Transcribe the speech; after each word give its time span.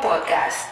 Podcast. 0.00 0.68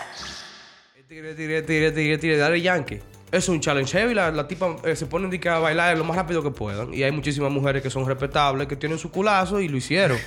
Tire, 1.09 1.35
tire, 1.35 1.63
tire, 1.63 1.93
tire, 1.93 2.19
tire, 2.19 2.37
dale 2.37 2.61
Yankee. 2.61 3.01
Es 3.31 3.49
un 3.49 3.61
challenge 3.61 3.93
heavy. 3.99 4.15
La, 4.15 4.31
la 4.31 4.47
tipa 4.49 4.77
eh, 4.85 4.97
se 4.97 5.07
pone 5.07 5.41
a 5.49 5.59
bailar 5.59 5.97
lo 5.97 6.05
más 6.05 6.17
rápido 6.17 6.43
que 6.43 6.51
puedan. 6.51 6.93
Y 6.95 7.03
hay 7.03 7.13
muchísimas 7.13 7.51
mujeres 7.51 7.83
que 7.83 7.91
son 7.91 8.07
respetables, 8.07 8.67
que 8.67 8.77
tienen 8.77 8.99
su 8.99 9.11
culazo 9.11 9.61
y 9.61 9.69
lo 9.69 9.77
hicieron. 9.77 10.19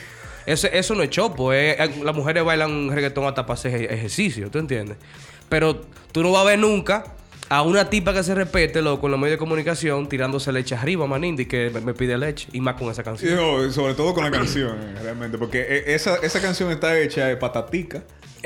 Eso, 0.45 0.67
eso 0.67 0.95
no 0.95 1.03
es 1.03 1.09
chopo. 1.09 1.51
eh. 1.53 1.75
Eh, 1.77 2.01
Las 2.03 2.15
mujeres 2.15 2.43
bailan 2.43 2.89
reggaetón 2.91 3.25
hasta 3.25 3.45
para 3.45 3.55
hacer 3.55 3.73
ej- 3.75 3.91
ejercicio, 3.91 4.49
¿tú 4.49 4.59
entiendes? 4.59 4.97
Pero 5.49 5.81
tú 6.11 6.23
no 6.23 6.31
vas 6.31 6.43
a 6.43 6.45
ver 6.45 6.59
nunca 6.59 7.13
a 7.49 7.61
una 7.61 7.89
tipa 7.89 8.13
que 8.13 8.23
se 8.23 8.35
respete, 8.35 8.81
loco, 8.81 9.07
en 9.07 9.11
los 9.11 9.19
medios 9.19 9.35
de 9.35 9.39
comunicación, 9.39 10.07
tirándose 10.09 10.51
leche 10.51 10.75
arriba, 10.75 11.07
manindi, 11.07 11.45
que 11.45 11.69
me, 11.69 11.79
me 11.81 11.93
pide 11.93 12.17
leche. 12.17 12.47
Y 12.53 12.59
más 12.61 12.75
con 12.75 12.89
esa 12.91 13.03
canción. 13.03 13.35
no, 13.35 13.71
sobre 13.71 13.93
todo 13.93 14.13
con 14.13 14.23
la 14.23 14.31
canción, 14.31 14.77
eh, 14.81 14.99
realmente. 15.01 15.37
Porque 15.37 15.83
esa, 15.87 16.15
esa 16.17 16.41
canción 16.41 16.71
está 16.71 16.97
hecha 16.99 17.25
de 17.25 17.35
patatica. 17.37 18.03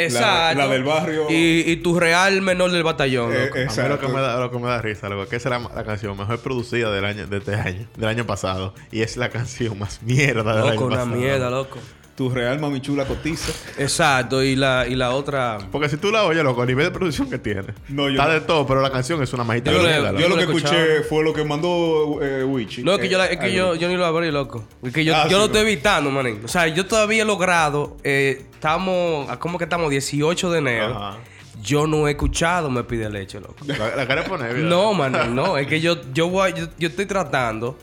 La- 0.09 0.19
Exacto. 0.19 0.57
La, 0.59 0.67
del 0.67 0.83
barrio. 0.83 1.27
Y, 1.29 1.63
y 1.71 1.75
tu 1.77 1.99
real 1.99 2.41
menor 2.41 2.71
del 2.71 2.83
batallón, 2.83 3.31
eh, 3.33 3.45
loco. 3.45 3.57
A 3.57 3.83
mí 3.83 3.89
lo 3.89 3.99
que, 3.99 4.07
me 4.07 4.21
da, 4.21 4.39
lo 4.39 4.51
que 4.51 4.57
me 4.59 4.67
da 4.67 4.81
risa, 4.81 5.09
loco, 5.09 5.27
que 5.29 5.35
esa 5.37 5.55
es 5.55 5.61
la, 5.63 5.69
la 5.75 5.83
canción 5.83 6.17
mejor 6.17 6.39
producida 6.39 6.91
del 6.91 7.05
año, 7.05 7.27
de 7.27 7.37
este 7.37 7.55
año, 7.55 7.87
del 7.97 8.09
año 8.09 8.25
pasado. 8.25 8.73
Y 8.91 9.01
es 9.01 9.17
la 9.17 9.29
canción 9.29 9.77
más 9.79 10.01
mierda 10.03 10.43
del 10.55 10.61
Loco, 10.61 10.71
año 10.71 10.85
una 10.85 10.95
pasado. 10.97 11.15
mierda, 11.15 11.49
loco. 11.49 11.79
Tu 12.21 12.29
real 12.29 12.59
mami 12.59 12.79
chula 12.81 13.05
cotiza. 13.05 13.51
Exacto, 13.79 14.43
y 14.43 14.55
la, 14.55 14.85
y 14.87 14.93
la 14.95 15.09
otra. 15.09 15.57
Porque 15.71 15.89
si 15.89 15.97
tú 15.97 16.11
la 16.11 16.23
oyes, 16.23 16.43
loco, 16.43 16.61
el 16.61 16.67
nivel 16.69 16.85
de 16.85 16.91
producción 16.91 17.27
que 17.31 17.39
tiene. 17.39 17.63
No, 17.89 18.03
yo 18.09 18.11
Está 18.11 18.27
no. 18.27 18.33
de 18.33 18.41
todo, 18.41 18.67
pero 18.67 18.79
la 18.79 18.91
canción 18.91 19.23
es 19.23 19.33
una 19.33 19.43
majita 19.43 19.71
Yo 19.71 19.81
le- 19.81 19.95
Yo 19.95 20.01
loco. 20.11 20.11
lo 20.29 20.35
que 20.37 20.45
lo 20.45 20.57
escuché 20.57 21.01
fue 21.01 21.23
lo 21.23 21.33
que 21.33 21.43
mandó 21.43 22.19
eh, 22.21 22.43
Wichi. 22.43 22.83
No, 22.83 22.93
es 22.93 22.99
que, 22.99 23.07
eh, 23.07 23.09
yo, 23.09 23.17
la- 23.17 23.25
es 23.25 23.39
que 23.39 23.51
yo, 23.51 23.73
yo 23.73 23.89
ni 23.89 23.95
lo 23.97 24.05
abrí, 24.05 24.29
loco. 24.29 24.63
Es 24.83 24.93
que 24.93 25.03
yo, 25.03 25.15
Ah, 25.15 25.23
yo 25.23 25.29
sí, 25.29 25.35
lo 25.37 25.45
estoy 25.45 25.61
evitando, 25.61 26.11
manín. 26.11 26.41
O 26.45 26.47
sea, 26.47 26.67
yo 26.67 26.85
todavía 26.85 27.23
he 27.23 27.25
logrado. 27.25 27.97
eh, 28.03 28.45
estamos. 28.53 29.35
¿Cómo 29.39 29.57
que 29.57 29.63
estamos? 29.63 29.89
18 29.89 30.51
de 30.51 30.59
enero. 30.59 30.95
Ajá. 30.95 31.17
Yo 31.63 31.85
no 31.87 32.07
he 32.07 32.11
escuchado 32.11 32.69
Me 32.69 32.83
Pide 32.83 33.09
Leche, 33.09 33.39
loco. 33.39 33.55
La, 33.65 33.95
la 33.95 34.05
quieres 34.05 34.27
poner. 34.29 34.55
No, 34.59 34.93
manín, 34.93 35.33
no. 35.35 35.57
Es 35.57 35.65
que 35.67 35.79
yo, 35.81 35.97
yo, 36.13 36.27
voy, 36.29 36.53
yo, 36.53 36.65
yo 36.77 36.87
estoy 36.87 37.05
tratando. 37.07 37.77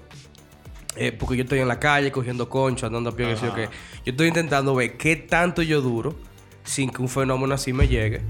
Eh, 0.99 1.13
porque 1.13 1.37
yo 1.37 1.43
estoy 1.45 1.61
en 1.61 1.69
la 1.69 1.79
calle 1.79 2.11
cogiendo 2.13 2.49
concho, 2.49 2.87
andando 2.87 3.11
a 3.11 3.17
pie, 3.17 3.27
que 3.29 3.37
sé 3.37 3.47
yo 3.47 3.55
qué. 3.55 3.65
Yo 4.05 4.11
estoy 4.13 4.29
intentando 4.29 4.75
ver 4.75 4.97
qué 4.97 5.17
tanto 5.17 5.63
yo 5.63 5.81
duro 5.81 6.17
sin 6.65 6.91
que 6.91 7.01
un 7.03 7.09
fenómeno 7.09 7.55
así 7.55 7.73
me 7.73 7.89
llegue. 7.89 8.21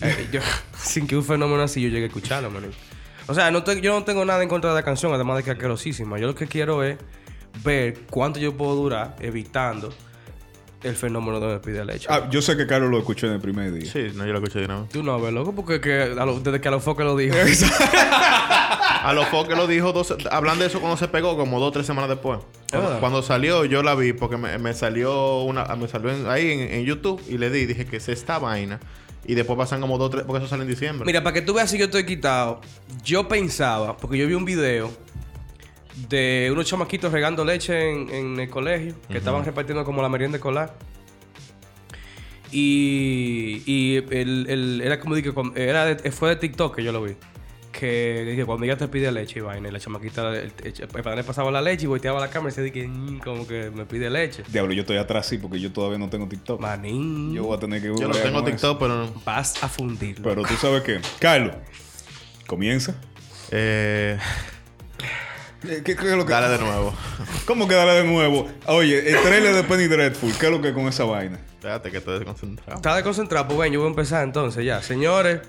Eh, 0.00 0.28
yo- 0.32 0.40
sin 0.78 1.06
que 1.06 1.16
un 1.16 1.24
fenómeno 1.24 1.62
así 1.62 1.80
yo 1.82 1.88
llegue 1.88 2.04
a 2.04 2.06
escucharlo, 2.08 2.50
manín. 2.50 2.70
O 3.28 3.34
sea, 3.34 3.50
no 3.50 3.62
te- 3.64 3.80
yo 3.80 3.92
no 3.98 4.04
tengo 4.04 4.24
nada 4.24 4.42
en 4.42 4.48
contra 4.48 4.70
de 4.70 4.76
la 4.76 4.82
canción, 4.84 5.12
además 5.12 5.38
de 5.38 5.42
que 5.42 5.50
es 5.50 5.56
asquerosísima. 5.56 6.18
Yo 6.18 6.26
lo 6.28 6.34
que 6.34 6.46
quiero 6.46 6.82
es 6.84 6.96
ver 7.64 8.00
cuánto 8.10 8.38
yo 8.38 8.56
puedo 8.56 8.74
durar 8.76 9.16
evitando 9.20 9.92
el 10.86 10.96
fenómeno 10.96 11.40
de 11.40 11.54
me 11.54 11.60
pide 11.60 11.84
leche. 11.84 12.06
Ah, 12.10 12.28
yo 12.30 12.40
sé 12.42 12.56
que 12.56 12.66
Carlos 12.66 12.90
lo 12.90 12.98
escuchó 12.98 13.26
en 13.26 13.34
el 13.34 13.40
primer 13.40 13.72
día. 13.72 13.90
Sí, 13.90 14.12
no, 14.14 14.24
yo 14.26 14.32
lo 14.32 14.38
escuché 14.38 14.60
de 14.60 14.66
vez. 14.68 14.88
Tú 14.90 15.02
no 15.02 15.20
ves, 15.20 15.32
loco, 15.32 15.52
porque 15.54 15.80
que 15.80 16.02
a 16.18 16.24
lo- 16.26 16.40
desde 16.40 16.60
que 16.60 16.68
a 16.68 16.70
los 16.70 16.82
foques 16.82 17.04
lo 17.04 17.16
dijo. 17.16 17.36
A 19.02 19.12
los 19.12 19.26
que 19.46 19.54
lo 19.54 19.66
dijo, 19.68 19.92
dos, 19.92 20.12
hablando 20.32 20.62
de 20.64 20.68
eso 20.68 20.80
cuando 20.80 20.96
se 20.96 21.06
pegó, 21.06 21.36
como 21.36 21.60
dos 21.60 21.68
o 21.68 21.72
tres 21.72 21.86
semanas 21.86 22.08
después. 22.10 22.40
Cuando, 22.70 22.90
Ah. 22.94 22.96
cuando 22.98 23.22
salió, 23.22 23.64
yo 23.64 23.82
la 23.84 23.94
vi 23.94 24.12
porque 24.12 24.36
me, 24.36 24.58
me 24.58 24.74
salió 24.74 25.42
una 25.42 25.64
me 25.76 25.86
salió 25.86 26.10
en- 26.10 26.26
ahí 26.28 26.50
en, 26.50 26.60
en 26.60 26.84
YouTube 26.84 27.22
y 27.28 27.38
le 27.38 27.48
di, 27.50 27.66
dije 27.66 27.86
que 27.86 27.98
es 27.98 28.08
esta 28.08 28.38
vaina. 28.40 28.80
Y 29.24 29.34
después 29.34 29.56
pasan 29.56 29.80
como 29.80 29.96
dos 29.98 30.08
o 30.08 30.10
tres, 30.10 30.24
porque 30.24 30.38
eso 30.38 30.48
sale 30.48 30.62
en 30.62 30.68
diciembre. 30.68 31.04
Mira, 31.06 31.22
para 31.22 31.34
que 31.34 31.42
tú 31.42 31.54
veas 31.54 31.70
si 31.70 31.78
yo 31.78 31.84
estoy 31.86 32.04
quitado, 32.04 32.60
yo 33.04 33.28
pensaba, 33.28 33.96
porque 33.96 34.18
yo 34.18 34.26
vi 34.26 34.34
un 34.34 34.44
video 34.44 34.90
de 36.08 36.48
unos 36.52 36.66
chamaquitos 36.66 37.10
regando 37.12 37.44
leche 37.44 37.90
en, 37.90 38.10
en 38.10 38.40
el 38.40 38.50
colegio, 38.50 38.94
que 39.10 39.18
estaban 39.18 39.44
repartiendo 39.44 39.84
como 39.84 40.02
la 40.02 40.08
merienda 40.08 40.36
escolar. 40.36 40.74
Y, 42.52 43.62
y 43.66 43.96
el, 43.96 44.46
el- 44.48 44.80
era 44.84 45.00
como 45.00 45.14
dije, 45.14 45.32
era 45.56 45.84
de- 45.86 46.10
fue 46.12 46.28
de 46.30 46.36
TikTok 46.36 46.76
que 46.76 46.84
yo 46.84 46.92
lo 46.92 47.02
vi. 47.02 47.14
Que 47.72 48.24
dije, 48.30 48.46
cuando 48.46 48.64
ella 48.64 48.78
te 48.78 48.88
pide 48.88 49.12
leche 49.12 49.40
y 49.40 49.42
vaina, 49.42 49.68
y 49.68 49.72
la 49.72 49.78
chamaquita, 49.78 50.30
el, 50.30 50.50
el, 50.64 50.74
el 50.80 50.88
padre 51.02 51.24
pasaba 51.24 51.50
la 51.50 51.60
leche 51.60 51.84
y 51.84 51.86
volteaba 51.86 52.18
la 52.20 52.30
cámara 52.30 52.50
y 52.50 52.54
se 52.54 52.62
dije, 52.62 52.86
"Mm, 52.88 53.18
como 53.18 53.46
que 53.46 53.70
me 53.70 53.84
pide 53.84 54.08
leche. 54.08 54.44
Diablo, 54.48 54.72
yo 54.72 54.80
estoy 54.82 54.96
atrás 54.96 55.26
sí 55.26 55.36
porque 55.36 55.60
yo 55.60 55.70
todavía 55.72 55.98
no 55.98 56.08
tengo 56.08 56.26
TikTok. 56.26 56.58
Manín, 56.60 57.34
Yo 57.34 57.44
voy 57.44 57.56
a 57.56 57.60
tener 57.60 57.82
que 57.82 57.88
yo 57.88 58.08
no 58.08 58.14
tengo 58.14 58.42
TikTok, 58.44 58.78
pero 58.78 58.96
no. 58.96 59.12
Vas 59.26 59.62
a 59.62 59.68
fundirlo. 59.68 60.26
Pero 60.26 60.42
tú 60.44 60.54
sabes 60.54 60.82
qué. 60.84 61.00
Carlos, 61.18 61.54
comienza. 62.46 62.94
Eh, 63.50 64.16
Eh, 65.64 65.82
¿Qué, 65.84 65.96
qué 65.96 66.10
es 66.10 66.16
lo 66.16 66.26
que... 66.26 66.32
dale 66.32 66.48
de 66.48 66.58
nuevo. 66.64 66.94
¿Cómo 67.46 67.66
que 67.66 67.74
dale 67.74 67.92
de 67.92 68.04
nuevo? 68.04 68.48
Oye, 68.66 69.10
el 69.10 69.20
trailer 69.22 69.54
de 69.54 69.64
Penny 69.64 69.86
Dreadful, 69.86 70.32
¿qué 70.38 70.46
es 70.46 70.52
lo 70.52 70.60
que 70.60 70.68
es 70.68 70.74
con 70.74 70.86
esa 70.86 71.04
vaina? 71.04 71.38
Espérate 71.54 71.90
que 71.90 71.98
estoy 71.98 72.18
desconcentrado. 72.18 72.76
Está 72.76 72.94
desconcentrado, 72.94 73.48
pues 73.48 73.58
ven, 73.58 73.72
yo 73.72 73.80
voy 73.80 73.88
a 73.88 73.90
empezar 73.90 74.22
entonces 74.24 74.64
ya. 74.64 74.82
Señores, 74.82 75.40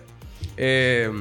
eh, 0.56 1.12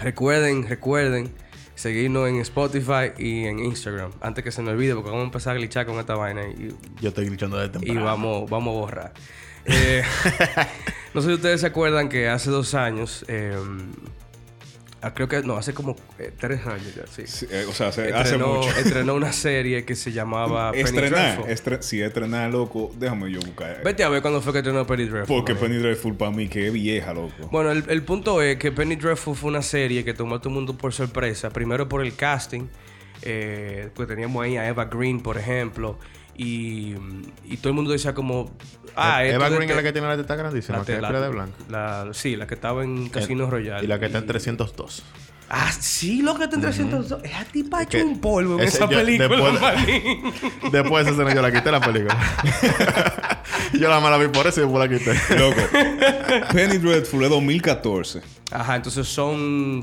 recuerden, 0.00 0.68
recuerden 0.68 1.32
seguirnos 1.74 2.28
en 2.28 2.36
Spotify 2.40 3.12
y 3.18 3.44
en 3.44 3.58
Instagram. 3.60 4.12
Antes 4.20 4.44
que 4.44 4.50
se 4.50 4.62
me 4.62 4.70
olvide, 4.70 4.94
porque 4.94 5.10
vamos 5.10 5.24
a 5.24 5.26
empezar 5.26 5.54
a 5.54 5.58
glitchar 5.58 5.86
con 5.86 5.98
esta 5.98 6.14
vaina 6.14 6.42
y, 6.48 6.74
Yo 7.00 7.08
estoy 7.08 7.26
glitchando 7.26 7.58
de 7.58 7.66
y 7.66 7.70
temprano. 7.70 8.04
vamos, 8.04 8.50
vamos 8.50 8.74
a 8.74 8.78
borrar. 8.80 9.12
Eh, 9.64 10.02
no 11.14 11.20
sé 11.20 11.28
si 11.28 11.34
ustedes 11.34 11.60
se 11.60 11.66
acuerdan 11.66 12.08
que 12.08 12.28
hace 12.28 12.50
dos 12.50 12.74
años, 12.74 13.24
eh, 13.28 13.56
ah, 15.02 15.14
creo 15.14 15.28
que 15.28 15.42
no, 15.42 15.56
hace 15.56 15.72
como 15.74 15.96
eh, 16.18 16.32
tres 16.38 16.66
años 16.66 16.94
ya, 16.94 17.06
sí. 17.06 17.22
Sí, 17.26 17.46
eh, 17.50 17.64
o 17.68 17.72
sea, 17.72 17.88
hace, 17.88 18.12
hace 18.12 18.34
Estrenó, 18.34 18.54
mucho. 18.54 18.68
estrenó 18.78 19.14
una 19.14 19.32
serie 19.32 19.84
que 19.84 19.94
se 19.96 20.12
llamaba 20.12 20.72
Penny 20.72 20.84
Estrenar. 20.84 21.10
Dreadful. 21.42 21.44
estre- 21.50 21.82
si 21.82 22.00
estrenar, 22.00 22.50
loco, 22.50 22.92
déjame 22.98 23.30
yo 23.30 23.40
buscar. 23.40 23.82
Vete 23.84 24.02
a 24.04 24.08
ver 24.08 24.22
cuándo 24.22 24.40
fue 24.40 24.52
que 24.52 24.58
estrenó 24.60 24.86
Penny 24.86 25.04
Dreadful. 25.04 25.36
Porque. 25.36 25.54
Penny 25.54 25.76
Dreadful 25.76 26.14
para 26.16 26.30
mí 26.30 26.48
que 26.48 26.66
es 26.66 26.72
vieja, 26.72 27.12
loco. 27.14 27.48
Bueno, 27.50 27.70
el, 27.72 27.84
el 27.88 28.02
punto 28.02 28.42
es 28.42 28.56
que 28.56 28.72
Penny 28.72 28.96
Dreadful 28.96 29.36
fue 29.36 29.50
una 29.50 29.62
serie 29.62 30.04
que 30.04 30.14
tomó 30.14 30.36
a 30.36 30.38
todo 30.38 30.48
el 30.50 30.54
mundo 30.56 30.76
por 30.76 30.92
sorpresa. 30.92 31.50
Primero 31.50 31.88
por 31.88 32.02
el 32.04 32.14
casting, 32.16 32.66
eh, 33.22 33.88
pues 33.94 34.08
teníamos 34.08 34.44
ahí 34.44 34.56
a 34.56 34.66
Eva 34.68 34.84
Green, 34.86 35.20
por 35.20 35.38
ejemplo, 35.38 35.98
y, 36.38 36.94
y 37.44 37.56
todo 37.58 37.68
el 37.70 37.74
mundo 37.74 37.90
decía 37.92 38.14
como... 38.14 38.50
Ah, 38.94 39.22
esto 39.24 39.36
Eva 39.36 39.48
Green 39.50 39.68
es 39.70 39.76
la 39.76 39.82
que 39.82 39.92
tiene 39.92 40.08
la 40.08 40.16
teta 40.16 40.36
grandísima, 40.36 40.78
la 40.78 40.84
que 40.84 40.92
te- 40.92 40.96
es 40.96 41.02
la- 41.02 41.08
pila 41.08 41.20
de 41.20 41.28
blanco. 41.28 41.56
la- 41.68 42.08
sí, 42.12 42.34
la 42.36 42.46
que 42.46 42.54
estaba 42.54 42.82
en 42.82 43.08
Casino 43.10 43.50
Royale. 43.50 43.84
Y 43.84 43.86
la 43.86 43.98
que 43.98 44.06
está 44.06 44.18
en 44.18 44.26
302. 44.26 45.02
Ah, 45.48 45.70
sí, 45.70 46.22
lo 46.22 46.34
que 46.36 46.44
está 46.44 46.56
en 46.56 46.62
302. 46.62 47.22
Esa 47.22 47.44
tipa 47.44 47.78
ha 47.78 47.82
hecho 47.84 47.98
un 48.04 48.20
polvo 48.20 48.58
en 48.58 48.66
esa 48.66 48.88
yo- 48.88 48.98
película. 48.98 49.30
Después 50.72 51.04
de 51.04 51.12
esa 51.12 51.22
escena 51.22 51.34
yo 51.34 51.42
la 51.42 51.52
quité 51.52 51.70
la 51.70 51.80
película. 51.80 52.16
yo 53.72 53.88
la 53.88 54.00
mala 54.00 54.16
vi 54.18 54.28
por 54.28 54.46
eso 54.46 54.60
y 54.60 54.64
después 54.64 54.90
la 54.90 54.98
quité. 54.98 55.36
Loco. 55.38 55.60
Penny 56.52 56.78
Dreadful 56.78 57.22
es 57.24 57.30
2014. 57.30 58.22
Ajá, 58.50 58.76
entonces 58.76 59.06
son 59.06 59.80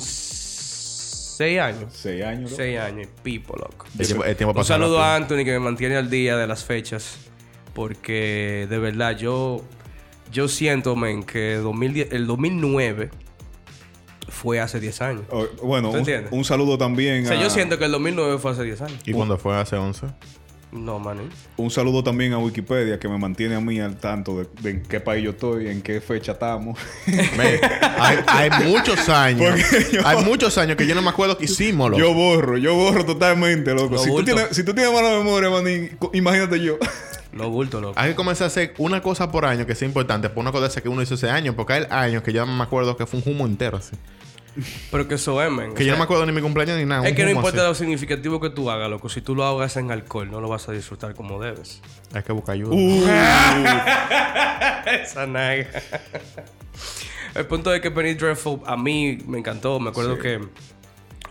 seis 1.36 1.60
años. 1.60 1.94
Seis 1.94 2.24
años, 2.24 2.52
loco. 2.52 2.56
Seis 2.56 2.80
años, 2.80 3.08
pipo, 3.22 3.56
loco. 3.56 3.86
El 3.98 4.06
tiempo, 4.06 4.24
el 4.26 4.36
tiempo 4.36 4.60
Un 4.60 4.66
saludo 4.66 5.02
a 5.02 5.16
Anthony 5.16 5.44
que 5.44 5.52
me 5.52 5.60
mantiene 5.60 5.96
al 5.96 6.10
día 6.10 6.38
de 6.38 6.48
las 6.48 6.64
fechas. 6.64 7.18
Porque 7.74 8.68
de 8.70 8.78
verdad 8.78 9.18
yo, 9.18 9.64
yo 10.32 10.48
siento, 10.48 10.96
men, 10.96 11.24
que 11.24 11.56
2010 11.56 12.12
el 12.12 12.28
2009 12.28 13.10
fue 14.30 14.60
hace 14.60 14.80
10 14.80 15.02
años. 15.02 15.24
Oh, 15.32 15.46
bueno, 15.64 15.92
¿Tú 15.92 16.04
un, 16.32 16.44
saludo 16.44 16.78
también 16.78 17.24
O 17.24 17.28
sea, 17.28 17.40
a, 17.40 17.42
yo 17.42 17.50
siento 17.50 17.78
que 17.78 17.86
el 17.86 17.92
2009 17.92 18.38
fue 18.40 18.52
hace 18.52 18.64
10 18.64 18.82
años. 18.82 19.00
¿Y 19.06 19.14
cuando 19.14 19.38
fue 19.38 19.56
hace 19.56 19.76
11? 19.76 20.08
No, 20.76 20.98
man. 20.98 21.20
un 21.58 21.70
saludo 21.70 22.04
también 22.04 22.34
a 22.34 22.40
Wikipedia 22.40 22.98
que 23.00 23.08
me 23.08 23.18
mantiene 23.20 23.54
a 23.54 23.60
mí 23.62 23.80
al 23.80 23.96
tanto 23.98 24.38
de, 24.40 24.48
de 24.62 24.70
en 24.72 24.82
qué 24.82 25.00
país 25.00 25.24
yo 25.24 25.30
estoy, 25.30 25.68
en 25.68 25.84
qué 25.84 26.02
fecha 26.02 26.32
estamos. 26.32 26.80
Me- 27.06 27.60
hay, 28.00 28.18
hay 28.26 28.50
muchos 28.66 29.08
años. 29.10 29.56
Yo- 29.92 30.02
Hay 30.08 30.24
muchos 30.26 30.58
años 30.58 30.76
que 30.76 30.88
yo 30.88 30.96
no 30.96 31.04
me 31.04 31.10
acuerdo 31.12 31.38
que 31.38 31.46
hicimos. 31.46 31.92
loco. 31.92 32.00
yo 32.02 32.14
borro, 32.16 32.58
yo 32.58 32.74
borro 32.74 33.06
totalmente, 33.06 33.72
loco. 33.74 33.94
Lo 33.96 33.98
Si 34.04 34.10
tú, 34.10 34.24
tienes, 34.26 34.48
si 34.52 34.64
tú 34.64 34.74
tienes 34.74 34.92
mala 34.92 35.12
memoria, 35.12 35.50
manín, 35.52 35.90
co- 36.00 36.10
imagínate 36.14 36.60
yo. 36.60 36.78
No 37.32 37.50
bulto, 37.52 37.80
loco. 37.80 37.94
Hay 38.00 38.10
que 38.12 38.16
comenzar 38.16 38.46
a 38.46 38.48
hacer 38.48 38.74
una 38.80 39.02
cosa 39.02 39.32
por 39.32 39.46
año 39.46 39.66
que 39.68 39.76
sea 39.76 39.88
importante. 39.88 40.30
Por 40.30 40.42
una 40.42 40.52
cosa 40.52 40.68
esa 40.68 40.82
que 40.82 40.90
uno 40.90 41.02
hizo 41.04 41.14
ese 41.16 41.30
año. 41.30 41.56
Porque 41.56 41.74
hay 41.74 41.86
años 41.90 42.24
que 42.24 42.34
yo 42.34 42.46
no 42.46 42.54
me 42.56 42.64
acuerdo 42.64 42.98
que 42.98 43.06
fue 43.06 43.22
un 43.24 43.32
humo 43.32 43.46
entero 43.46 43.78
así. 43.78 43.96
Pero 44.92 45.08
que 45.08 45.16
eso 45.16 45.42
es, 45.42 45.52
men. 45.52 45.74
Que 45.74 45.86
yo 45.86 45.94
no 45.94 45.98
me 45.98 46.04
acuerdo 46.04 46.26
ni 46.26 46.32
mi 46.32 46.42
cumpleaños 46.42 46.78
ni 46.78 46.86
nada. 46.86 47.08
Es 47.08 47.16
que 47.16 47.24
no 47.24 47.32
importa 47.32 47.60
así. 47.60 47.68
lo 47.68 47.76
significativo 47.76 48.40
que 48.40 48.50
tú 48.50 48.70
hagas, 48.70 48.90
loco. 48.90 49.10
Si 49.10 49.22
tú 49.22 49.36
lo 49.36 49.44
hagas 49.46 49.78
en 49.78 49.92
alcohol, 49.92 50.30
no 50.30 50.42
lo 50.42 50.50
vas 50.50 50.70
a 50.70 50.72
disfrutar 50.72 51.16
como 51.16 51.42
debes. 51.42 51.82
Hay 52.14 52.24
que 52.24 52.34
buscar 52.34 52.54
ayuda. 52.54 52.76
Uh, 52.76 53.04
Esa 55.02 55.26
naga. 55.26 55.68
El 57.34 57.48
punto 57.48 57.74
es 57.74 57.82
que 57.82 57.90
Penny 57.90 58.14
Dreadful 58.14 58.62
a 58.66 58.78
mí 58.78 59.18
me 59.26 59.40
encantó. 59.40 59.80
Me 59.80 59.90
acuerdo 59.90 60.18
que. 60.20 60.38
Un 60.38 60.52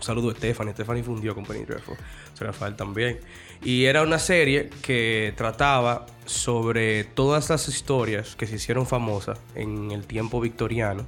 saludo 0.01 0.31
a 0.31 0.33
Stephanie. 0.33 0.73
Stephanie 0.73 1.03
fundió 1.03 1.33
con 1.33 1.45
Penny 1.45 1.63
Dreadful. 1.63 1.95
José 2.31 2.45
Rafael 2.45 2.75
también. 2.75 3.19
Y 3.63 3.85
era 3.85 4.01
una 4.01 4.19
serie 4.19 4.69
que 4.81 5.33
trataba 5.37 6.05
sobre 6.25 7.05
todas 7.05 7.49
las 7.49 7.69
historias 7.69 8.35
que 8.35 8.47
se 8.47 8.55
hicieron 8.55 8.85
famosas 8.85 9.39
en 9.55 9.91
el 9.91 10.05
tiempo 10.05 10.41
victoriano. 10.41 11.05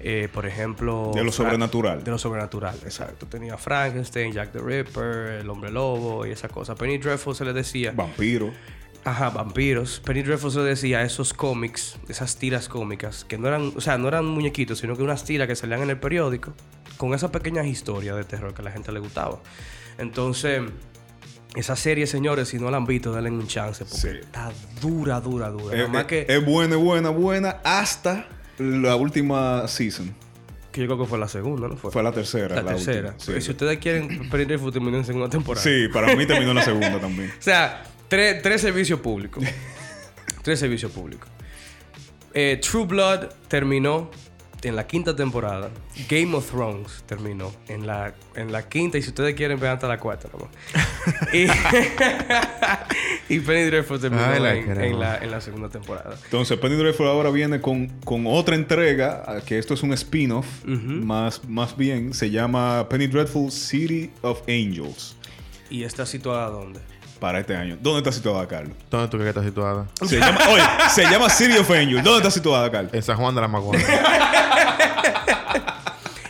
Eh, 0.00 0.28
por 0.32 0.46
ejemplo... 0.46 1.10
De 1.14 1.24
lo 1.24 1.32
sobrenatural. 1.32 2.04
De 2.04 2.10
lo 2.10 2.18
sobrenatural, 2.18 2.76
exacto. 2.84 3.26
Tenía 3.26 3.56
Frankenstein, 3.58 4.32
Jack 4.32 4.52
the 4.52 4.60
Ripper, 4.60 5.40
el 5.40 5.50
hombre 5.50 5.70
lobo 5.72 6.24
y 6.26 6.30
esa 6.30 6.48
cosa. 6.48 6.74
Penny 6.76 6.98
Dreadful 6.98 7.34
se 7.34 7.44
le 7.44 7.52
decía... 7.52 7.92
vampiro. 7.92 8.52
Ajá, 9.04 9.30
vampiros. 9.30 10.00
Penny 10.04 10.22
Dreadful 10.22 10.50
se 10.52 10.60
decía 10.60 11.02
esos 11.02 11.32
cómics, 11.32 11.96
esas 12.08 12.36
tiras 12.36 12.68
cómicas, 12.68 13.24
que 13.24 13.38
no 13.38 13.48
eran, 13.48 13.72
o 13.76 13.80
sea, 13.80 13.96
no 13.98 14.08
eran 14.08 14.26
muñequitos, 14.26 14.78
sino 14.80 14.96
que 14.96 15.02
unas 15.02 15.24
tiras 15.24 15.48
que 15.48 15.56
salían 15.56 15.82
en 15.82 15.90
el 15.90 15.98
periódico, 15.98 16.52
con 16.96 17.14
esas 17.14 17.30
pequeñas 17.30 17.66
historias 17.66 18.16
de 18.16 18.24
terror 18.24 18.52
que 18.54 18.60
a 18.62 18.64
la 18.66 18.70
gente 18.70 18.92
le 18.92 19.00
gustaba. 19.00 19.40
Entonces, 19.98 20.62
esa 21.54 21.74
serie, 21.76 22.06
señores, 22.06 22.48
si 22.48 22.58
no 22.58 22.70
la 22.70 22.76
han 22.76 22.86
visto, 22.86 23.12
denle 23.12 23.30
un 23.30 23.46
chance, 23.46 23.84
porque 23.84 24.00
Sí. 24.00 24.18
está 24.20 24.50
dura, 24.80 25.20
dura, 25.20 25.48
dura. 25.48 25.74
Es, 25.74 25.78
Nada 25.78 25.88
más 25.88 26.02
es- 26.02 26.06
que, 26.06 26.26
es 26.28 26.44
buena, 26.44 26.76
buena, 26.76 27.08
buena 27.10 27.56
hasta 27.64 28.26
la 28.58 28.96
última 28.96 29.66
season. 29.68 30.14
que 30.72 30.80
yo 30.80 30.86
creo 30.86 30.98
que 30.98 31.06
fue 31.06 31.18
la 31.18 31.28
segunda, 31.28 31.68
¿no 31.68 31.76
fue? 31.76 31.90
Fue 31.90 32.02
la 32.02 32.12
tercera. 32.12 32.56
la, 32.56 32.62
la 32.62 32.72
tercera. 32.74 33.10
última. 33.16 33.38
Sí. 33.38 33.40
Si 33.40 33.50
ustedes 33.50 33.78
quieren, 33.78 34.28
Penny 34.30 34.44
Dreadful 34.44 34.72
terminó 34.72 34.96
en 34.98 35.04
segunda 35.04 35.28
temporada. 35.28 35.62
Sí, 35.62 35.88
para 35.92 36.14
mí 36.14 36.26
terminó 36.28 36.54
la 36.54 36.62
segunda 36.62 37.00
también. 37.00 37.30
O 37.30 37.42
sea, 37.42 37.84
tres, 38.08 38.42
tres 38.42 38.60
servicios 38.60 39.00
públicos. 39.00 39.44
tres 40.42 40.58
servicios 40.58 40.92
públicos. 40.92 41.28
Eh, 42.34 42.60
True 42.62 42.86
Blood 42.86 43.28
terminó 43.48 44.10
en 44.62 44.76
la 44.76 44.86
quinta 44.86 45.14
temporada. 45.14 45.70
Game 46.08 46.34
of 46.34 46.50
Thrones 46.50 47.04
terminó 47.06 47.52
en 47.68 47.86
la, 47.86 48.14
en 48.34 48.52
la 48.52 48.68
quinta. 48.68 48.98
Y 48.98 49.02
si 49.02 49.08
ustedes 49.08 49.34
quieren, 49.34 49.58
vean 49.60 49.74
hasta 49.74 49.88
la 49.88 49.98
cuarta 49.98 50.28
nomás. 50.32 50.48
y, 51.32 51.46
y 53.28 53.40
Penny 53.40 53.64
Dreadful 53.64 54.00
terminó 54.00 54.24
Ay, 54.24 54.40
la 54.40 54.54
en, 54.54 54.98
la, 54.98 55.16
en 55.18 55.30
la 55.30 55.40
segunda 55.40 55.68
temporada. 55.68 56.16
Entonces, 56.24 56.58
Penny 56.58 56.76
Dreadful 56.76 57.06
ahora 57.06 57.30
viene 57.30 57.60
con, 57.60 57.88
con 58.04 58.26
otra 58.26 58.54
entrega, 58.54 59.42
que 59.46 59.58
esto 59.58 59.74
es 59.74 59.82
un 59.82 59.92
spin-off, 59.92 60.46
más, 60.64 61.42
más 61.48 61.76
bien, 61.76 62.14
se 62.14 62.30
llama 62.30 62.88
Penny 62.88 63.06
Dreadful 63.06 63.50
City 63.52 64.10
of 64.22 64.40
Angels, 64.48 65.16
¿Y 65.70 65.82
está 65.84 66.06
situada 66.06 66.48
dónde? 66.48 66.80
para 67.20 67.40
este 67.40 67.56
año. 67.56 67.76
¿Dónde 67.80 67.98
está 67.98 68.12
situada, 68.12 68.46
Carlos? 68.46 68.76
¿Dónde 68.90 69.08
tú 69.08 69.18
crees 69.18 69.24
que 69.34 69.40
estás 69.40 69.44
situada? 69.44 69.86
Se 70.06 70.18
llama, 70.20 70.38
oye, 70.50 70.62
se 70.94 71.02
llama 71.02 71.28
City 71.28 71.58
of 71.58 71.68
Angels. 71.70 72.04
¿Dónde 72.04 72.18
está 72.18 72.30
situada, 72.30 72.70
Carlos? 72.70 72.94
En 72.94 73.02
San 73.02 73.16
Juan 73.16 73.34
de 73.34 73.40
la 73.40 73.48
Maguana. 73.48 73.82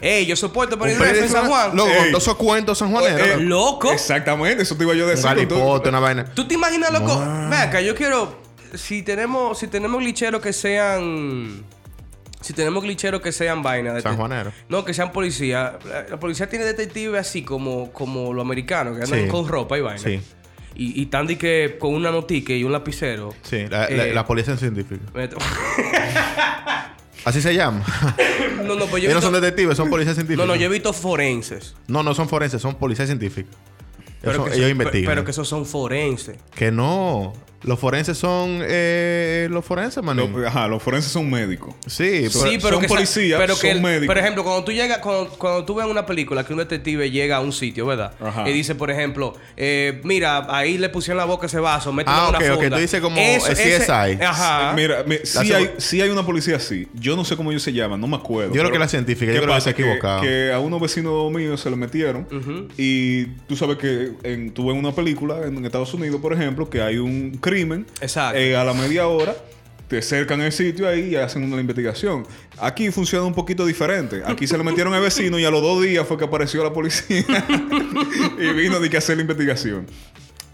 ¡Ey! 0.00 0.26
Yo 0.26 0.36
soporto 0.36 0.76
Dreadful 0.76 1.06
en 1.06 1.28
San 1.28 1.46
Juan. 1.48 1.76
Loco, 1.76 1.90
Ey. 1.90 2.10
todos 2.10 2.22
esos 2.22 2.36
cuentos 2.36 2.78
sanjuaneros. 2.78 3.26
Eh, 3.26 3.36
¡Loco! 3.38 3.90
Exactamente, 3.92 4.62
eso 4.62 4.76
te 4.76 4.84
iba 4.84 4.94
yo 4.94 5.06
a 5.06 5.10
decir. 5.10 5.24
con 5.26 5.34
todo- 5.48 5.58
galipote, 5.58 5.88
una 5.88 6.00
vaina. 6.00 6.24
¿Tú 6.34 6.46
te 6.46 6.54
imaginas, 6.54 6.92
loco? 6.92 7.18
Ve 7.50 7.56
acá, 7.56 7.80
yo 7.80 7.94
quiero. 7.94 8.38
Si 8.74 9.02
tenemos, 9.02 9.58
si 9.58 9.66
tenemos 9.68 10.00
glitcheros 10.00 10.40
que 10.42 10.52
sean. 10.52 11.64
Si 12.40 12.52
tenemos 12.52 12.82
glitcheros 12.84 13.20
que 13.20 13.32
sean 13.32 13.62
vainas. 13.62 13.94
de- 13.94 14.02
Sanjuanero. 14.02 14.52
No, 14.68 14.84
que 14.84 14.94
sean 14.94 15.10
policía. 15.10 15.78
La, 15.84 16.06
la 16.10 16.20
policía 16.20 16.48
tiene 16.48 16.64
detectives 16.64 17.20
así 17.20 17.42
como, 17.42 17.90
como 17.92 18.32
los 18.32 18.44
americanos, 18.44 18.96
que 18.96 19.02
andan 19.04 19.22
Sí. 19.24 19.28
con 19.28 19.48
ropa 19.48 19.76
y 19.76 19.80
vaina. 19.80 19.98
Sí. 19.98 20.20
Y, 20.76 21.00
y 21.00 21.04
están 21.04 21.26
de 21.26 21.36
que 21.36 21.76
con 21.80 21.92
una 21.94 22.12
notique 22.12 22.56
y 22.56 22.62
un 22.62 22.70
lapicero. 22.70 23.34
Sí, 23.42 23.66
la, 23.68 23.90
la- 23.90 24.06
Eh, 24.06 24.14
la 24.14 24.24
policía 24.24 24.56
científica. 24.56 25.02
Así 27.25 27.43
se 27.43 27.55
llama. 27.55 27.85
no, 28.65 28.75
no, 28.76 28.87
pues 28.87 29.03
yo 29.03 29.09
Ellos 29.11 29.15
no 29.15 29.17
visto- 29.17 29.20
son 29.23 29.32
detectives, 29.35 29.76
son 29.76 29.91
policías 29.91 30.17
No, 30.17 30.20
científicos. 30.23 30.47
no, 30.47 30.56
yo 30.56 30.67
he 30.67 30.69
visto 30.69 30.93
forenses. 30.93 31.75
No, 31.87 32.03
no 32.03 32.15
son 32.15 32.29
forenses, 32.29 32.62
son 32.62 32.76
policías 32.76 33.09
científicos. 33.09 33.55
Pero 34.20 34.32
Eso- 34.32 34.44
que 34.44 34.50
ellos 34.53 34.62
son- 34.62 34.70
investigan. 34.70 35.09
Pero 35.11 35.25
que 35.25 35.31
esos 35.32 35.49
son 35.49 35.67
forenses. 35.67 36.37
Que 36.55 36.70
no. 36.70 37.32
Los 37.62 37.78
forenses 37.81 38.16
son 38.16 38.60
eh, 38.62 39.49
los 39.50 39.64
forenses, 39.64 40.02
man. 40.02 40.16
Lo- 40.16 40.46
ajá, 40.46 40.69
los 40.69 40.81
forenses 40.82 41.10
son 41.10 41.28
médicos. 41.28 41.75
Sí, 41.87 42.28
pero, 42.28 42.31
sí, 42.31 42.58
pero 42.62 42.70
son 42.75 42.81
que 42.82 42.88
policías, 42.88 43.40
pero 43.40 43.55
que 43.55 43.60
son 43.69 43.70
el- 43.70 43.82
médicos. 43.82 44.06
Por 44.06 44.19
ejemplo, 44.19 44.44
cuando 44.44 44.62
tú 44.64 44.70
llegas, 44.72 44.99
cuando, 44.99 45.28
cuando 45.31 45.64
tú 45.64 45.75
ves 45.75 45.87
una 45.87 46.06
película 46.06 46.44
que 46.44 46.52
un 46.52 46.60
detective 46.60 47.10
llega 47.10 47.37
a 47.37 47.40
un 47.40 47.52
sitio, 47.52 47.84
¿verdad? 47.87 48.12
Ajá. 48.20 48.49
Y 48.49 48.52
dice, 48.52 48.76
por 48.76 48.90
ejemplo, 48.93 49.34
eh, 49.56 50.00
mira, 50.05 50.46
ahí 50.56 50.78
le 50.78 50.88
pusieron 50.88 51.16
la 51.19 51.25
boca 51.25 51.46
ese 51.46 51.58
vaso, 51.58 51.93
mételo 51.93 52.16
Ah, 52.16 52.22
en 52.25 52.28
una 52.28 52.38
ok, 52.38 52.44
ok. 52.55 52.60
funda. 52.62 52.76
Tú 52.76 52.81
dices 52.82 53.00
como 53.00 53.16
Eso- 53.19 53.46
el 53.49 53.52
ese- 53.52 53.78
CSI. 53.81 54.22
Ajá. 54.25 54.70
Eh, 54.70 54.75
Mira, 54.76 55.02
mi- 55.05 55.19
sí, 55.25 55.52
hay, 55.52 55.70
sí 55.78 56.00
hay 56.00 56.10
una 56.10 56.25
policía 56.25 56.56
así. 56.56 56.87
Yo 56.94 57.16
no 57.16 57.25
sé 57.25 57.37
cómo 57.37 57.50
ellos 57.50 57.64
se 57.64 57.72
llaman, 57.72 58.00
no 58.00 58.06
me 58.06 58.16
acuerdo. 58.16 58.55
Yo 58.55 58.60
creo 58.60 58.70
que 58.72 58.78
la 58.78 58.87
científica, 58.88 59.32
yo 59.32 59.40
¿qué 59.40 59.44
creo 59.44 59.49
que 59.49 59.55
pasa? 59.56 59.64
se 59.64 59.70
ha 59.70 59.72
equivocado. 59.72 60.22
Que, 60.22 60.52
a 60.52 60.60
unos 60.60 60.81
vecinos 60.81 61.31
míos 61.32 61.60
se 61.60 61.70
lo 61.70 61.76
metieron. 61.76 62.26
Y 62.76 63.25
tú 63.49 63.56
sabes 63.56 63.78
que 63.78 64.12
en, 64.22 64.52
tú 64.52 64.69
ves 64.69 64.78
una 64.78 64.93
película 64.93 65.40
en 65.44 65.64
Estados 65.64 65.93
Unidos, 65.94 66.20
por 66.20 66.32
ejemplo, 66.32 66.70
que 66.70 66.81
hay 66.82 66.99
un 66.99 67.32
crimen. 67.48 67.86
Exacto. 68.00 68.38
eh, 68.38 68.56
a 68.56 68.64
la 68.64 68.72
media 68.74 69.06
hora 69.08 69.34
te 69.88 70.02
cercan 70.02 70.40
el 70.42 70.52
sitio 70.52 70.86
ahí 70.86 71.10
y 71.12 71.16
hacen 71.16 71.42
una 71.50 71.60
investigación. 71.60 72.26
Aquí 72.60 72.90
funciona 72.90 73.24
un 73.24 73.34
poquito 73.34 73.64
diferente. 73.64 74.22
Aquí 74.26 74.46
se 74.46 74.58
le 74.58 74.64
metieron 74.64 74.92
al 74.92 75.00
vecino 75.00 75.38
y 75.38 75.44
a 75.46 75.50
los 75.50 75.62
dos 75.62 75.82
días 75.82 76.06
fue 76.06 76.18
que 76.18 76.24
apareció 76.24 76.62
la 76.62 76.72
policía 76.72 77.24
y 78.38 78.48
vino 78.52 78.80
de 78.80 78.90
que 78.90 78.96
hacer 78.98 79.16
la 79.16 79.22
investigación. 79.22 79.86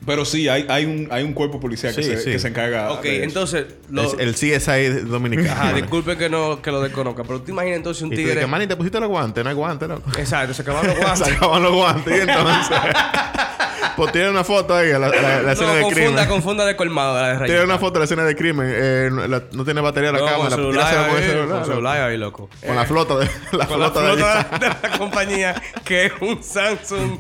Pero 0.07 0.27
sí, 0.27 0.49
hay, 0.49 0.67
hay, 0.69 0.85
un, 0.85 1.09
hay 1.11 1.25
un 1.25 1.33
cuerpo 1.33 1.59
policial 1.59 1.95
que, 1.97 2.03
Sí, 2.03 2.11
se, 2.11 2.19
sí. 2.19 2.31
que 2.33 2.39
se 2.39 2.49
encarga. 2.49 2.93
ok, 2.93 3.03
de 3.03 3.15
eso. 3.17 3.25
entonces... 3.25 3.65
lo- 3.91 4.13
el, 4.19 4.29
el 4.29 4.35
CSI 4.35 4.89
dominicano. 5.07 5.51
Ajá, 5.51 5.73
disculpe 5.73 6.17
que 6.19 6.29
no 6.29 6.61
que 6.61 6.71
lo 6.71 6.83
desconozca, 6.83 7.23
pero 7.25 7.41
tú 7.41 7.53
imaginas 7.53 7.79
entonces 7.79 8.03
un 8.03 8.09
Y 8.09 8.11
tú 8.11 8.17
tigre... 8.17 8.35
dices, 8.35 8.49
Manny, 8.49 8.67
te 8.67 8.77
pusiste 8.77 9.01
los 9.01 9.09
guantes, 9.09 9.43
no 9.43 9.49
hay 9.49 9.57
guantes, 9.57 9.89
loco. 9.89 10.11
Exacto, 10.19 10.53
se 10.53 10.61
acaban 10.61 10.87
los 10.87 10.95
Se 10.97 11.01
guantes. 11.03 11.33
acaban 11.37 11.63
los 11.63 11.73
guantes 11.73 12.17
y 12.19 12.21
entonces. 12.21 12.77
pues 13.97 14.13
tiene 14.13 14.31
una 14.31 14.45
foto 14.45 14.75
ahí, 14.75 14.91
la, 14.93 14.99
la- 14.99 15.43
la 15.43 15.53
escena 15.53 15.71
no, 15.71 15.75
de 15.77 15.83
confunda, 15.83 16.05
crimen. 16.11 16.27
confunda 16.29 16.65
de 16.67 16.77
colmado. 16.77 17.15
La 17.21 17.39
de 17.39 17.47
Tiene 17.47 17.65
una 17.65 17.79
foto 17.79 17.95
de 17.95 17.99
la 18.01 18.05
escena 18.05 18.25
de 18.25 18.35
crimen. 18.37 18.67
eh, 18.71 19.09
no, 19.13 19.27
la- 19.27 19.43
no 19.53 19.65
tiene 19.65 19.81
batería 19.81 20.13
la 20.13 20.19
No, 20.19 20.25
con 20.25 20.33
cámara. 20.35 20.57
celular, 20.57 21.07
con 21.09 21.17
ahí, 21.17 21.23
celular, 21.29 21.49
con 21.59 21.65
celular 21.67 22.01
ahí, 22.11 22.17
loco. 22.17 22.49
Con 22.67 22.77
la 22.77 22.85
flota 22.85 23.17
de 23.19 23.31
la 23.53 23.67
con 23.67 23.81
la 23.81 23.91
flota 23.91 24.03
de 24.03 24.23
flota 24.23 24.79
la 24.83 24.99
compañía 24.99 25.55
que 25.85 26.07
es 26.07 26.13
un 26.21 26.43
Samsung 26.43 27.19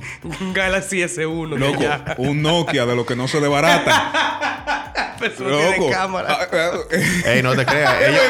Galaxy 0.52 1.02
S1 1.02 1.50
que 1.54 1.58
Loco, 1.58 1.80
ya- 1.82 2.14
un 2.18 2.42
Nokia 2.42 2.86
de 2.86 2.96
lo 2.96 3.04
que 3.06 3.16
no 3.16 3.28
se 3.28 3.40
desbarata. 3.40 4.10
tiene 5.38 5.50
Loco. 5.76 5.90
cámara. 5.90 6.36
Ah, 6.52 6.72
eh, 6.90 7.22
Ey, 7.36 7.42
no 7.42 7.54
te 7.54 7.64
creas. 7.64 7.94
Es 8.02 8.08
ellos-. 8.08 8.22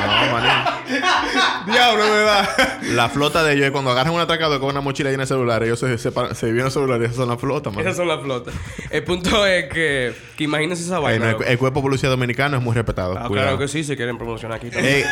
No, 0.00 0.32
maní. 0.32 1.72
Diablo, 1.72 2.04
es 2.04 2.10
verdad. 2.10 2.48
La 2.92 3.08
flota 3.08 3.42
de 3.42 3.54
ellos, 3.54 3.70
cuando 3.70 3.90
agarran 3.90 4.12
un 4.12 4.20
atracador 4.20 4.60
con 4.60 4.68
una 4.70 4.80
mochila 4.80 5.10
llena 5.10 5.22
de 5.22 5.28
celulares, 5.28 5.66
ellos 5.66 5.80
se, 5.80 5.96
separan, 5.98 6.34
se 6.34 6.46
dividen 6.46 6.64
los 6.64 6.74
celulares. 6.74 7.06
Esas 7.06 7.16
son 7.16 7.28
las 7.28 7.40
flotas, 7.40 7.55
man. 7.64 7.80
Esas 7.80 7.96
son 7.96 8.08
las 8.08 8.20
flotas. 8.20 8.54
El 8.90 9.04
punto 9.04 9.46
es 9.46 9.64
que, 9.72 10.12
que 10.36 10.44
imagínense 10.44 10.82
esa 10.84 10.98
vaina. 10.98 11.32
no, 11.32 11.42
el, 11.42 11.58
cuerpo 11.58 11.80
de 11.80 11.84
policía 11.84 12.08
dominicano 12.08 12.56
es 12.56 12.62
muy 12.62 12.74
respetado. 12.74 13.16
Ah, 13.18 13.28
claro 13.30 13.58
que 13.58 13.68
sí, 13.68 13.84
si 13.84 13.96
quieren 13.96 14.16
promocionar 14.18 14.58
aquí 14.58 14.70
también. 14.70 14.96
Ey, 14.96 15.04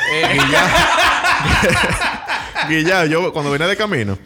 Eh, 2.70 3.08
yo 3.10 3.32
cuando 3.32 3.50
venía 3.50 3.66
de 3.66 3.76
camino, 3.76 4.18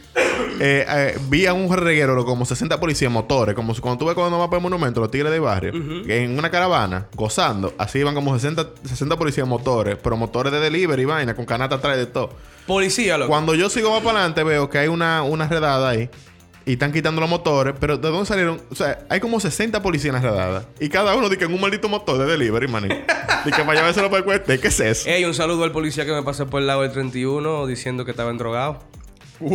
eh, 0.61 0.85
eh, 0.89 1.19
vi 1.29 1.47
a 1.47 1.53
un 1.53 1.75
reguero 1.77 2.25
como 2.25 2.45
60 2.45 2.79
policías 2.81 3.11
motores, 3.11 3.55
como 3.55 3.75
si- 3.75 3.81
cuando 3.81 3.99
tú 3.99 4.07
ves 4.07 4.15
cuando 4.15 4.39
vas 4.39 4.49
por 4.49 4.59
el 4.59 4.63
monumento, 4.63 5.01
los 5.01 5.11
tigres 5.11 5.31
del 5.33 5.41
barrio, 5.41 5.73
que 6.05 6.25
en 6.25 6.39
una 6.39 6.51
caravana, 6.51 7.07
gozando, 7.15 7.75
así 7.79 7.99
iban 7.99 8.15
como 8.15 8.35
60, 8.39 8.69
60 8.85 9.17
policías 9.17 9.47
motores, 9.47 9.97
pero 10.03 10.17
motores 10.17 10.53
de 10.53 10.61
delivery, 10.61 11.05
vaina, 11.05 11.35
con 11.35 11.45
canasta 11.45 11.77
atrás 11.77 11.97
de 11.97 12.07
todo. 12.07 12.31
policía, 12.67 13.17
loco. 13.19 13.29
Cuando 13.31 13.55
yo 13.55 13.69
sigo 13.71 13.91
más 13.91 14.03
para 14.03 14.19
adelante, 14.19 14.45
veo 14.45 14.69
que 14.69 14.79
hay 14.79 14.89
una, 14.89 15.23
una 15.23 15.49
redada 15.49 15.89
ahí. 15.89 16.11
Y 16.69 16.73
están 16.73 16.93
quitando 16.93 17.23
los 17.23 17.31
motores, 17.31 17.75
pero 17.81 17.97
¿de 17.97 18.11
dónde 18.11 18.27
salieron? 18.27 18.61
O 18.71 18.75
sea, 18.75 18.99
hay 19.09 19.21
como 19.21 19.41
60 19.41 19.81
policías 19.81 20.15
en 20.15 20.23
la 20.23 20.31
redada. 20.31 20.67
Y 20.79 20.91
cada 20.91 21.15
uno 21.15 21.31
dice 21.31 21.39
que 21.39 21.45
en 21.47 21.55
un 21.55 21.63
maldito 21.63 21.89
motor 21.89 22.19
de 22.19 22.27
delivery, 22.27 22.69
maní. 22.69 22.89
Dice 23.47 23.57
que 23.57 23.65
para 23.65 23.75
llevárselo 23.75 24.11
para 24.11 24.19
el 24.19 24.25
cueste. 24.25 24.61
¿Qué 24.61 24.69
es 24.69 24.79
eso? 24.79 25.09
Ey, 25.09 25.25
un 25.25 25.33
saludo 25.33 25.65
al 25.65 25.73
policía 25.73 26.05
que 26.05 26.13
me 26.13 26.23
pasó 26.23 26.47
por 26.47 26.61
el 26.61 26.67
lado 26.67 26.83
del 26.83 26.93
31 26.93 27.67
diciendo 27.67 28.05
que 28.05 28.11
estaba 28.11 28.31
drogado. 28.35 28.81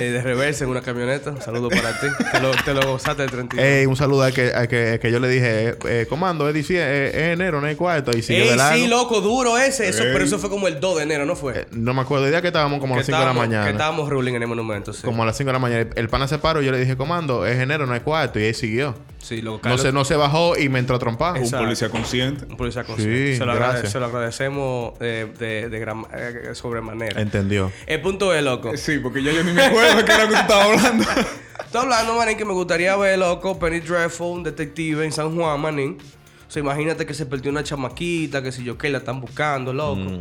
Eh, 0.00 0.12
de 0.12 0.22
reversa 0.22 0.62
en 0.62 0.70
una 0.70 0.80
camioneta. 0.80 1.30
Un 1.32 1.42
saludo 1.42 1.70
para 1.70 1.90
ti. 1.98 2.06
Te 2.30 2.38
lo, 2.40 2.52
te 2.64 2.72
lo 2.72 2.92
gozaste 2.92 3.22
del 3.22 3.32
31. 3.32 3.66
Ey, 3.68 3.84
un 3.86 3.96
saludo 3.96 4.22
al 4.22 4.32
que, 4.32 4.52
al 4.52 4.68
que, 4.68 4.90
al 4.92 5.00
que 5.00 5.10
yo 5.10 5.18
le 5.18 5.28
dije, 5.28 5.70
eh, 5.70 5.74
eh, 5.88 6.06
comando, 6.08 6.48
es, 6.48 6.54
dicie- 6.54 6.78
eh, 6.78 7.08
es 7.08 7.32
enero, 7.34 7.60
no 7.60 7.66
hay 7.66 7.74
cuarto. 7.74 8.16
Y 8.16 8.22
siguió 8.22 8.44
Ey, 8.44 8.50
de 8.50 8.56
largo. 8.56 8.78
sí, 8.78 8.86
loco, 8.86 9.20
duro 9.20 9.58
ese. 9.58 9.88
Eso, 9.88 10.04
Ey. 10.04 10.10
pero 10.12 10.24
eso 10.24 10.38
fue 10.38 10.50
como 10.50 10.68
el 10.68 10.78
2 10.78 10.98
de 10.98 11.02
enero, 11.02 11.26
¿no 11.26 11.34
fue? 11.34 11.58
Eh, 11.62 11.66
no 11.72 11.94
me 11.94 12.02
acuerdo, 12.02 12.26
el 12.26 12.30
día 12.30 12.40
que 12.40 12.46
estábamos 12.46 12.78
como 12.78 12.94
a 12.94 12.98
las 12.98 13.06
5 13.06 13.18
de 13.18 13.24
la 13.24 13.32
que 13.32 13.38
mañana. 13.40 13.70
estábamos 13.70 14.08
ruling 14.08 14.34
en 14.34 14.42
el 14.42 14.46
monumento, 14.48 14.92
sí. 14.92 15.02
Como 15.02 15.24
a 15.24 15.26
las 15.26 15.36
5 15.36 15.48
de 15.48 15.52
la 15.52 15.58
mañana. 15.58 15.80
El, 15.80 15.88
el 15.96 16.08
pana 16.08 16.28
se 16.28 16.38
paró 16.38 16.62
y 16.62 16.66
yo 16.66 16.70
le 16.70 16.78
dije, 16.78 16.96
comando, 16.96 17.44
es 17.44 17.58
enero, 17.58 17.84
no 17.84 17.92
hay 17.94 18.00
cuarto. 18.00 18.38
Y 18.38 18.44
ahí 18.44 18.54
siguió. 18.54 18.94
Sí, 19.20 19.42
loco. 19.42 19.68
No 19.68 19.76
se, 19.78 19.92
no 19.92 20.04
se 20.04 20.16
bajó 20.16 20.56
y 20.56 20.68
me 20.68 20.78
entró 20.78 20.96
a 20.96 20.98
trompar. 20.98 21.32
Un 21.34 21.38
Exacto. 21.44 21.64
policía 21.64 21.88
consciente. 21.90 22.44
Un 22.48 22.56
policía 22.56 22.84
consciente. 22.84 23.32
Sí, 23.32 23.36
se, 23.38 23.44
lo 23.44 23.52
agrade- 23.52 23.86
se 23.86 23.98
lo 24.00 24.06
agradecemos 24.06 24.94
eh, 25.00 25.26
de, 25.38 25.68
de 25.68 25.78
gran 25.80 26.06
eh, 26.14 26.50
sobremanera. 26.54 27.20
Entendió. 27.20 27.70
El 27.86 28.00
punto 28.00 28.32
es, 28.32 28.42
loco. 28.42 28.76
Sí, 28.76 28.98
porque 28.98 29.22
ya 29.22 29.32
yo 29.32 29.42
ni 29.44 29.52
me 29.52 29.62
acuerdo 29.64 29.96
de 29.98 30.04
qué 30.04 30.12
era 30.12 30.22
lo 30.24 30.28
que 30.30 30.34
tú 30.36 30.40
estabas 30.40 30.66
hablando. 30.66 31.04
Estoy 31.64 31.82
hablando, 31.82 32.14
manín, 32.14 32.38
que 32.38 32.44
me 32.44 32.52
gustaría 32.54 32.96
ver, 32.96 33.18
loco, 33.18 33.58
Penny 33.58 33.80
Dreadful, 33.80 34.38
un 34.38 34.42
detective 34.44 35.04
en 35.04 35.12
San 35.12 35.36
Juan, 35.36 35.60
manín. 35.60 35.98
O 36.46 36.50
sea, 36.50 36.60
imagínate 36.62 37.04
que 37.04 37.12
se 37.12 37.26
perdió 37.26 37.50
una 37.50 37.62
chamaquita, 37.62 38.42
que 38.42 38.52
si 38.52 38.64
yo 38.64 38.78
qué, 38.78 38.88
la 38.88 38.98
están 38.98 39.20
buscando, 39.20 39.74
loco. 39.74 39.96
Mm. 39.96 40.20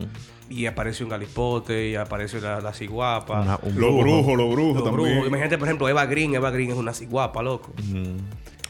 Y 0.49 0.65
aparece 0.65 1.03
un 1.03 1.09
galipote, 1.09 1.89
y 1.89 1.95
aparece 1.95 2.41
la, 2.41 2.59
la 2.59 2.73
ciguapa. 2.73 3.41
Una- 3.41 3.59
un 3.61 3.79
Los 3.79 3.93
brujo. 3.93 4.01
brujos, 4.01 4.37
los 4.37 4.51
brujos 4.53 4.75
Los 4.75 4.83
también. 4.83 5.09
brujos. 5.11 5.27
Imagínate, 5.27 5.57
por 5.57 5.67
ejemplo, 5.67 5.87
Eva 5.87 6.05
Green. 6.05 6.33
Eva 6.35 6.51
Green 6.51 6.71
es 6.71 6.77
una 6.77 6.93
ciguapa, 6.93 7.41
loco. 7.41 7.73
Mm. 7.83 8.17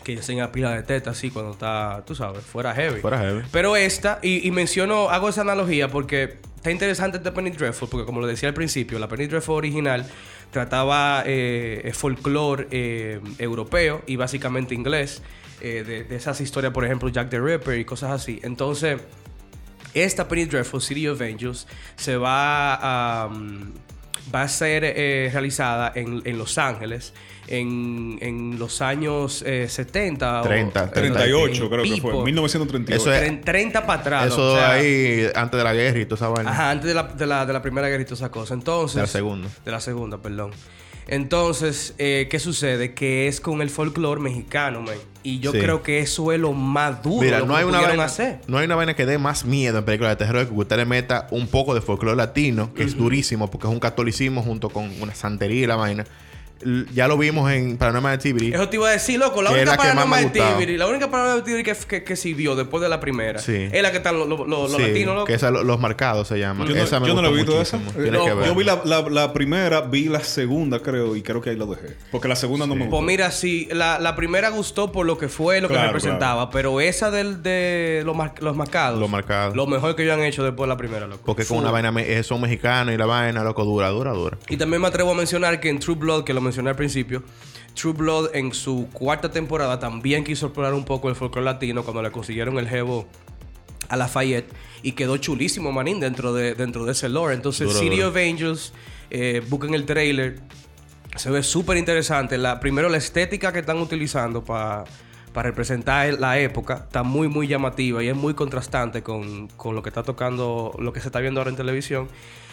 Que 0.07 0.13
enseña 0.13 0.53
pila 0.53 0.71
de 0.71 0.83
teta 0.83 1.09
así 1.09 1.29
cuando 1.29 1.51
está, 1.51 2.01
tú 2.05 2.15
sabes, 2.15 2.41
fuera 2.45 2.73
heavy. 2.73 3.01
Fuera 3.01 3.19
heavy. 3.19 3.41
Pero 3.51 3.75
esta, 3.75 4.19
y, 4.21 4.47
y 4.47 4.51
menciono, 4.51 5.09
hago 5.09 5.27
esa 5.27 5.41
analogía 5.41 5.89
porque 5.89 6.37
está 6.55 6.71
interesante 6.71 7.17
este 7.17 7.29
Penny 7.33 7.49
Dreadful, 7.49 7.89
porque 7.89 8.05
como 8.05 8.21
lo 8.21 8.27
decía 8.27 8.47
al 8.47 8.55
principio, 8.55 8.99
la 8.99 9.09
Penny 9.09 9.27
Dreadful 9.27 9.55
original 9.55 10.05
trataba 10.51 11.23
eh, 11.25 11.91
folclore 11.93 12.67
eh, 12.71 13.19
europeo 13.37 14.01
y 14.07 14.15
básicamente 14.15 14.73
inglés, 14.73 15.21
eh, 15.59 15.83
de, 15.85 16.05
de 16.05 16.15
esas 16.15 16.39
historias, 16.39 16.71
por 16.71 16.85
ejemplo, 16.85 17.09
Jack 17.09 17.29
the 17.29 17.41
Ripper 17.41 17.77
y 17.77 17.83
cosas 17.83 18.11
así. 18.11 18.39
Entonces, 18.43 19.01
esta 19.93 20.29
Penny 20.29 20.45
Dreadful 20.45 20.81
City 20.81 21.09
of 21.09 21.19
Angels 21.19 21.67
se 21.97 22.15
va 22.15 22.75
a, 22.75 23.27
um, 23.27 23.73
va 24.33 24.43
a 24.43 24.47
ser 24.47 24.83
eh, 24.85 25.29
realizada 25.31 25.91
en, 25.95 26.21
en 26.25 26.37
Los 26.37 26.57
Ángeles 26.57 27.13
en, 27.49 28.17
en 28.21 28.59
los 28.59 28.81
años 28.81 29.41
eh, 29.45 29.67
70 29.69 30.41
30, 30.41 30.83
o, 30.83 30.89
38 30.89 31.63
en 31.63 31.69
creo 31.69 31.83
que 31.83 31.89
fue. 31.89 31.95
Pipo. 32.11 32.23
1938. 32.25 33.01
Eso 33.01 33.13
es- 33.13 33.21
Tren- 33.31 33.43
30 33.43 33.85
para 33.85 33.99
atrás. 34.01 34.27
Eso 34.27 34.53
o 34.53 34.55
sea, 34.57 34.71
ahí 34.71 35.27
antes 35.33 35.57
de 35.57 35.63
la 35.63 35.73
guerra 35.73 35.99
y 35.99 36.05
toda 36.05 36.15
esa 36.17 36.27
vaina. 36.29 36.51
Ajá, 36.51 36.71
antes 36.71 36.87
de 36.87 36.93
la, 36.93 37.03
de 37.03 37.25
la, 37.25 37.45
de 37.45 37.53
la 37.53 37.61
primera 37.61 37.87
guerra 37.87 38.01
y 38.01 38.05
toda 38.05 38.15
esa 38.15 38.31
cosa. 38.31 38.53
Entonces. 38.53 38.95
De 38.95 39.01
la 39.01 39.07
segunda. 39.07 39.47
De 39.63 39.71
la 39.71 39.79
segunda, 39.79 40.17
perdón. 40.17 40.51
Entonces, 41.07 41.93
eh, 41.97 42.27
¿qué 42.29 42.39
sucede? 42.39 42.93
Que 42.93 43.27
es 43.27 43.39
con 43.41 43.61
el 43.61 43.69
folclore 43.69 44.19
mexicano, 44.21 44.81
man. 44.81 44.95
Y 45.23 45.39
yo 45.39 45.51
Sí. 45.51 45.59
creo 45.59 45.83
que 45.83 45.99
eso 45.99 46.31
es 46.31 46.39
lo 46.39 46.53
más 46.53 47.01
duro 47.03 47.21
Mira, 47.21 47.39
lo 47.39 47.45
no 47.45 47.53
que 47.53 47.59
hay, 47.59 47.65
una 47.65 47.81
vaina, 47.81 48.03
hacer. 48.05 48.39
no 48.47 48.57
hay 48.57 48.65
una 48.65 48.75
vaina 48.75 48.95
que 48.95 49.05
dé 49.05 49.17
más 49.17 49.43
miedo 49.45 49.79
en 49.79 49.85
películas 49.85 50.17
de 50.17 50.25
terror 50.25 50.47
que 50.47 50.53
usted 50.53 50.77
le 50.77 50.85
meta 50.85 51.27
un 51.31 51.47
poco 51.47 51.73
de 51.73 51.81
folclore 51.81 52.15
latino, 52.15 52.73
que 52.73 52.83
es 52.83 52.95
durísimo 52.95 53.49
porque 53.49 53.67
es 53.67 53.73
un 53.73 53.79
catolicismo 53.79 54.41
junto 54.41 54.69
con 54.69 54.89
una 55.01 55.13
santería 55.15 55.63
y 55.63 55.67
la 55.67 55.75
vaina. 55.75 56.05
Ya 56.93 57.07
lo 57.07 57.17
vimos 57.17 57.51
en 57.51 57.77
Paranormal 57.77 58.13
Activity. 58.13 58.53
Eso 58.53 58.67
te 58.69 58.77
iba 58.77 58.87
a 58.87 58.91
decir, 58.91 59.19
loco. 59.19 59.41
La 59.41 59.51
única 59.51 59.75
paranormal 59.77 60.25
activity, 60.25 60.77
la 60.77 60.87
única 60.87 61.09
paranormal 61.11 61.39
activity 61.39 61.63
que, 61.63 61.75
que, 61.87 62.03
que 62.03 62.15
sirvió 62.15 62.55
después 62.55 62.81
de 62.81 62.89
la 62.89 62.99
primera 62.99 63.39
Sí. 63.39 63.69
es 63.71 63.81
la 63.81 63.91
que 63.91 63.97
están 63.97 64.17
los 64.17 64.27
los- 64.27 64.47
los 64.47 64.71
Sí, 64.73 64.81
latinos, 64.81 65.13
loco. 65.15 65.25
que 65.27 65.33
esa, 65.35 65.51
lo- 65.51 65.63
los 65.63 65.79
marcados 65.79 66.27
se 66.27 66.39
llaman. 66.39 66.67
Yo 66.67 66.75
no, 66.75 66.83
esa 66.83 66.99
me 66.99 67.07
yo 67.07 67.13
no 67.13 67.21
la 67.21 67.29
he 67.29 67.33
visto 67.33 67.61
esa. 67.61 67.79
yo 68.45 68.55
vi 68.55 68.63
la, 68.63 68.81
la- 68.85 69.01
la 69.09 69.33
primera, 69.33 69.81
vi 69.81 70.05
la 70.05 70.19
segunda, 70.21 70.79
creo, 70.81 71.15
y 71.15 71.21
creo 71.21 71.41
que 71.41 71.51
ahí 71.51 71.55
la 71.55 71.65
dejé. 71.65 71.95
Porque 72.11 72.27
la 72.27 72.35
segunda 72.35 72.65
no 72.65 72.73
me 72.75 72.81
gustó. 72.85 72.97
Pues 72.97 73.05
mira, 73.05 73.31
sí, 73.31 73.67
la, 73.71 73.99
la 73.99 74.15
primera 74.15 74.49
gustó 74.49 74.91
por 74.91 75.05
lo 75.05 75.17
que 75.17 75.27
fue, 75.29 75.61
lo 75.61 75.67
que 75.67 75.73
Claro, 75.75 75.87
representaba, 75.89 76.49
pero 76.49 76.81
esa 76.81 77.11
del, 77.11 77.43
de 77.43 78.01
los, 78.05 78.15
mar- 78.15 78.33
los 78.39 78.55
marcados. 78.55 78.99
Los 78.99 79.09
marcados. 79.09 79.55
Lo 79.55 79.67
mejor 79.67 79.95
que 79.95 80.03
ellos 80.03 80.15
han 80.15 80.23
hecho 80.23 80.43
después 80.43 80.67
de 80.67 80.73
la 80.73 80.77
primera, 80.77 81.07
loco. 81.07 81.21
Porque 81.25 81.45
con 81.45 81.57
una 81.59 81.71
vaina 81.71 81.91
me- 81.91 82.11
eh, 82.17 82.23
son 82.23 82.41
mexicanos 82.41 82.93
y 82.93 82.97
la 82.97 83.05
vaina, 83.05 83.43
loco, 83.43 83.63
dura, 83.63 83.89
dura, 83.89 84.11
dura. 84.11 84.37
Y 84.49 84.57
también 84.57 84.81
me 84.81 84.87
atrevo 84.87 85.11
a 85.11 85.15
mencionar 85.15 85.59
que 85.59 85.69
en 85.69 85.79
True 85.79 85.95
Blood, 85.95 86.23
que 86.23 86.33
lo 86.33 86.41
mencioné 86.47 86.71
al 86.71 86.75
principio, 86.75 87.23
True 87.73 87.93
Blood 87.93 88.35
en 88.35 88.53
su 88.53 88.89
cuarta 88.91 89.29
temporada 89.31 89.79
también 89.79 90.23
quiso 90.23 90.47
explorar 90.47 90.73
un 90.73 90.83
poco 90.83 91.09
el 91.09 91.15
folclore 91.15 91.45
latino 91.45 91.83
cuando 91.83 92.01
le 92.01 92.11
consiguieron 92.11 92.57
el 92.57 92.67
jevo 92.67 93.07
a 93.89 93.95
Lafayette 93.95 94.51
y 94.81 94.93
quedó 94.93 95.17
chulísimo, 95.17 95.71
manín, 95.71 95.99
dentro 95.99 96.33
de, 96.33 96.55
dentro 96.55 96.85
de 96.85 96.91
ese 96.93 97.09
lore. 97.09 97.35
Entonces, 97.35 97.71
City 97.77 98.01
of 98.01 98.15
Angels, 98.15 98.73
eh, 99.09 99.41
busquen 99.47 99.73
el 99.73 99.85
trailer, 99.85 100.39
se 101.15 101.29
ve 101.29 101.43
súper 101.43 101.77
interesante. 101.77 102.37
La, 102.37 102.59
primero, 102.59 102.89
la 102.89 102.97
estética 102.97 103.53
que 103.53 103.59
están 103.59 103.77
utilizando 103.79 104.43
para 104.43 104.85
representar 105.33 106.19
la 106.19 106.39
época 106.39 106.85
está 106.85 107.03
muy, 107.03 107.27
muy 107.27 107.47
llamativa 107.47 108.03
y 108.03 108.07
es 108.07 108.15
muy 108.15 108.33
contrastante 108.33 109.03
con, 109.03 109.47
con 109.49 109.75
lo 109.75 109.83
que 109.83 109.89
está 109.89 110.03
tocando, 110.03 110.75
lo 110.79 110.93
que 110.93 110.99
se 110.99 111.09
está 111.09 111.19
viendo 111.19 111.39
ahora 111.39 111.51
en 111.51 111.57
televisión 111.57 112.07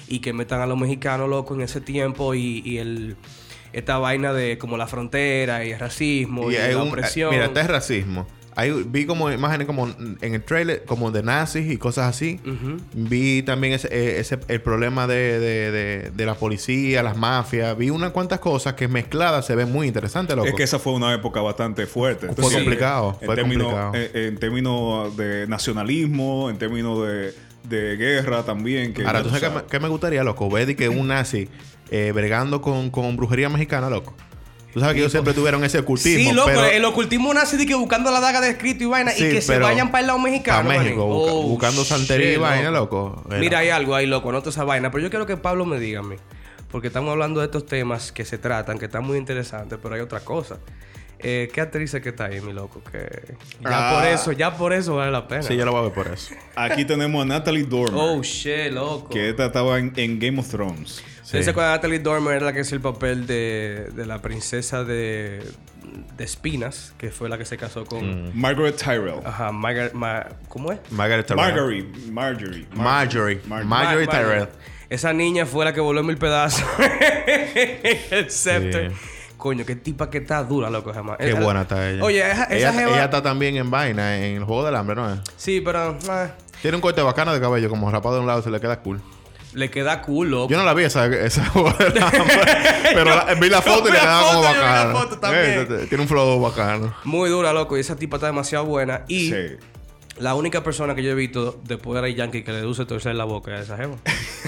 y 0.06 0.20
que 0.20 0.32
metan 0.32 0.60
a 0.60 0.66
los 0.66 0.78
mexicanos 0.78 1.28
locos 1.28 1.56
en 1.56 1.64
ese 1.64 1.80
tiempo 1.80 2.34
y, 2.34 2.62
y 2.64 2.78
el, 2.78 3.16
esta 3.74 3.98
vaina 3.98 4.32
de 4.32 4.58
como 4.58 4.76
la 4.76 4.86
frontera 4.86 5.64
y 5.64 5.72
el 5.72 5.78
racismo 5.80 6.50
y, 6.50 6.56
hay 6.56 6.74
la 6.74 6.82
un- 6.82 6.88
opresión. 6.88 7.30
Mira, 7.30 7.46
este 7.46 7.60
es 7.60 7.66
racismo. 7.66 8.26
Hay, 8.56 8.70
vi 8.86 9.04
como 9.04 9.32
imágenes 9.32 9.66
como 9.66 9.88
en 9.88 10.34
el 10.34 10.40
trailer, 10.44 10.84
como 10.84 11.10
de 11.10 11.24
nazis 11.24 11.72
y 11.72 11.76
cosas 11.76 12.06
así. 12.08 12.38
Vi 12.92 13.42
también 13.42 13.72
ese, 13.72 13.88
eh, 13.90 14.20
ese- 14.20 14.38
el 14.46 14.60
problema 14.60 15.08
de, 15.08 15.40
de, 15.40 15.70
de- 15.72 16.10
de 16.14 16.26
la 16.26 16.36
policía, 16.36 17.02
las 17.02 17.16
mafias. 17.16 17.76
Vi 17.76 17.90
unas 17.90 18.12
cuantas 18.12 18.38
cosas 18.38 18.74
que 18.74 18.86
mezcladas 18.86 19.44
se 19.44 19.56
ven 19.56 19.72
muy 19.72 19.88
interesantes, 19.88 20.36
loco. 20.36 20.46
Es 20.48 20.54
que 20.54 20.62
esa 20.62 20.78
fue 20.78 20.92
una 20.92 21.12
época 21.12 21.40
bastante 21.40 21.86
fuerte. 21.86 22.28
Fue 22.28 22.52
complicado, 22.52 23.18
En 23.20 23.26
fue 23.26 23.34
términos, 23.34 23.72
complicado. 23.72 24.08
En, 24.14 24.24
en 24.34 24.38
términos 24.38 25.16
de 25.16 25.48
nacionalismo, 25.48 26.48
en 26.48 26.56
términos 26.56 27.04
de, 27.08 27.34
de 27.68 27.96
guerra 27.96 28.44
también. 28.44 28.94
Que 28.94 29.04
Ahora, 29.04 29.24
¿tú 29.24 29.30
sabes 29.30 29.64
qué 29.68 29.80
me, 29.80 29.88
gustaría, 29.88 30.22
loco? 30.22 30.48
Ver 30.48 30.66
de 30.66 30.76
que 30.76 30.88
un 30.88 31.08
nazi 31.08 31.48
eh, 31.96 32.12
bregando 32.12 32.60
con, 32.60 32.90
con 32.90 33.16
brujería 33.16 33.48
mexicana, 33.48 33.88
loco. 33.88 34.14
Tú 34.72 34.80
sabes 34.80 34.94
que 34.94 35.00
ellos 35.02 35.12
siempre 35.12 35.32
tuvieron 35.34 35.62
ese 35.62 35.78
ocultismo. 35.78 36.30
Sí, 36.30 36.34
loco, 36.34 36.46
pero 36.48 36.64
el 36.64 36.84
ocultismo 36.84 37.32
nazi 37.32 37.56
de 37.56 37.64
que 37.64 37.76
buscando 37.76 38.10
la 38.10 38.18
daga 38.18 38.40
de 38.40 38.50
escrito 38.50 38.82
y 38.82 38.86
vaina 38.88 39.12
Sí, 39.12 39.24
y 39.26 39.30
que 39.30 39.40
se 39.40 39.56
vayan 39.60 39.92
para 39.92 40.00
el 40.00 40.06
lado 40.08 40.18
mexicano. 40.18 40.68
pa' 40.68 40.74
México, 40.78 41.06
busca- 41.06 41.32
Oh, 41.32 41.42
buscando 41.44 41.84
santería 41.84 42.32
y 42.32 42.36
vaina, 42.38 42.72
loco. 42.72 43.22
Era. 43.30 43.38
Mira, 43.38 43.58
hay 43.60 43.68
algo 43.68 43.94
ahí, 43.94 44.06
loco, 44.06 44.32
noto 44.32 44.50
esa 44.50 44.64
vaina. 44.64 44.90
Pero 44.90 45.04
yo 45.04 45.10
quiero 45.10 45.26
que 45.26 45.36
Pablo 45.36 45.64
me 45.64 45.78
diga 45.78 46.00
a 46.00 46.02
mí. 46.02 46.16
Porque 46.72 46.88
estamos 46.88 47.12
hablando 47.12 47.38
de 47.38 47.46
estos 47.46 47.66
temas 47.66 48.10
que 48.10 48.24
se 48.24 48.36
tratan, 48.38 48.80
que 48.80 48.86
están 48.86 49.04
muy 49.04 49.16
interesantes, 49.16 49.78
pero 49.80 49.94
hay 49.94 50.00
otra 50.00 50.18
cosa. 50.20 50.58
Eh, 51.20 51.48
¿Qué 51.54 51.60
actriz 51.60 51.94
es 51.94 52.02
que 52.02 52.08
está 52.08 52.24
ahí, 52.24 52.40
mi 52.40 52.52
loco? 52.52 52.82
Que 52.90 52.98
ya 53.62 53.90
Ah. 53.92 53.94
por 53.94 54.08
eso, 54.08 54.32
ya 54.32 54.56
por 54.56 54.72
eso 54.72 54.96
vale 54.96 55.12
la 55.12 55.28
pena. 55.28 55.42
Sí, 55.44 55.56
yo 55.56 55.64
lo 55.64 55.70
voy 55.70 55.80
a 55.80 55.84
ver 55.84 55.92
por 55.92 56.08
eso. 56.08 56.34
Aquí 56.56 56.84
tenemos 56.84 57.22
a 57.22 57.24
Natalie 57.26 57.62
Dormer. 57.62 57.94
Oh, 57.96 58.20
shit, 58.24 58.72
loco. 58.72 59.08
que 59.10 59.30
esta 59.30 59.46
estaba 59.46 59.78
en, 59.78 59.92
en 59.94 60.18
Game 60.18 60.40
of 60.40 60.48
Thrones. 60.48 61.00
Sí. 61.24 61.42
Con 61.52 61.64
Natalie 61.64 61.98
Dormer 61.98 62.36
era 62.36 62.44
la 62.46 62.52
que 62.52 62.60
es 62.60 62.70
el 62.72 62.80
papel 62.80 63.26
de, 63.26 63.88
de 63.94 64.06
la 64.06 64.20
princesa 64.20 64.84
de, 64.84 65.42
de 66.16 66.24
Espinas, 66.24 66.94
que 66.98 67.10
fue 67.10 67.28
la 67.30 67.38
que 67.38 67.44
se 67.46 67.56
casó 67.56 67.84
con... 67.86 68.28
Mm. 68.28 68.30
Margaret 68.34 68.76
Tyrell. 68.76 69.20
Ajá, 69.24 69.50
Margaret... 69.50 69.94
Ma- 69.94 70.26
¿Cómo 70.48 70.70
es? 70.70 70.78
Margaret 70.90 71.26
Tyrell. 71.26 71.42
Marjorie. 71.44 71.82
Marjorie. 72.10 72.66
Marjorie. 72.74 73.40
Marjorie. 73.48 73.64
Marjorie 73.68 74.06
Mar- 74.06 74.16
Tyrell. 74.22 74.48
Esa 74.90 75.12
niña 75.14 75.46
fue 75.46 75.64
la 75.64 75.72
que 75.72 75.80
voló 75.80 76.00
en 76.00 76.06
mil 76.06 76.18
pedazos. 76.18 76.62
el 78.10 78.30
scepter. 78.30 78.92
Coño, 79.36 79.64
qué 79.66 79.76
tipa 79.76 80.08
que 80.08 80.18
está 80.18 80.42
dura, 80.44 80.70
loco, 80.70 80.92
jamás. 80.92 81.18
Qué 81.18 81.34
buena 81.34 81.62
está 81.62 81.90
ella. 81.90 82.04
Oye, 82.04 82.20
esa, 82.20 82.44
esa 82.44 82.54
ella, 82.54 82.72
jeva- 82.72 82.92
ella 82.94 83.04
está 83.04 83.22
también 83.22 83.56
en 83.56 83.70
vaina, 83.70 84.16
en 84.18 84.36
el 84.36 84.44
juego 84.44 84.64
del 84.64 84.76
hambre, 84.76 84.94
¿no 84.96 85.12
es? 85.12 85.20
Sí, 85.36 85.60
pero 85.60 85.98
ah, 86.08 86.28
Tiene 86.62 86.76
un 86.76 86.80
corte 86.80 87.02
bacano 87.02 87.32
de 87.34 87.40
cabello, 87.40 87.68
como 87.68 87.90
rapado 87.90 88.14
de 88.16 88.20
un 88.22 88.26
lado, 88.26 88.40
se 88.42 88.50
le 88.50 88.60
queda 88.60 88.80
cool. 88.80 89.00
Le 89.54 89.70
queda 89.70 90.02
cool, 90.02 90.30
loco. 90.30 90.50
Yo 90.50 90.56
no 90.58 90.64
la 90.64 90.74
vi 90.74 90.84
esa, 90.84 91.06
esa 91.06 91.50
pero 92.94 93.04
la- 93.04 93.34
vi 93.40 93.48
la 93.48 93.62
foto 93.62 93.88
y 93.88 93.92
le 93.92 93.98
la 93.98 94.00
quedaba 94.02 94.22
como 94.28 94.42
foto, 94.42 94.48
yo 94.48 94.52
vi 94.54 94.60
la 94.60 94.72
bacano. 94.72 94.98
foto 94.98 95.18
también. 95.18 95.66
Eh, 95.70 95.86
tiene 95.88 96.02
un 96.02 96.08
flow 96.08 96.40
bacano. 96.40 96.94
Muy 97.04 97.30
dura, 97.30 97.52
loco. 97.52 97.76
Y 97.76 97.80
esa 97.80 97.96
tipa 97.96 98.16
está 98.16 98.26
demasiado 98.26 98.64
buena. 98.64 99.02
Y 99.08 99.30
Sí. 99.30 99.36
la 100.18 100.34
única 100.34 100.62
persona 100.62 100.94
que 100.94 101.02
yo 101.02 101.10
he 101.10 101.14
visto 101.14 101.60
después 101.64 101.94
de 101.96 102.02
la 102.02 102.08
Yankee 102.14 102.42
que 102.42 102.52
le 102.52 102.62
luce 102.62 102.84
torcer 102.84 103.14
la 103.14 103.24
boca 103.24 103.54
es 103.54 103.62
esa 103.62 103.76
jeva. 103.76 103.96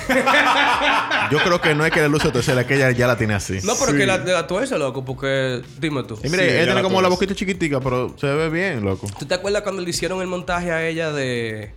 Yo 1.31 1.39
creo 1.39 1.61
que 1.61 1.75
no 1.75 1.85
es 1.85 1.91
que 1.93 2.01
le 2.01 2.09
luce 2.09 2.31
tercera, 2.31 2.61
es 2.61 2.67
que 2.69 2.77
ella 2.77 2.91
ya 2.93 3.07
la 3.09 3.17
tiene 3.17 3.35
así. 3.35 3.59
No, 3.65 3.75
pero 3.79 3.93
Sí. 3.93 3.99
que 3.99 4.07
la, 4.07 4.19
la 4.19 4.47
tuerce, 4.47 4.79
loco, 4.79 5.05
porque... 5.05 5.61
Dime 5.79 6.05
tú. 6.05 6.19
Y 6.23 6.29
mire, 6.29 6.45
Sí, 6.45 6.51
ella 6.51 6.59
tiene 6.65 6.75
la 6.75 6.83
como 6.83 7.03
la 7.03 7.09
boquita 7.09 7.35
chiquitica, 7.35 7.81
pero 7.81 8.15
se 8.19 8.27
ve 8.27 8.49
bien, 8.49 8.85
loco. 8.85 9.09
¿Tú 9.19 9.27
te 9.27 9.35
acuerdas 9.35 9.63
cuando 9.63 9.83
le 9.83 9.91
hicieron 9.91 10.21
el 10.21 10.29
montaje 10.29 10.71
a 10.71 10.87
ella 10.87 11.11
de, 11.11 11.73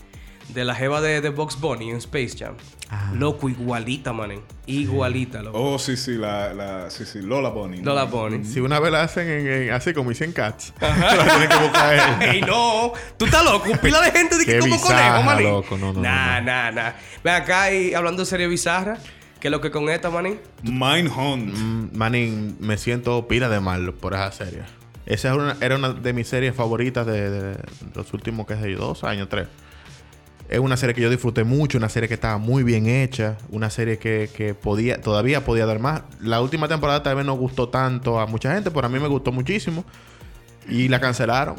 de 0.54 0.66
la 0.66 0.76
jeva 0.76 1.02
de, 1.02 1.22
de 1.22 1.30
Box 1.30 1.60
Bunny 1.60 1.90
en 1.92 1.98
Space 1.98 2.36
Jam? 2.38 2.56
Ah. 2.90 3.12
Loco, 3.16 3.50
igualita, 3.50 4.14
manen. 4.14 4.42
Igualita, 4.66 5.44
loco. 5.44 5.58
Oh, 5.60 5.78
sí, 5.80 5.96
sí, 5.96 6.14
la, 6.16 6.54
la, 6.54 6.90
sí, 6.90 7.06
sí, 7.06 7.22
Lola 7.22 7.50
Bunny. 7.50 7.82
No 7.82 7.94
la 7.94 8.06
Bunny. 8.06 8.44
Si 8.46 8.60
una 8.60 8.80
vez 8.80 8.92
la 8.92 9.04
hacen 9.04 9.28
en, 9.30 9.48
en- 9.48 9.72
así 9.74 9.94
como 9.94 10.10
dicen 10.10 10.32
Cats, 10.32 10.74
la 10.82 11.24
tienen 11.26 11.50
que 11.50 11.56
buscar 11.58 11.94
ella. 11.94 12.20
¡Ey, 12.22 12.42
no! 12.42 12.92
¿Tú 13.18 13.26
estás 13.26 13.44
loco? 13.46 13.66
Pila 13.82 14.02
de 14.02 14.12
gente 14.12 14.38
de 14.38 14.46
que 14.46 14.54
Qué 14.54 14.60
como 14.60 14.74
bizarra, 14.76 15.10
conejo, 15.12 15.24
manín. 15.24 15.50
loco. 15.50 15.78
No, 15.78 15.94
no, 15.94 16.02
Nah, 16.02 16.40
no, 16.42 16.46
nah, 16.48 16.72
nah. 16.72 16.92
Ven 17.24 17.34
acá 17.36 17.72
y 17.72 17.94
hablando 17.94 18.24
de 18.24 18.26
serie 18.26 18.48
bizarra. 18.48 18.98
¿Qué 19.40 19.48
es 19.48 19.52
lo 19.52 19.62
que 19.62 19.72
con 19.72 19.88
esta, 19.90 20.10
manín? 20.10 20.40
Mindhunt. 20.64 21.54
Mm, 21.56 21.96
Manín, 21.98 22.58
me 22.60 22.78
siento 22.78 23.28
pila 23.28 23.48
de 23.50 23.60
mal 23.60 23.94
por 23.94 24.14
esa 24.14 24.32
serie. 24.32 24.64
Esa 25.06 25.30
era 25.30 25.38
una, 25.38 25.58
era 25.62 25.76
una 25.76 25.94
de 25.94 26.14
mis 26.14 26.28
series 26.28 26.54
favoritas 26.56 27.06
de, 27.06 27.30
de 27.30 27.58
los 27.96 28.14
últimos, 28.14 28.46
qué 28.48 28.56
sé 28.58 28.72
yo, 28.72 28.80
dos 28.80 29.04
años, 29.04 29.28
tres. 29.30 29.48
Es 30.50 30.58
una 30.58 30.78
serie 30.78 30.96
que 30.96 31.02
yo 31.02 31.12
disfruté 31.12 31.44
mucho, 31.44 31.78
una 31.78 31.90
serie 31.90 32.08
que 32.08 32.16
estaba 32.16 32.40
muy 32.40 32.64
bien 32.64 32.88
hecha, 32.88 33.38
una 33.52 33.70
serie 33.70 34.00
que, 34.00 34.32
que 34.36 34.56
podía, 34.56 35.00
todavía 35.00 35.46
podía 35.46 35.68
dar 35.68 35.78
más. 35.78 36.02
La 36.20 36.42
última 36.42 36.68
temporada 36.68 37.04
tal 37.04 37.18
vez 37.18 37.26
no 37.26 37.36
gustó 37.36 37.70
tanto 37.70 38.20
a 38.20 38.26
mucha 38.26 38.56
gente, 38.56 38.72
pero 38.72 38.88
a 38.88 38.90
mí 38.90 38.98
me 39.00 39.08
gustó 39.08 39.32
muchísimo. 39.32 39.86
Y 40.68 40.88
la 40.88 41.00
cancelaron. 41.00 41.56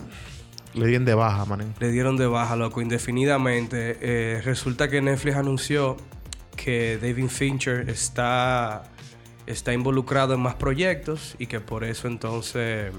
Le 0.75 0.87
dieron 0.87 1.05
de 1.05 1.15
baja, 1.15 1.45
manín. 1.45 1.73
Le 1.79 1.93
dieron 1.93 2.17
de 2.17 2.27
baja, 2.27 2.57
loco, 2.57 2.83
indefinidamente. 2.83 3.97
Eh, 4.01 4.43
resulta 4.45 4.89
que 4.89 5.01
Netflix 5.01 5.37
anunció 5.37 5.97
que 6.57 6.99
David 7.01 7.29
Fincher 7.29 7.89
está, 7.89 8.83
está 9.47 9.73
involucrado 9.73 10.35
en 10.35 10.41
más 10.41 10.57
proyectos 10.57 11.37
y 11.39 11.47
que 11.47 11.61
por 11.61 11.85
eso 11.85 12.09
entonces 12.09 12.93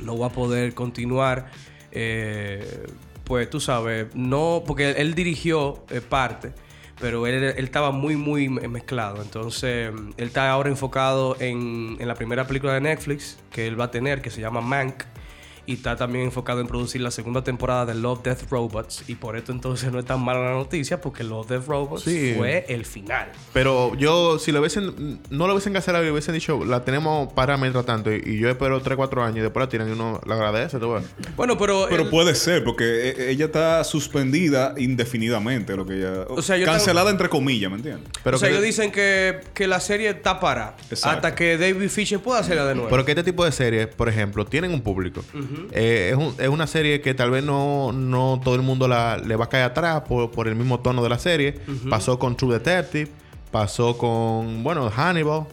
no 0.00 0.18
va 0.18 0.26
a 0.26 0.30
poder 0.30 0.74
continuar. 0.74 1.46
eh, 1.92 2.86
pues 3.30 3.48
tú 3.48 3.60
sabes, 3.60 4.08
no, 4.12 4.64
porque 4.66 4.90
él 4.90 5.14
dirigió 5.14 5.84
eh, 5.88 6.00
parte, 6.00 6.50
pero 7.00 7.28
él, 7.28 7.44
estaba 7.58 7.92
muy, 7.92 8.16
muy 8.16 8.48
me- 8.48 8.66
mezclado. 8.66 9.22
Entonces, 9.22 9.92
él 10.16 10.26
está 10.26 10.50
ahora 10.50 10.68
enfocado 10.68 11.36
en, 11.38 11.96
en 12.00 12.08
la 12.08 12.16
primera 12.16 12.44
película 12.48 12.74
de 12.74 12.80
Netflix 12.80 13.38
que 13.52 13.68
él 13.68 13.78
va 13.80 13.84
a 13.84 13.90
tener, 13.92 14.20
que 14.20 14.30
se 14.30 14.40
llama 14.40 14.60
Mank. 14.60 15.04
Y 15.66 15.74
está 15.74 15.96
también 15.96 16.24
enfocado 16.24 16.60
en 16.60 16.66
producir 16.66 17.00
la 17.00 17.10
segunda 17.10 17.42
temporada 17.44 17.86
de 17.86 17.94
Love, 17.94 18.22
Death, 18.22 18.50
Robots. 18.50 19.04
Y 19.08 19.14
por 19.14 19.36
esto 19.36 19.52
entonces 19.52 19.92
no 19.92 19.98
es 19.98 20.04
tan 20.04 20.20
mala 20.22 20.40
la 20.40 20.52
noticia 20.52 21.00
porque 21.00 21.24
Love, 21.24 21.48
Death, 21.48 21.66
Robots 21.66 22.02
Sí. 22.04 22.34
fue 22.36 22.64
el 22.68 22.84
final. 22.84 23.30
Pero 23.52 23.94
yo, 23.96 24.38
si 24.38 24.52
lo 24.52 24.60
hubiesen, 24.60 25.20
no 25.30 25.46
lo 25.46 25.52
hubiesen 25.54 25.72
cancelado 25.72 26.04
y 26.06 26.10
hubiesen 26.10 26.34
dicho, 26.34 26.64
la 26.64 26.84
tenemos 26.84 27.32
parámetro 27.32 27.84
tanto, 27.84 28.12
y, 28.12 28.22
y 28.24 28.38
yo 28.38 28.48
espero 28.48 28.80
3, 28.80 28.96
4 28.96 29.22
años 29.22 29.38
y 29.38 29.40
después 29.40 29.64
la 29.64 29.68
tiran 29.68 29.88
y 29.88 29.92
uno 29.92 30.20
la 30.26 30.34
agradece, 30.34 30.78
tú 30.78 30.92
ves. 30.92 31.04
Bueno, 31.36 31.56
pero... 31.58 31.86
Pero 31.88 32.02
el- 32.04 32.08
puede 32.10 32.34
ser, 32.34 32.64
porque 32.64 33.10
e- 33.10 33.30
ella 33.30 33.46
está 33.46 33.84
suspendida 33.84 34.74
indefinidamente, 34.76 35.76
lo 35.76 35.86
que 35.86 35.98
ella... 35.98 36.24
O 36.28 36.42
sea, 36.42 36.56
yo 36.56 36.66
cancelada 36.66 37.10
entre 37.10 37.28
comillas, 37.28 37.70
¿me 37.70 37.76
entiendes? 37.76 38.08
Pero 38.22 38.36
o 38.36 38.40
sea, 38.40 38.48
que- 38.48 38.54
ellos 38.54 38.64
dicen 38.64 38.90
que, 38.92 39.40
que 39.54 39.66
la 39.66 39.80
serie 39.80 40.10
está 40.10 40.40
para 40.40 40.76
Exacto. 40.90 41.08
hasta 41.16 41.34
que 41.34 41.56
David 41.58 41.88
Fisher 41.88 42.20
pueda 42.20 42.40
hacerla 42.40 42.66
de 42.66 42.74
nuevo. 42.74 42.90
Pero 42.90 43.04
que 43.04 43.12
este 43.12 43.24
tipo 43.24 43.44
de 43.44 43.52
series, 43.52 43.86
por 43.88 44.08
ejemplo, 44.08 44.44
tienen 44.44 44.72
un 44.72 44.80
público. 44.82 45.22
Eh, 45.72 46.10
es, 46.12 46.16
un- 46.16 46.34
es 46.38 46.48
una 46.48 46.66
serie 46.66 47.00
que 47.00 47.14
tal 47.14 47.30
vez 47.30 47.42
no, 47.44 47.92
no 47.92 48.40
todo 48.44 48.54
el 48.54 48.62
mundo 48.62 48.86
la, 48.88 49.18
le 49.18 49.36
va 49.36 49.44
a 49.46 49.48
caer 49.48 49.64
atrás 49.64 50.02
por, 50.08 50.30
por 50.30 50.48
el 50.48 50.54
mismo 50.56 50.80
tono 50.80 51.02
de 51.02 51.08
la 51.08 51.18
serie. 51.18 51.60
Pasó 51.88 52.18
con 52.18 52.36
True 52.36 52.54
Detective, 52.58 53.10
pasó 53.50 53.96
con, 53.98 54.62
bueno, 54.62 54.90
Hannibal. 54.90 55.44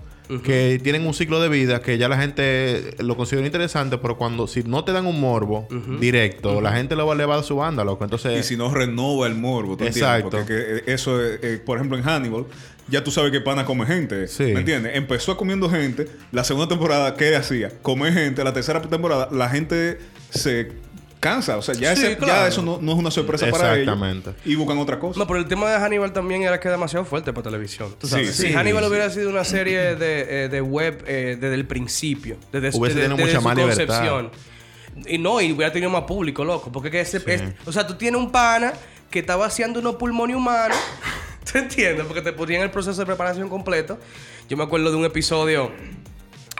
Que 0.44 0.80
tienen 0.84 1.06
un 1.08 1.14
ciclo 1.14 1.42
de 1.42 1.50
vida 1.50 1.82
que 1.82 1.98
ya 1.98 2.10
la 2.10 2.18
gente 2.18 2.96
lo 3.00 3.16
considera 3.16 3.46
interesante, 3.46 3.98
pero 3.98 4.18
cuando 4.18 4.48
si 4.48 4.64
no 4.64 4.84
te 4.84 4.92
dan 4.92 5.06
un 5.06 5.20
morbo 5.20 5.68
directo, 6.00 6.62
la 6.62 6.74
gente 6.74 6.96
lo 6.96 7.08
va, 7.08 7.16
le 7.16 7.26
va 7.26 7.38
a 7.38 7.44
su 7.44 7.56
banda, 7.56 7.84
loco. 7.84 8.04
Entonces, 8.04 8.40
Y 8.40 8.44
si 8.44 8.58
no 8.58 8.74
renova 8.74 9.28
el 9.28 9.36
morbo, 9.36 9.78
¿tú 9.78 9.86
entiendes? 9.86 10.04
Exacto. 10.04 10.38
Porque 10.38 10.54
que, 10.54 10.78
eh, 10.78 10.84
eso, 10.88 11.24
es, 11.24 11.40
eh, 11.44 11.62
por 11.64 11.78
ejemplo, 11.78 11.98
en 11.98 12.04
Hannibal, 12.04 12.46
ya 12.90 13.04
tú 13.04 13.12
sabes 13.12 13.32
que 13.32 13.42
Pana 13.42 13.66
come 13.66 13.86
gente. 13.86 14.28
Sí. 14.28 14.44
¿Me 14.44 14.60
entiendes? 14.60 14.96
Empezó 14.96 15.36
comiendo 15.38 15.70
gente. 15.70 16.08
La 16.32 16.44
segunda 16.44 16.68
temporada, 16.68 17.16
¿qué 17.16 17.36
hacía? 17.36 17.70
Comer 17.82 18.14
gente. 18.14 18.44
La 18.44 18.54
tercera 18.54 18.82
temporada, 18.82 19.30
la 19.32 19.50
gente 19.50 19.98
se 20.30 20.72
cansa. 21.30 21.58
O 21.58 21.62
sea, 21.62 21.76
ya, 21.76 21.96
Sí, 21.96 22.02
ese- 22.04 22.12
ya 22.12 22.18
claro. 22.18 22.48
eso 22.48 22.62
no, 22.62 22.80
no 22.82 22.92
es 22.94 22.98
una 22.98 23.12
sorpresa 23.12 23.48
para 23.50 23.76
ellos. 23.76 23.88
Exactamente. 23.94 24.32
Y 24.46 24.56
buscan 24.56 24.78
otra 24.78 25.00
cosa. 25.00 25.20
No, 25.20 25.28
pero 25.28 25.40
el 25.40 25.48
tema 25.48 25.70
de 25.70 25.78
Hannibal 25.78 26.14
también 26.14 26.44
era 26.44 26.60
que 26.60 26.68
es 26.68 26.72
demasiado 26.74 27.06
fuerte 27.06 27.34
para 27.34 27.44
televisión. 27.44 27.96
¿tú 28.00 28.08
sabes? 28.08 28.36
Sí, 28.36 28.42
si 28.44 28.48
sí, 28.50 28.54
Hannibal 28.54 28.84
sí. 28.84 28.90
hubiera 28.90 29.10
sido 29.10 29.30
una 29.30 29.44
serie 29.44 29.96
de, 29.96 30.46
eh, 30.46 30.50
de 30.50 30.62
web 30.62 31.04
eh, 31.08 31.38
desde 31.40 31.56
el 31.56 31.66
principio, 31.66 32.38
desde, 32.52 32.72
su- 32.72 32.80
Hubiese 32.80 32.96
desde- 33.00 33.10
tenido 33.10 33.26
desde 33.26 33.40
mucha 33.40 33.42
su 33.42 33.48
más 33.48 33.58
libertad. 33.58 33.86
concepción. 34.10 34.32
Y 35.06 35.18
no, 35.20 35.40
y 35.42 35.52
hubiera 35.52 35.72
tenido 35.72 35.92
más 35.92 36.04
público, 36.04 36.44
loco. 36.44 36.72
Porque 36.72 36.90
que 36.90 37.02
ese, 37.02 37.22
es- 37.28 37.44
o 37.66 37.72
sea, 37.72 37.86
tú 37.86 37.96
tienes 37.96 38.20
un 38.20 38.32
pana 38.32 38.74
que 39.12 39.20
está 39.20 39.36
vaciando 39.36 39.80
unos 39.80 39.96
pulmones 39.96 40.36
humanos. 40.36 40.78
¿Tú 41.52 41.60
entiendes? 41.60 42.06
Porque 42.06 42.22
te 42.22 42.34
ponían 42.34 42.62
el 42.64 42.72
proceso 42.72 43.00
de 43.00 43.06
preparación 43.06 43.48
completo. 43.48 43.98
Yo 44.50 44.58
me 44.58 44.64
acuerdo 44.64 44.90
de 44.92 44.98
un 44.98 45.06
episodio 45.06 45.72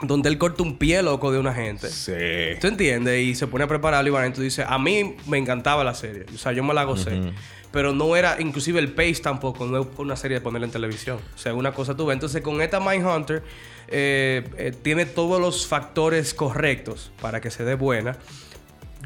donde 0.02 0.28
él 0.28 0.38
corta 0.38 0.62
un 0.62 0.78
pie, 0.78 1.02
loco, 1.02 1.32
de 1.32 1.38
una 1.38 1.52
gente. 1.52 1.88
Sí. 1.88 2.12
¿Tú 2.60 2.68
entiendes? 2.68 3.20
Y 3.20 3.34
se 3.34 3.46
pone 3.46 3.64
a 3.64 3.66
prepararlo 3.66 4.08
y 4.08 4.12
van. 4.12 4.32
Tú 4.32 4.42
dices, 4.42 4.64
a 4.68 4.78
mí 4.78 5.16
me 5.26 5.38
encantaba 5.38 5.82
la 5.84 5.94
serie. 5.94 6.24
O 6.34 6.38
sea, 6.38 6.52
yo 6.52 6.62
me 6.62 6.74
la 6.74 6.84
gocé. 6.84 7.32
Pero 7.70 7.92
no 7.92 8.16
era, 8.16 8.40
inclusive 8.40 8.78
el 8.78 8.92
pace 8.92 9.16
tampoco, 9.16 9.66
no 9.66 9.82
es 9.82 9.86
una 9.98 10.16
serie 10.16 10.38
de 10.38 10.40
ponerla 10.40 10.66
en 10.66 10.72
televisión. 10.72 11.18
O 11.34 11.38
sea, 11.38 11.52
una 11.52 11.72
cosa 11.72 11.94
tuve. 11.94 12.14
Entonces, 12.14 12.40
con 12.40 12.62
esta 12.62 12.80
Mindhunter, 12.80 13.42
eh, 13.88 14.48
eh, 14.56 14.72
tiene 14.82 15.04
todos 15.04 15.40
los 15.40 15.66
factores 15.66 16.32
correctos 16.32 17.12
para 17.20 17.40
que 17.40 17.50
se 17.50 17.64
dé 17.64 17.74
buena. 17.74 18.16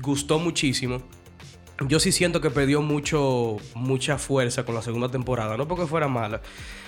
Gustó 0.00 0.38
muchísimo. 0.38 1.02
Yo 1.88 1.98
sí 1.98 2.12
siento 2.12 2.40
que 2.40 2.50
perdió 2.50 2.82
mucho, 2.82 3.56
mucha 3.74 4.18
fuerza 4.18 4.64
con 4.64 4.74
la 4.76 4.82
segunda 4.82 5.08
temporada. 5.08 5.56
No 5.56 5.66
porque 5.66 5.86
fuera 5.86 6.06
mala, 6.06 6.40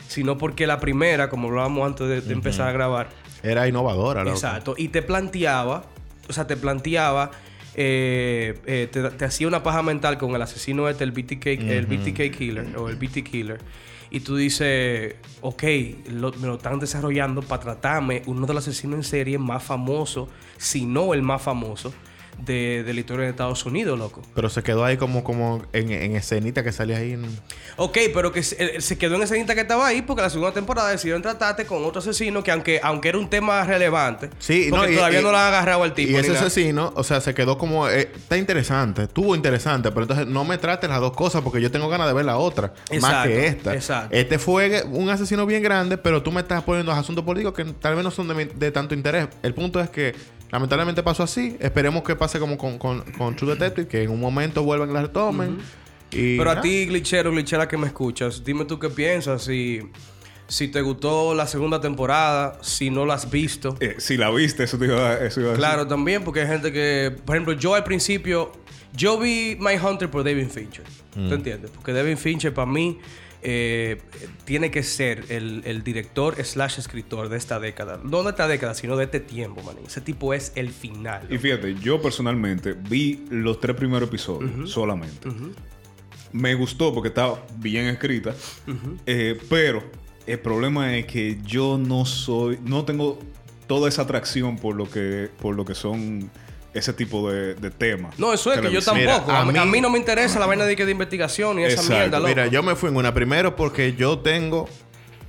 sino 0.09 0.39
porque 0.39 0.67
la 0.67 0.81
primera, 0.81 1.29
como 1.29 1.49
hablábamos 1.49 1.87
antes 1.87 2.09
de, 2.09 2.21
de 2.21 2.33
empezar 2.33 2.69
a 2.69 2.73
grabar, 2.73 3.09
era 3.43 3.67
innovadora, 3.69 4.23
loco. 4.25 4.35
Exacto. 4.37 4.75
Y 4.77 4.89
te 4.89 5.03
planteaba, 5.03 5.85
o 6.29 6.33
sea, 6.33 6.47
te 6.47 6.57
planteaba, 6.57 7.31
eh, 7.75 8.59
eh, 8.67 8.89
te, 8.91 9.03
te 9.11 9.25
hacía 9.25 9.49
una 9.49 9.63
paja 9.63 9.83
mental 9.83 10.17
con 10.19 10.35
el 10.35 10.43
asesino 10.43 10.89
este, 10.89 11.05
el 11.05 11.11
BTK, 11.13 11.47
el 11.47 11.87
BTK 11.87 12.37
Killer 12.37 12.77
o 12.77 12.89
el 12.89 12.97
BT 12.97 13.23
Killer. 13.25 13.59
Y 14.11 14.21
tú 14.21 14.37
dices, 14.37 15.17
ok, 15.41 15.63
lo- 16.13 16.33
me 16.35 16.47
lo 16.47 16.55
están 16.55 16.79
desarrollando 16.79 17.43
para 17.43 17.61
tratarme 17.63 18.23
uno 18.27 18.47
de 18.47 18.55
los 18.55 18.63
asesinos 18.69 18.97
en 18.99 19.03
serie 19.03 19.39
más 19.39 19.63
famosos, 19.65 20.29
si 20.57 20.87
no 20.87 21.15
el 21.15 21.23
más 21.23 21.43
famoso, 21.43 21.93
de, 22.39 22.83
de 22.85 22.95
la 22.95 23.01
historia 23.01 23.25
de 23.25 23.31
Estados 23.31 23.65
Unidos, 23.67 23.99
loco. 23.99 24.23
Pero 24.35 24.49
se 24.49 24.63
quedó 24.63 24.85
ahí 24.85 24.97
como, 24.97 25.23
como 25.25 25.63
en, 25.73 25.91
en 25.91 26.17
escenita 26.17 26.63
que 26.63 26.73
salía 26.73 26.99
ahí. 26.99 27.13
en- 27.13 27.25
Ok, 27.77 27.99
pero 28.13 28.33
que 28.33 28.43
se, 28.43 28.63
eh, 28.77 28.81
se 28.81 28.99
quedó 28.99 29.17
en 29.17 29.23
esa 29.23 29.35
cinta 29.35 29.55
que 29.55 29.63
estaba 29.63 29.87
ahí 29.87 30.03
porque 30.03 30.23
la 30.23 30.31
segunda 30.31 30.53
temporada 30.53 30.91
decidieron 30.91 31.23
tratarte 31.23 31.65
con 31.67 31.85
otro 31.85 32.01
asesino 32.01 32.43
que 32.43 32.51
aunque, 32.51 32.81
aunque 32.83 33.09
era 33.09 33.19
un 33.19 33.29
tema 33.31 33.65
relevante, 33.65 34.31
Sí, 34.39 34.67
porque 34.71 34.87
no, 34.87 34.93
y- 34.93 34.97
todavía 34.97 35.21
y- 35.21 35.23
no 35.23 35.31
lo 35.31 35.39
han 35.39 35.47
agarrado 35.49 35.83
al 35.83 35.95
tipo. 35.95 36.13
Y 36.13 36.17
ese 36.17 36.29
nada. 36.33 36.41
asesino, 36.41 36.93
o 36.97 37.05
sea, 37.05 37.21
se 37.21 37.35
quedó 37.35 37.57
como... 37.59 37.89
eh, 37.89 38.11
está 38.15 38.37
interesante. 38.37 39.03
Estuvo 39.05 39.35
interesante. 39.35 39.91
Pero 39.91 40.03
entonces 40.03 40.27
no 40.27 40.45
me 40.45 40.59
trates 40.59 40.89
las 40.91 41.01
dos 41.01 41.13
cosas 41.13 41.43
porque 41.43 41.61
yo 41.61 41.71
tengo 41.71 41.89
ganas 41.89 42.07
de 42.07 42.13
ver 42.15 42.25
la 42.25 42.37
otra. 42.37 42.75
más 43.01 43.27
que 43.27 43.47
esta. 43.47 43.75
exacto. 43.75 44.15
Este 44.15 44.39
fue 44.39 44.83
un 44.85 45.09
asesino 45.11 45.47
bien 45.47 45.63
grande, 45.63 45.97
pero 45.99 46.23
tú 46.23 46.31
me 46.33 46.41
estás 46.41 46.63
poniendo 46.63 46.93
asuntos 46.93 47.25
políticos 47.25 47.55
que 47.55 47.65
tal 47.65 47.95
vez 47.95 48.05
no 48.05 48.11
son 48.11 48.29
de, 48.29 48.35
mi- 48.35 48.45
de 48.45 48.71
tanto 48.71 48.95
interés. 48.95 49.29
El 49.43 49.55
punto 49.55 49.81
es 49.81 49.89
que 49.91 50.15
lamentablemente 50.55 51.03
pasó 51.03 51.25
así. 51.25 51.57
Esperemos 51.61 52.03
que 52.05 52.15
pase 52.17 52.39
como 52.39 52.57
con, 52.57 52.79
con, 52.79 53.01
con 53.19 53.35
True 53.35 53.55
Detective, 53.57 53.89
que 53.89 54.03
en 54.05 54.11
un 54.11 54.21
momento 54.21 54.63
vuelvan 54.63 54.91
y 54.91 54.93
la 54.95 55.03
retomen. 55.03 55.59
y 56.13 56.39
Pero 56.39 56.51
a 56.51 56.61
ti, 56.61 56.87
glitchero, 56.87 57.31
glitchera 57.33 57.67
que 57.67 57.77
me 57.77 57.89
escuchas, 57.89 58.43
dime 58.45 58.65
tú 58.65 58.79
qué 58.79 58.89
piensas, 58.89 59.43
si, 59.43 59.81
si 60.47 60.69
te 60.69 60.81
gustó 60.81 61.35
la 61.35 61.47
segunda 61.49 61.81
temporada, 61.81 62.57
si 62.63 62.89
no 62.89 63.05
la 63.05 63.15
has 63.15 63.29
visto. 63.31 63.77
Eh, 63.81 63.97
si 63.99 64.17
la 64.17 64.31
viste, 64.31 64.63
eso 64.63 64.79
te 64.79 64.85
iba, 64.85 65.11
a- 65.11 65.25
eso 65.27 65.41
iba 65.41 65.49
a 65.49 65.53
decir. 65.53 65.59
Claro, 65.67 65.87
también 65.89 66.23
porque 66.23 66.43
hay 66.43 66.47
gente 66.47 66.73
que, 66.73 67.13
por 67.25 67.35
ejemplo, 67.35 67.55
yo 67.55 67.75
al 67.75 67.83
principio, 67.83 68.53
yo 68.93 69.19
vi 69.19 69.57
My 69.59 69.75
Hunter 69.77 70.09
por 70.09 70.23
David 70.23 70.49
Fincher. 70.51 70.85
¿Tú 71.15 71.35
entiendes? 71.35 71.71
Porque 71.73 71.93
David 71.93 72.17
Fincher 72.17 72.53
para 72.55 72.71
mí 72.71 72.99
eh, 73.47 74.01
tiene 74.47 74.71
que 74.71 74.83
ser 74.83 75.27
el, 75.29 75.63
el 75.67 75.85
director 75.85 76.43
slash 76.43 76.79
escritor 76.79 77.29
de 77.29 77.37
esta 77.37 77.61
década. 77.61 78.01
No 78.03 78.23
de 78.23 78.31
esta 78.31 78.49
década, 78.49 78.75
sino 78.75 78.97
de 78.97 79.05
este 79.05 79.21
tiempo, 79.21 79.63
man. 79.63 79.77
Ese 79.87 80.01
tipo 80.01 80.33
es 80.33 80.53
el 80.57 80.71
final. 80.71 81.27
Y 81.31 81.37
fíjate, 81.37 81.75
yo 81.75 82.01
personalmente 82.01 82.73
vi 82.73 83.25
los 83.31 83.61
tres 83.61 83.77
primeros 83.77 84.09
episodios 84.09 84.71
solamente. 84.71 85.29
Me 86.33 86.55
gustó 86.55 86.93
porque 86.95 87.09
estaba 87.09 87.45
bien 87.59 87.87
escrita. 87.87 88.35
Eh, 89.05 89.39
pero 89.51 89.85
el 90.27 90.39
problema 90.41 90.97
es 90.97 91.05
que 91.05 91.39
yo 91.45 91.77
no 91.77 92.07
soy, 92.07 92.59
no 92.65 92.87
tengo 92.87 93.19
toda 93.67 93.91
esa 93.91 94.03
atracción 94.03 94.57
por 94.57 94.75
lo 94.75 94.89
que, 94.91 95.29
por 95.41 95.55
lo 95.55 95.67
que 95.67 95.75
son 95.75 96.31
ese 96.75 96.93
tipo 96.93 97.31
de, 97.31 97.55
de 97.55 97.71
temas. 97.71 98.19
No, 98.19 98.33
eso 98.33 98.53
es 98.53 98.61
que 98.61 98.71
yo. 98.71 98.81
Mira, 98.95 99.15
tampoco. 99.17 99.33
a 99.33 99.41
a, 99.41 99.45
mí, 99.45 99.59
a 99.59 99.65
mí- 99.65 99.71
mí 99.71 99.81
no 99.81 99.91
me 99.91 99.99
interesa 99.99 100.39
la 100.39 100.47
vaina 100.47 100.65
de, 100.65 100.75
que 100.77 100.85
de 100.85 100.93
investigación 100.93 101.59
y 101.61 101.65
esa 101.65 101.75
Exacto. 101.81 101.93
mierda, 101.95 102.19
loco. 102.19 102.29
Mira, 102.29 102.47
yo 102.49 102.63
me 102.63 102.75
fui 102.77 102.91
en 102.91 102.97
una 102.97 103.15
primero 103.15 103.57
porque 103.57 103.95
yo 103.95 104.19
tengo. 104.19 104.69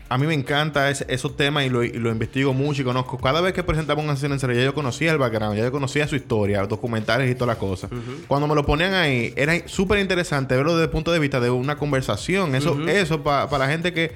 A 0.08 0.20
mí 0.20 0.28
me 0.28 0.36
encanta 0.36 0.90
ese- 0.92 1.06
esos 1.10 1.36
temas 1.36 1.66
y 1.66 1.70
lo, 1.70 1.84
y 1.84 1.94
lo 1.94 2.12
investigo 2.12 2.54
mucho 2.54 2.84
y 2.84 2.86
conozco. 2.86 3.18
Cada 3.18 3.42
vez 3.42 3.54
que 3.54 3.64
presentaba 3.64 4.02
un 4.04 4.10
asesino 4.10 4.36
en 4.36 4.40
serie, 4.40 4.58
ya 4.58 4.64
yo 4.66 4.74
conocía 4.76 5.12
el 5.12 5.18
background, 5.18 5.58
ya 5.58 5.64
yo 5.64 5.72
conocía 5.72 6.08
su 6.08 6.16
historia, 6.16 6.64
documentales 6.68 7.30
y 7.32 7.34
todas 7.34 7.48
las 7.48 7.58
cosas. 7.58 7.90
Cuando 8.28 8.48
me 8.48 8.54
lo 8.54 8.64
ponían 8.64 8.94
ahí, 8.94 9.34
era 9.36 9.68
súper 9.68 9.98
interesante 9.98 10.56
verlo 10.56 10.74
desde 10.74 10.84
el 10.86 10.90
punto 10.92 11.12
de 11.12 11.18
vista 11.18 11.40
de 11.40 11.50
una 11.50 11.78
conversación. 11.78 12.54
Eso, 12.54 12.80
eso 12.88 13.24
para 13.24 13.58
la 13.58 13.68
gente 13.68 13.94
que, 13.94 14.12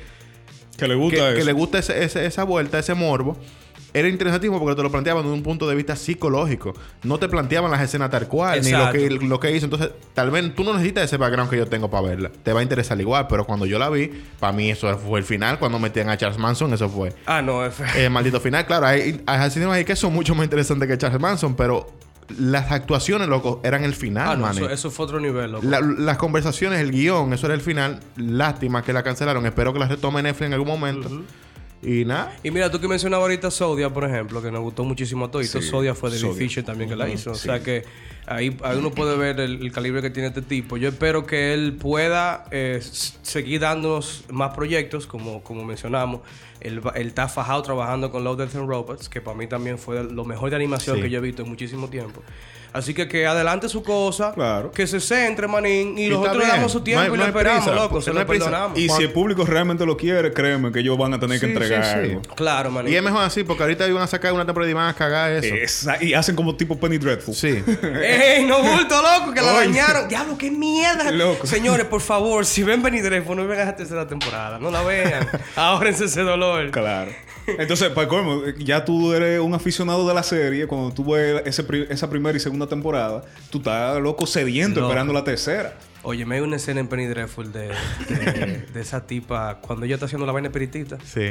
Que 0.78 0.88
le 0.88 0.94
que, 0.94 1.00
gusta 1.00 1.34
que 1.34 1.38
eso. 1.40 1.46
le 1.48 1.54
gusta 1.54 1.80
ese- 1.80 2.04
ese- 2.04 2.24
esa 2.26 2.44
vuelta, 2.44 2.78
ese 2.78 2.94
morbo. 2.94 3.36
Era 3.94 4.08
interesantísimo 4.08 4.60
porque 4.60 4.76
te 4.76 4.84
lo 4.84 4.92
planteaban 4.92 5.24
desde 5.24 5.34
un 5.36 5.42
punto 5.44 5.68
de 5.68 5.76
vista 5.76 5.96
psicológico. 5.96 6.74
No 7.04 7.18
te 7.18 7.28
planteaban 7.28 7.72
las 7.72 7.82
escenas 7.82 8.10
tal 8.12 8.28
cual, 8.28 8.62
ni 8.64 8.72
lo 8.72 8.92
que, 8.92 9.10
lo 9.10 9.40
que 9.40 9.52
hizo. 9.56 9.66
Entonces, 9.66 9.90
tal 10.14 10.30
vez 10.32 10.54
tú 10.56 10.64
no 10.64 10.74
necesitas 10.74 11.06
ese 11.06 11.18
background 11.18 11.50
que 11.50 11.58
yo 11.58 11.66
tengo 11.66 11.90
para 11.90 12.08
verla. 12.08 12.32
Te 12.44 12.54
va 12.54 12.60
a 12.60 12.64
interesar 12.64 13.00
igual, 13.02 13.26
pero 13.28 13.46
cuando 13.46 13.66
yo 13.66 13.80
la 13.80 13.90
vi, 13.90 14.12
para 14.40 14.54
mí 14.54 14.70
eso 14.70 14.96
fue 14.98 15.20
el 15.20 15.26
final. 15.26 15.58
Cuando 15.60 15.80
metían 15.80 16.10
a 16.10 16.18
Charles 16.18 16.38
Manson, 16.38 16.72
eso 16.74 16.88
fue 16.90 17.14
Ah, 17.26 17.42
no, 17.42 17.66
es 17.66 17.74
el 17.96 18.10
maldito 18.12 18.40
final. 18.40 18.66
Claro, 18.66 18.86
hay, 18.86 19.22
hay 19.26 19.38
asesinos 19.40 19.74
ahí 19.74 19.84
que 19.86 19.96
son 19.96 20.14
mucho 20.14 20.36
más 20.36 20.44
interesantes 20.44 20.88
que 20.88 20.98
Charles 20.98 21.20
Manson, 21.20 21.56
pero 21.56 21.88
las 22.38 22.72
actuaciones, 22.72 23.28
loco, 23.28 23.60
eran 23.64 23.84
el 23.84 23.96
final, 23.96 24.30
Ah, 24.30 24.36
no, 24.36 24.42
maní. 24.44 24.58
eso, 24.60 24.70
eso 24.70 24.92
fue 24.92 25.06
otro 25.06 25.20
nivel, 25.20 25.52
loco. 25.52 25.66
La- 25.68 25.82
las 25.82 26.18
conversaciones, 26.18 26.80
el 26.80 26.92
guion, 26.92 27.34
eso 27.34 27.48
era 27.48 27.56
el 27.56 27.62
final. 27.62 28.02
Lástima 28.18 28.84
que 28.84 28.94
la 28.94 29.02
cancelaron. 29.02 29.44
Espero 29.48 29.74
que 29.74 29.80
la 29.80 29.88
retome 29.88 30.22
Netflix 30.22 30.46
en 30.46 30.54
algún 30.54 30.68
momento. 30.68 31.10
Y 31.82 32.04
nada. 32.04 32.36
Y 32.44 32.52
mira, 32.52 32.70
tú 32.70 32.80
que 32.82 32.88
mencionabas 32.88 33.24
ahorita 33.24 33.50
Sodia, 33.52 33.90
por 33.90 34.04
ejemplo, 34.04 34.42
que 34.42 34.52
nos 34.52 34.62
gustó 34.62 34.84
muchísimo 34.84 35.26
a 35.26 35.32
todos. 35.32 35.48
Sí, 35.48 35.62
Sodia 35.62 35.96
fue 35.96 36.12
Zodiac. 36.12 36.38
Fisher 36.38 36.64
también 36.66 36.90
que 36.90 36.96
la 36.96 37.08
hizo. 37.08 37.32
O 37.32 37.36
sea 37.36 37.62
que 37.64 37.86
ahí, 38.28 38.58
ahí 38.64 38.78
uno 38.78 38.92
puede 38.92 39.18
ver 39.18 39.40
el, 39.40 39.62
el 39.62 39.72
calibre 39.72 40.02
que 40.02 40.10
tiene 40.10 40.28
este 40.28 40.42
tipo. 40.42 40.76
Yo 40.76 40.90
espero 40.90 41.26
que 41.26 41.54
él 41.54 41.74
pueda 41.80 42.46
eh, 42.52 42.80
seguir 42.82 43.62
dándonos 43.62 44.26
más 44.30 44.54
proyectos, 44.54 45.08
como, 45.08 45.42
como 45.42 45.64
mencionamos. 45.64 46.22
Él, 46.60 46.82
él 46.96 47.08
está 47.08 47.30
fajado 47.30 47.62
trabajando 47.62 48.12
con 48.12 48.26
Love, 48.26 48.40
Death 48.40 48.56
and 48.56 48.68
Robots, 48.68 49.08
que 49.08 49.22
para 49.22 49.38
mí 49.38 49.48
también 49.48 49.78
fue 49.78 50.04
lo 50.04 50.26
mejor 50.26 50.50
de 50.50 50.58
animación 50.58 50.98
Sí. 50.98 51.04
que 51.04 51.10
yo 51.10 51.20
he 51.20 51.22
visto 51.22 51.44
en 51.44 51.50
muchísimo 51.50 51.88
tiempo. 51.90 52.22
Así 52.72 52.94
que 52.94 53.08
que 53.08 53.26
adelante 53.26 53.68
su 53.70 53.82
cosa. 53.84 54.32
Claro. 54.34 54.72
Que 54.72 54.86
se 54.86 55.00
centre, 55.00 55.48
manín. 55.48 55.98
Y, 55.98 56.06
Y 56.06 56.10
nosotros 56.10 56.38
le 56.38 56.48
damos 56.48 56.72
su 56.72 56.82
tiempo 56.82 57.00
No 57.00 57.06
hay- 57.06 57.16
y 57.16 57.18
no 57.18 57.24
le 57.24 57.30
esperamos, 57.30 57.64
prisa. 57.64 57.76
loco. 57.76 58.02
Se 58.02 58.14
No 58.14 58.20
lo 58.20 58.28
perdonamos. 58.28 58.78
Y 58.78 58.90
si 58.90 59.04
el 59.04 59.12
público 59.12 59.44
realmente 59.46 59.86
lo 59.86 59.98
quiere, 59.98 60.32
créeme 60.34 60.72
que 60.72 60.80
ellos 60.80 60.98
van 60.98 61.14
a 61.16 61.20
tener 61.20 61.40
que 61.40 61.48
entregar 61.48 61.84
sí, 61.84 61.90
sí. 61.92 61.98
algo. 62.12 62.22
Claro, 62.36 62.70
manín. 62.72 62.94
Y 62.94 62.96
es 62.96 63.02
mejor 63.04 63.24
así, 63.24 63.44
porque 63.44 63.64
ahorita 63.64 63.88
iban 63.88 64.04
a 64.04 64.08
sacar 64.08 64.34
una 64.34 64.46
temporada 64.46 64.70
y 64.70 64.74
van 64.74 64.88
a 64.88 64.94
cagar 64.94 65.32
eso. 65.32 65.54
Esa- 65.56 66.04
y 66.04 66.14
hacen 66.14 66.36
como 66.36 66.56
tipo 66.56 66.80
Penny 66.80 66.98
Dreadful. 67.00 67.34
Sí. 67.34 67.64
¡Ey, 68.04 68.46
no 68.46 68.62
bulto, 68.62 69.02
loco! 69.02 69.34
Que 69.34 69.42
la 69.42 69.52
dañaron. 69.54 70.08
Diablo, 70.08 70.38
qué 70.38 70.52
mierda. 70.52 71.12
Loco. 71.12 71.48
Señores, 71.48 71.86
por 71.88 72.02
favor, 72.02 72.46
si 72.46 72.64
ven 72.64 72.82
venir 72.84 73.02
teléfono, 73.04 73.42
no 73.42 73.48
vean 73.48 73.62
esa 73.62 73.76
tercera 73.76 74.08
temporada. 74.08 74.60
No 74.60 74.70
la 74.70 74.84
vean. 74.84 75.28
Ahórrense 75.56 76.06
ese 76.06 76.22
dolor. 76.22 76.70
Claro. 76.72 77.12
Entonces, 77.58 77.90
para 77.90 78.08
colmo, 78.08 78.44
ya 78.58 78.86
tú 78.86 79.14
eres 79.14 79.40
un 79.40 79.54
aficionado 79.54 80.08
de 80.08 80.14
la 80.14 80.24
serie. 80.24 80.68
Cuando 80.68 80.94
tú 80.94 81.12
ves 81.14 81.42
ese 81.46 81.64
pri- 81.64 81.88
esa 81.90 82.10
primera 82.10 82.36
y 82.38 82.40
segunda 82.40 82.68
temporada, 82.68 83.24
tú 83.50 83.60
estás 83.60 84.00
loco 84.02 84.26
sediento 84.28 84.80
Loco. 84.80 84.90
esperando 84.92 85.14
la 85.14 85.24
tercera. 85.24 85.74
Oye, 86.04 86.26
me 86.26 86.36
hay 86.36 86.42
una 86.42 86.56
escena 86.56 86.80
en 86.80 86.88
Penny 86.88 87.08
Dreadful 87.08 87.52
de, 87.52 87.70
de, 88.08 88.66
de 88.74 88.82
esa 88.82 89.06
tipa 89.06 89.60
cuando 89.62 89.86
ella 89.86 89.96
está 89.96 90.06
haciendo 90.06 90.26
la 90.26 90.32
vaina 90.32 90.48
espiritista. 90.48 90.98
Sí. 91.04 91.22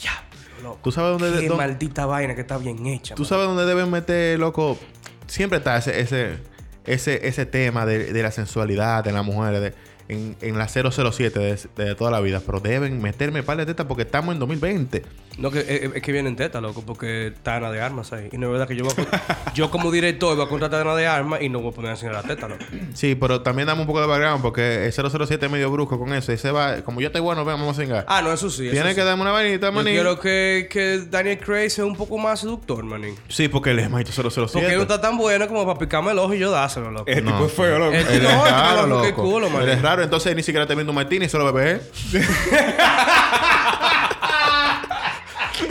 Diablo, 0.00 0.62
loco. 0.62 0.78
¿Tú 0.84 0.92
sabes 0.92 1.18
dónde... 1.18 1.40
Qué 1.40 1.48
dónde- 1.48 1.64
maldita 1.64 2.06
vaina 2.06 2.34
que 2.34 2.42
está 2.42 2.58
bien 2.58 2.86
hecha. 2.86 3.14
Tú 3.14 3.22
man. 3.22 3.28
sabes 3.28 3.46
dónde 3.46 3.64
deben 3.66 3.90
meter, 3.90 4.38
loco. 4.38 4.78
Siempre 5.26 5.58
está 5.58 5.76
ese, 5.78 6.00
ese, 6.00 6.36
ese, 6.84 7.26
ese 7.26 7.46
tema 7.46 7.84
de, 7.86 8.12
de 8.12 8.22
la 8.22 8.30
sensualidad 8.30 9.02
de 9.02 9.12
las 9.12 9.24
mujeres 9.24 9.60
de- 9.60 9.74
en, 10.08 10.36
en 10.40 10.58
la 10.58 10.68
007 10.68 11.38
de, 11.38 11.58
de 11.84 11.94
toda 11.94 12.10
la 12.10 12.20
vida. 12.20 12.40
Pero 12.44 12.60
deben 12.60 13.00
meterme 13.02 13.42
par 13.42 13.56
de 13.56 13.66
tetas 13.66 13.86
porque 13.86 14.02
estamos 14.02 14.34
en 14.34 14.38
2020. 14.40 15.02
No, 15.38 15.50
que, 15.50 15.60
es, 15.60 15.94
es 15.96 16.02
que 16.02 16.12
vienen 16.12 16.36
tetas, 16.36 16.60
loco, 16.60 16.82
porque 16.86 17.28
está 17.28 17.56
Ana 17.56 17.70
de 17.70 17.80
Armas 17.80 18.12
ahí. 18.12 18.28
Y 18.32 18.36
no 18.38 18.46
es 18.48 18.52
verdad 18.52 18.68
que 18.68 18.76
yo, 18.76 18.84
voy 18.84 18.92
a 19.10 19.52
yo 19.54 19.70
como 19.70 19.90
director 19.90 20.36
voy 20.36 20.44
a 20.44 20.48
contratar 20.48 20.80
a 20.80 20.82
Ana 20.82 20.94
de 20.94 21.06
Armas 21.06 21.40
y 21.42 21.48
no 21.48 21.60
voy 21.60 21.72
a 21.72 21.74
poner 21.74 21.90
a 21.90 21.94
enseñar 21.94 22.14
la 22.14 22.22
teta, 22.22 22.48
loco. 22.48 22.62
Sí, 22.94 23.14
pero 23.14 23.40
también 23.40 23.66
dame 23.66 23.80
un 23.80 23.86
poco 23.86 24.00
de 24.02 24.06
background 24.06 24.42
porque 24.42 24.84
el 24.86 24.92
007 24.92 25.46
es 25.46 25.50
medio 25.52 25.70
brusco 25.70 25.98
con 25.98 26.12
eso. 26.12 26.32
Y 26.32 26.38
se 26.38 26.50
va, 26.50 26.82
como 26.82 27.00
yo 27.00 27.06
estoy 27.06 27.22
bueno, 27.22 27.44
vamos 27.44 27.78
a 27.78 27.80
cingar. 27.80 28.04
Ah, 28.08 28.20
no, 28.22 28.30
eso 28.32 28.50
sí. 28.50 28.64
eso 28.66 28.72
Tiene 28.72 28.90
sí. 28.90 28.94
que 28.96 29.04
darme 29.04 29.22
una 29.22 29.32
vainita, 29.32 29.66
Yo 29.68 29.72
manín. 29.72 29.94
quiero 29.94 30.20
que, 30.20 30.68
que 30.70 30.98
Daniel 31.10 31.38
Craig 31.38 31.70
sea 31.70 31.86
un 31.86 31.96
poco 31.96 32.18
más 32.18 32.40
seductor, 32.40 32.84
manín. 32.84 33.14
Sí, 33.28 33.48
porque 33.48 33.70
él 33.70 33.78
es 33.78 33.88
maestro 33.90 34.30
007. 34.30 34.52
Porque 34.52 34.66
él 34.70 34.76
no 34.76 34.82
está 34.82 35.00
tan 35.00 35.16
bueno 35.16 35.48
como 35.48 35.64
para 35.66 35.78
picarme 35.78 36.12
el 36.12 36.18
ojo 36.18 36.34
y 36.34 36.38
yo 36.40 36.50
dárselo, 36.50 36.90
loco. 36.90 37.04
Ese 37.10 37.22
No. 37.22 37.32
tipo 37.32 37.46
es 37.46 37.52
feo, 37.52 37.78
loco. 37.78 37.92
El- 37.94 38.22
No, 38.22 38.46
es 38.46 38.52
raro, 38.52 38.86
loco, 38.86 39.14
culo, 39.22 39.48
man. 39.50 39.62
Él 39.62 39.70
es 39.70 39.80
raro, 39.82 40.02
entonces 40.02 40.36
ni 40.36 40.42
siquiera 40.42 40.66
te 40.66 40.74
viendo 40.74 40.90
un 40.92 40.96
martini, 40.96 41.28
solo 41.28 41.50
bebe 41.52 41.80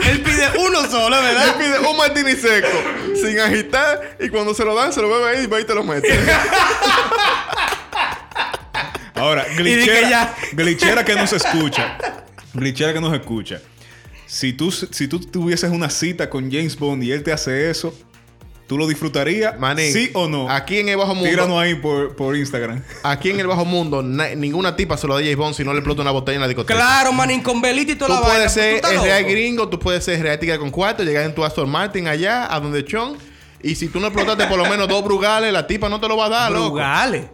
él. 0.04 0.10
Él 0.10 0.20
pide 0.22 0.48
uno 0.58 0.88
solo, 0.90 1.16
Él 1.18 1.22
¿verdad? 1.24 1.56
pide 1.58 1.78
un 1.78 1.96
martini 1.96 2.32
seco, 2.32 2.68
sin 3.14 3.38
agitar, 3.40 4.16
y 4.20 4.28
cuando 4.28 4.54
se 4.54 4.64
lo 4.64 4.74
dan, 4.74 4.92
se 4.92 5.00
lo 5.00 5.08
bebe 5.08 5.36
ahí 5.38 5.44
y 5.44 5.46
va 5.46 5.60
y 5.60 5.64
te 5.64 5.74
lo 5.74 5.82
mete. 5.84 6.08
Ahora, 9.14 9.44
glitchera, 9.56 10.08
ya- 10.08 10.34
glitchera 10.52 11.04
que 11.04 11.14
no 11.14 11.26
se 11.26 11.36
escucha. 11.36 11.96
Glitchera 12.54 12.92
que 12.92 13.00
no 13.00 13.10
se 13.10 13.16
escucha. 13.16 13.60
Si 14.26 14.52
tú, 14.52 14.70
si 14.72 15.06
tú 15.08 15.20
tuvieses 15.20 15.70
una 15.70 15.90
cita 15.90 16.28
con 16.30 16.50
James 16.50 16.76
Bond 16.76 17.02
y 17.04 17.12
él 17.12 17.22
te 17.22 17.32
hace 17.32 17.70
eso, 17.70 17.94
¿tú 18.66 18.78
lo 18.78 18.86
disfrutarías? 18.86 19.58
Manín, 19.58 19.92
¿Sí 19.92 20.10
o 20.14 20.28
no? 20.28 20.48
Aquí 20.50 20.78
en 20.78 20.88
el 20.88 20.96
bajo 20.96 21.14
mundo, 21.14 21.28
Tíranos 21.30 21.58
ahí 21.58 21.74
por, 21.74 22.16
por 22.16 22.36
Instagram. 22.36 22.82
aquí 23.02 23.30
en 23.30 23.40
el 23.40 23.46
bajo 23.46 23.64
mundo, 23.64 24.02
na- 24.02 24.34
ninguna 24.34 24.74
tipa 24.76 24.96
se 24.96 25.06
lo 25.06 25.14
da 25.14 25.20
a 25.20 25.22
James 25.22 25.36
Bond 25.36 25.54
si 25.54 25.64
no 25.64 25.72
le 25.72 25.78
explota 25.80 26.02
una 26.02 26.10
botella 26.10 26.36
en 26.36 26.40
la 26.42 26.48
discoteca. 26.48 26.74
Claro, 26.74 27.12
manín, 27.12 27.42
con 27.42 27.60
velita 27.60 27.92
y 27.92 27.96
toda 27.96 28.08
Tú 28.08 28.14
la 28.14 28.20
vaina. 28.20 28.34
puedes 28.36 28.52
ser 28.52 28.82
real 29.02 29.24
gringo, 29.24 29.68
tú 29.68 29.78
puedes 29.78 30.04
ser 30.04 30.22
real 30.22 30.38
tigre 30.38 30.58
con 30.58 30.70
cuarto, 30.70 31.02
llegar 31.04 31.24
en 31.24 31.34
tu 31.34 31.44
Aston 31.44 31.68
Martin 31.68 32.08
allá, 32.08 32.52
a 32.54 32.60
donde 32.60 32.84
Chon. 32.84 33.16
Y 33.62 33.74
si 33.76 33.88
tú 33.88 34.00
no 34.00 34.06
explotaste 34.08 34.46
por 34.46 34.58
lo 34.58 34.64
menos 34.66 34.88
dos 34.88 35.04
brugales, 35.04 35.52
la 35.52 35.66
tipa 35.66 35.88
no 35.88 36.00
te 36.00 36.08
lo 36.08 36.16
va 36.16 36.26
a 36.26 36.28
dar, 36.30 36.50
loco. 36.52 36.70
Brugales. 36.70 37.26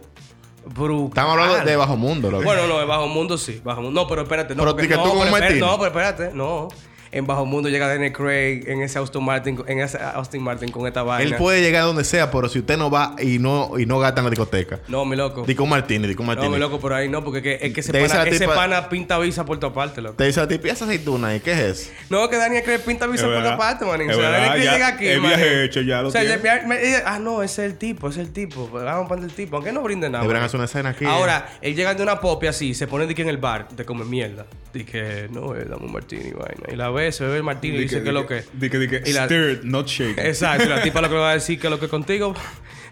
Brugales. 0.65 1.09
Estamos 1.09 1.31
hablando 1.31 1.65
de 1.65 1.75
bajo 1.75 1.95
mundo, 1.97 2.29
loco. 2.29 2.43
Bueno, 2.43 2.67
no, 2.67 2.79
en 2.81 2.87
Bajo 2.87 3.07
Mundo 3.07 3.37
sí. 3.39 3.59
Bajo 3.63 3.81
Mundo. 3.81 4.01
No, 4.01 4.07
pero 4.07 4.21
espérate. 4.23 4.53
No, 4.53 4.63
Pero 4.75 4.97
no, 4.97 5.03
tú 5.03 5.09
con 5.09 5.19
pero 5.23 5.35
espérate, 5.35 5.59
no, 5.59 5.77
pero 5.79 5.87
espérate. 5.87 6.31
No. 6.35 6.67
En 7.11 7.25
Bajo 7.25 7.45
Mundo 7.45 7.69
llega 7.69 7.87
Daniel 7.87 8.13
Craig 8.13 8.63
en 8.67 8.81
ese 8.81 8.99
Austin 8.99 9.23
Martin, 9.23 9.63
en 9.67 9.79
ese 9.79 9.97
Austin 9.97 10.43
Martin 10.43 10.69
con 10.71 10.85
esta 10.85 11.01
vaina. 11.01 11.23
Él 11.29 11.35
puede 11.37 11.61
llegar 11.61 11.81
a 11.81 11.85
donde 11.85 12.03
sea, 12.03 12.29
pero 12.29 12.47
si 12.49 12.59
usted 12.59 12.77
no 12.77 12.91
va 12.91 13.15
y 13.19 13.39
no, 13.39 13.79
y 13.79 13.85
no 13.87 13.97
gasta 13.99 14.19
en 14.21 14.25
la 14.25 14.29
discoteca. 14.29 14.79
No, 14.87 15.05
mi 15.05 15.15
loco. 15.15 15.43
Di 15.45 15.55
con 15.55 15.67
Martini, 15.69 16.07
di 16.07 16.13
con 16.15 16.27
No, 16.27 16.49
mi 16.49 16.57
loco, 16.59 16.79
por 16.79 16.93
ahí 16.93 17.09
no, 17.09 17.23
porque 17.23 17.39
es 17.39 17.43
que, 17.43 17.65
es 17.67 17.73
que 17.73 17.79
ese, 17.81 17.91
pana, 17.93 18.23
la 18.23 18.29
ese 18.29 18.45
tipa- 18.45 18.55
pana 18.55 18.89
pinta 18.89 19.17
visa 19.17 19.43
por 19.45 19.59
tu 19.59 19.73
parte, 19.73 20.01
loco. 20.01 20.15
Te 20.17 20.25
dice 20.25 20.45
tipa, 20.45 20.67
"¿Y 20.67 20.71
esa 20.71 20.85
aceituna 20.85 21.29
ahí, 21.29 21.39
¿qué 21.39 21.51
es 21.53 21.59
eso? 21.59 21.91
No, 22.09 22.29
que 22.29 22.37
Daniel 22.37 22.63
Craig 22.63 22.79
pinta 22.85 23.07
visa 23.07 23.25
Es 23.27 23.33
por 23.41 23.51
tu 23.51 23.57
parte, 23.57 23.85
man. 23.85 24.01
Es 24.01 24.15
O 24.15 24.19
sea, 24.19 24.29
verdad, 24.29 24.47
Daniel 24.47 24.51
Craig 24.53 24.63
ya- 24.65 24.73
llega 24.73 24.87
aquí, 24.87 25.07
el 25.07 25.21
manín. 25.21 25.37
viaje 25.37 25.63
hecho, 25.65 25.81
ya 25.81 26.01
lo 26.03 26.09
o 26.09 26.11
sea, 26.11 26.21
tiene. 26.21 26.35
el 26.35 26.41
viaje- 26.41 26.67
me 26.67 26.77
dice, 26.77 27.03
ah, 27.05 27.17
no, 27.19 27.41
ese 27.41 27.65
es 27.65 27.71
el 27.71 27.77
tipo, 27.79 28.09
ese 28.09 28.21
es 28.21 28.27
el 28.27 28.33
tipo. 28.33 28.69
Vamos 28.71 29.05
a 29.05 29.07
poner 29.07 29.25
el 29.25 29.31
tipo, 29.31 29.55
aunque 29.55 29.71
no 29.71 29.81
brinde 29.81 30.09
nada. 30.09 30.21
Deberían 30.23 30.41
manín. 30.43 30.45
hacer 30.47 30.57
una 30.59 30.65
escena 30.65 30.89
aquí. 30.89 31.05
Ahora, 31.05 31.49
él 31.61 31.75
llega 31.75 31.95
de 31.95 32.03
una 32.03 32.19
popia 32.19 32.51
así, 32.51 32.73
se 32.75 32.85
pone 32.85 33.07
de 33.07 33.15
que 33.15 33.23
en 33.23 33.29
el 33.29 33.37
bar, 33.37 33.67
te 33.69 33.83
come 33.83 34.05
mierda. 34.05 34.45
Dice, 34.71 35.27
no, 35.31 35.55
eh, 35.55 35.65
dame 35.67 35.85
un 35.87 35.91
martini, 35.91 36.29
vaina. 36.31 36.71
Y 36.71 36.75
la 36.75 36.89
ve, 36.99 37.11
se 37.11 37.23
bebe 37.23 37.37
el 37.37 37.43
martini 37.43 37.77
y 37.77 37.81
dice 37.81 38.01
que 38.01 38.07
es 38.09 38.13
lo 38.13 38.25
que. 38.27 38.43
Di 38.53 38.69
que, 38.69 38.77
di 38.79 38.87
que, 38.87 39.01
Y 39.05 39.13
la- 39.13 39.25
stirred, 39.25 39.63
not 39.63 39.87
shaken. 39.87 40.25
Exacto, 40.25 40.65
y 40.65 40.69
la 40.69 40.81
tipa 40.81 41.01
lo 41.01 41.09
que 41.09 41.15
le 41.15 41.21
va 41.21 41.31
a 41.31 41.33
decir 41.33 41.59
que 41.59 41.67
es 41.67 41.71
lo 41.71 41.79
que 41.79 41.87
contigo. 41.87 42.33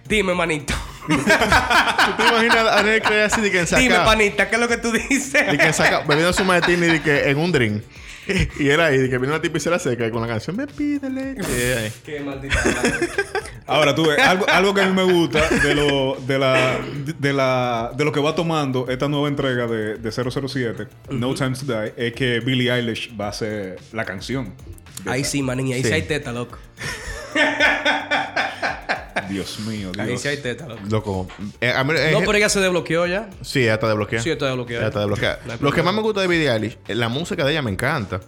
Dime, 0.08 0.34
manito. 0.34 0.74
¿Tú 1.08 1.16
te 1.16 2.24
imaginas 2.28 2.68
a 2.68 2.82
Craig 2.82 3.24
así 3.26 3.42
de 3.42 3.52
que 3.52 3.60
en 3.60 3.66
Dime, 3.66 3.96
saca, 3.96 4.06
panita, 4.06 4.50
¿qué 4.50 4.56
es 4.56 4.62
lo 4.62 4.68
que 4.68 4.78
tú 4.78 4.92
dices? 4.92 5.34
de 5.52 5.58
que 5.58 5.74
saca, 5.74 6.00
bebiendo 6.02 6.32
su 6.34 6.44
martini 6.46 6.88
de 6.88 7.02
que 7.02 7.30
en 7.30 7.38
un 7.38 7.52
drink? 7.52 7.84
Y 8.60 8.70
era 8.70 8.88
ahí, 8.88 9.10
que 9.10 9.18
vino 9.18 9.34
una 9.34 9.42
tipa 9.42 9.58
y 9.58 9.60
se 9.60 9.70
la 9.70 9.80
seca 9.80 10.08
y 10.08 10.12
con 10.12 10.22
la 10.22 10.28
canción 10.28 10.56
me 10.56 10.68
pide 10.68 11.10
leche. 11.10 11.92
Qué 12.06 12.20
maldita. 12.20 12.56
madre. 12.66 13.08
Ahora 13.66 13.94
tú 13.94 14.08
ves, 14.08 14.18
algo, 14.20 14.48
algo 14.48 14.74
que 14.74 14.82
a 14.82 14.88
mí 14.88 14.94
me 14.94 15.04
gusta 15.12 15.50
de 15.50 15.76
lo, 15.76 16.16
de, 16.26 16.40
la, 16.40 16.80
de, 17.20 17.34
la, 17.34 17.92
de 17.96 18.06
lo 18.06 18.12
que 18.14 18.22
va 18.22 18.34
tomando 18.34 18.88
esta 18.90 19.10
nueva 19.10 19.28
entrega 19.28 19.68
de, 19.68 19.98
de 19.98 20.12
007, 20.12 20.88
No 21.10 21.34
Time 21.34 21.52
to 21.52 21.66
Die, 21.66 21.94
es 21.98 22.14
que 22.14 22.40
Billie 22.40 22.72
Eilish 22.72 23.12
va 23.20 23.28
a 23.28 23.34
ser 23.34 23.78
la 23.92 24.06
canción. 24.06 24.54
Ahí 25.06 25.24
sí, 25.24 25.44
manín, 25.44 25.74
ahí 25.74 25.82
sí. 25.82 25.90
Sí. 25.90 25.94
hay 25.94 26.04
teta, 26.04 26.32
loco. 26.32 26.58
Dios 29.30 29.60
mío, 29.62 29.92
Dios. 29.92 30.08
Ahí 30.08 30.18
sí 30.18 30.28
hay 30.28 30.38
teta, 30.38 30.68
loco. 30.68 30.82
Loco. 30.90 31.28
Eh, 31.62 31.72
a 31.72 31.84
mí, 31.84 31.94
eh, 31.98 32.10
No, 32.12 32.20
pero 32.20 32.34
ella 32.34 32.50
se 32.50 32.60
desbloqueó 32.60 33.06
ya. 33.08 33.30
Sí, 33.42 33.66
ya 33.66 33.76
está 33.76 33.88
desbloqueada. 33.88 34.24
Sí, 34.24 34.30
está 34.30 34.46
desbloqueada. 34.48 34.82
Ya 34.84 34.88
está 34.88 35.00
desbloqueada. 35.00 35.40
No 35.46 35.54
hay 35.54 35.58
Lo 35.60 35.70
que 35.70 35.76
problema. 35.76 35.84
más 35.86 35.96
me 35.96 36.02
gusta 36.02 36.22
de 36.22 36.28
Billie 36.28 36.52
Eilish, 36.52 36.78
eh, 36.88 36.96
la 36.96 37.10
música 37.10 37.44
de 37.46 37.52
ella 37.52 37.62
me 37.62 37.72
encanta. 37.72 38.20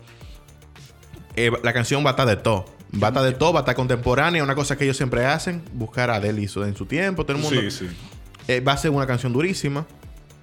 Eh, 1.35 1.51
la 1.63 1.73
canción 1.73 2.03
va 2.05 2.09
a 2.09 2.12
estar 2.12 2.27
de 2.27 2.35
todo. 2.38 2.65
Va 3.01 3.07
a 3.07 3.09
estar 3.09 3.23
de 3.23 3.31
todo, 3.33 3.53
va 3.53 3.59
a 3.59 3.62
estar 3.62 3.75
contemporánea. 3.75 4.43
Una 4.43 4.55
cosa 4.55 4.77
que 4.77 4.83
ellos 4.83 4.97
siempre 4.97 5.25
hacen, 5.25 5.63
buscar 5.73 6.09
a 6.09 6.15
Adele 6.15 6.41
hizo 6.41 6.65
en 6.65 6.75
su 6.75 6.85
tiempo. 6.85 7.23
Todo 7.25 7.38
el 7.38 7.43
mundo. 7.43 7.62
Sí, 7.62 7.71
sí. 7.71 7.88
Eh, 8.47 8.62
va 8.62 8.73
a 8.73 8.77
ser 8.77 8.91
una 8.91 9.05
canción 9.05 9.31
durísima. 9.31 9.85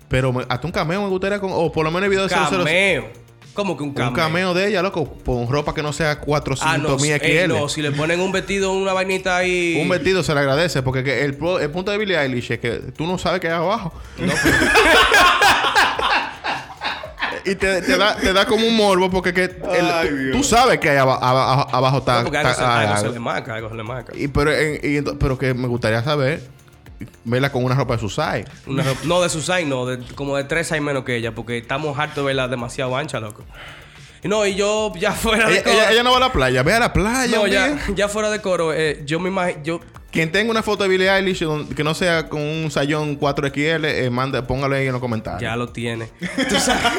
Pero 0.09 0.33
me- 0.33 0.47
hasta 0.49 0.65
un 0.67 0.73
cameo 0.73 1.03
me 1.03 1.09
gustaría 1.09 1.41
con... 1.41 1.51
O 1.53 1.73
por 1.73 1.85
lo 1.85 1.91
menos 1.91 2.05
el 2.05 2.11
video 2.11 2.23
de 2.29 2.29
007. 2.35 2.57
Cameo. 2.57 3.26
¿Cómo 3.57 3.77
que 3.77 3.83
un 3.83 3.93
cameo? 3.95 4.11
Un 4.11 4.15
cameo 4.15 4.55
de 4.55 4.69
ella, 4.69 4.83
loco. 4.83 5.17
Con 5.25 5.49
ropa 5.49 5.75
que 5.75 5.83
no 5.83 5.93
sea 5.93 6.21
400 6.21 6.67
Ah, 6.75 6.79
no, 6.79 6.97
mil 6.99 7.11
eh, 7.13 7.45
XL. 7.47 7.49
no, 7.53 7.69
si 7.69 7.83
le 7.83 7.91
ponen 7.91 8.21
un 8.21 8.31
vestido, 8.31 8.71
una 8.73 8.93
vainita 8.93 9.37
ahí. 9.39 9.79
Un 9.83 9.89
vestido 9.89 10.23
se 10.23 10.33
le 10.35 10.41
agradece. 10.41 10.83
Porque 10.83 11.03
que 11.03 11.25
el, 11.25 11.35
pro- 11.35 11.59
el 11.59 11.71
punto 11.71 11.91
de 11.91 11.99
Billie 11.99 12.17
Eilish 12.21 12.53
es 12.53 12.59
que 12.61 12.71
tú 12.97 13.07
no 13.07 13.19
sabes 13.19 13.41
qué 13.41 13.49
hay 13.49 13.55
abajo. 13.55 13.93
y 17.45 17.55
te, 17.55 17.81
te 17.83 17.97
da, 17.97 18.17
te 18.17 18.33
da 18.33 18.45
como 18.45 18.67
un 18.67 18.77
morbo 18.77 19.09
porque 19.11 19.33
que 19.33 19.45
el- 19.45 19.91
Ay, 19.91 20.31
tú, 20.33 20.43
sabes 20.43 20.79
que 20.81 20.91
hay 20.91 20.97
aba- 20.99 21.19
aba- 21.21 21.63
abajo 21.71 21.99
está... 21.99 22.19
No, 22.19 22.25
porque 22.25 22.39
algo, 22.39 22.55
se, 22.55 22.63
ah, 22.63 22.81
algo 22.81 22.93
algo. 22.95 23.07
se 23.09 23.13
le 23.15 23.21
marca, 23.21 23.55
algo 23.55 23.69
se 23.69 23.75
le 23.77 23.83
marca. 23.85 24.13
Y 24.17 24.29
pero, 24.29 24.53
en- 24.53 24.81
y 24.83 25.01
pero 25.19 25.39
que 25.39 25.55
me 25.55 25.69
gustaría 25.69 26.03
saber 26.03 26.43
verla 27.25 27.51
con 27.53 27.65
una 27.65 27.75
ropa 27.75 27.95
de 27.95 28.01
su 28.01 28.09
size. 28.09 28.45
Una 28.67 28.83
ropa- 28.83 29.01
no, 29.05 29.21
de 29.23 29.29
su 29.29 29.41
size, 29.41 29.65
no, 29.67 29.87
de- 29.87 29.99
como 30.15 30.37
de 30.37 30.45
tres 30.45 30.67
size 30.69 30.81
menos 30.81 31.05
que 31.05 31.17
ella, 31.17 31.35
porque 31.35 31.59
estamos 31.59 31.99
hartos 31.99 32.17
de 32.19 32.23
verla 32.25 32.49
demasiado 32.49 32.97
ancha, 32.97 33.21
loco. 33.21 33.45
Y 34.23 34.29
no, 34.29 34.45
y 34.47 34.55
yo 34.55 34.93
ya 34.99 35.13
fuera 35.13 35.47
de 35.49 35.55
Ella, 35.57 35.63
coro. 35.65 35.75
ella- 35.77 35.91
ella 35.93 36.03
no 36.03 36.11
va 36.13 36.17
a 36.17 36.21
la 36.21 36.33
playa. 36.33 36.63
Ve 36.63 36.73
a 36.75 36.81
la 36.81 36.93
playa. 36.93 37.37
no, 37.37 37.47
ya, 37.47 37.79
ya 37.95 38.09
fuera 38.09 38.31
de 38.31 38.41
coro, 38.41 38.73
eh, 38.73 39.03
yo 39.05 39.21
me 39.21 39.29
imagino. 39.29 39.63
Yo, 39.63 39.81
Quien 40.11 40.33
tenga 40.33 40.51
una 40.51 40.63
foto 40.63 40.83
de 40.85 40.89
Billie 40.89 41.11
Eilish 41.11 41.45
que 41.77 41.85
no 41.85 41.93
sea 41.93 42.29
con 42.31 42.41
un 42.41 42.71
sayón 42.71 43.21
4XL, 43.21 43.85
eh, 43.85 44.09
manda, 44.11 44.47
póngalo 44.47 44.75
ahí 44.77 44.87
en 44.87 44.93
los 44.93 45.01
comentarios. 45.01 45.43
Ya 45.43 45.55
lo 45.57 45.69
tiene. 45.69 46.07
Tú 46.49 46.57
sabes, 46.59 46.93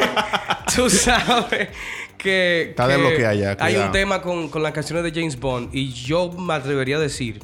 tú 0.75 0.89
sabes 0.89 1.69
que, 2.17 2.67
Está 2.69 2.85
que 2.87 2.93
desbloqueada 2.93 3.33
ya, 3.33 3.57
Hay 3.59 3.75
un 3.77 3.91
tema 3.91 4.21
con, 4.21 4.49
con 4.49 4.61
las 4.61 4.71
canciones 4.73 5.03
de 5.03 5.11
James 5.11 5.39
Bond 5.39 5.69
y 5.73 5.91
yo 5.93 6.31
me 6.31 6.53
atrevería 6.53 6.97
a 6.97 6.99
decir, 6.99 7.39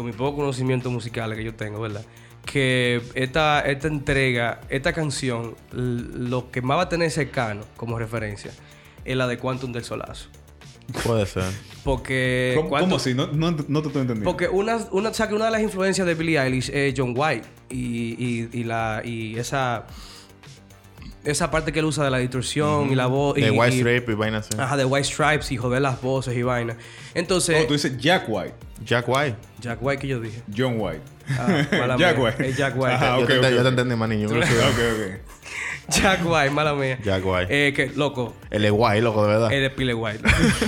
con 0.00 0.06
mi 0.06 0.12
poco 0.16 0.38
conocimiento 0.38 0.90
musical 0.90 1.34
que 1.36 1.44
yo 1.44 1.54
tengo, 1.54 1.78
¿verdad? 1.80 2.02
Que 2.46 3.02
esta, 3.14 3.60
esta 3.60 3.86
entrega, 3.88 4.62
esta 4.70 4.94
canción, 4.94 5.54
lo 5.72 6.50
que 6.50 6.62
más 6.62 6.78
va 6.78 6.82
a 6.84 6.88
tener 6.88 7.10
cercano 7.10 7.62
como 7.76 7.98
referencia 7.98 8.50
es 9.04 9.14
la 9.16 9.26
de 9.26 9.36
Quantum 9.38 9.72
del 9.72 9.84
Solazo. 9.84 10.28
Puede 11.04 11.26
ser. 11.26 11.44
Porque... 11.84 12.54
¿Cómo, 12.56 12.70
Quantum- 12.70 12.80
cómo 12.80 12.96
así? 12.96 13.14
No, 13.14 13.26
no, 13.26 13.50
no 13.50 13.82
te 13.82 13.88
estoy 13.88 14.02
entendiendo. 14.02 14.24
porque 14.24 14.48
una, 14.48 14.78
una, 14.90 15.10
o 15.10 15.14
sea, 15.14 15.28
que 15.28 15.34
una 15.34 15.44
de 15.44 15.50
las 15.50 15.60
influencias 15.60 16.06
de 16.06 16.14
Billie 16.14 16.38
Eilish 16.40 16.70
es 16.70 16.94
John 16.96 17.12
White. 17.16 17.46
Y, 17.68 18.16
y, 18.18 18.48
y 18.52 18.64
la, 18.64 19.02
y 19.04 19.38
esa, 19.38 19.86
esa 21.24 21.50
parte 21.50 21.72
que 21.72 21.78
él 21.80 21.84
usa 21.84 22.02
de 22.04 22.10
la 22.10 22.18
distorsión 22.18 22.90
y 22.90 22.94
la 22.94 23.06
voz. 23.06 23.34
De 23.36 23.50
White 23.50 23.76
y- 23.76 23.78
Strip 23.80 24.08
y 24.08 24.14
vaina 24.14 24.38
así. 24.38 24.50
Ajá, 24.58 24.76
de 24.76 24.84
White 24.84 25.04
Stripes 25.08 25.52
y 25.52 25.56
joder 25.58 25.82
las 25.82 26.00
voces 26.02 26.34
y 26.36 26.42
vaina. 26.42 26.76
Entonces. 27.14 27.62
Oh, 27.62 27.66
tú 27.66 27.74
dices 27.74 27.96
Jack 27.98 28.24
White. 28.28 28.54
Jack 28.84 29.06
White. 29.08 29.36
Jack 29.60 29.78
White 29.82 30.00
que 30.00 30.08
yo 30.08 30.20
dije. 30.20 30.42
John 30.56 30.80
White. 30.80 31.00
Ah, 31.38 31.64
mala 31.72 31.96
Jack 31.98 32.16
mía. 32.16 32.24
White. 32.26 32.48
Es 32.48 32.56
Jack 32.56 32.74
White. 32.76 32.94
Ajá, 32.94 33.16
yo, 33.18 33.22
ok, 33.24 33.28
te, 33.28 33.38
ok. 33.38 33.48
yo 33.50 33.62
te 33.62 33.68
entendí, 33.68 33.96
manín. 33.96 34.20
Yo 34.20 34.28
no 34.34 34.44
sé. 34.46 34.58
Ok, 34.58 34.78
ok. 34.94 35.20
Jack 35.90 36.20
White, 36.24 36.50
mala 36.50 36.74
mía. 36.74 36.98
Jack 37.04 37.22
White. 37.24 37.46
Eh, 37.68 37.72
que, 37.72 37.88
loco, 37.96 38.34
Él 38.50 38.64
es 38.64 38.70
guay, 38.70 39.00
loco, 39.00 39.22
de 39.22 39.28
verdad. 39.32 39.52
es 39.52 39.60
de 39.60 39.70
pile 39.70 39.92
White. 39.94 40.20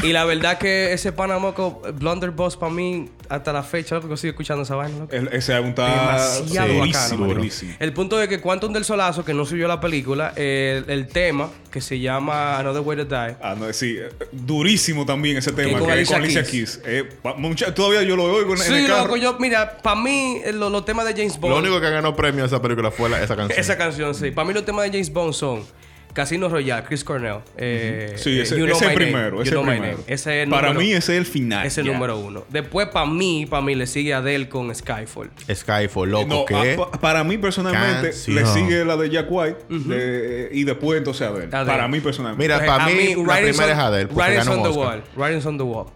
y 0.03 0.13
la 0.13 0.25
verdad 0.25 0.59
que 0.59 0.93
ese 0.93 1.13
Panamoco, 1.13 1.81
Blunderboss, 1.95 2.57
para 2.57 2.73
mí, 2.73 3.09
hasta 3.35 3.53
la 3.53 3.63
fecha, 3.63 3.97
loco, 3.97 4.17
sigo 4.17 4.31
escuchando 4.31 4.63
esa 4.63 4.75
vaina, 4.77 4.99
loco. 4.99 5.13
El- 5.15 5.29
ese 5.29 5.55
álbum 5.55 5.71
está 5.71 5.87
Demasiado 5.87 6.47
sí, 6.49 6.57
bacano, 6.57 6.79
durísimo, 6.79 7.19
mano. 7.21 7.35
durísimo. 7.35 7.75
El 7.79 7.93
punto 7.93 8.21
es 8.23 8.29
que 8.29 8.41
Quantum 8.41 8.73
del 8.73 8.85
Solazo, 8.85 9.25
que 9.25 9.35
no 9.35 9.45
subió 9.47 9.67
la 9.69 9.81
película, 9.81 10.33
el, 10.37 10.85
el 10.89 11.07
tema 11.09 11.51
que 11.71 11.81
se 11.81 11.99
llama 11.99 12.59
Another 12.59 12.83
Way 12.83 12.97
to 12.99 13.05
Die. 13.07 13.37
Ah, 13.43 13.55
no, 13.59 13.73
sí, 13.73 13.97
eh, 13.99 14.11
durísimo 14.33 15.07
también 15.07 15.37
ese 15.39 15.53
tema 15.53 15.79
con 15.79 15.87
que 15.87 15.93
Alicia 15.93 16.17
con 16.17 16.25
Alicia 16.25 16.43
Keys. 16.43 16.77
Keys. 16.79 16.81
Eh, 16.85 17.05
pa- 17.23 17.35
mucha- 17.35 17.75
todavía 17.75 18.03
yo 18.03 18.17
lo 18.17 18.25
oigo 18.25 18.53
en, 18.55 18.61
en 18.61 18.67
Sí, 18.67 18.75
el 18.75 18.87
carro. 18.87 19.05
loco, 19.05 19.17
yo, 19.17 19.37
mira, 19.39 19.79
para 19.79 20.01
mí, 20.01 20.41
eh, 20.45 20.53
lo- 20.53 20.69
los 20.71 20.85
temas 20.85 21.07
de 21.07 21.13
James 21.15 21.39
Bond. 21.41 21.55
Lo 21.55 21.59
único 21.61 21.81
que 21.81 21.91
ganó 21.91 22.15
premio 22.15 22.45
a 22.45 22.47
esa 22.47 22.61
película 22.61 22.91
fue 22.91 23.09
la- 23.09 23.23
esa 23.23 23.35
canción. 23.37 23.59
Esa 23.59 23.79
canción, 23.79 24.15
sí. 24.15 24.31
Para 24.31 24.47
mí 24.47 24.53
los 24.55 24.65
temas 24.65 24.85
de 24.85 24.91
James 24.91 25.11
Bond 25.13 25.33
son 25.33 25.65
Casino 26.13 26.49
Royale, 26.49 26.85
Chris 26.85 27.05
Cornell. 27.05 27.39
eh, 27.57 28.13
Sí, 28.17 28.39
eh, 28.39 28.43
ese, 28.43 28.59
You 28.59 28.67
Know 28.67 28.77
ese 28.77 28.87
My 28.87 28.93
es 28.93 28.99
el 28.99 28.99
Name, 28.99 29.13
primero. 29.13 29.37
You 29.37 29.43
Ese 29.43 29.49
es 29.49 29.55
Know 29.55 29.65
primero. 29.65 29.93
Name. 29.99 30.05
Ese 30.07 30.47
Para 30.51 30.69
número- 30.69 30.81
mí 30.81 30.93
ese 30.93 31.13
es 31.15 31.19
el 31.19 31.27
final. 31.27 31.67
Ese 31.67 31.81
es 31.81 31.87
el 31.87 31.93
número 31.93 32.19
uno. 32.19 32.45
Después, 32.51 32.89
para 32.89 33.07
mí, 33.07 33.47
para 33.49 33.63
mí, 33.63 33.75
le 33.75 33.87
sigue 33.87 34.13
Adele 34.13 34.49
con 34.49 34.75
Skyfall. 34.75 35.31
Skyfall, 35.55 36.11
loco, 36.11 36.27
No, 36.27 36.45
¿qué? 36.45 36.73
a- 36.75 36.77
pa- 36.77 36.91
para 36.93 37.25
mí 37.25 37.39
personalmente 37.39 38.11
Canción. 38.11 38.37
le 38.37 38.47
sigue 38.47 38.85
la 38.85 38.97
de 38.97 39.11
Jack 39.11 39.27
White 39.31 39.59
de- 39.71 40.49
y 40.53 40.65
después 40.65 40.99
entonces 40.99 41.27
Adele. 41.27 41.49
Adele. 41.51 41.67
Para 41.71 41.89
mí 41.89 42.01
personalmente. 42.01 42.43
Mira, 42.45 42.57
Pues, 42.59 42.69
para 42.71 42.87
mí, 42.87 42.93
la 42.93 43.35
primera 43.41 43.65
on- 43.65 43.71
es 43.71 43.79
Adele, 43.79 44.09
Writings 44.13 44.49
on 44.49 44.63
the. 44.63 44.69
Wall. 44.69 45.03
Writings 45.17 45.47
on 45.47 45.57
the 45.59 45.65
Wall. 45.65 45.87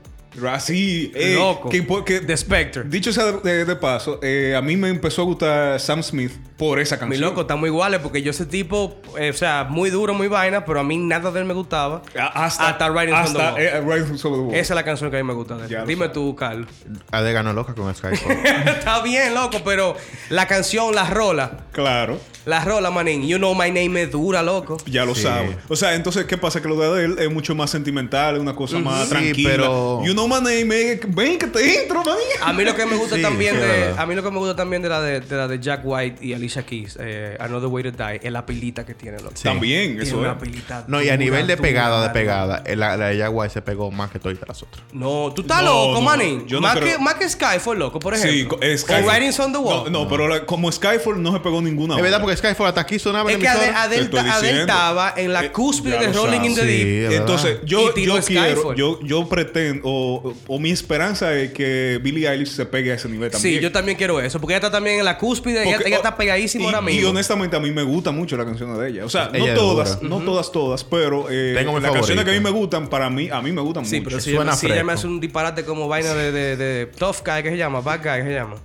Así, 0.53 1.13
eh, 1.15 1.35
Loco. 1.37 1.69
Que, 1.69 1.83
porque- 1.83 2.21
The 2.21 2.37
Spectre. 2.37 2.85
dicho 2.87 3.13
sea 3.13 3.25
de, 3.33 3.41
de- 3.41 3.65
de 3.65 3.77
paso, 3.77 4.19
eh, 4.23 4.55
a 4.57 4.61
mí 4.63 4.77
me 4.77 4.89
empezó 4.89 5.23
a 5.23 5.25
gustar 5.25 5.81
Sam 5.81 6.03
Smith 6.03 6.33
por 6.57 6.79
esa 6.81 6.97
Mi 6.97 7.01
canción. 7.01 7.21
loco, 7.23 7.41
estamos 7.43 7.67
iguales 7.67 8.01
porque 8.01 8.23
yo 8.23 8.31
ese 8.31 8.47
tipo, 8.47 8.97
eh, 9.19 9.31
o 9.31 9.33
sea, 9.35 9.67
muy 9.69 9.91
duro, 9.91 10.15
muy 10.15 10.29
vaina, 10.29 10.65
pero 10.65 10.81
a 10.81 10.85
mí 10.85 10.97
nada 10.97 11.31
de 11.31 11.41
él 11.41 11.45
me 11.47 11.55
gustaba. 11.55 12.03
Hasta, 12.35 12.69
Hasta 12.71 12.91
Writings 12.91 13.19
on 13.29 13.33
the 13.35 13.39
hasta, 13.43 13.53
Wall. 13.55 13.63
eh, 13.63 13.81
Writings 13.85 14.25
on 14.25 14.33
the 14.33 14.39
Wall. 14.41 14.55
Esa 14.55 14.73
es 14.73 14.77
la 14.77 14.85
canción 14.85 15.11
que 15.11 15.19
a 15.19 15.23
mí 15.23 15.27
me 15.27 15.35
gusta 15.35 15.57
de 15.57 15.65
él. 15.75 15.83
Dime 15.87 16.07
sabes. 16.07 16.13
tú, 16.13 16.35
Carlos. 16.35 16.69
Adele 17.11 17.33
ganó 17.33 17.53
loca 17.53 17.75
con 17.75 17.95
Skyfall. 17.95 18.33
Está 18.67 19.01
bien, 19.03 19.35
loco, 19.35 19.59
pero 19.65 19.97
la 20.31 20.47
canción, 20.47 20.95
la 20.95 21.09
rola, 21.11 21.65
Claro, 21.73 22.19
la 22.47 22.65
rola, 22.65 22.91
manín. 22.91 23.27
You 23.27 23.37
know 23.39 23.55
my 23.55 23.71
name 23.71 24.03
es 24.03 24.11
dura, 24.11 24.43
loco. 24.43 24.79
ya 24.87 25.05
lo 25.05 25.15
Sí. 25.15 25.23
sabes. 25.25 25.57
O 25.69 25.77
sea, 25.77 25.95
entonces, 25.95 26.25
¿qué 26.25 26.39
pasa? 26.39 26.63
Que 26.63 26.69
lo 26.69 26.77
de 26.79 26.87
Adele 26.87 27.25
es 27.25 27.31
mucho 27.31 27.55
más 27.55 27.71
sentimental, 27.71 28.37
es 28.37 28.41
una 28.41 28.55
cosa 28.55 28.79
más 28.79 29.05
Sí, 29.05 29.11
tranquila. 29.11 29.51
pero- 29.51 30.03
You 30.05 30.13
know 30.15 30.26
eh, 30.27 31.01
ven 31.09 31.39
que 31.39 31.47
te 31.47 31.83
intro, 31.83 32.03
man. 32.05 32.17
A 32.43 32.53
mí 32.53 32.65
lo 32.65 32.75
que 32.75 32.87
me 32.87 32.97
gusta 32.97 33.17
Sí, 33.17 33.23
también 33.23 33.55
sí, 33.55 33.61
de, 33.61 33.67
verdad. 33.67 33.99
a 33.99 34.07
mí 34.07 34.15
lo 34.15 34.23
que 34.23 34.31
me 34.31 34.39
gusta 34.39 34.57
también 34.57 34.83
de 34.83 34.89
la 34.89 35.01
de, 35.01 35.21
de 35.21 35.37
la 35.37 35.49
de 35.49 35.59
Jack 35.61 35.81
White 35.85 36.25
y 36.25 36.33
Alicia 36.35 36.65
Keys, 36.65 36.97
eh, 37.01 37.37
Another 37.41 37.69
Way 37.69 37.85
to 37.85 37.91
Die, 37.93 38.21
es 38.23 38.33
la 38.33 38.45
pilita 38.47 38.85
que 38.85 38.95
tiene, 38.95 39.19
loco. 39.19 39.35
También, 39.43 39.93
Tiene 39.93 40.03
eso 40.03 40.19
una 40.19 40.33
es. 40.33 40.39
pilita 40.39 40.85
No, 40.89 41.03
y 41.03 41.09
a 41.09 41.17
nivel 41.17 41.47
de 41.47 41.57
pegada, 41.57 42.03
de 42.07 42.11
pegada, 42.11 42.63
la, 42.75 42.97
la 42.97 43.07
de 43.09 43.17
Jack 43.19 43.31
White 43.33 43.53
se 43.55 43.63
pegó 43.63 43.91
más 43.91 44.11
que 44.11 44.19
todas 44.19 44.37
las 44.47 44.63
otras. 44.63 44.85
No, 44.93 45.33
tú 45.35 45.43
estás 45.43 45.63
No, 45.63 45.73
loco, 45.89 45.95
no 45.95 46.61
más, 46.61 46.77
creo- 46.77 46.97
que, 46.97 46.99
más 47.03 47.15
que 47.15 47.29
Skyfall, 47.29 47.79
loco, 47.79 47.99
por 47.99 48.17
Sí, 48.17 48.29
ejemplo. 48.29 48.59
es 48.61 48.81
Skyfall. 48.83 49.05
O 49.05 49.09
Writings 49.09 49.41
on 49.41 49.53
the 49.53 49.59
Wall. 49.59 49.85
No, 49.93 50.05
no, 50.05 50.09
pero 50.09 50.29
la- 50.29 50.45
como 50.47 50.71
Skyfall 50.71 51.23
no 51.23 51.33
se 51.33 51.41
pegó 51.41 51.61
ninguna 51.63 51.97
Es 51.97 52.03
verdad, 52.03 52.21
porque 52.21 52.37
Skyfall 52.37 52.69
hasta 52.69 52.81
aquí 52.83 52.99
sonaba 52.99 53.31
Es 53.31 53.37
en 53.37 53.41
que 53.43 53.49
Adele 53.49 54.09
diciendo. 54.09 54.61
estaba 54.61 55.15
en 55.17 55.33
la 55.33 55.45
Eh, 55.45 55.53
cúspide 55.53 55.99
de 55.99 56.13
Rolling 56.13 56.41
in 56.45 56.55
the. 56.55 56.65
Deep. 56.65 56.83
Sí, 57.11 57.15
es. 57.15 57.21
Entonces, 57.21 57.59
yo, 57.65 57.93
quiero, 57.95 59.01
yo 59.03 59.29
pretendo, 59.29 60.16
o, 60.17 60.35
o 60.49 60.59
mi 60.59 60.71
esperanza 60.71 61.35
es 61.35 61.53
que 61.53 61.99
Billie 62.03 62.29
Eilish 62.29 62.49
se 62.51 62.67
pegue 62.67 62.93
a 62.93 62.95
ese 62.95 63.09
nivel 63.09 63.31
también. 63.31 63.55
Sí, 63.57 63.61
yo 63.63 63.73
también 63.73 63.97
quiero 63.97 64.21
eso. 64.21 64.41
Porque 64.41 64.55
ella 64.55 64.59
está 64.67 64.71
también 64.71 64.99
en 64.99 65.05
la 65.05 65.19
cúspide. 65.19 65.63
ella, 65.63 65.73
Porque- 65.77 65.89
ella 65.89 65.97
está 65.97 66.17
pegadísima 66.17 66.65
y, 66.65 66.67
ahora 66.67 66.81
Y 66.91 66.95
mismo. 66.97 67.11
honestamente 67.11 67.57
a 67.57 67.61
mí 67.61 67.71
me 67.71 67.83
gusta 67.83 68.11
mucho 68.11 68.37
la 68.37 68.45
canción 68.45 68.79
de 68.79 68.89
ella. 68.89 69.05
O 69.05 69.09
sea, 69.09 69.31
Ella 69.33 69.55
no 69.55 69.61
todas, 69.61 70.01
dura. 70.01 70.09
no 70.19 70.25
todas, 70.25 70.53
todas, 70.53 70.85
pero 70.85 71.27
eh, 71.31 71.55
Tengo 71.57 71.79
las 71.81 71.91
canciones 71.93 72.25
que 72.25 72.31
a 72.31 72.35
mí 72.35 72.41
me 72.41 72.51
gustan, 72.51 72.89
para 72.89 73.09
mí, 73.11 73.29
a 73.31 73.41
mí 73.43 73.53
me 73.53 73.61
gustan 73.61 73.85
Sí, 73.87 73.97
mucho. 73.97 74.09
pero 74.11 74.21
si, 74.21 74.31
Suena 74.35 74.53
ella, 74.53 74.57
si 74.61 74.67
ella 74.67 74.75
me 74.77 74.81
fresco. 74.85 74.93
hace 74.99 75.07
un 75.07 75.21
disparate 75.21 75.65
como 75.65 75.89
vaina 75.89 76.15
de, 76.15 76.33
de, 76.33 76.57
de 76.57 76.87
Tough 76.87 77.17
Guy, 77.25 77.43
¿qué 77.43 77.51
se 77.51 77.57
llama? 77.57 77.81
Bad 77.81 77.99
Guy, 78.03 78.23
¿qué 78.23 78.29
se 78.29 78.35
llama? 78.35 78.57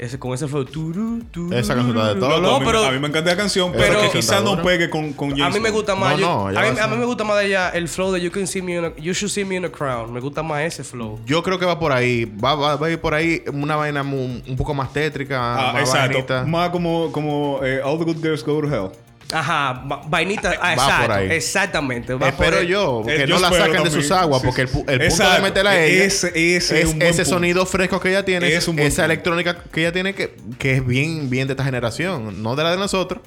Ese, 0.00 0.18
con 0.18 0.32
ese 0.32 0.48
flow. 0.48 0.64
turu, 0.64 1.22
turu, 1.30 1.54
Esa 1.54 1.74
canción 1.74 1.94
está 1.94 2.14
de 2.14 2.20
todo. 2.20 2.30
No, 2.30 2.40
No, 2.40 2.56
a, 2.56 2.60
mí, 2.60 2.64
pero- 2.64 2.84
a 2.86 2.90
mí 2.90 2.98
me 2.98 3.08
encanta 3.08 3.32
la 3.32 3.36
canción, 3.36 3.70
pero 3.70 4.10
quizás 4.10 4.42
no 4.42 4.62
pegue 4.62 4.88
con, 4.88 5.12
con 5.12 5.32
A 5.34 5.36
James 5.36 5.54
mí 5.54 5.60
me 5.60 5.68
gusta 5.70 5.94
más. 5.94 6.12
No, 6.12 6.18
yo- 6.18 6.26
no, 6.26 6.52
ya 6.52 6.60
a, 6.60 6.72
mí, 6.72 6.78
a 6.78 6.84
a 6.84 6.88
mí 6.88 6.96
me 6.96 7.04
gusta 7.04 7.22
más 7.22 7.36
de 7.38 7.46
ella 7.48 7.68
el 7.68 7.86
flow 7.86 8.10
de 8.10 8.18
You 8.22 8.30
Can 8.30 8.46
See 8.46 8.62
Me 8.62 8.76
in 8.78 8.84
a, 8.86 8.96
You 8.96 9.12
Should 9.12 9.30
See 9.30 9.44
Me 9.44 9.56
in 9.56 9.66
a 9.66 9.68
Crown. 9.68 10.10
Me 10.10 10.20
gusta 10.20 10.42
más 10.42 10.62
ese 10.62 10.84
flow. 10.84 11.20
Yo 11.26 11.42
creo 11.42 11.58
que 11.58 11.66
va 11.66 11.78
por 11.78 11.92
ahí. 11.92 12.24
Va, 12.24 12.54
va, 12.54 12.76
va 12.76 12.86
a 12.86 12.90
ir 12.90 12.98
por 12.98 13.12
ahí 13.12 13.42
una 13.52 13.76
vaina 13.76 14.00
un 14.00 14.56
poco 14.56 14.72
más 14.72 14.90
tétrica, 14.90 15.38
Ah, 15.38 15.72
más 15.74 15.82
exacto. 15.82 16.08
vainita. 16.14 16.44
Más 16.44 16.70
como, 16.70 17.12
como 17.12 17.60
eh, 17.62 17.82
All 17.84 17.98
the 17.98 18.04
Good 18.06 18.22
Girls 18.22 18.42
Go 18.42 18.58
to 18.62 18.68
Hell. 18.74 18.90
Ajá, 19.32 19.84
va- 19.90 20.02
vainita. 20.06 20.54
Ah, 20.60 20.68
Va 20.68 20.72
exacto. 20.74 21.02
por 21.06 21.12
ahí. 21.16 21.30
Exactamente. 21.32 22.14
Va 22.14 22.28
Espero 22.28 22.56
por 22.58 22.66
yo 22.66 23.02
Eh, 23.06 23.16
que 23.16 23.26
yo 23.26 23.34
no 23.36 23.40
la 23.40 23.50
saquen 23.52 23.82
de 23.84 23.90
sus 23.90 24.10
aguas, 24.10 24.40
Sí, 24.40 24.46
porque 24.46 24.62
el, 24.62 24.68
punto 24.68 24.92
Exacto. 24.92 25.34
de 25.34 25.40
meterla 25.42 25.70
a 25.70 25.84
ella 25.84 26.04
Ese- 26.04 26.28
ese 26.56 26.80
es 26.82 26.88
ese 26.88 27.04
punto. 27.06 27.24
sonido 27.24 27.66
fresco 27.66 28.00
que 28.00 28.08
ella 28.10 28.24
tiene, 28.24 28.48
Es 28.48 28.54
esa 28.58 28.66
punto. 28.66 29.04
electrónica 29.04 29.56
que 29.72 29.80
ella 29.82 29.92
tiene 29.92 30.14
que, 30.14 30.34
que 30.58 30.74
es 30.76 30.86
bien, 30.86 31.30
bien 31.30 31.46
de 31.46 31.52
esta 31.52 31.64
generación, 31.64 32.42
no 32.42 32.56
de 32.56 32.64
la 32.64 32.72
de 32.72 32.76
nosotros, 32.78 33.20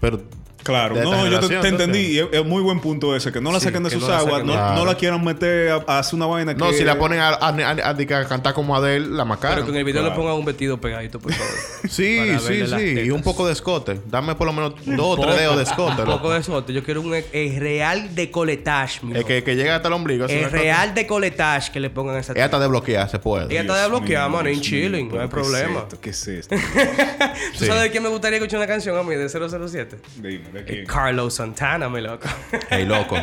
pero 0.00 0.22
Claro, 0.62 0.94
de 0.94 1.02
no, 1.02 1.26
yo 1.28 1.40
te, 1.60 1.68
entendí. 1.68 1.98
Y 1.98 2.18
es, 2.18 2.26
es 2.32 2.44
muy 2.44 2.62
buen 2.62 2.80
punto 2.80 3.14
ese. 3.16 3.32
Que 3.32 3.40
no 3.40 3.50
la 3.52 3.58
Sí, 3.60 3.66
saquen 3.66 3.82
de 3.82 3.90
sus 3.90 4.02
no 4.06 4.14
aguas. 4.14 4.44
No, 4.44 4.52
de- 4.52 4.74
no 4.76 4.84
la 4.84 4.94
quieran 4.96 5.24
meter 5.24 5.70
a, 5.70 5.84
a 5.86 5.98
hacer 5.98 6.14
una 6.14 6.26
vaina 6.26 6.54
no, 6.54 6.70
que... 6.70 6.76
si 6.78 6.84
la 6.84 6.98
ponen 6.98 7.18
a, 7.20 7.28
a, 7.30 7.48
a- 7.48 7.90
a- 7.90 8.20
a 8.20 8.28
cantar 8.28 8.54
como 8.54 8.76
Adele, 8.76 9.08
la 9.08 9.24
macaron. 9.24 9.56
Pero 9.56 9.66
que 9.66 9.72
en 9.72 9.78
el 9.78 9.84
video 9.84 10.02
le 10.02 10.10
pongan 10.12 10.34
un 10.34 10.44
vestido 10.44 10.80
pegadito, 10.80 11.18
por 11.18 11.32
favor. 11.32 11.52
Sí, 11.88 12.18
sí, 12.46 12.66
sí. 12.66 13.00
Y 13.00 13.10
un 13.10 13.22
poco 13.22 13.46
de 13.46 13.52
escote. 13.52 14.00
Dame 14.06 14.34
por 14.34 14.46
lo 14.46 14.52
menos 14.52 14.74
dos 14.86 15.18
o 15.18 15.20
tres 15.22 15.36
dedos 15.36 15.56
de 15.56 15.62
escote. 15.64 16.02
Un 16.02 16.06
poco 16.08 16.30
de 16.32 16.40
eso. 16.40 16.64
Yo 16.66 16.82
quiero 16.84 17.00
un 17.00 17.12
eh, 17.14 17.56
real 17.58 18.14
decoletage, 18.14 19.00
mi 19.04 19.16
El 19.16 19.24
que, 19.24 19.42
que 19.42 19.56
llega 19.56 19.76
hasta 19.76 19.88
el 19.88 19.94
ombligo. 19.94 20.26
El 20.26 20.50
real 20.50 20.94
decoletage 20.94 21.72
que 21.72 21.80
le 21.80 21.90
pongan 21.90 22.16
esa 22.16 22.32
Ella 22.32 22.44
está 22.46 22.58
desbloqueada, 22.58 23.08
se 23.08 23.18
puede. 23.18 23.46
Ella 23.50 23.62
está 23.62 23.80
desbloqueada, 23.80 24.28
mano, 24.28 24.48
en 24.48 24.60
chilling, 24.60 25.08
no 25.08 25.20
hay 25.20 25.28
pero 25.28 25.42
¿qué 25.42 25.48
es 25.48 25.48
problema. 25.58 25.80
esto? 25.80 26.00
¿Qué 26.00 26.10
es 26.10 26.28
esto? 26.28 26.54
¿Tú 27.58 27.64
sabes 27.66 27.82
de 27.82 27.90
quién 27.90 28.02
me 28.02 28.08
gustaría 28.08 28.38
escuchar 28.38 28.58
una 28.58 28.66
canción 28.66 28.96
a 28.96 29.02
mí 29.02 29.14
de 29.14 29.28
007? 29.28 29.98
Dime, 30.16 30.51
¿de 30.52 30.64
quién? 30.64 30.86
Carlos 30.86 31.34
Santana, 31.34 31.88
mi 31.88 32.00
loco. 32.00 32.28
Ey, 32.70 32.84
loco. 32.84 33.16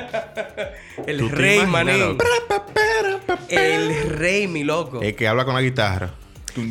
El 1.07 1.17
¿Tú 1.19 1.29
te 1.29 1.35
rey, 1.35 1.65
manín. 1.65 2.17
El 3.49 4.09
rey, 4.17 4.47
mi 4.47 4.63
loco. 4.63 5.01
El 5.01 5.15
que 5.15 5.27
habla 5.27 5.45
con 5.45 5.53
la 5.55 5.61
guitarra. 5.61 6.11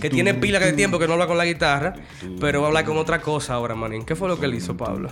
Que 0.00 0.10
tiene 0.10 0.34
pila 0.34 0.58
de 0.58 0.72
tiempo 0.72 0.98
que 0.98 1.06
no 1.06 1.14
habla 1.14 1.26
con 1.26 1.38
la 1.38 1.46
guitarra, 1.46 1.94
pero 2.40 2.60
va 2.60 2.66
a 2.66 2.68
hablar 2.68 2.84
con 2.84 2.96
otra 2.98 3.20
cosa 3.20 3.54
ahora, 3.54 3.74
manín. 3.74 4.04
¿Qué 4.04 4.16
fue 4.16 4.28
lo 4.28 4.38
que 4.38 4.46
él 4.46 4.54
hizo, 4.54 4.76
Pablo? 4.76 5.10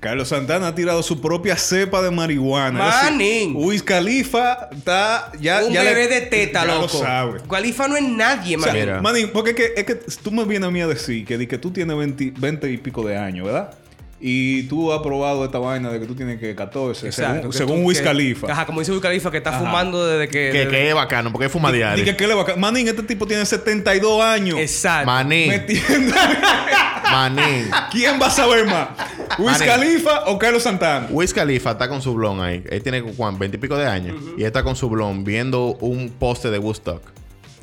Carlos 0.00 0.28
Santana 0.28 0.68
ha 0.68 0.74
tirado 0.74 1.02
su 1.02 1.20
propia 1.20 1.56
cepa 1.56 2.00
de 2.02 2.10
marihuana. 2.12 2.78
Manín. 2.78 3.52
Wiz 3.56 3.82
Khalifa 3.82 4.68
está... 4.72 5.32
Ya, 5.40 5.64
Un 5.64 5.72
ya 5.72 5.82
le- 5.82 5.92
bebé 5.94 6.08
de 6.08 6.20
teta, 6.22 6.60
ya 6.64 6.74
loco. 6.74 6.82
lo 6.82 6.88
sabe. 6.88 7.40
Califa 7.50 7.88
no 7.88 7.96
es 7.96 8.04
nadie, 8.04 8.56
O 8.56 8.60
sea, 8.60 8.68
manín. 8.72 8.84
Mira. 8.86 9.02
Manín, 9.02 9.30
porque 9.32 9.50
es 9.50 9.56
que, 9.56 9.72
es 9.76 9.84
que 9.84 9.94
tú 10.22 10.30
me 10.30 10.44
vienes 10.44 10.68
a 10.68 10.70
mí 10.70 10.80
a 10.80 10.86
decir 10.86 11.26
que, 11.26 11.36
di 11.36 11.46
que 11.48 11.58
tú 11.58 11.72
tienes 11.72 11.96
20, 11.96 12.32
20 12.38 12.70
y 12.70 12.76
pico 12.78 13.04
de 13.04 13.16
años, 13.16 13.46
¿verdad? 13.46 13.74
Y 14.20 14.64
tú 14.64 14.92
has 14.92 15.00
probado 15.00 15.44
esta 15.44 15.58
vaina 15.60 15.90
de 15.90 16.00
que 16.00 16.06
tú 16.06 16.14
tienes 16.16 16.40
que 16.40 16.52
14, 16.56 17.06
Exacto, 17.06 17.34
según, 17.34 17.50
que 17.52 17.56
según 17.58 17.76
tú- 17.82 17.86
Wiz 17.86 17.98
que- 17.98 18.04
Khalifa. 18.04 18.50
Ajá, 18.52 18.66
como 18.66 18.80
dice 18.80 18.90
Wiz 18.90 19.00
Khalifa, 19.00 19.30
que 19.30 19.36
está 19.36 19.50
Ajá. 19.50 19.60
fumando 19.60 20.04
desde 20.06 20.26
que... 20.26 20.50
Que, 20.50 20.58
desde- 20.58 20.70
que 20.70 20.88
es 20.88 20.94
bacano, 20.96 21.30
porque 21.30 21.46
es 21.46 21.52
fuma 21.52 21.70
diario. 21.70 22.04
Di 22.04 22.10
que, 22.10 22.16
¿qué 22.16 22.26
le 22.26 22.34
va 22.34 22.42
a... 22.42 22.56
Manín, 22.56 22.88
este 22.88 23.04
tipo 23.04 23.26
tiene 23.28 23.46
72 23.46 24.20
años. 24.20 24.58
Exacto. 24.58 25.06
Manín. 25.06 25.50
Metiendo- 25.50 26.16
Manín. 27.12 27.70
¿Quién 27.92 28.20
va 28.20 28.26
a 28.26 28.30
saber 28.30 28.66
más? 28.66 28.88
¿Wiz. 29.38 29.58
Khalifa 29.58 30.24
o 30.26 30.38
Carlos 30.38 30.64
Santana? 30.64 31.06
Wiz 31.10 31.32
Khalifa 31.32 31.70
está 31.72 31.88
con 31.88 32.02
su 32.02 32.12
blon 32.14 32.40
ahí. 32.40 32.64
Él 32.70 32.82
tiene, 32.82 33.02
¿cuán? 33.02 33.38
20 33.38 33.56
y 33.56 33.60
pico 33.60 33.76
de 33.76 33.86
años. 33.86 34.16
Y 34.36 34.40
él 34.40 34.46
está 34.48 34.62
con 34.64 34.74
su 34.74 34.88
blon 34.90 35.22
viendo 35.22 35.76
un 35.80 36.10
poste 36.10 36.50
de 36.50 36.58
Woodstock. 36.58 37.02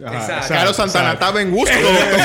Ajá, 0.06 0.15
Exacto. 0.15 0.48
Carlos 0.54 0.76
Santana 0.78 1.12
exacto. 1.12 1.26
estaba 1.26 1.41
en 1.41 1.52
gusto 1.52 1.74
tocando 1.82 2.18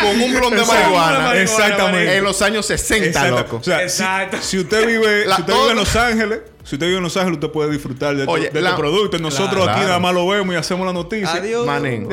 con 0.00 0.20
un 0.20 0.34
blon 0.34 0.54
de 0.56 0.64
marihuana. 0.64 1.40
Exactamente. 1.40 2.16
En 2.16 2.24
los 2.24 2.40
años 2.42 2.66
60, 2.66 3.06
Exacto. 3.06 3.36
loco. 3.36 3.56
O 3.56 3.62
sea, 3.62 3.82
Exacto. 3.82 4.38
Si, 4.40 4.50
si 4.50 4.58
usted 4.58 4.86
vive, 4.86 5.26
La- 5.26 5.36
si 5.36 5.42
usted 5.42 5.52
todo- 5.52 5.62
vive 5.64 5.72
en 5.72 5.78
Los 5.78 5.96
Ángeles, 5.96 6.40
si 6.64 6.74
usted 6.76 6.86
vive 6.86 6.98
en 6.98 7.02
Los 7.04 7.16
Ángeles, 7.16 7.38
usted 7.38 7.50
puede 7.50 7.70
disfrutar 7.70 8.16
de, 8.16 8.24
Oye, 8.26 8.48
tu- 8.48 8.54
de 8.54 8.60
la- 8.62 8.76
productos. 8.76 9.20
Nosotros 9.20 9.62
Claro. 9.64 9.70
aquí 9.78 9.80
nada 9.86 9.98
más 9.98 10.14
lo 10.14 10.26
vemos 10.28 10.54
y 10.54 10.58
hacemos 10.58 10.86
la 10.86 10.92
noticia. 10.92 11.32
Adiós. 11.32 11.66
Manín, 11.66 12.08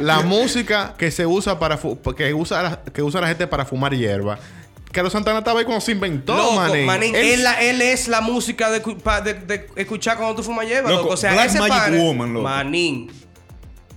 la 0.00 0.20
música 0.22 0.94
que 0.98 1.10
se 1.10 1.26
usa 1.26 1.58
para 1.58 1.78
que 2.16 2.34
usa 2.34 2.62
la, 2.62 2.80
que 2.92 3.02
usa 3.02 3.20
la 3.20 3.28
gente 3.28 3.46
para 3.46 3.64
fumar 3.64 3.94
hierba. 3.94 4.38
Carlos 4.90 5.12
Santana 5.12 5.40
estaba 5.40 5.58
ahí 5.60 5.66
cuando 5.66 5.82
se 5.84 5.92
inventó, 5.92 6.34
Loco, 6.34 6.52
manín. 6.54 6.86
manín, 6.86 7.14
Él- 7.14 7.26
él, 7.34 7.44
la- 7.44 7.60
él 7.60 7.82
es 7.82 8.08
la 8.08 8.22
música 8.22 8.70
de, 8.70 8.82
escuchar 9.76 10.16
cuando 10.16 10.36
tú 10.36 10.42
fumas 10.42 10.66
hierba, 10.66 10.88
Loco, 10.88 11.02
loco. 11.02 11.14
O 11.14 11.16
sea, 11.18 11.32
Black 11.34 11.46
ese 11.50 11.58
Magic 11.58 11.74
pana- 11.76 11.96
Woman, 11.98 12.32
loco. 12.32 12.44
Manín. 12.48 13.12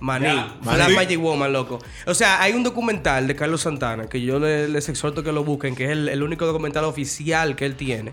Manín. 0.02 0.30
Ya, 0.34 0.56
Black. 0.62 0.90
Magic 0.94 1.20
Woman, 1.20 1.52
loco. 1.52 1.78
O 2.06 2.14
sea, 2.14 2.42
hay 2.42 2.52
un 2.54 2.62
documental 2.62 3.26
de 3.26 3.36
Carlos 3.36 3.60
Santana 3.62 4.06
que 4.08 4.20
yo 4.20 4.38
le- 4.38 4.68
les 4.68 4.88
exhorto 4.88 5.22
que 5.22 5.32
lo 5.32 5.44
busquen, 5.44 5.74
que 5.76 5.84
es 5.84 5.90
el, 5.90 6.08
el 6.08 6.22
único 6.22 6.44
documental 6.44 6.84
oficial 6.84 7.54
que 7.56 7.64
él 7.66 7.76
tiene. 7.76 8.12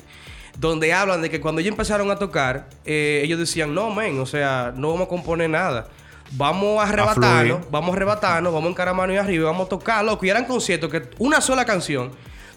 Donde 0.58 0.94
hablan 0.94 1.22
de 1.22 1.30
que 1.30 1.40
cuando 1.42 1.62
ellos 1.62 1.72
empezaron 1.72 2.12
a 2.12 2.18
tocar, 2.18 2.70
eh, 2.86 3.22
ellos 3.24 3.40
decían, 3.40 3.74
no, 3.74 3.90
men, 3.94 4.20
o 4.20 4.26
sea, 4.26 4.74
no 4.76 4.90
vamos 4.92 5.06
a 5.08 5.10
componer 5.10 5.50
nada. 5.50 5.88
vamos 6.34 6.80
a 6.80 6.88
arrebatarnos, 6.88 7.72
vamos 7.72 7.90
a 7.90 7.94
arrebatarnos, 7.96 8.54
vamos 8.54 8.68
a 8.68 8.72
encaramano 8.72 9.12
y 9.14 9.18
arriba, 9.18 9.42
y 9.44 9.46
vamos 9.46 9.66
a 9.66 9.70
tocar, 9.70 10.06
loco. 10.06 10.26
Y 10.26 10.30
eran 10.30 10.46
conciertos 10.46 10.92
que 10.92 11.02
una 11.18 11.42
sola 11.42 11.66
canción 11.66 12.12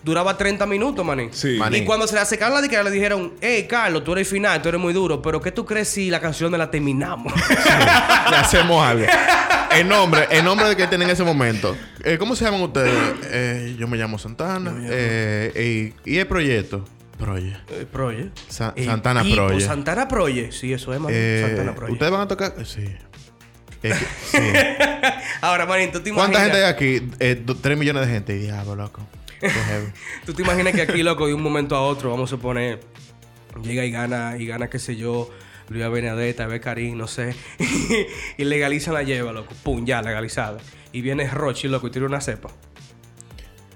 duraba 0.04 0.36
30 0.36 0.66
minutos, 0.66 1.04
manín. 1.04 1.30
Sí. 1.32 1.56
Maní. 1.58 1.78
Y 1.78 1.84
cuando 1.84 2.06
se 2.06 2.14
le 2.14 2.20
acercaron 2.20 2.54
la 2.54 2.60
disquera 2.60 2.82
le 2.82 2.90
dijeron, 2.90 3.34
hey, 3.40 3.66
Carlos, 3.68 4.02
tú 4.04 4.12
eres 4.12 4.28
final, 4.28 4.60
tú 4.62 4.68
eres 4.68 4.80
muy 4.80 4.92
duro, 4.92 5.22
pero 5.22 5.40
¿qué 5.40 5.52
tú 5.52 5.64
crees 5.64 5.88
si 5.88 6.10
la 6.10 6.20
canción 6.20 6.50
no 6.50 6.58
la 6.58 6.70
terminamos? 6.70 7.32
Le 8.30 8.36
hacemos 8.36 8.84
algo. 8.84 9.06
El 9.72 9.88
nombre, 9.88 10.26
el 10.30 10.44
nombre 10.44 10.68
de 10.68 10.76
que 10.76 10.86
tienen 10.86 11.08
en 11.08 11.14
ese 11.14 11.24
momento. 11.24 11.76
Eh, 12.04 12.18
¿Cómo 12.18 12.36
se 12.36 12.44
llaman 12.44 12.60
ustedes? 12.62 12.92
Eh, 13.24 13.76
yo 13.78 13.88
me 13.88 13.96
llamo 13.96 14.18
Santana. 14.18 14.74
Eh, 14.84 15.92
y, 16.04 16.10
y 16.12 16.18
el 16.18 16.26
proyecto. 16.26 16.84
Proye. 17.18 17.56
Eh, 17.70 17.86
Proye. 17.90 18.30
Sa- 18.48 18.72
Eh, 18.76 18.84
Santana 18.84 19.22
tipo, 19.22 19.46
Proye. 19.46 19.64
Santana 19.64 20.08
Proye. 20.08 20.50
Sí, 20.52 20.72
eso 20.72 20.92
es, 20.92 20.98
manín. 21.00 21.16
Eh, 21.18 21.44
Santana 21.46 21.74
Proye. 21.74 21.92
¿Ustedes 21.92 22.10
van 22.12 22.20
a 22.22 22.28
tocar? 22.28 22.54
Sí. 22.66 22.84
Es 23.82 23.98
que- 23.98 24.06
sí. 24.30 24.52
Ahora, 25.40 25.64
manín, 25.66 25.90
tú 25.92 26.00
te 26.00 26.10
imaginas... 26.10 26.30
¿Cuánta 26.30 26.40
gente 26.40 26.64
hay 26.64 26.70
aquí? 26.70 27.54
Tres 27.62 27.78
millones 27.78 28.06
de 28.06 28.12
gente. 28.12 28.34
Diablo, 28.34 28.74
loco. 28.76 29.06
Tú 30.26 30.32
te 30.34 30.42
imaginas 30.42 30.72
que 30.74 30.82
aquí, 30.82 31.02
loco, 31.02 31.26
de 31.26 31.34
un 31.34 31.42
momento 31.42 31.76
a 31.76 31.82
otro, 31.82 32.10
vamos 32.10 32.32
a 32.32 32.36
poner, 32.36 32.80
llega 33.62 33.84
y 33.84 33.90
gana, 33.90 34.36
y 34.38 34.46
gana, 34.46 34.68
qué 34.70 34.78
sé 34.78 34.96
yo, 34.96 35.30
Luis 35.68 35.88
Benedetta, 35.90 36.46
Becarín, 36.46 36.96
no 36.98 37.06
sé, 37.08 37.34
y 38.38 38.44
legalizan 38.44 38.94
la 38.94 39.02
lleva, 39.02 39.32
loco, 39.32 39.54
pum, 39.62 39.84
ya, 39.84 40.02
legalizada. 40.02 40.58
Y 40.92 41.00
viene 41.00 41.28
Rochi, 41.28 41.68
loco, 41.68 41.86
y 41.86 41.90
tira 41.90 42.06
una 42.06 42.20
cepa. 42.20 42.50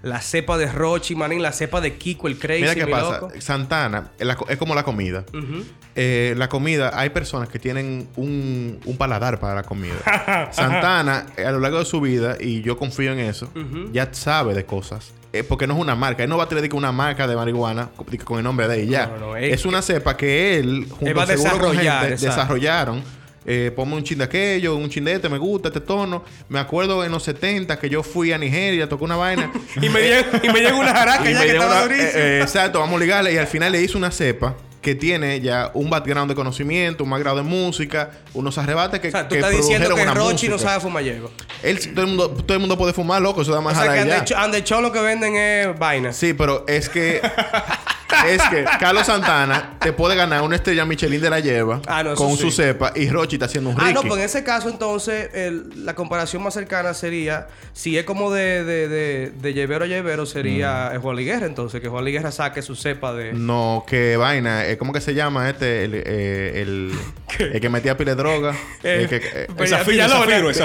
La 0.02 0.20
cepa 0.20 0.56
de 0.58 0.70
Rochi, 0.70 1.16
manín, 1.16 1.42
la 1.42 1.50
cepa 1.52 1.80
de 1.80 1.96
Kiko, 1.96 2.28
el 2.28 2.38
crazy, 2.38 2.60
Mira 2.60 2.74
qué 2.74 2.86
mi 2.86 2.92
pasa. 2.92 3.20
loco. 3.20 3.32
Santana 3.40 4.12
es, 4.18 4.26
la 4.26 4.36
co- 4.36 4.46
es 4.48 4.56
como 4.58 4.74
la 4.74 4.84
comida. 4.84 5.24
Eh, 5.96 6.34
la 6.36 6.48
comida, 6.48 6.92
hay 6.94 7.10
personas 7.10 7.48
que 7.48 7.58
tienen 7.58 8.08
un, 8.14 8.78
un 8.84 8.96
paladar 8.98 9.40
para 9.40 9.54
la 9.56 9.62
comida. 9.64 9.96
Santana, 10.52 11.26
a 11.44 11.50
lo 11.50 11.58
largo 11.58 11.78
de 11.80 11.86
su 11.86 12.00
vida, 12.00 12.36
y 12.38 12.60
yo 12.62 12.76
confío 12.76 13.12
en 13.14 13.20
eso, 13.20 13.50
ya 13.90 14.08
sabe 14.12 14.54
de 14.54 14.64
cosas. 14.64 15.12
Eh, 15.38 15.44
porque 15.44 15.66
no 15.66 15.74
es 15.74 15.80
una 15.80 15.94
marca. 15.94 16.22
Él 16.22 16.30
no 16.30 16.36
va 16.36 16.44
a 16.44 16.48
tener 16.48 16.68
que 16.68 16.76
una 16.76 16.92
marca 16.92 17.26
de 17.26 17.36
marihuana 17.36 17.90
con 18.24 18.38
el 18.38 18.44
nombre 18.44 18.68
de 18.68 18.82
ella. 18.82 19.06
No, 19.06 19.18
no, 19.18 19.26
no, 19.26 19.36
es, 19.36 19.64
una 19.64 19.82
cepa 19.82 20.16
que 20.16 20.58
él, 20.58 20.86
junto 20.88 21.06
Él 21.06 21.18
va 21.18 21.24
a 21.24 21.26
seguro 21.26 21.58
con 21.68 21.76
gente, 21.76 22.16
desarrollaron. 22.16 23.02
Eh, 23.48 23.70
ponme 23.74 23.94
un 23.94 24.02
chin 24.02 24.18
de 24.18 24.24
aquello, 24.24 24.74
un 24.74 24.90
chin 24.90 25.04
de 25.04 25.12
este, 25.12 25.28
me 25.28 25.38
gusta 25.38 25.68
este 25.68 25.80
tono. 25.80 26.24
Me 26.48 26.58
acuerdo 26.58 27.04
en 27.04 27.12
los 27.12 27.22
70 27.22 27.78
que 27.78 27.88
yo 27.88 28.02
fui 28.02 28.32
a 28.32 28.38
Nigeria, 28.38 28.88
toqué 28.88 29.04
una 29.04 29.16
vaina. 29.16 29.52
Y 29.80 29.88
me 29.88 30.00
llega, 30.00 30.26
y 30.42 30.48
me 30.48 30.60
llega 30.60 30.74
una 30.74 30.92
jaraca 30.92 31.30
Y 31.30 31.34
ya 31.34 31.40
que 31.40 31.46
llegó 31.52 31.62
estaba 31.62 31.82
durísima. 31.82 32.08
eh, 32.08 32.38
eh, 32.38 32.40
exacto, 32.42 32.80
vamos 32.80 32.96
a 32.96 33.04
ligarle. 33.04 33.32
Y 33.32 33.36
al 33.36 33.46
final 33.46 33.70
le 33.70 33.82
hizo 33.82 33.96
una 33.96 34.10
cepa 34.10 34.56
que 34.86 34.94
tiene 34.94 35.40
ya 35.40 35.72
un 35.74 35.90
background 35.90 36.30
de 36.30 36.36
conocimiento, 36.36 37.02
un 37.02 37.10
background 37.10 37.42
de 37.42 37.42
música, 37.42 38.10
unos 38.34 38.56
arrebates 38.56 39.00
que, 39.00 39.08
o 39.08 39.10
sea, 39.10 39.24
tú 39.26 39.30
que 39.30 39.40
estás 39.40 39.50
diciendo 39.50 39.92
que 39.92 40.04
Rochi 40.04 40.48
no 40.48 40.58
sabe 40.60 40.78
fumar 40.78 41.02
lleva. 41.02 41.28
Él, 41.64 41.80
todo, 41.92 42.02
el 42.02 42.06
mundo, 42.06 42.30
todo 42.30 42.52
el 42.54 42.60
mundo 42.60 42.78
puede 42.78 42.92
fumar, 42.92 43.20
loco. 43.20 43.42
Eso 43.42 43.50
da 43.50 43.58
O 43.58 43.62
más 43.62 43.76
sea, 43.76 43.92
que 43.92 43.98
ande, 43.98 44.34
ande 44.36 44.64
lo 44.80 44.92
que 44.92 45.00
venden 45.00 45.34
es 45.34 45.76
vaina. 45.76 46.12
Sí, 46.12 46.34
pero 46.34 46.64
es 46.68 46.88
que... 46.88 47.20
es 48.28 48.42
que 48.50 48.64
Carlos 48.78 49.06
Santana 49.06 49.74
te 49.80 49.92
puede 49.92 50.14
ganar 50.14 50.42
una 50.42 50.56
estrella 50.56 50.84
Michelin 50.84 51.20
de 51.20 51.30
la 51.30 51.40
lleva 51.40 51.80
Ah, 51.86 52.02
no, 52.02 52.14
con 52.14 52.36
sí. 52.36 52.42
su 52.42 52.50
cepa 52.50 52.92
y 52.94 53.08
Rochi 53.08 53.36
está 53.36 53.46
haciendo 53.46 53.70
un 53.70 53.76
Ah, 53.80 53.84
Ricky. 53.88 53.94
no, 53.94 54.02
pues 54.02 54.14
en 54.20 54.24
ese 54.26 54.44
caso, 54.44 54.68
entonces, 54.68 55.30
el- 55.34 55.84
la 55.84 55.94
comparación 55.94 56.42
más 56.42 56.54
cercana 56.54 56.94
sería, 56.94 57.48
si 57.72 57.98
es 57.98 58.04
como 58.04 58.32
de, 58.32 58.64
de, 58.64 58.88
de, 58.88 59.30
de 59.30 59.52
llevero 59.54 59.84
a 59.84 59.88
llevero, 59.88 60.26
sería 60.26 60.92
Mm. 60.94 61.00
Juan 61.00 61.16
Liguerra, 61.16 61.46
entonces, 61.46 61.80
que 61.80 61.88
Juan 61.88 62.04
Liguerra 62.04 62.30
saque 62.30 62.62
su 62.62 62.76
cepa 62.76 63.12
de. 63.12 63.32
No, 63.32 63.84
que 63.86 64.16
vaina. 64.16 64.66
Eh, 64.66 64.78
¿Cómo 64.78 64.92
que 64.92 65.00
se 65.00 65.14
llama 65.14 65.48
este? 65.50 65.84
El, 65.84 65.94
eh, 65.94 66.62
el, 66.62 66.92
el 67.52 67.60
que 67.60 67.68
metía 67.68 67.96
pile 67.96 68.12
de 68.12 68.16
droga. 68.16 68.54
Eh, 68.82 69.00
el 69.02 69.08
que, 69.08 69.46
esa 69.64 69.78
fila. 69.78 70.08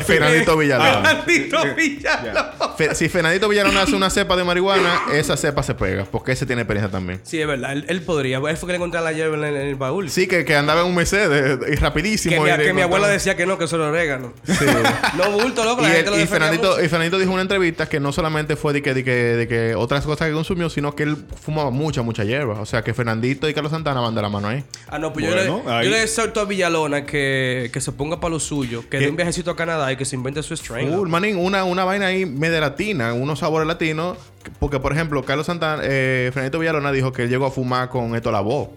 Fernandito 0.06 0.58
Villalona. 0.58 0.91
Fernandito 1.04 1.58
Villalona. 1.75 2.51
Fe- 2.77 2.95
si 2.95 3.10
Fernandito 3.10 3.47
Villalona 3.49 3.84
hace 3.84 3.95
una 3.95 4.10
cepa 4.10 4.36
de 4.36 4.43
marihuana, 4.43 5.01
esa 5.13 5.36
cepa 5.38 5.63
se 5.63 5.73
pega, 5.75 6.06
porque 6.06 6.32
ese 6.34 6.45
tiene 6.45 6.62
experiencia 6.62 6.91
también. 6.91 7.21
Sí, 7.32 7.39
es 7.39 7.48
verdad, 7.48 7.72
él, 7.72 7.86
él 7.88 8.02
podría. 8.02 8.39
Él 8.39 8.58
fue 8.58 8.67
que 8.67 8.74
le 8.74 8.76
encontraron 8.76 9.06
la 9.06 9.13
hierba 9.13 9.38
en 9.38 9.44
el, 9.46 9.56
en 9.56 9.67
el 9.67 9.76
baúl. 9.76 10.10
Sí, 10.10 10.28
que, 10.28 10.44
que 10.44 10.54
andaba 10.54 10.82
en 10.82 10.88
un 10.88 10.96
Mercedes 10.96 11.60
y 11.72 11.76
rapidísimo. 11.76 12.44
que 12.44 12.52
mi, 12.58 12.62
y 12.62 12.65
que 12.65 12.74
mi 12.74 12.82
abuela 12.82 13.08
decía 13.08 13.38
que 13.38 13.46
no, 13.46 13.58
que 13.58 13.63
eso 13.63 13.78
era 13.78 13.86
orégano. 13.88 14.34
Sí. 14.46 14.65
no 15.17 15.32
bulto, 15.32 15.63
loco, 15.63 15.80
y, 15.82 15.86
la 15.86 15.89
él- 15.91 15.96
gente 15.96 16.12
lo 16.12 16.20
y 16.20 16.28
Fernandito, 16.28 16.84
y 16.84 16.89
Fernandito 16.89 17.17
dijo 17.20 17.30
en 17.30 17.34
una 17.36 17.41
entrevista 17.44 17.88
que 17.88 18.02
no 18.02 18.12
solamente 18.12 18.58
fue 18.58 18.74
de 18.74 18.82
que, 18.82 18.94
de 18.94 19.06
que, 19.06 19.12
de 19.13 19.48
que 19.48 19.76
otras 19.76 20.04
cosas 20.06 20.28
que 20.28 20.34
consumió, 20.34 20.70
sino 20.70 20.94
que 20.94 21.04
él 21.04 21.15
fumaba 21.41 21.72
mucha, 21.72 22.02
mucha 22.02 22.26
hierba. 22.26 22.60
O 22.60 22.65
sea, 22.65 22.82
que 22.82 22.94
Fernandito 22.94 23.48
y 23.48 23.54
Carlos 23.54 23.72
Santana 23.72 24.02
van 24.02 24.13
de 24.13 24.22
la 24.22 24.28
mano 24.28 24.50
ahí. 24.50 24.65
Ah, 24.89 25.00
no, 25.00 25.13
pues 25.13 25.26
Bueno, 25.26 25.41
yo, 25.41 25.63
le, 25.65 25.72
ahí- 25.72 25.86
yo 25.86 25.91
le 25.91 26.04
exhorto 26.04 26.41
a 26.41 26.44
Villalona 26.44 27.06
que, 27.06 27.70
que 27.72 27.80
se 27.80 27.94
ponga 27.94 28.20
para 28.20 28.32
lo 28.34 28.41
suyo, 28.41 28.82
que 28.82 28.98
¿Qué? 28.98 29.06
dé 29.06 29.10
un 29.10 29.15
viajecito 29.15 29.52
a 29.52 29.56
Canadá 29.56 29.89
y 29.89 29.96
que 29.96 30.04
se 30.04 30.17
invente 30.17 30.44
su 30.44 30.54
strain. 30.58 30.94
Uh, 30.94 31.06
manín, 31.08 31.38
una, 31.38 31.63
una 31.63 31.86
vaina 31.86 32.08
ahí 32.08 32.26
media 32.26 32.60
latina, 32.60 33.13
unos 33.13 33.39
sabores 33.39 33.70
latinos. 33.70 34.17
Porque, 34.60 34.80
por 34.80 34.93
ejemplo, 34.93 35.23
Carlos 35.23 35.45
Santana, 35.45 35.82
eh, 35.86 36.32
Villalona 36.54 36.91
dijo 36.91 37.12
que 37.12 37.23
él 37.23 37.30
llegó 37.30 37.45
a 37.45 37.51
fumar 37.51 37.89
con 37.89 38.15
esto 38.15 38.32
la 38.32 38.41
voz. 38.41 38.69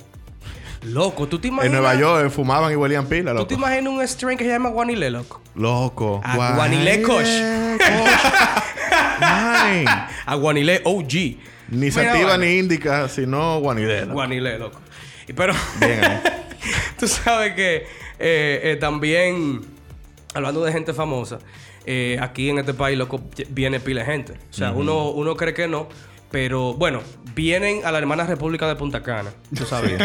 Loco, 0.83 1.27
¿tú 1.27 1.38
te 1.38 1.48
En 1.48 1.55
imaginas? 1.55 1.81
Nueva 1.81 1.94
York 1.94 2.27
eh, 2.27 2.31
fumaban 2.31 2.70
y 2.72 2.77
huelían 2.77 3.07
pila, 3.07 3.31
¿Tú 3.31 3.37
loco. 3.38 3.46
te 3.48 3.55
imaginas 3.55 3.92
un 3.92 4.03
strain 4.07 4.37
que 4.37 4.44
se 4.44 4.50
llama 4.50 4.68
Guanile, 4.68 5.11
loco? 5.11 5.40
Loco. 5.55 6.20
Ah, 6.22 6.53
Guanilé 6.57 7.00
Kosh. 7.00 7.40
A 10.27 10.35
Guanile 10.35 10.83
OG. 10.85 11.12
Ni 11.70 11.90
sativa 11.90 12.37
ni 12.37 12.59
indica, 12.59 13.09
sino 13.09 13.59
guanidela. 13.61 14.12
Guanile, 14.12 14.59
loco. 14.59 14.81
Y 15.27 15.33
pero, 15.33 15.55
Bien 15.81 16.20
tú 16.98 17.09
sabes 17.09 17.55
que 17.55 17.87
eh, 18.18 18.61
eh, 18.62 18.77
también, 18.79 19.62
hablando 20.35 20.62
de 20.62 20.72
gente 20.72 20.92
famosa, 20.92 21.38
eh, 21.87 22.18
aquí 22.20 22.51
en 22.51 22.59
este 22.59 22.75
país, 22.75 22.99
loco, 22.99 23.20
viene 23.51 23.81
pila 23.81 24.01
de 24.01 24.07
gente. 24.07 24.33
O 24.51 24.53
sea, 24.53 24.73
uno, 24.73 25.11
uno 25.11 25.37
cree 25.37 25.55
que 25.55 25.68
no, 25.68 25.88
pero 26.31 26.75
bueno, 26.75 27.01
vienen 27.35 27.85
a 27.85 27.92
la 27.92 27.99
hermana 27.99 28.25
República 28.25 28.66
de 28.66 28.77
Punta 28.77 29.03
Cana. 29.03 29.31
Tú 29.55 29.64
sabes, 29.64 30.01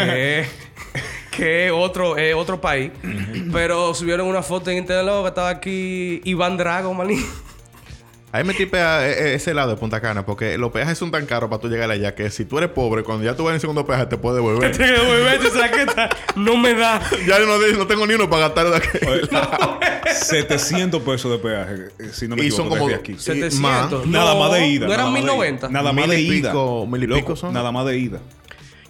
que 1.30 1.70
otro, 1.74 2.16
es 2.16 2.34
otro 2.34 2.60
país. 2.60 2.92
Pero 3.52 3.94
subieron 3.94 4.26
una 4.26 4.42
foto 4.42 4.70
en 4.70 4.78
internet, 4.78 5.06
loco, 5.06 5.22
que 5.22 5.28
estaba 5.28 5.48
aquí 5.48 6.20
Iván 6.24 6.56
Drago, 6.56 6.94
maní. 6.94 7.16
Ahí 8.32 8.44
me 8.44 8.54
tipea 8.54 9.08
eh, 9.08 9.10
eh, 9.30 9.34
ese 9.34 9.52
lado 9.54 9.70
de 9.70 9.76
Punta 9.76 10.00
Cana, 10.00 10.24
porque 10.24 10.56
los 10.56 10.70
peajes 10.70 10.96
son 10.96 11.10
tan 11.10 11.26
caros 11.26 11.50
para 11.50 11.60
tú 11.60 11.68
llegar 11.68 11.90
allá 11.90 12.14
que 12.14 12.30
si 12.30 12.44
tú 12.44 12.58
eres 12.58 12.70
pobre, 12.70 13.02
cuando 13.02 13.24
ya 13.24 13.34
tú 13.34 13.42
vas 13.42 13.50
en 13.50 13.54
el 13.56 13.60
segundo 13.60 13.84
peaje 13.84 14.06
te 14.06 14.16
puedes 14.16 14.36
devolver. 14.36 14.70
Te 14.76 14.84
devuelve 14.84 15.38
tu 15.38 15.48
chaqueta. 15.58 16.08
No 16.36 16.56
me 16.56 16.74
da. 16.74 17.00
ya 17.26 17.40
yo 17.40 17.46
no, 17.46 17.58
no 17.76 17.86
tengo 17.88 18.06
ni 18.06 18.14
uno 18.14 18.30
para 18.30 18.42
gastar 18.48 18.70
de 18.70 18.76
aquí. 18.76 18.88
Oye, 19.08 19.22
700 20.12 21.02
pesos 21.04 21.32
de 21.32 21.38
peaje, 21.38 21.88
si 22.12 22.28
no 22.28 22.36
me 22.36 22.42
Y 22.42 22.46
equivoco, 22.46 22.62
son 22.62 22.68
como- 22.78 22.86
desde 22.88 23.00
aquí. 23.00 23.12
y- 23.12 23.18
700. 23.18 23.58
más. 23.58 24.06
Nada 24.06 24.34
más 24.36 24.52
de 24.52 24.66
ida. 24.68 24.86
No 24.86 24.92
eran 24.94 25.06
nada 25.06 25.10
más 25.10 25.14
de 25.14 25.36
1090. 25.36 25.66
ida. 25.66 25.72
Nada 25.72 25.92
más 25.92 26.06
Mil 26.06 26.10
de 26.16 26.20
y 26.20 26.28
ida. 26.38 26.50
pico- 26.50 26.86
mil 26.86 27.02
y 27.02 27.06
Loco, 27.08 27.20
pico 27.20 27.36
son. 27.36 27.52
Nada 27.52 27.72
más 27.72 27.86
de 27.86 27.98
ida. 27.98 28.20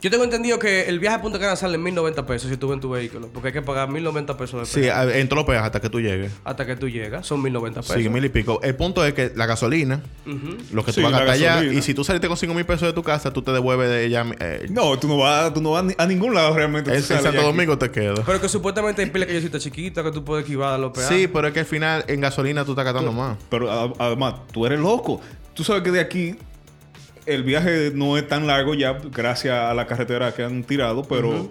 Yo 0.03 0.11
tengo 0.11 0.25
entendido 0.25 0.59
que 0.59 0.89
el 0.89 0.99
viaje 0.99 1.17
a 1.17 1.21
Punta 1.23 1.39
Cana 1.39 1.57
sale 1.57 1.75
en 1.75 1.83
1090 1.83 2.25
pesos 2.25 2.51
si 2.51 2.57
tú 2.57 2.73
en 2.73 2.81
tu 2.81 2.89
vehículo. 2.89 3.29
Porque 3.33 3.49
hay 3.49 3.53
que 3.53 3.61
pagar 3.61 3.91
1090 3.91 4.35
pesos 4.39 4.61
de 4.61 4.83
Sí, 4.83 4.89
en 4.89 5.29
todos 5.29 5.41
los 5.41 5.47
peajes 5.47 5.67
hasta 5.67 5.81
que 5.81 5.91
tú 5.91 6.01
llegues. 6.01 6.33
hasta 6.43 6.65
que 6.65 6.75
tú 6.77 6.89
llegas. 6.89 7.27
Son 7.27 7.43
1090 7.43 7.83
pesos. 7.83 7.97
Sí, 7.97 8.09
mil 8.09 8.25
y 8.25 8.31
pico. 8.31 8.61
El 8.63 8.75
punto 8.77 9.05
es 9.05 9.13
que 9.13 9.31
la 9.37 9.45
gasolina, 9.45 10.03
Ujú. 10.27 10.57
lo 10.73 10.85
que 10.85 10.93
Sí, 10.93 11.01
tú 11.03 11.07
vas 11.07 11.13
a 11.15 11.25
gastar 11.25 11.35
allá, 11.61 11.65
y 11.73 11.83
si 11.83 11.93
tú 11.93 12.03
saliste 12.03 12.29
con 12.29 12.39
5 12.39 12.55
mil 12.55 12.65
pesos 12.65 12.89
de 12.89 12.95
tu 12.95 13.03
casa, 13.03 13.31
tú 13.31 13.43
te 13.43 13.53
devuelves 13.53 13.91
de 13.91 14.07
ella. 14.07 14.25
Eh, 14.41 14.69
No, 14.71 14.99
tú 14.99 15.07
no 15.07 15.19
vas, 15.19 15.53
tú 15.53 15.61
no 15.61 15.73
vas 15.73 15.85
ni- 15.85 15.95
a 15.99 16.07
ningún 16.07 16.35
lado 16.35 16.55
realmente. 16.55 16.91
en 16.97 17.03
Tú 17.07 17.13
en 17.13 17.23
Santo. 17.23 17.43
Domingo 17.43 17.77
te 17.77 17.91
queda. 17.91 18.23
Pero 18.25 18.41
que 18.41 18.49
supuestamente 18.49 19.03
hay 19.03 19.11
que 19.11 19.41
yo 19.41 19.47
está 19.47 19.59
chiquita 19.59 20.03
que 20.03 20.13
tú 20.13 20.25
puedes 20.25 20.45
esquivar 20.45 20.73
a 20.75 20.79
los 20.79 20.93
peajes. 20.93 21.15
Sí, 21.15 21.27
pero 21.27 21.49
es 21.49 21.53
que 21.53 21.61
al 21.61 21.67
final 21.67 22.05
en 22.09 22.23
gasolina 22.23 22.65
tú 22.65 22.73
estás 22.73 22.87
gastando 22.87 23.13
más. 23.13 23.37
Pero 23.51 23.95
además, 23.99 24.35
tú 24.51 24.65
eres 24.65 24.81
loco. 24.81 25.21
Tú 25.53 25.63
sabes 25.65 25.83
que 25.83 25.91
de 25.91 26.01
aquí 26.01 26.37
el 27.35 27.43
viaje 27.45 27.93
no 27.95 28.17
es 28.19 28.27
tan 28.29 28.47
largo 28.47 28.75
ya, 28.75 28.99
gracias 29.13 29.55
a 29.55 29.75
la 29.75 29.87
carretera 29.87 30.33
que 30.35 30.43
han 30.45 30.65
tirado, 30.65 31.05
pero 31.05 31.51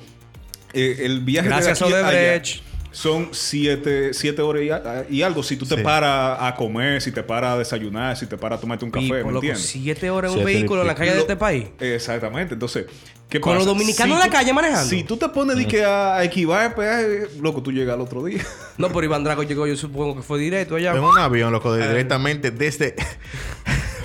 eh, 0.73 0.97
el 1.01 1.21
viaje 1.21 1.47
Gracias 1.49 1.79
de 1.79 1.85
aquí 1.85 1.93
a 1.93 2.05
a 2.05 2.07
allá 2.09 2.41
son 2.91 3.29
siete, 3.33 4.15
siete 4.15 4.41
horas 4.41 4.63
y, 4.63 4.69
a- 4.71 5.05
y 5.11 5.21
algo. 5.21 5.43
Si 5.43 5.55
tú 5.57 5.65
te 5.67 5.75
Sí. 5.75 5.81
paras 5.83 6.37
a 6.41 6.55
comer, 6.55 6.99
si 7.03 7.11
te 7.11 7.21
paras 7.21 7.53
a 7.53 7.57
desayunar, 7.59 8.17
si 8.17 8.25
te 8.25 8.35
paras 8.35 8.57
a 8.57 8.61
tomarte 8.61 8.83
un 8.83 8.89
café, 8.89 9.05
Pipo, 9.05 9.15
¿me 9.15 9.21
loco, 9.21 9.35
entiendes? 9.37 9.63
siete 9.63 10.09
horas 10.09 10.31
en 10.31 10.39
un 10.39 10.43
Siete 10.45 10.57
vehículo 10.59 10.81
en 10.81 10.87
la 10.87 10.95
calle 10.95 11.13
de 11.13 11.19
este 11.19 11.35
país. 11.35 11.67
Exactamente. 11.79 12.55
Entonces, 12.55 12.87
¿qué 13.29 13.39
Con 13.39 13.51
pasa? 13.53 13.59
los 13.59 13.67
dominicanos 13.67 14.15
en 14.17 14.23
la 14.27 14.29
calle 14.35 14.53
manejando. 14.53 14.89
Si 14.89 15.03
tú 15.03 15.17
te 15.17 15.29
pones 15.29 15.55
de 15.57 15.67
que 15.67 15.85
a, 15.85 16.23
el 16.23 16.29
peaje, 16.31 17.27
loco, 17.39 17.61
tú 17.61 17.71
llegas 17.71 17.93
al 17.93 18.01
otro 18.01 18.23
día. 18.25 18.43
No, 18.79 18.87
pero 18.87 19.03
Iván 19.03 19.23
Drago 19.23 19.43
llegó, 19.43 19.67
yo 19.67 19.75
supongo 19.75 20.15
que 20.15 20.23
fue 20.23 20.39
directo 20.39 20.75
allá. 20.77 20.93
En 20.95 21.03
un 21.03 21.17
avión, 21.17 21.51
loco, 21.51 21.71
de- 21.73 21.87
directamente 21.87 22.49
desde 22.49 22.95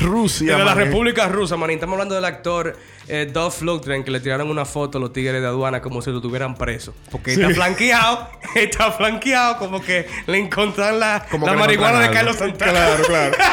Rusia. 0.04 0.56
de 0.56 0.64
la. 0.64 0.74
República 0.74 1.28
Rusa, 1.28 1.56
manín. 1.56 1.74
Estamos 1.76 1.94
hablando 1.94 2.14
del 2.14 2.24
actor 2.24 2.76
eh, 3.08 3.28
Dolph 3.32 3.62
Lundgren 3.62 4.04
que 4.04 4.10
le 4.10 4.20
tiraron 4.20 4.48
una 4.50 4.64
foto 4.64 4.98
a 4.98 5.00
los 5.00 5.12
tigres 5.12 5.40
de 5.40 5.46
aduana 5.46 5.80
como 5.80 6.00
si 6.02 6.10
lo 6.10 6.20
tuvieran 6.20 6.54
preso. 6.54 6.94
Porque 7.10 7.32
está 7.34 7.50
flanqueado, 7.50 8.28
está 8.54 8.92
flanqueado 8.92 9.58
como 9.58 9.80
que 9.82 10.06
le 10.26 10.38
encontraron 10.38 11.00
la, 11.00 11.26
Como 11.30 11.46
la 11.46 11.54
marihuana 11.54 12.00
de 12.00 12.10
Carlos. 12.10 12.36
Santana. 12.36 12.72
claro, 12.72 13.04
claro. 13.04 13.36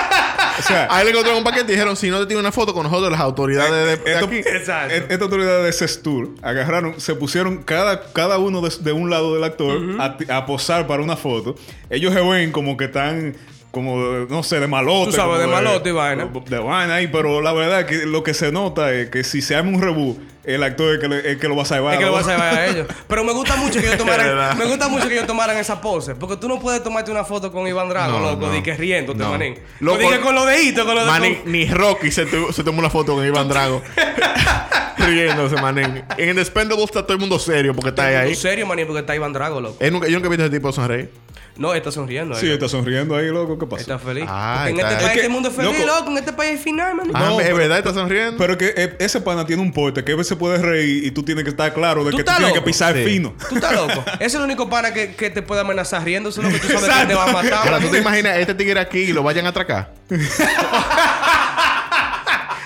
O 0.60 0.64
sea, 0.64 0.88
Ahí 0.92 1.06
le 1.06 1.12
encontraron 1.12 1.40
un 1.40 1.44
paquete 1.46 1.72
y 1.72 1.76
dijeron, 1.76 1.96
si 1.96 2.10
no 2.10 2.20
te 2.20 2.26
tiene 2.26 2.40
una 2.42 2.52
foto 2.52 2.74
con 2.74 2.84
nosotros, 2.84 3.10
las 3.10 3.22
autoridades 3.22 3.72
de, 3.72 4.04
de 4.04 4.14
esto- 4.14 4.26
aquí. 4.26 4.38
Exacto. 4.40 4.94
Esta 4.94 5.24
autoridad 5.24 5.64
de 5.64 5.72
Sestur 5.72 6.36
agarraron, 6.42 7.00
se 7.00 7.16
pusieron 7.16 7.64
cada, 7.64 8.12
cada 8.12 8.38
uno 8.38 8.60
de, 8.62 8.70
de 8.82 8.92
un 8.92 9.10
lado 9.10 9.34
del 9.34 9.44
actor 9.46 9.80
a, 10.00 10.18
a 10.38 10.46
posar 10.46 10.88
para 10.88 11.02
una 11.02 11.16
foto. 11.16 11.56
Ellos 11.90 12.14
se 12.14 12.20
ven 12.22 12.52
como 12.52 12.76
que 12.76 12.86
están, 12.86 13.38
como, 13.72 13.98
no 14.30 14.44
sé, 14.44 14.60
de 14.60 14.68
malote. 14.68 15.12
Tú 15.12 15.16
sabes, 15.18 15.40
de 15.40 15.48
malote 15.48 15.90
y 15.90 15.94
vaina. 15.94 16.26
De 16.46 16.60
vaina 16.60 16.96
ahí, 16.96 17.08
pero 17.08 17.42
la 17.42 17.54
verdad 17.54 17.82
es 17.82 17.86
que 17.86 18.06
lo 18.06 18.22
que 18.24 18.34
se 18.34 18.52
nota 18.52 18.92
es 18.94 19.10
que 19.10 19.24
si 19.24 19.42
se 19.42 19.56
arma 19.56 19.70
un 19.70 19.82
reboot, 19.82 20.18
el 20.44 20.64
actor 20.64 20.96
es 20.96 21.00
que, 21.00 21.08
le- 21.08 21.32
es 21.32 21.38
que 21.38 21.48
lo 21.48 21.56
va 21.56 21.62
a 21.62 21.66
salvar. 21.66 21.94
Es 21.94 22.00
que 22.00 22.06
lo 22.06 22.12
vas 22.14 22.28
a 22.28 22.32
llevar 22.32 22.54
a 22.56 22.66
ellos. 22.68 22.88
Pero 23.08 23.24
me 23.24 23.32
gusta 23.32 23.56
mucho 23.56 23.80
que 23.80 23.86
ellos 23.88 23.98
tomaran, 23.98 24.58
me 24.58 24.66
gusta 24.66 24.88
mucho 24.90 25.08
que 25.08 25.14
ellos 25.14 25.28
tomaran 25.28 25.56
esa 25.58 25.80
pose. 25.80 26.16
Porque 26.16 26.36
tú 26.38 26.48
no 26.50 26.60
puedes 26.60 26.84
tomarte 26.84 27.12
una 27.12 27.24
foto 27.24 27.52
con 27.52 27.68
Iván 27.68 27.88
Drago, 27.90 28.20
No, 28.20 28.32
loco, 28.32 28.48
no. 28.48 28.64
que 28.64 28.74
riéndote, 28.76 29.20
No. 29.20 29.30
manín. 29.32 29.56
Loco, 29.80 30.02
Loco, 30.02 30.22
con 30.22 30.36
los 30.36 30.46
deditos, 30.48 30.84
con 30.86 30.96
los 30.96 31.06
Manín, 31.06 31.34
deditos. 31.46 31.48
ni 31.52 31.66
Rocky 31.68 32.12
se, 32.12 32.26
tu- 32.26 32.52
se 32.52 32.64
tomó 32.64 32.80
una 32.80 32.90
foto 32.90 33.14
con 33.16 33.26
Iván 33.26 33.48
Drago. 33.48 33.82
Riéndose, 34.98 35.56
manín. 35.56 36.04
En 36.18 36.30
el 36.30 36.36
Despendables 36.36 36.86
está 36.86 37.02
todo 37.04 37.14
el 37.14 37.20
mundo 37.20 37.40
serio 37.40 37.74
porque 37.74 37.90
está 37.90 38.06
ahí. 38.08 38.16
ahí. 38.16 38.36
Serio, 38.36 38.66
manín, 38.68 38.86
porque 38.86 39.00
está 39.00 39.16
Iván 39.16 39.34
Drago, 39.34 39.60
loco. 39.62 39.78
Nunca- 39.90 40.08
yo 40.08 40.14
nunca 40.14 40.28
he 40.28 40.30
visto 40.30 40.44
a 40.44 40.48
ese 40.48 40.56
tipo 40.56 40.72
sonreír. 40.72 41.10
No, 41.58 41.74
está 41.74 41.92
sonriendo. 41.92 42.36
Sí, 42.36 42.48
eh. 42.48 42.54
está 42.54 42.68
sonriendo 42.70 43.16
ahí, 43.16 43.28
loco. 43.28 43.60
¿Qué 43.60 43.66
pasa? 43.68 43.82
Está 43.82 44.00
feliz. 44.00 44.26
Ah, 44.28 44.66
en 44.70 44.76
está- 44.78 44.92
este 44.92 44.98
Es 45.04 45.10
país 45.10 45.20
que, 45.20 45.26
el 45.28 45.32
mundo 45.32 45.50
es 45.50 45.56
feliz, 45.56 45.72
loco. 45.80 45.86
loco. 46.00 46.12
En 46.12 46.18
este 46.18 46.34
país 46.34 46.52
es 46.56 46.62
final, 46.62 46.96
manín. 46.96 47.12
Ah, 47.16 47.38
¿es 47.42 47.56
verdad? 47.56 47.78
¿Está 47.78 47.94
sonriendo? 47.94 48.38
Pero 48.38 48.58
que 48.58 48.74
eh, 48.76 48.96
ese 49.00 49.22
pana 49.22 49.46
tiene 49.46 49.62
un 49.62 49.72
porte 49.72 50.04
que 50.04 50.12
a 50.14 50.16
veces 50.16 50.30
se 50.30 50.36
puede 50.36 50.58
reír 50.58 51.04
y 51.06 51.12
tú 51.12 51.24
tienes 51.24 51.44
que 51.44 51.50
estar 51.52 51.74
claro 51.74 52.04
de 52.04 52.12
¿Tú 52.12 52.18
que 52.18 52.24
tú 52.24 52.32
tienes 52.36 52.54
que 52.54 52.62
pisar 52.62 52.96
Sí. 52.96 53.04
fino. 53.04 53.34
Tú 53.50 53.56
estás 53.56 53.74
loco. 53.74 54.04
Ese 54.16 54.26
es 54.26 54.36
el 54.36 54.42
único 54.42 54.70
pana 54.70 54.94
que, 54.94 55.14
que 55.16 55.30
te 55.30 55.42
puede 55.42 55.62
amenazar 55.62 56.04
riéndose, 56.04 56.42
lo 56.42 56.50
que 56.50 56.60
tú 56.60 56.68
sabes 56.70 56.90
que 56.90 57.06
te 57.08 57.14
va 57.16 57.26
a 57.26 57.32
matar. 57.34 57.54
Ahora, 57.54 57.80
¿tú 57.80 57.88
te 57.90 58.00
imaginas 58.00 58.38
este 58.38 58.54
tigre 58.56 58.80
aquí 58.80 59.00
y 59.00 59.14
lo 59.14 59.22
vayan 59.24 59.46
a 59.46 59.50
atracar? 59.50 59.94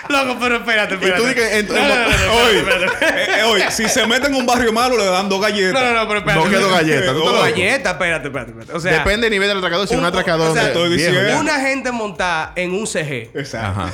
Loco, 0.09 0.37
pero 0.39 0.57
espérate, 0.57 0.95
Y 0.95 0.97
tú 0.97 1.05
espérate. 1.05 1.27
dices, 1.33 1.53
en- 1.53 1.67
No, 1.67 1.73
no, 1.73 1.87
no, 1.87 2.49
espérate, 2.49 2.85
espérate. 2.85 3.21
eh, 3.23 3.39
eh, 3.39 3.43
oye, 3.43 3.71
si 3.71 3.87
se 3.89 4.05
meten 4.05 4.33
en 4.33 4.39
un 4.41 4.45
barrio 4.45 4.71
malo, 4.71 4.97
le 4.97 5.05
dan 5.05 5.27
dos 5.29 5.41
galletas. 5.41 5.73
No, 5.73 5.93
no, 5.93 5.99
no, 6.01 6.07
pero 6.07 6.19
espérate. 6.19 6.43
No 6.45 6.49
quedó 6.51 6.69
galleta. 6.69 7.05
¿tú 7.07 7.13
No, 7.13 7.19
estás 7.19 7.33
loco? 7.33 7.41
Galleta, 7.43 7.89
espérate, 7.91 8.27
espérate, 8.27 8.51
espérate. 8.51 8.73
O 8.73 8.79
sea, 8.79 8.91
Depende 8.93 9.21
del 9.25 9.31
nivel 9.31 9.47
del 9.49 9.57
atracador. 9.57 9.87
Si 9.87 9.93
es 9.93 9.97
un 9.99 10.03
un- 10.05 10.09
atracador 10.09 10.51
o 10.51 10.53
sea, 10.53 10.67
estoy 10.67 10.95
viejo 10.95 11.11
diciendo- 11.11 11.29
ya. 11.29 11.39
una 11.39 11.59
gente 11.59 11.91
montada 11.91 12.53
en 12.55 12.71
un 12.73 12.85
CG 12.87 13.31
Exacto. 13.33 13.81
Ajá. 13.81 13.93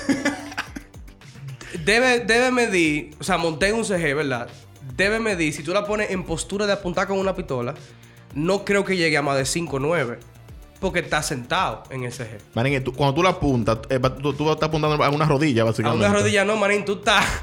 debe, 1.86 2.20
debe 2.20 2.51
medir, 2.51 3.12
o 3.20 3.24
sea, 3.24 3.38
monté 3.38 3.68
en 3.70 3.76
un 3.76 3.86
CG, 3.86 4.14
¿verdad? 4.14 4.47
Debe 4.95 5.20
medir, 5.20 5.53
si 5.53 5.64
tú 5.64 5.74
la 5.74 5.86
pones 5.86 6.12
en 6.12 6.24
postura 6.24 6.66
de 6.66 6.74
apuntar 6.74 7.07
con 7.07 7.18
una 7.18 7.36
pistola, 7.36 7.74
no 8.34 8.66
creo 8.66 8.84
que 8.86 8.97
llegue 8.97 9.18
a 9.18 9.22
más 9.22 9.38
de 9.38 9.45
5 9.45 9.78
o 9.78 9.80
9. 9.80 10.20
Porque 10.82 11.00
está 11.00 11.24
sentado 11.24 11.84
en 11.92 12.04
el 12.04 12.12
CG. 12.12 12.40
Manín, 12.56 12.84
tú- 12.84 12.92
cuando 12.94 13.14
tú 13.14 13.24
la 13.24 13.30
apuntas, 13.30 13.78
eh, 13.90 14.00
tú, 14.22 14.34
tú 14.34 14.52
estás 14.52 14.68
apuntando 14.68 15.02
a 15.02 15.10
una 15.10 15.24
rodilla, 15.26 15.62
A 15.62 15.66
básicamente. 15.66 16.06
una 16.06 16.14
rodilla 16.14 16.44
no, 16.44 16.58
manín, 16.58 16.84
tú 16.84 16.96
estás. 16.96 17.24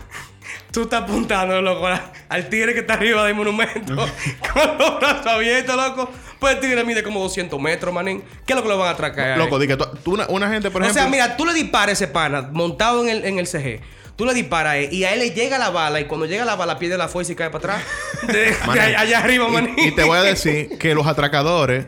Tú 0.73 0.83
estás 0.83 1.03
apuntando, 1.03 1.61
loco, 1.63 1.87
a- 1.87 2.13
al 2.29 2.49
tigre 2.51 2.75
que 2.75 2.81
está 2.81 2.95
arriba 2.95 3.25
del 3.25 3.35
monumento. 3.35 3.95
con 4.53 4.79
los 4.79 4.99
brazos 5.01 5.27
abiertos, 5.27 5.75
loco. 5.77 6.11
Pues 6.39 6.55
el 6.55 6.61
tigre 6.61 6.85
mide 6.85 7.03
como 7.03 7.21
200 7.21 7.59
metros, 7.61 7.93
manín. 7.93 8.23
¿Qué 8.47 8.53
es 8.53 8.57
lo 8.57 8.63
que 8.63 8.69
lo 8.69 8.77
van 8.79 8.89
a 8.89 8.91
atracar? 8.91 9.39
Loco, 9.39 9.59
di 9.59 9.67
que 9.67 9.77
tú, 9.77 9.85
tú 10.05 10.15
una, 10.15 10.27
una 10.29 10.49
gente, 10.51 10.71
por 10.71 10.83
o 10.83 10.85
ejemplo... 10.85 11.03
sea, 11.03 11.11
mira, 11.11 11.37
tú 11.39 11.45
le 11.47 11.55
disparas 11.55 11.89
a 11.89 11.93
ese 11.93 12.09
pana 12.09 12.49
montado 12.53 13.03
en 13.03 13.09
el, 13.09 13.25
en 13.25 13.39
el 13.39 13.47
CG. 13.47 13.81
Tú 14.17 14.25
le 14.27 14.35
disparas 14.35 14.73
a 14.75 14.79
y 14.81 15.05
a 15.05 15.13
él 15.15 15.21
le 15.21 15.31
llega 15.31 15.59
la 15.59 15.71
bala 15.71 16.01
y 16.01 16.05
cuando 16.07 16.27
llega 16.27 16.45
la 16.45 16.57
bala 16.57 16.79
pierde 16.79 16.99
la 16.99 17.09
fuerza 17.09 17.33
y 17.33 17.35
cae 17.37 17.51
para 17.51 17.77
atrás. 17.77 17.83
De, 18.27 18.33
de 18.33 18.57
Manín, 18.67 18.83
allá, 18.83 19.01
allá 19.01 19.19
arriba, 19.21 19.47
y- 19.49 19.53
manín. 19.53 19.75
Y, 19.79 19.91
te 19.93 20.05
voy 20.05 20.19
a 20.19 20.23
decir 20.23 20.77
que 20.79 20.95
los 20.95 21.07
atracadores 21.07 21.87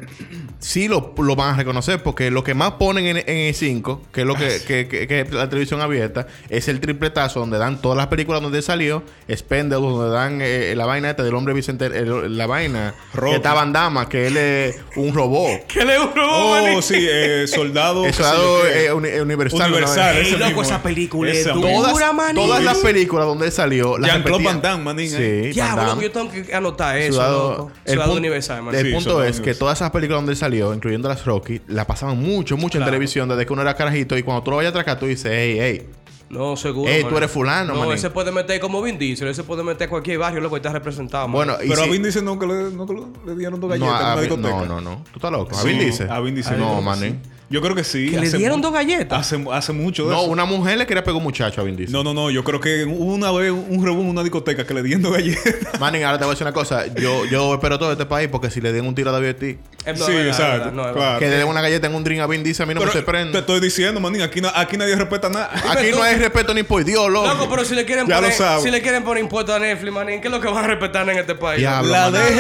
sí 0.60 0.86
lo, 0.88 1.14
lo 1.18 1.34
van 1.36 1.54
a 1.54 1.56
reconocer 1.56 2.02
porque 2.02 2.30
lo 2.30 2.44
que 2.44 2.54
más 2.54 2.72
ponen 2.72 3.06
en, 3.06 3.16
en 3.18 3.36
el 3.48 3.54
5, 3.54 4.02
que 4.12 4.20
es 4.20 4.26
lo 4.26 4.34
que, 4.34 4.60
que, 4.66 4.86
que- 4.88 5.06
que 5.08 5.20
es 5.22 5.32
la 5.32 5.48
televisión 5.48 5.80
abierta, 5.80 6.26
es 6.48 6.68
el 6.68 6.80
tripletazo 6.80 7.40
donde 7.40 7.58
dan 7.58 7.80
todas 7.82 7.96
las 7.96 8.06
películas 8.08 8.42
donde 8.42 8.60
salió, 8.62 9.02
Spendables, 9.34 9.90
donde 9.90 10.10
dan 10.14 10.38
eh, 10.42 10.74
la 10.76 10.86
vaina 10.86 11.10
esta 11.10 11.22
del 11.22 11.34
hombre 11.34 11.54
Vicente, 11.54 11.86
el- 11.86 12.36
la 12.36 12.46
vaina 12.46 12.94
Rocky. 13.14 13.30
que 13.30 13.36
está 13.36 13.54
Van 13.54 13.72
Damme, 13.72 14.06
que 14.08 14.26
él 14.26 14.36
es 14.36 14.76
un 14.96 15.14
robot. 15.14 15.66
Que 15.66 15.84
le 15.84 15.98
un 15.98 16.14
robot, 16.14 16.68
Oh, 16.76 16.82
sí, 16.82 17.06
eh, 17.10 17.46
soldado. 17.48 18.04
Es 18.06 18.18
eh, 18.20 18.92
uni- 18.92 19.18
universal. 19.20 19.70
Universal. 19.70 20.16
Ey, 20.16 20.30
loco, 20.32 20.44
mismo. 20.46 20.62
esa 20.62 20.82
película 20.82 21.30
es 21.30 21.38
Esa. 21.38 21.52
Todas, 21.54 22.62
las 22.64 22.78
películas 22.78 23.26
donde 23.26 23.46
él 23.46 23.52
salió, 23.52 23.96
las 23.98 24.10
Jean-Claude 24.12 24.44
Van 24.44 24.60
Damme, 24.62 24.84
manín, 24.84 25.08
Sí, 25.10 25.16
eh. 25.18 25.52
Ya, 25.54 25.70
loco, 25.74 25.86
Damme. 25.88 26.02
yo 26.02 26.10
tengo 26.12 26.30
que 26.30 26.54
anotar 26.54 26.96
eso, 26.98 27.22
loco. 27.22 27.72
el 27.84 27.98
Universal. 27.98 28.62
El 28.74 28.86
Sí, 28.86 28.92
punto 28.92 29.22
es 29.24 29.40
que 29.40 29.54
todas 29.54 29.78
esas 29.78 29.90
películas 29.90 30.18
donde 30.18 30.32
él 30.32 30.38
salió, 30.38 30.49
incluyendo 30.58 31.08
las 31.08 31.24
Rocky, 31.24 31.60
la 31.68 31.86
pasaban 31.86 32.18
mucho, 32.18 32.56
mucho 32.56 32.78
en 32.78 32.82
Claro. 32.82 32.92
televisión 32.92 33.28
desde 33.28 33.46
que 33.46 33.52
uno 33.52 33.62
era 33.62 33.74
carajito. 33.74 34.16
Y 34.18 34.22
cuando 34.22 34.42
tú 34.42 34.50
lo 34.50 34.56
vayas 34.58 34.70
a 34.70 34.78
atracar, 34.80 34.98
tú 34.98 35.06
dices, 35.06 35.30
hey, 35.34 35.56
hey. 35.60 35.88
No, 36.28 36.56
seguro. 36.56 36.88
Ey, 36.90 37.02
tú 37.04 37.16
eres 37.16 37.28
fulano, 37.30 37.72
No, 37.74 37.80
manín. 37.80 37.94
ese 37.94 38.08
puede 38.10 38.30
meter 38.30 38.60
como 38.60 38.80
Vin 38.80 38.96
Diesel, 38.98 39.26
ese 39.28 39.42
puede 39.42 39.64
meter 39.64 39.88
cualquier 39.88 40.18
barrio, 40.18 40.40
loco, 40.40 40.56
y 40.56 40.58
está 40.58 40.72
representado. 40.72 41.26
manín. 41.26 41.34
Bueno, 41.54 41.64
y 41.64 41.68
Pero 41.68 41.82
a 41.82 41.84
si- 41.86 41.90
Vin 41.90 42.02
dice 42.04 42.22
no 42.22 42.38
que 42.38 42.46
le, 42.46 42.70
no 42.70 42.86
que 42.86 42.94
le- 42.94 43.34
dieron 43.36 43.58
dos 43.60 43.68
no, 43.68 43.74
galletas 43.86 44.00
en 44.00 44.06
a 44.06 44.12
una 44.12 44.14
Vin- 44.14 44.20
discoteca. 44.20 44.54
no, 44.54 44.66
no, 44.66 44.80
no. 44.80 45.04
Tú 45.10 45.10
estás 45.16 45.32
loco. 45.32 45.56
A 45.56 45.60
Sí, 45.62 45.68
Vin 45.68 45.78
dice. 45.80 46.06
A 46.08 46.20
Vin 46.20 46.34
dice. 46.36 46.56
No, 46.56 46.80
manín. 46.80 47.20
sí. 47.22 47.30
Yo 47.50 47.60
creo 47.60 47.74
que 47.74 47.82
sí. 47.82 48.10
¿Que 48.10 48.20
le 48.20 48.30
dieron 48.30 48.60
dos 48.60 48.72
galletas? 48.72 49.18
Hace, 49.18 49.44
hace 49.52 49.72
mucho 49.72 50.04
de 50.06 50.12
No, 50.14 50.20
eso. 50.22 50.30
una 50.30 50.44
mujer 50.44 50.78
le 50.78 50.86
quería 50.86 51.02
pegar 51.02 51.16
un 51.16 51.24
muchacho 51.24 51.60
a 51.60 51.64
Vin 51.64 51.74
Diesel. 51.74 51.92
No, 51.92 52.04
no, 52.04 52.14
no. 52.14 52.30
Yo 52.30 52.44
creo 52.44 52.60
que 52.60 52.84
hubo 52.84 53.12
una 53.12 53.32
vez 53.32 53.50
un 53.50 53.84
rebú 53.84 54.02
en 54.02 54.08
una 54.08 54.22
discoteca 54.22 54.64
que 54.64 54.72
le 54.72 54.84
dieron 54.84 55.02
dos 55.02 55.12
galletas. 55.12 55.80
Manín, 55.80 56.04
ahora 56.04 56.16
te 56.18 56.24
voy 56.24 56.30
a 56.30 56.34
decir 56.34 56.46
una 56.46 56.52
cosa. 56.54 56.86
Yo, 56.94 57.24
yo 57.26 57.52
espero 57.54 57.76
todo 57.76 57.90
este 57.90 58.06
país 58.06 58.28
porque 58.30 58.50
si 58.50 58.60
le 58.60 58.72
den 58.72 58.86
un 58.86 58.94
tiro 58.94 59.10
a 59.10 59.12
David 59.14 59.28
Ortiz, 59.30 59.56
no, 59.84 59.94
sí, 59.96 60.02
es 60.02 60.08
verdad, 60.08 60.28
es 60.28 60.38
exacto. 60.38 60.70
no, 60.70 60.92
claro. 60.92 61.18
que 61.18 61.26
le 61.28 61.36
den 61.38 61.48
una 61.48 61.60
galleta 61.60 61.88
en 61.88 61.94
un 61.96 62.04
drink 62.04 62.20
a 62.20 62.26
Vin 62.28 62.44
Diesel, 62.44 62.62
a 62.62 62.66
mí 62.66 62.74
no 62.74 62.80
Pero 62.80 62.92
me 62.92 62.96
sorprende. 63.00 63.32
te 63.32 63.38
estoy 63.40 63.58
diciendo, 63.60 63.98
manín, 63.98 64.22
aquí, 64.22 64.40
na- 64.40 64.52
aquí 64.54 64.76
nadie 64.76 64.94
respeta 64.94 65.28
nada. 65.28 65.50
Aquí 65.70 65.90
no 65.90 66.02
hay 66.04 66.14
respeto 66.16 66.54
ni 66.54 66.62
por 66.62 66.84
Dios, 66.84 67.10
loco. 67.10 67.26
Loco, 67.26 67.48
pero 67.50 67.64
si 67.64 67.74
le 67.74 67.84
quieren 67.84 68.06
Ya 68.06 68.16
lo 68.16 68.20
poner, 68.22 68.36
sabes. 68.38 68.62
si 68.62 68.70
le 68.70 68.80
quieren 68.80 69.02
poner 69.02 69.24
impuestos 69.24 69.56
a 69.56 69.58
Netflix, 69.58 69.92
manín, 69.92 70.20
¿qué 70.20 70.28
es 70.28 70.32
lo 70.32 70.40
que 70.40 70.46
van 70.46 70.64
a 70.64 70.68
respetar 70.68 71.08
en 71.10 71.18
este 71.18 71.34
país? 71.34 71.58
Diablo. 71.58 71.90
La 71.90 72.10
manín. 72.10 72.36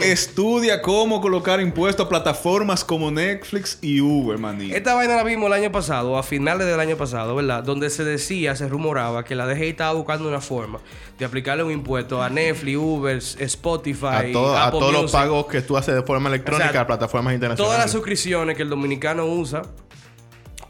DGI 0.00 0.04
estudia 0.10 0.80
cómo 0.80 1.20
colocar 1.20 1.60
impuestos 1.60 2.06
a 2.06 2.08
plataformas 2.08 2.82
como 2.82 3.10
Netflix 3.10 3.78
y 3.82 4.00
Uber, 4.00 4.38
Esta 4.72 4.94
vaina 4.94 5.16
la 5.16 5.22
vimos 5.22 5.46
el 5.48 5.52
año 5.52 5.72
pasado, 5.72 6.16
a 6.18 6.22
finales 6.22 6.66
del 6.66 6.78
año 6.80 6.96
pasado, 6.96 7.34
¿verdad? 7.34 7.62
Donde 7.62 7.90
se 7.90 8.04
decía, 8.04 8.54
se 8.56 8.68
rumoraba 8.68 9.24
que 9.24 9.34
la 9.34 9.46
DGI 9.46 9.68
estaba 9.68 9.92
buscando 9.92 10.28
una 10.28 10.40
forma 10.40 10.80
de 11.18 11.24
aplicarle 11.24 11.62
un 11.62 11.70
impuesto 11.72 12.22
a 12.22 12.28
Netflix, 12.30 12.76
Uber, 12.76 13.16
Spotify, 13.18 14.06
a, 14.06 14.32
todo- 14.32 14.56
a 14.56 14.64
Apple 14.66 14.80
todos 14.80 14.92
los 14.92 15.12
pagos 15.12 15.46
que 15.46 15.62
tú 15.62 15.76
haces 15.76 15.94
de 15.94 16.02
forma 16.02 16.28
electrónica 16.28 16.68
O 16.68 16.72
sea, 16.72 16.80
a 16.82 16.86
plataformas 16.86 17.34
internacionales. 17.34 17.66
Todas 17.72 17.84
las 17.84 17.92
suscripciones 17.92 18.56
que 18.56 18.62
el 18.62 18.70
dominicano 18.70 19.26
usa 19.26 19.62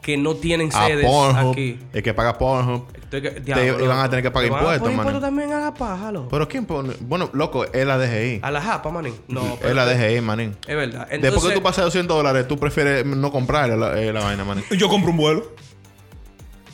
que 0.05 0.19
no 0.19 0.35
tienen 0.35 0.69
a 0.75 0.87
sedes 0.87 1.07
Pornhub, 1.07 1.53
aquí. 1.53 1.79
el 1.95 2.03
que 2.03 2.13
paga 2.13 2.37
Pornhub. 2.37 2.85
Estoy 2.95 3.23
que- 3.23 3.31
Te 3.41 3.67
iban 3.83 3.99
a 4.01 4.11
tener 4.11 4.23
que 4.23 4.31
pagar 4.31 4.51
van 4.51 4.61
impuestos, 4.61 4.83
manín. 4.89 4.99
impuestos 4.99 5.23
también 5.23 5.53
a 5.53 5.61
la 5.61 5.73
paja, 5.75 6.13
loco. 6.13 6.29
¿Pero 6.29 6.47
quién 6.49 6.67
pone? 6.67 6.93
Bueno, 7.01 7.31
loco, 7.33 7.65
es 7.65 7.87
la 7.87 7.97
DGI. 7.97 8.41
A 8.43 8.51
la 8.51 8.61
japa, 8.61 8.91
manín. 8.91 9.15
No, 9.29 9.41
es 9.45 9.59
pero- 9.63 9.75
la 9.75 9.87
DGI, 9.87 10.21
manín. 10.21 10.57
Es 10.67 10.77
verdad. 10.77 11.09
Después 11.09 11.25
Entonces, 11.25 11.49
que 11.51 11.55
tú 11.57 11.63
pasas 11.63 11.85
200 11.87 12.17
dólares, 12.17 12.47
tú 12.47 12.59
prefieres 12.59 13.07
no 13.07 13.33
comprar 13.33 13.71
la, 13.71 13.99
eh, 13.99 14.13
la 14.13 14.21
vaina, 14.23 14.45
manín. 14.45 14.65
Yo 14.77 14.89
compro 14.91 15.11
un 15.11 15.17
vuelo. 15.17 15.53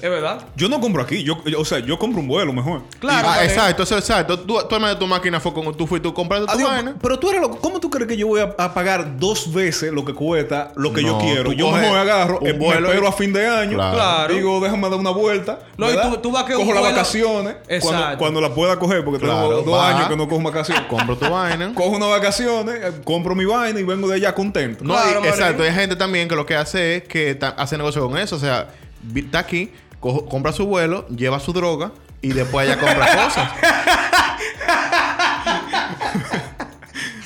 Es 0.03 0.11
verdad. 0.11 0.41
Yo 0.57 0.69
no 0.69 0.81
compro 0.81 1.03
aquí. 1.03 1.23
Yo, 1.23 1.43
yo- 1.45 1.61
o 1.61 1.65
sea, 1.65 1.79
yo 1.81 1.99
compro 1.99 2.21
un 2.21 2.29
vuelo 2.29 2.53
mejor. 2.53 2.83
Claro. 2.99 3.29
Ah, 3.31 3.45
exacto, 3.45 3.83
exacto. 3.83 4.39
Tú, 4.41 4.59
tú 4.69 4.79
de 4.79 4.97
tu 4.97 5.07
máquina 5.07 5.41
fue 5.41 5.53
como 5.53 5.73
tú 5.73 5.87
fuiste 5.87 6.09
tú 6.09 6.15
compraste 6.15 6.47
tu 6.47 6.53
Adiós, 6.53 6.71
vaina. 6.71 6.95
pero 7.03 7.19
tú 7.19 7.29
eres 7.31 7.41
loco. 7.43 7.59
¿Cómo 7.61 7.81
tú 7.81 7.91
crees 7.91 8.09
que 8.09 8.17
yo 8.17 8.27
voy 8.29 8.41
a, 8.41 8.55
a 8.59 8.73
pagar 8.73 9.19
dos 9.19 9.53
veces 9.53 9.93
lo 9.93 10.05
que 10.05 10.15
cuesta 10.15 10.73
lo 10.77 10.93
que 10.93 11.03
yo 11.03 11.19
quiero? 11.19 11.45
tú 11.51 11.53
Yo 11.53 11.71
mejor 11.71 11.99
agarro, 11.99 12.39
un 12.41 12.47
eh, 12.47 12.53
me 12.55 12.59
vuelo 12.59 12.89
espero 12.89 13.09
a 13.09 13.13
fin 13.13 13.33
de 13.33 13.47
año. 13.47 13.77
Claro. 13.77 13.95
Claro. 13.97 14.35
Digo, 14.35 14.61
déjame 14.61 14.89
dar 14.89 14.99
una 14.99 15.11
vuelta. 15.11 15.59
No, 15.77 15.89
tú- 15.89 16.17
tú 16.19 16.33
vas 16.33 16.45
que 16.45 16.57
un 16.57 16.63
Cojo 16.67 16.75
las 16.75 16.83
vacaciones. 16.83 17.57
Exacto. 17.69 17.89
Cuando, 17.99 18.19
cuando 18.19 18.41
las 18.41 18.51
pueda 18.51 18.79
coger, 18.79 19.05
porque 19.05 19.21
Claro, 19.25 19.49
tengo 19.49 19.63
dos 19.63 19.75
va. 19.79 19.89
años 19.91 20.09
que 20.09 20.17
no 20.17 20.29
cojo 20.29 20.43
vacaciones. 20.43 20.85
Compro 20.89 21.17
tu 21.17 21.29
vaina. 21.29 21.73
Cojo 21.81 21.97
unas 21.97 22.09
vacaciones, 22.11 22.75
eh, 22.83 22.93
compro 23.05 23.35
mi 23.35 23.45
vaina 23.45 23.79
y 23.79 23.83
vengo 23.83 24.09
de 24.09 24.15
allá 24.17 24.35
contento. 24.35 24.85
No, 24.85 24.95
Claro, 24.95 25.21
y- 25.25 25.29
exacto. 25.29 25.63
Hay 25.63 25.73
gente 25.73 25.97
también 25.97 26.29
que 26.29 26.35
lo 26.37 26.47
que 26.47 26.55
hace 26.57 26.97
es 26.97 27.03
que 27.05 27.39
hace 27.57 27.77
negocio 27.77 28.07
con 28.09 28.17
eso. 28.19 28.37
O 28.37 28.39
sea, 28.39 28.69
está 29.15 29.39
aquí, 29.41 29.71
compra 30.01 30.53
su 30.53 30.67
vuelo, 30.67 31.07
lleva 31.09 31.39
su 31.41 31.53
droga 31.53 31.93
y 32.23 32.33
después 32.33 32.67
allá 32.69 32.79
compra 32.81 33.07
cosas. 33.25 33.51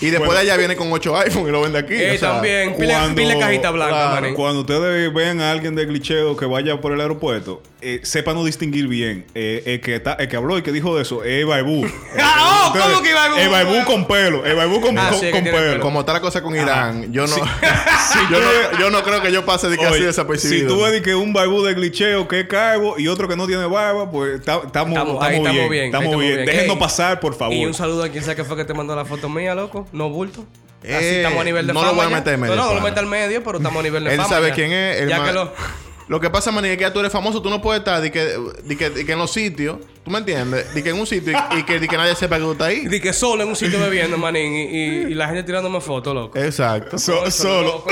y 0.00 0.10
después 0.10 0.32
de 0.32 0.38
allá 0.38 0.56
viene 0.56 0.76
con 0.76 0.92
8 0.92 1.16
iPhone 1.18 1.48
y 1.48 1.50
lo 1.50 1.62
vende 1.62 1.78
aquí. 1.78 1.94
Eh, 1.94 2.12
o 2.16 2.18
sea, 2.18 2.32
también. 2.34 2.74
Pile, 2.76 2.92
cuando- 2.94 3.14
pile 3.14 3.38
cajita 3.38 3.70
blanca, 3.70 4.18
claro. 4.18 4.34
Cuando 4.34 4.60
ustedes 4.60 5.12
vean 5.14 5.40
a 5.40 5.50
alguien 5.50 5.74
de 5.74 5.86
glitcheo 5.86 6.36
que 6.36 6.46
vaya 6.46 6.80
por 6.80 6.92
el 6.92 7.00
aeropuerto, 7.00 7.62
eh, 7.84 8.00
sepan 8.02 8.34
no 8.34 8.44
distinguir 8.44 8.88
bien. 8.88 9.26
Eh, 9.34 9.62
el, 9.66 9.80
que 9.80 9.96
está, 9.96 10.14
el 10.14 10.26
que 10.28 10.36
habló 10.36 10.56
y 10.58 10.62
que 10.62 10.72
dijo 10.72 10.96
de 10.96 11.02
eso 11.02 11.22
es 11.22 11.46
Baibú. 11.46 11.86
Ah, 12.18 12.72
oh, 12.74 12.78
¿cómo 12.78 13.02
que 13.02 13.10
Ibaibú? 13.10 13.36
El 13.36 13.48
Baibú 13.50 13.84
con 13.84 14.06
pelo. 14.06 14.44
El 14.44 14.56
Baibú 14.56 14.80
con, 14.80 14.98
Ah, 14.98 15.10
con- 15.10 15.20
sí, 15.20 15.26
que 15.26 15.30
con 15.32 15.42
tiene 15.42 15.58
pelo. 15.58 15.70
pelo. 15.72 15.82
Como 15.82 16.00
está 16.00 16.12
la 16.14 16.20
cosa 16.20 16.42
con 16.42 16.54
Irán, 16.56 17.12
yo 17.12 17.26
no, 17.26 17.34
Sí. 17.34 17.40
yo 18.30 18.40
no, 18.40 18.78
yo 18.80 18.90
no 18.90 19.02
creo 19.02 19.20
que 19.22 19.30
yo 19.30 19.44
pase 19.44 19.68
de 19.68 19.76
que 19.76 19.84
así 19.84 19.94
Oye, 19.94 20.06
desapercibido. 20.06 20.68
Si 20.70 20.74
tú 20.74 20.82
ves 20.82 21.02
que 21.02 21.14
un 21.14 21.32
Baibú 21.32 21.62
de 21.62 21.74
glitcheo 21.74 22.26
que 22.28 22.40
es 22.40 22.46
calvo 22.48 22.98
y 22.98 23.08
otro 23.08 23.28
que 23.28 23.36
no 23.36 23.46
tiene 23.46 23.66
barba, 23.66 24.10
pues 24.10 24.42
ta- 24.42 24.62
estamos 24.66 24.96
Estamos, 24.98 25.22
ahí 25.22 25.36
estamos 25.36 25.68
bien. 25.70 25.82
ahí 25.82 25.86
Estamos 25.90 26.18
bien. 26.18 26.46
Déjenos 26.46 26.74
Ey, 26.76 26.80
pasar, 26.80 27.20
por 27.20 27.34
favor. 27.36 27.54
Y 27.54 27.64
un 27.66 27.74
saludo 27.74 28.02
a 28.04 28.08
quien 28.08 28.24
sea 28.24 28.34
que 28.34 28.44
fue 28.44 28.56
que 28.56 28.64
te 28.64 28.74
mandó 28.74 28.96
la 28.96 29.04
foto 29.04 29.28
mía, 29.28 29.54
loco. 29.54 29.86
No 29.92 30.08
bulto. 30.08 30.44
Así 30.82 30.92
Eh, 30.92 31.16
estamos 31.18 31.40
a 31.40 31.44
nivel 31.44 31.66
de 31.66 31.72
no 31.72 31.80
lo 31.80 31.86
fama. 31.88 31.96
voy 31.96 32.06
a 32.06 32.10
ya. 32.10 32.16
meter 32.16 32.34
en 32.34 32.40
medio, 32.40 32.56
No, 32.56 32.62
no, 32.62 32.68
lo 32.68 32.74
pana. 32.76 32.90
meter 32.90 32.98
al 33.04 33.10
medio, 33.10 33.42
pero 33.44 33.56
estamos 33.58 33.80
a 33.80 33.82
nivel 33.82 34.04
de 34.04 34.10
Él 34.10 34.16
fama. 34.18 34.28
sabe 34.28 34.48
ya. 34.48 34.54
quién 34.54 34.72
es, 34.72 35.00
el 35.00 35.08
ya 35.08 35.18
ma- 35.18 35.26
que 35.26 35.32
lo. 35.32 35.52
Lo 36.06 36.20
que 36.20 36.28
pasa, 36.28 36.50
maní, 36.52 36.68
es 36.68 36.76
que 36.76 36.82
ya 36.82 36.92
tú 36.92 37.00
eres 37.00 37.10
famoso, 37.10 37.40
tú 37.40 37.48
no 37.48 37.62
puedes 37.62 37.80
estar 37.80 38.00
de 38.02 38.10
que, 38.10 38.36
de 38.64 38.76
que, 38.76 38.90
de 38.90 39.06
que 39.06 39.12
en 39.12 39.18
los 39.18 39.32
sitios, 39.32 39.78
¿tú 40.04 40.10
me 40.10 40.18
entiendes? 40.18 40.74
De 40.74 40.82
que 40.82 40.90
en 40.90 40.98
un 41.00 41.06
sitio 41.06 41.32
y, 41.52 41.60
y 41.60 41.62
que, 41.62 41.80
de 41.80 41.88
que 41.88 41.96
nadie 41.96 42.14
sepa 42.14 42.36
que 42.36 42.42
tú 42.42 42.52
estás 42.52 42.68
ahí. 42.68 42.86
De 42.86 43.00
que 43.00 43.12
solo 43.14 43.42
en 43.42 43.48
un 43.48 43.56
sitio 43.56 43.80
bebiendo, 43.80 44.18
manín, 44.18 44.52
y, 44.54 44.62
y, 44.64 44.86
y 45.12 45.14
la 45.14 45.26
gente 45.28 45.44
tirándome 45.44 45.80
fotos, 45.80 46.14
loco. 46.14 46.38
Exacto. 46.38 46.98
So- 46.98 47.30
solo. 47.30 47.84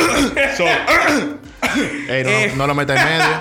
solo. 0.56 0.70
Ey, 2.08 2.24
no, 2.24 2.30
Eh. 2.30 2.52
no 2.56 2.66
lo 2.66 2.74
metas 2.74 3.00
en 3.00 3.04
medio. 3.18 3.34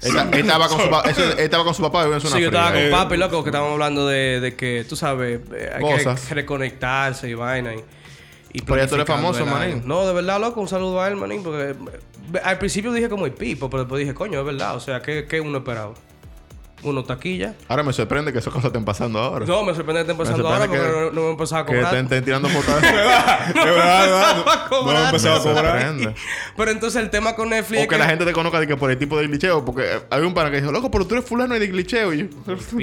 Él, 0.00 0.14
ta- 0.14 0.28
él 0.32 0.40
estaba 0.40 0.68
con 0.68 0.80
su 0.80 0.88
papá, 0.90 1.10
él 1.10 1.34
estaba 1.38 1.64
con 1.64 1.74
su 1.74 1.82
papá 1.82 2.06
una 2.06 2.20
Sí, 2.20 2.28
yo 2.40 2.46
estaba 2.46 2.70
con 2.72 2.80
Eh, 2.80 2.88
papi, 2.90 3.16
loco, 3.16 3.42
que 3.42 3.50
estábamos 3.50 3.72
hablando 3.74 4.06
de, 4.06 4.40
de 4.40 4.54
que, 4.54 4.86
tú 4.88 4.94
sabes, 4.96 5.40
eh, 5.52 5.70
hay 5.74 5.80
Cosas. 5.82 6.20
que 6.20 6.34
reconectarse 6.34 7.28
y 7.28 7.34
vaina. 7.34 7.74
Y, 7.74 7.78
y 8.52 8.62
Pero 8.62 8.76
ya 8.78 8.86
tú 8.86 8.94
eres 8.94 9.06
famoso, 9.06 9.44
manín. 9.46 9.82
No, 9.84 10.06
de 10.06 10.14
verdad, 10.14 10.40
loco, 10.40 10.60
un 10.60 10.68
saludo 10.68 11.00
a 11.00 11.08
él, 11.08 11.16
manín, 11.16 11.42
porque 11.42 11.70
eh, 11.70 12.40
al 12.42 12.58
principio 12.58 12.92
dije 12.92 13.08
como 13.08 13.26
el 13.26 13.32
pipo, 13.32 13.68
pero 13.68 13.84
después 13.84 14.00
dije, 14.00 14.14
coño, 14.14 14.40
es 14.40 14.46
verdad, 14.46 14.76
o 14.76 14.80
sea, 14.80 15.02
¿qué, 15.02 15.26
qué 15.26 15.40
uno 15.40 15.58
esperaba? 15.58 15.94
Uno 16.82 17.02
taquilla. 17.04 17.54
Ahora 17.66 17.82
me 17.82 17.92
sorprende 17.92 18.32
que 18.32 18.38
esas 18.38 18.52
cosas 18.52 18.66
estén 18.66 18.84
pasando 18.84 19.18
ahora. 19.18 19.44
No, 19.46 19.64
me 19.64 19.74
sorprende 19.74 20.04
que 20.04 20.10
estén 20.12 20.16
pasando 20.16 20.46
ahora 20.48 20.66
porque 20.66 20.76
que- 20.80 20.86
no, 20.88 21.10
no 21.10 21.22
me 21.22 21.30
empezaba 21.32 21.62
a 21.62 21.66
que 21.66 21.72
cobrar. 21.72 21.86
estén, 21.94 22.04
estén 22.04 22.24
tirando 22.24 22.48
fotos. 22.50 22.80
De 22.80 22.90
verdad, 22.92 23.46
de 23.54 23.64
verdad. 23.64 24.38
Empezaba 24.38 24.52
a 24.52 24.56
No 24.64 24.68
cobrar. 24.68 24.96
hemos 24.96 25.06
empezado 25.24 25.34
a 25.36 25.38
Me 25.48 25.60
cobrar. 25.60 26.14
Pero 26.56 26.70
entonces 26.70 27.02
el 27.02 27.10
tema 27.10 27.34
con 27.34 27.48
Netflix 27.50 27.80
O 27.80 27.82
es 27.82 27.88
que 27.88 27.98
la 27.98 28.06
gente 28.06 28.24
te 28.24 28.32
conozca 28.32 28.60
de 28.60 28.66
que 28.66 28.76
por 28.76 28.90
el 28.90 28.98
tipo 28.98 29.18
de 29.18 29.26
glitcheo. 29.26 29.64
Porque 29.64 29.82
eh, 29.84 30.00
hay 30.10 30.22
un 30.22 30.34
pana 30.34 30.50
que 30.50 30.60
dijo, 30.60 30.70
loco, 30.72 30.90
pero 30.90 31.06
tú 31.06 31.14
eres 31.16 31.26
fulano 31.26 31.56
y 31.56 31.58
de 31.58 31.66
glitcheo. 31.66 32.14
Y 32.14 32.18
yo, 32.18 32.26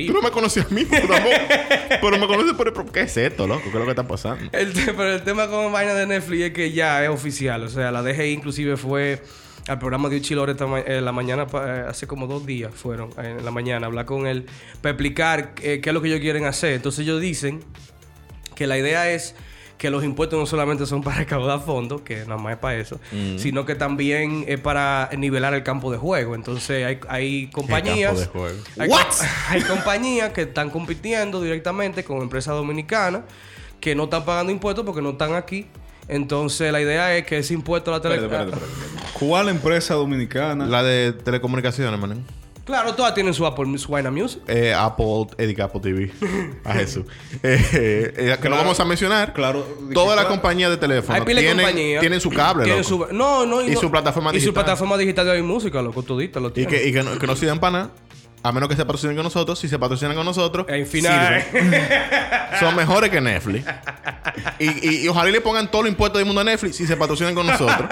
tú 0.08 0.14
no 0.14 0.22
me 0.22 0.32
conoces 0.32 0.66
a 0.66 0.70
mí, 0.74 0.86
pero 0.90 1.08
tampoco. 1.08 1.36
pero 2.02 2.18
me 2.20 2.28
conoces 2.28 2.54
por 2.54 2.68
el... 2.68 2.74
¿Qué 2.92 3.02
es 3.02 3.16
esto, 3.18 3.48
loco? 3.48 3.62
¿Qué 3.64 3.70
es 3.70 3.76
lo 3.76 3.84
que 3.86 3.90
está 3.92 4.08
pasando? 4.08 4.50
El 4.52 4.74
pero 4.74 5.14
el 5.14 5.24
tema 5.24 5.48
con 5.48 5.72
vaina 5.72 5.94
de 5.94 6.06
Netflix 6.06 6.44
es 6.44 6.52
que 6.54 6.72
ya 6.74 7.04
es 7.04 7.10
oficial. 7.10 7.64
O 7.64 7.70
sea, 7.70 7.92
la 7.92 8.02
DGI 8.04 8.32
inclusive 8.34 8.76
fue 8.78 9.24
al 9.68 9.80
programa 9.80 10.10
de 10.10 10.18
Uchilore 10.18 10.52
esta 10.52 10.68
ma- 10.68 10.80
en 10.82 11.04
la 11.04 11.12
mañana, 11.12 11.48
eh, 11.54 11.86
hace 11.88 12.06
como 12.08 12.28
dos 12.28 12.46
días 12.46 12.72
fueron 12.74 13.10
eh, 13.18 13.36
en 13.40 13.46
la 13.46 13.52
mañana, 13.52 13.88
hablar 13.88 14.06
con 14.06 14.28
él 14.28 14.46
para 14.82 14.92
explicar 14.92 15.54
eh, 15.62 15.80
qué 15.82 15.90
es 15.90 15.94
lo 15.94 16.02
que 16.02 16.10
ellos 16.10 16.20
quieren 16.20 16.46
hacer. 16.46 16.74
Entonces 16.74 17.00
ellos 17.02 17.20
dicen 17.22 17.64
que 18.56 18.68
la 18.68 18.78
idea 18.78 19.12
es 19.12 19.36
que 19.78 19.90
los 19.90 20.06
impuestos 20.06 20.40
no 20.40 20.46
solamente 20.46 20.86
son 20.86 21.02
para 21.04 21.18
recaudar 21.18 21.60
fondos, 21.60 22.02
que 22.02 22.20
nada 22.20 22.38
más 22.38 22.54
es 22.54 22.60
para 22.60 22.78
eso, 22.78 23.00
sino 23.38 23.66
que 23.66 23.76
también 23.76 24.46
es 24.48 24.58
para 24.60 25.10
nivelar 25.18 25.54
el 25.54 25.64
campo 25.64 25.92
de 25.92 25.98
juego. 25.98 26.34
Entonces 26.36 26.86
hay, 26.86 27.00
hay 27.10 27.48
compañías... 27.52 28.12
campo 28.14 28.22
de 28.22 28.28
juego? 28.28 28.58
Hay, 28.80 28.88
What? 28.90 29.06
hay 29.50 29.62
compañías 29.64 30.32
que 30.32 30.44
están 30.44 30.70
compitiendo 30.70 31.42
directamente 31.42 32.06
con 32.06 32.22
empresas 32.22 32.56
dominicanas 32.56 33.24
que 33.82 33.96
no 33.96 34.06
están 34.06 34.24
pagando 34.24 34.52
impuestos 34.54 34.86
porque 34.86 35.02
no 35.02 35.10
están 35.10 35.34
aquí. 35.34 35.68
Entonces 36.08 36.72
la 36.72 36.82
idea 36.82 37.16
es 37.18 37.26
que 37.26 37.38
ese 37.40 37.54
impuesto 37.54 37.92
a 37.92 37.96
la 37.98 38.02
tele... 38.02 38.16
Espérate, 38.16 38.52
espérate, 38.52 38.66
espérate. 38.74 39.12
¿Cuál 39.20 39.50
empresa 39.50 39.94
dominicana? 39.96 40.66
La 40.68 40.84
de 40.84 41.14
telecomunicaciones, 41.14 42.00
man. 42.00 42.24
Claro, 42.66 42.96
todas 42.96 43.14
tienen 43.14 43.32
su 43.36 43.46
Apple, 43.46 43.78
su 43.78 43.92
vaina 43.92 44.10
Music. 44.10 44.42
Eh, 44.48 44.74
Apple, 44.76 45.28
Edic 45.38 45.60
Apple 45.60 45.82
TV. 45.82 46.12
a 46.64 46.74
Jesús. 46.74 47.06
Eh, 47.44 47.60
eh, 47.72 48.14
que 48.18 48.26
lo 48.32 48.38
Claro. 48.40 48.56
vamos 48.58 48.80
a 48.80 48.86
mencionar. 48.86 49.34
Claro. 49.34 49.64
Todas 49.94 50.16
las 50.16 50.26
Claro. 50.26 50.30
compañías 50.30 50.72
de 50.72 50.78
teléfono 50.78 51.14
Hay 51.16 51.22
pila 51.22 51.42
de 51.42 51.46
tienen, 51.48 51.64
compañías. 51.66 52.00
tienen 52.02 52.20
su 52.20 52.32
cable, 52.32 52.64
Tienen 52.64 52.82
loco. 52.84 53.08
su- 53.08 53.14
no, 53.14 53.46
no, 53.46 53.62
Y 53.62 53.70
no- 53.72 53.80
su 53.80 53.92
plataforma 53.92 54.32
Y 54.32 54.34
su 54.34 54.46
digital. 54.48 54.54
plataforma 54.64 54.98
digital 54.98 55.28
de 55.28 55.44
música, 55.44 55.80
loco, 55.84 56.02
todita 56.02 56.40
lo 56.40 56.48
Y 56.50 56.52
tienen. 56.54 56.74
que, 56.74 56.88
y 56.88 56.92
que 56.92 57.04
no, 57.04 57.20
que 57.20 57.28
no 57.28 57.36
sirven 57.36 57.60
para 57.60 57.72
nada. 57.72 57.90
A 58.46 58.52
menos 58.52 58.70
que 58.70 58.76
se 58.76 58.86
patrocinen 58.86 59.16
con 59.16 59.24
nosotros. 59.24 59.58
Si 59.58 59.68
se 59.68 59.80
patrocinan 59.80 60.16
con 60.16 60.24
nosotros, 60.24 60.68
En 60.70 60.86
final. 60.86 61.44
son 62.60 62.76
mejores 62.76 63.10
que 63.10 63.20
Netflix. 63.20 63.66
Y, 64.60 64.88
y, 64.88 65.04
y 65.04 65.08
ojalá 65.08 65.30
y 65.30 65.32
le 65.32 65.42
pongan 65.42 65.72
todo 65.72 65.82
el 65.82 65.88
impuesto 65.88 66.20
del 66.20 66.28
mundo 66.28 66.42
a 66.42 66.44
Netflix 66.44 66.76
si 66.76 66.86
se 66.86 66.96
patrocinan 66.96 67.34
con 67.34 67.48
nosotros. 67.48 67.90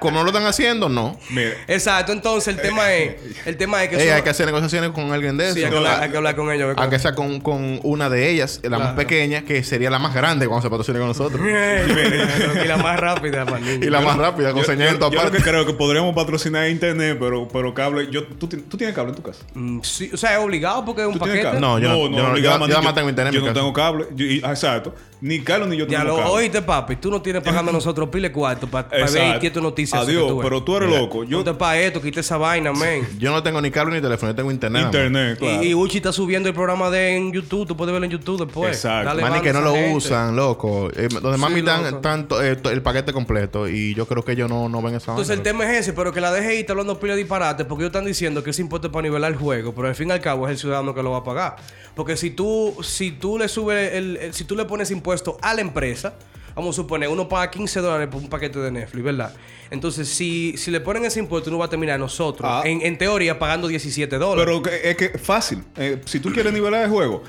Como 0.00 0.18
no 0.18 0.24
lo 0.24 0.30
están 0.30 0.46
haciendo, 0.46 0.88
no. 0.88 1.18
Mira, 1.28 1.50
Exacto, 1.68 2.12
entonces 2.12 2.54
el 2.54 2.60
tema 2.60 2.92
es... 2.94 3.16
El 3.44 3.56
tema 3.56 3.82
es 3.82 3.90
que... 3.90 3.96
Ey, 3.96 4.08
hay 4.08 4.22
que 4.22 4.30
hacer 4.30 4.46
negociaciones 4.46 4.90
con 4.90 5.12
alguien 5.12 5.36
de 5.36 5.46
eso. 5.46 5.54
Sí, 5.54 5.64
hay 5.64 5.70
que 5.70 5.76
hablar, 5.76 6.02
hay 6.02 6.10
que 6.10 6.16
hablar 6.16 6.36
con 6.36 6.50
ellos. 6.50 6.74
Aunque 6.78 6.98
sea 6.98 7.14
con, 7.14 7.40
con 7.40 7.80
una 7.82 8.08
de 8.08 8.30
ellas, 8.30 8.60
la 8.62 8.78
más 8.78 8.94
pequeña, 8.94 9.42
que 9.42 9.62
sería 9.62 9.90
la 9.90 9.98
más 9.98 10.14
grande 10.14 10.46
cuando 10.46 10.62
se 10.62 10.70
patrocine 10.70 10.98
con 10.98 11.08
nosotros. 11.08 11.40
y 12.64 12.66
la 12.66 12.76
más 12.78 12.98
rápida, 12.98 13.44
y 13.80 13.90
la 13.90 14.00
más 14.00 14.16
rápida, 14.16 14.52
con 14.52 14.62
yo, 14.62 14.66
señal 14.66 14.94
en 14.94 15.00
yo, 15.00 15.22
lo 15.24 15.30
que 15.30 15.42
creo 15.42 15.66
que 15.66 15.74
podríamos 15.74 16.14
patrocinar 16.14 16.68
internet, 16.68 17.16
pero, 17.20 17.48
pero 17.48 17.74
cable. 17.74 18.08
Yo, 18.10 18.24
¿tú, 18.24 18.46
¿Tú 18.46 18.76
tienes 18.76 18.94
cable 18.94 19.10
en 19.10 19.16
tu 19.16 19.22
casa? 19.22 19.40
Mm, 19.54 19.65
sí, 19.82 20.10
o 20.12 20.16
sea, 20.16 20.38
es 20.38 20.44
obligado 20.44 20.84
porque 20.84 21.02
es 21.02 21.06
un 21.08 21.14
¿Tú 21.14 21.18
tienes 21.20 21.44
paquete. 21.44 21.60
cable? 21.60 21.60
No, 21.60 21.78
yo 21.78 21.88
no- 21.88 21.96
yo 22.16 22.22
no- 22.22 22.32
obligado, 22.32 22.66
yo- 22.66 22.74
man, 22.76 22.82
yo 22.84 22.94
tengo 22.94 23.08
internet 23.08 23.34
en 23.34 23.40
Yo 23.40 23.42
mi 23.42 23.48
no 23.48 23.54
tengo 23.54 23.72
cable. 23.72 24.06
Yo- 24.14 24.24
y- 24.26 24.38
exacto. 24.38 24.94
Ni 25.18 25.40
Carlos 25.40 25.68
ni 25.68 25.78
yo 25.78 25.86
Ya 25.86 26.00
tenemos 26.00 26.18
lo 26.18 26.24
cable. 26.24 26.42
oíste, 26.42 26.60
papi. 26.60 26.96
Tú 26.96 27.10
no 27.10 27.22
tienes 27.22 27.42
pagando 27.42 27.70
a 27.70 27.72
nosotros 27.72 28.10
pile 28.10 28.30
cuarto 28.30 28.66
para 28.66 28.88
ver 28.88 29.00
Exacto. 29.00 29.40
qué 29.40 29.50
tu 29.50 29.62
noticia. 29.62 30.00
Adiós, 30.00 30.30
pero 30.42 30.62
tú 30.62 30.76
eres 30.76 30.90
loco. 30.90 31.24
Yo, 31.24 31.42
Yo... 31.42 31.56
para 31.58 31.78
esto, 31.80 32.02
quita 32.02 32.20
esa 32.20 32.36
vaina, 32.36 32.70
men. 32.74 33.06
Yo 33.18 33.32
no 33.32 33.42
tengo 33.42 33.62
ni 33.62 33.70
cable 33.70 33.94
ni 33.96 34.02
teléfono, 34.02 34.32
yo 34.32 34.36
tengo 34.36 34.50
internet. 34.50 34.84
internet, 34.84 35.38
claro. 35.38 35.62
Y, 35.62 35.68
y 35.68 35.74
Uchi 35.74 35.96
está 35.98 36.12
subiendo 36.12 36.50
el 36.50 36.54
programa 36.54 36.90
de 36.90 37.16
en 37.16 37.32
YouTube. 37.32 37.66
Tú 37.66 37.74
puedes 37.76 37.92
verlo 37.92 38.04
en 38.04 38.10
YouTube 38.12 38.44
después. 38.44 38.76
Exacto. 38.76 39.08
Dale 39.08 39.22
Mani, 39.22 39.40
que 39.40 39.54
no 39.54 39.62
lo 39.62 39.72
gente. 39.72 39.94
usan, 39.96 40.36
loco. 40.36 40.90
Eh, 40.94 41.08
donde 41.22 41.38
me 41.38 41.62
dan 41.62 42.02
tanto 42.02 42.42
eh, 42.42 42.58
el 42.70 42.82
paquete 42.82 43.14
completo. 43.14 43.66
Y 43.68 43.94
yo 43.94 44.06
creo 44.06 44.22
que 44.22 44.32
ellos 44.32 44.50
no, 44.50 44.68
no 44.68 44.82
ven 44.82 44.96
esa 44.96 45.12
Entonces 45.12 45.30
el 45.32 45.38
vaina. 45.42 45.60
tema 45.60 45.72
es 45.72 45.80
ese, 45.80 45.94
pero 45.94 46.12
que 46.12 46.20
la 46.20 46.30
DGI 46.30 46.58
está 46.58 46.74
hablando 46.74 47.00
pila 47.00 47.14
de 47.14 47.20
disparate 47.20 47.64
porque 47.64 47.84
ellos 47.84 47.90
están 47.94 48.04
diciendo 48.04 48.42
que 48.44 48.50
ese 48.50 48.60
impuesto 48.60 48.88
es 48.88 48.92
para 48.92 49.02
nivelar 49.04 49.32
el 49.32 49.38
juego, 49.62 49.74
pero 49.74 49.88
al 49.88 49.94
fin 49.94 50.08
y 50.08 50.12
al 50.12 50.20
cabo 50.20 50.46
es 50.46 50.52
el 50.52 50.58
ciudadano 50.58 50.94
que 50.94 51.02
lo 51.02 51.10
va 51.12 51.18
a 51.18 51.24
pagar. 51.24 51.56
Porque 51.94 52.16
si 52.16 52.30
tú, 52.30 52.76
si 52.82 53.12
tú 53.12 53.38
le 53.38 53.48
subes 53.48 53.92
el, 53.94 54.16
el- 54.18 54.34
si 54.34 54.44
tú 54.44 54.54
le 54.56 54.64
pones 54.64 54.90
impuesto 54.90 55.38
a 55.42 55.54
la 55.54 55.60
empresa, 55.60 56.14
vamos 56.54 56.74
a 56.74 56.82
suponer, 56.82 57.08
uno 57.08 57.28
paga 57.28 57.50
15 57.50 57.80
dólares 57.80 58.08
por 58.10 58.20
un 58.22 58.28
paquete 58.28 58.58
de 58.58 58.70
Netflix, 58.70 59.04
¿verdad? 59.04 59.34
Entonces, 59.70 60.08
si, 60.08 60.56
si 60.56 60.70
le 60.70 60.80
ponen 60.80 61.04
ese 61.04 61.18
impuesto, 61.20 61.50
uno 61.50 61.58
va 61.58 61.66
a 61.66 61.70
terminar 61.70 61.98
nosotros, 61.98 62.48
Ah. 62.50 62.62
en, 62.64 62.80
en 62.82 62.96
teoría, 62.98 63.38
pagando 63.38 63.66
17 63.68 64.16
dólares. 64.18 64.44
Pero 64.44 64.62
que- 64.62 64.90
es 64.90 64.96
que 64.96 65.18
fácil. 65.18 65.64
Eh, 65.76 66.00
si 66.04 66.20
tú 66.20 66.30
quieres 66.32 66.52
nivelar 66.52 66.84
el 66.84 66.90
juego, 66.90 67.22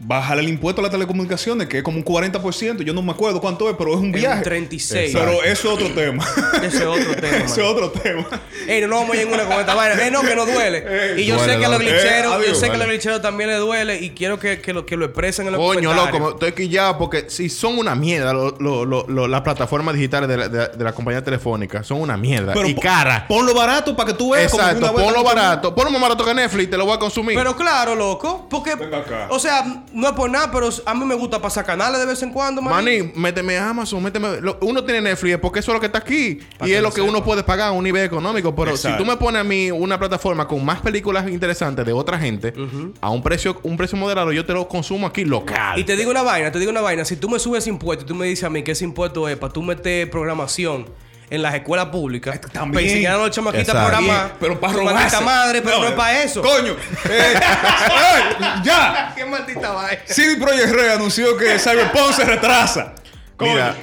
bájale 0.00 0.42
el 0.42 0.48
impuesto 0.48 0.80
a 0.80 0.84
las 0.84 0.90
telecomunicaciones, 0.92 1.68
que 1.68 1.78
es 1.78 1.82
como 1.82 1.98
un 1.98 2.04
40%. 2.04 2.82
Yo 2.82 2.94
no 2.94 3.02
me 3.02 3.12
acuerdo 3.12 3.40
cuánto 3.40 3.68
es, 3.68 3.76
pero 3.76 3.90
es 3.90 3.96
un 3.96 4.06
Es 4.08 4.14
un 4.14 4.20
viaje. 4.20 4.42
36. 4.42 5.10
Pero 5.12 5.42
eso 5.42 5.68
es 5.68 5.74
otro 5.74 5.88
tema. 5.94 6.24
Ese 6.62 6.78
es 6.78 6.82
otro 6.86 7.14
tema. 7.20 7.36
Ese 7.36 7.60
es 7.60 7.66
otro 7.66 7.90
tema. 7.90 8.24
Ey, 8.66 8.80
no 8.82 8.88
nos 8.88 9.00
vamos 9.00 9.16
a 9.16 9.20
ir 9.20 9.26
en 9.28 9.34
una 9.34 9.44
con 9.44 9.60
esta 9.60 9.74
vaina. 9.74 10.06
Eh, 10.06 10.10
no, 10.10 10.22
que 10.22 10.34
no 10.36 10.46
duele. 10.46 10.84
Eh, 10.86 11.14
y 11.18 11.26
yo 11.26 11.36
duele, 11.36 11.52
sé 11.54 11.58
que 11.58 11.64
a 11.64 11.68
los 11.68 11.78
glitcheros, 11.78 12.42
Eh, 12.42 12.44
yo 12.48 12.54
sé 12.54 12.66
que 12.68 12.74
a 12.74 12.78
los 12.78 12.86
glitcheros 12.86 13.22
también 13.22 13.50
le 13.50 13.56
duele 13.56 13.96
y 14.00 14.10
quiero 14.10 14.38
que, 14.38 14.60
que 14.60 14.72
lo, 14.72 14.86
que 14.86 14.96
lo 14.96 15.04
expresen 15.06 15.46
en 15.46 15.52
los 15.52 15.60
Coño, 15.60 15.90
comentarios. 15.90 16.12
loco, 16.20 16.24
me- 16.26 16.46
estoy 16.46 16.52
quillado 16.52 16.98
porque 16.98 17.26
si 17.28 17.48
son 17.48 17.78
una 17.78 17.94
mierda 17.94 18.32
lo- 18.32 18.56
lo- 18.58 18.84
lo- 18.84 19.06
lo- 19.08 19.28
las 19.28 19.40
plataformas 19.42 19.94
digitales 19.94 20.28
de 20.28 20.36
la, 20.36 20.48
de, 20.48 20.68
de 20.68 20.84
la 20.84 20.92
compañía 20.92 21.22
telefónica, 21.22 21.82
son 21.82 22.00
una 22.00 22.16
mierda. 22.16 22.54
y 22.66 22.74
po- 22.74 22.80
cara. 22.80 23.26
Ponlo 23.28 23.54
barato 23.54 23.96
para 23.96 24.12
que 24.12 24.14
tú 24.18 24.30
veas. 24.32 24.52
Exacto, 24.52 24.92
ponlo 24.94 25.22
barato. 25.24 25.74
Ponlo 25.74 25.90
más 25.90 26.00
barato 26.00 26.24
que 26.24 26.34
Netflix, 26.34 26.70
te 26.70 26.76
lo 26.76 26.84
voy 26.86 26.94
a 26.94 26.98
consumir. 26.98 27.36
Pero 27.36 27.54
claro, 27.56 27.94
loco, 27.94 28.46
porque, 28.48 28.74
Venga 28.76 28.98
acá. 28.98 29.26
o 29.30 29.38
sea, 29.38 29.84
no 29.92 30.06
es 30.08 30.12
por 30.14 30.30
nada, 30.30 30.50
pero 30.50 30.68
a 30.86 30.94
mí 30.94 31.04
me 31.04 31.14
gusta 31.14 31.40
pasar 31.40 31.64
canales 31.64 31.98
de 32.00 32.06
vez 32.06 32.22
en 32.22 32.32
cuando, 32.32 32.60
man. 32.62 32.74
Maní, 32.74 33.12
méteme 33.14 33.56
a 33.58 33.70
Amazon, 33.70 34.02
méteme. 34.02 34.40
lo- 34.40 34.58
uno 34.62 34.84
tiene 34.84 35.00
Netflix 35.00 35.38
porque 35.38 35.60
eso 35.60 35.70
es 35.72 35.74
lo 35.74 35.80
que 35.80 35.86
está 35.86 35.98
aquí. 35.98 36.40
Pa' 36.58 36.68
y 36.68 36.72
es 36.72 36.82
lo 36.82 36.90
que 36.92 37.00
uno 37.00 37.24
puede 37.24 37.42
pagar 37.42 37.68
a 37.68 37.72
un 37.72 37.84
nivel 37.84 38.04
económico. 38.04 38.54
Pero 38.54 38.70
Exacto. 38.72 38.98
si 38.98 39.02
tú 39.04 39.08
me 39.10 39.16
pones 39.16 39.40
a 39.40 39.44
mí 39.44 39.70
una 39.70 39.98
plataforma 39.98 40.46
con 40.46 40.64
más 40.64 40.80
películas 40.80 41.28
interesantes 41.28 41.84
de 41.86 41.92
otra 41.92 42.18
gente, 42.18 42.52
a 43.00 43.10
un 43.10 43.22
precio, 43.22 43.58
un 43.62 43.76
precio 43.76 43.96
moderado, 43.98 44.32
yo 44.32 44.44
te 44.44 44.52
lo 44.52 44.68
consumo 44.68 45.06
aquí 45.06 45.24
local. 45.24 45.78
Y 45.78 45.84
te 45.84 45.96
digo 45.96 46.10
una 46.10 46.22
vaina, 46.22 46.50
te 46.52 46.58
digo 46.58 46.70
una 46.70 46.80
vaina. 46.80 47.04
Si 47.04 47.16
tú 47.16 47.28
me 47.28 47.38
subes 47.38 47.66
impuesto 47.66 48.04
y 48.04 48.08
tú 48.08 48.14
me 48.14 48.26
dices 48.26 48.44
a 48.44 48.50
mí 48.50 48.62
que 48.62 48.72
ese 48.72 48.84
impuesto 48.84 49.28
es 49.28 49.36
para 49.36 49.52
tú 49.52 49.62
meter 49.62 50.10
programación 50.10 50.86
en 51.30 51.42
las 51.42 51.54
escuelas 51.54 51.86
públicas, 51.86 52.40
también. 52.52 52.72
para 52.72 52.86
enseñar 52.86 53.14
a 53.14 53.18
los 53.18 53.30
chamaquitas 53.30 53.68
a 53.74 53.84
programar, 53.86 54.32
pero 54.40 54.58
para 54.60 54.72
robarse. 54.72 54.94
maldita 54.94 55.20
madre, 55.20 55.62
pero 55.62 55.80
no, 55.80 55.88
es 55.88 55.92
para 55.92 56.22
eso. 56.22 56.42
Coño. 56.42 56.74
Eh, 57.10 57.34
¡ay! 57.40 58.22
¡Ya! 58.64 59.12
¡Qué 59.16 59.24
maldita 59.24 59.70
vaina! 59.70 60.00
CD 60.06 60.36
Projekt 60.36 60.70
Red 60.72 60.88
anunció 60.90 61.36
que 61.36 61.58
Cyberpunk 61.58 62.12
se 62.12 62.24
retrasa. 62.24 62.92
Coño. 63.36 63.52
Mira, 63.52 63.74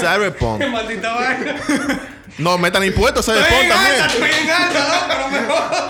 Cyberpunk. 0.00 0.58
¡Qué 0.62 0.66
maldita 0.68 1.12
vaina! 1.14 1.54
no, 2.38 2.58
metan 2.58 2.84
impuestos 2.84 3.28
a 3.28 3.32
Cyberpunk 3.32 3.68
también. 3.68 5.48
jodas. 5.48 5.84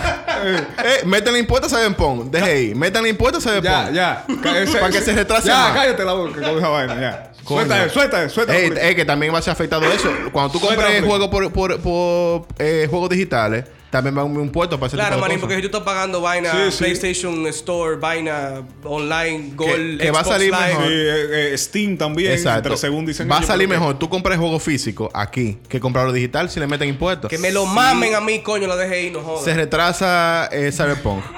Eh, 0.85 1.03
metan 1.05 1.37
impuestos 1.37 1.73
a 1.73 1.77
Cyberpunk. 1.79 2.31
Deje 2.31 2.51
ahí. 2.51 2.75
Metan 2.75 3.07
impuestos 3.07 3.47
a 3.47 3.61
Ya, 3.61 3.87
Cyberpunk. 3.87 3.95
ya. 3.95 4.25
Ese- 4.63 4.79
Para 4.79 4.93
que 4.93 5.01
se 5.01 5.13
retrase 5.13 5.49
Ya, 5.49 5.59
más. 5.59 5.73
cállate 5.73 6.05
la 6.05 6.13
boca 6.13 6.41
con 6.41 6.59
esa 6.59 6.69
vaina, 6.69 7.01
ya. 7.01 7.28
Suelta, 7.49 7.89
suelta, 7.89 8.29
suelta. 8.29 8.57
Ey, 8.57 8.73
es 8.81 8.95
que 8.95 9.05
también 9.05 9.33
va 9.35 9.39
a 9.39 9.43
ser 9.43 9.53
afectado 9.53 9.91
eso. 9.91 10.11
Cuando 10.33 10.53
tú 10.53 10.61
compres 10.61 11.03
juegos 11.05 11.29
por, 11.29 11.53
por, 11.53 11.81
por, 11.81 12.47
eh, 12.59 12.87
juegos 12.91 13.09
digitales, 13.11 13.65
también 13.91 14.15
va 14.17 14.21
a 14.21 14.25
un 14.25 14.39
impuesto 14.43 14.79
para 14.79 14.89
ese 14.89 14.97
Claro, 14.97 15.15
tipo 15.15 15.25
de 15.25 15.29
manín, 15.29 15.37
cosas. 15.39 15.49
porque 15.49 15.55
si 15.57 15.63
tú 15.63 15.67
estás 15.79 15.83
pagando 15.83 16.21
vaina, 16.21 16.53
Sí, 16.53 16.59
sí. 16.73 16.79
PlayStation 16.79 17.47
Store, 17.47 17.97
vaina 17.97 18.63
online, 18.85 19.53
Gold, 19.55 19.99
que 20.01 20.11
va 20.11 20.21
a 20.21 20.25
salir 20.25 20.51
Live. 20.53 20.67
mejor. 20.69 20.85
Sí, 20.85 20.91
eh, 20.93 21.51
eh, 21.55 21.59
Steam 21.59 21.97
también. 21.97 22.33
Exacto. 22.33 22.65
Pero 22.65 22.77
según 22.77 23.07
dicen 23.07 23.31
va 23.31 23.39
a 23.39 23.43
salir 23.43 23.67
que- 23.67 23.73
mejor 23.75 23.99
tú 23.99 24.11
compras 24.11 24.39
juego 24.39 24.59
físico 24.61 25.11
aquí 25.15 25.57
que 25.71 25.81
comprarlo 25.81 26.13
digital 26.13 26.51
si 26.51 26.61
le 26.61 26.67
meten 26.67 26.91
impuestos. 26.91 27.31
Que 27.31 27.39
me 27.39 27.51
lo 27.51 27.65
mamen 27.65 28.15
a 28.15 28.21
mí, 28.21 28.41
coño, 28.43 28.67
la 28.67 28.77
dejé 28.77 28.95
ahí, 28.95 29.11
no 29.11 29.21
Se 29.21 29.25
jodas. 29.25 29.57
retrasa 29.57 30.49
eh, 30.53 30.71
Cyberpunk. 30.71 31.25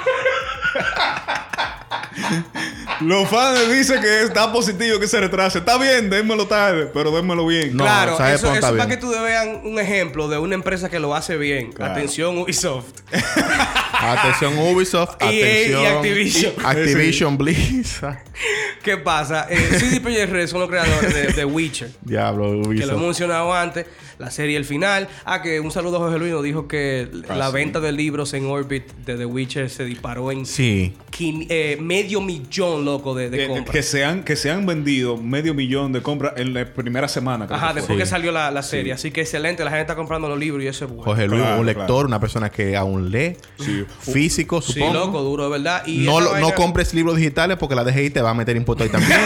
Los 3.00 3.28
fans 3.28 3.70
dicen 3.70 4.00
que 4.00 4.22
está 4.24 4.52
positivo 4.52 4.98
que 4.98 5.06
se 5.08 5.18
retrase. 5.20 5.58
Está 5.58 5.78
bien, 5.78 6.10
démelo 6.10 6.46
tarde, 6.46 6.90
pero 6.92 7.10
démelo 7.10 7.46
bien. 7.46 7.76
No, 7.76 7.84
claro, 7.84 8.12
eso, 8.14 8.24
eso 8.26 8.54
es 8.54 8.60
para 8.60 8.86
que 8.88 8.96
tú 8.96 9.10
vean 9.10 9.60
un 9.64 9.78
ejemplo 9.78 10.28
de 10.28 10.38
una 10.38 10.54
empresa 10.54 10.88
que 10.90 10.98
lo 11.00 11.14
hace 11.14 11.36
bien. 11.36 11.72
Claro. 11.72 11.92
Atención, 11.92 12.36
Ubisoft. 12.38 12.86
Atención 14.02 14.56
Ubisoft, 14.58 15.16
EA 15.20 15.30
y 15.30 15.72
atención 15.74 15.96
Activision. 15.96 16.52
Activision 16.64 17.38
Blizzard. 17.38 18.18
¿Qué 18.82 18.96
pasa? 18.96 19.46
Eh, 19.50 19.56
CD 19.78 20.00
Projekt 20.00 20.32
Red 20.32 20.46
son 20.46 20.60
los 20.60 20.70
creadores 20.70 21.12
de, 21.14 21.32
de 21.34 21.44
Witcher. 21.44 21.90
Diablo, 22.02 22.44
Que 22.50 22.56
lo 22.56 22.68
Ubisoft. 22.68 22.96
mencionado 23.02 23.52
antes, 23.52 23.84
la 24.18 24.30
serie 24.30 24.56
El 24.56 24.64
Final. 24.64 25.06
Ah, 25.26 25.42
que 25.42 25.60
un 25.60 25.70
saludo 25.70 25.96
a 25.96 26.00
Jorge 26.00 26.18
Luis 26.18 26.32
nos 26.32 26.42
dijo 26.42 26.66
que 26.66 27.08
Ah, 27.28 27.34
la 27.36 27.48
sí. 27.48 27.54
venta 27.54 27.80
de 27.80 27.92
libros 27.92 28.32
en 28.32 28.46
Orbit 28.46 28.90
de 29.04 29.16
The 29.16 29.26
Witcher 29.26 29.68
se 29.68 29.84
disparó 29.84 30.32
en 30.32 30.46
Sí. 30.46 30.94
quin- 31.10 31.46
eh, 31.50 31.76
medio 31.78 32.22
millón, 32.22 32.84
loco, 32.92 33.14
de, 33.14 33.30
de 33.30 33.38
Que, 33.38 33.48
compras. 33.48 33.70
que 33.74 33.82
se 33.82 34.04
han, 34.04 34.22
que 34.24 34.36
se 34.36 34.50
han 34.50 34.66
vendido 34.66 35.16
medio 35.16 35.54
millón 35.54 35.92
de 35.92 36.02
compras 36.02 36.34
en 36.36 36.52
la 36.54 36.64
primera 36.64 37.08
semana. 37.08 37.46
creo 37.46 37.56
Ajá, 37.58 37.68
que 37.68 37.74
después 37.76 37.96
Sí. 37.96 38.02
que 38.02 38.06
salió 38.06 38.32
la, 38.32 38.50
la 38.50 38.62
serie. 38.62 38.92
Así 38.92 39.10
que 39.10 39.20
excelente, 39.22 39.64
la 39.64 39.70
gente 39.70 39.82
está 39.82 39.96
comprando 39.96 40.28
los 40.28 40.38
libros 40.38 40.62
y 40.64 40.66
eso 40.68 40.84
es 40.84 40.90
bueno. 40.90 41.04
José 41.04 41.26
Luis, 41.26 41.42
Claro, 41.42 41.60
un 41.60 41.66
lector, 41.66 41.86
claro. 41.86 42.06
una 42.08 42.20
persona 42.20 42.50
que 42.50 42.76
aún 42.76 43.10
lee. 43.10 43.36
Sí. 43.58 43.84
Físico, 44.00 44.60
Sí, 44.60 44.74
supongo. 44.74 44.94
loco, 44.94 45.22
duro, 45.22 45.44
de 45.44 45.50
verdad. 45.50 45.86
Y 45.86 45.98
No, 45.98 46.20
lo- 46.20 46.38
no 46.38 46.52
compres 46.54 46.92
libros 46.94 47.16
digitales 47.16 47.56
porque 47.58 47.74
la 47.74 47.84
DGI 47.84 48.10
te 48.10 48.20
va 48.22 48.30
a 48.30 48.34
meter 48.34 48.56
impuestos 48.56 48.86
ahí 48.86 48.90
también. 48.92 49.20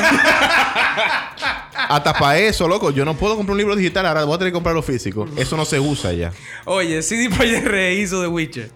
Hasta 1.89 2.15
para 2.15 2.39
eso, 2.39 2.67
loco. 2.69 2.91
Yo 2.91 3.05
no 3.05 3.15
puedo 3.15 3.37
comprar 3.37 3.53
un 3.53 3.59
libro 3.59 3.77
digital, 3.77 4.07
ahora 4.07 4.25
voy 4.25 4.35
a 4.35 4.39
tener 4.39 4.53
que 4.53 4.55
comprarlo 4.55 4.83
físico. 4.83 5.27
Eso 5.37 5.57
no 5.57 5.65
se 5.65 5.79
usa 5.81 6.13
ya. 6.13 6.33
Oye, 6.65 7.03
CD 7.03 7.29
Projekt 7.29 7.67
Red 7.67 7.93
hizo 7.99 8.21
The 8.23 8.29
Witcher. 8.29 8.71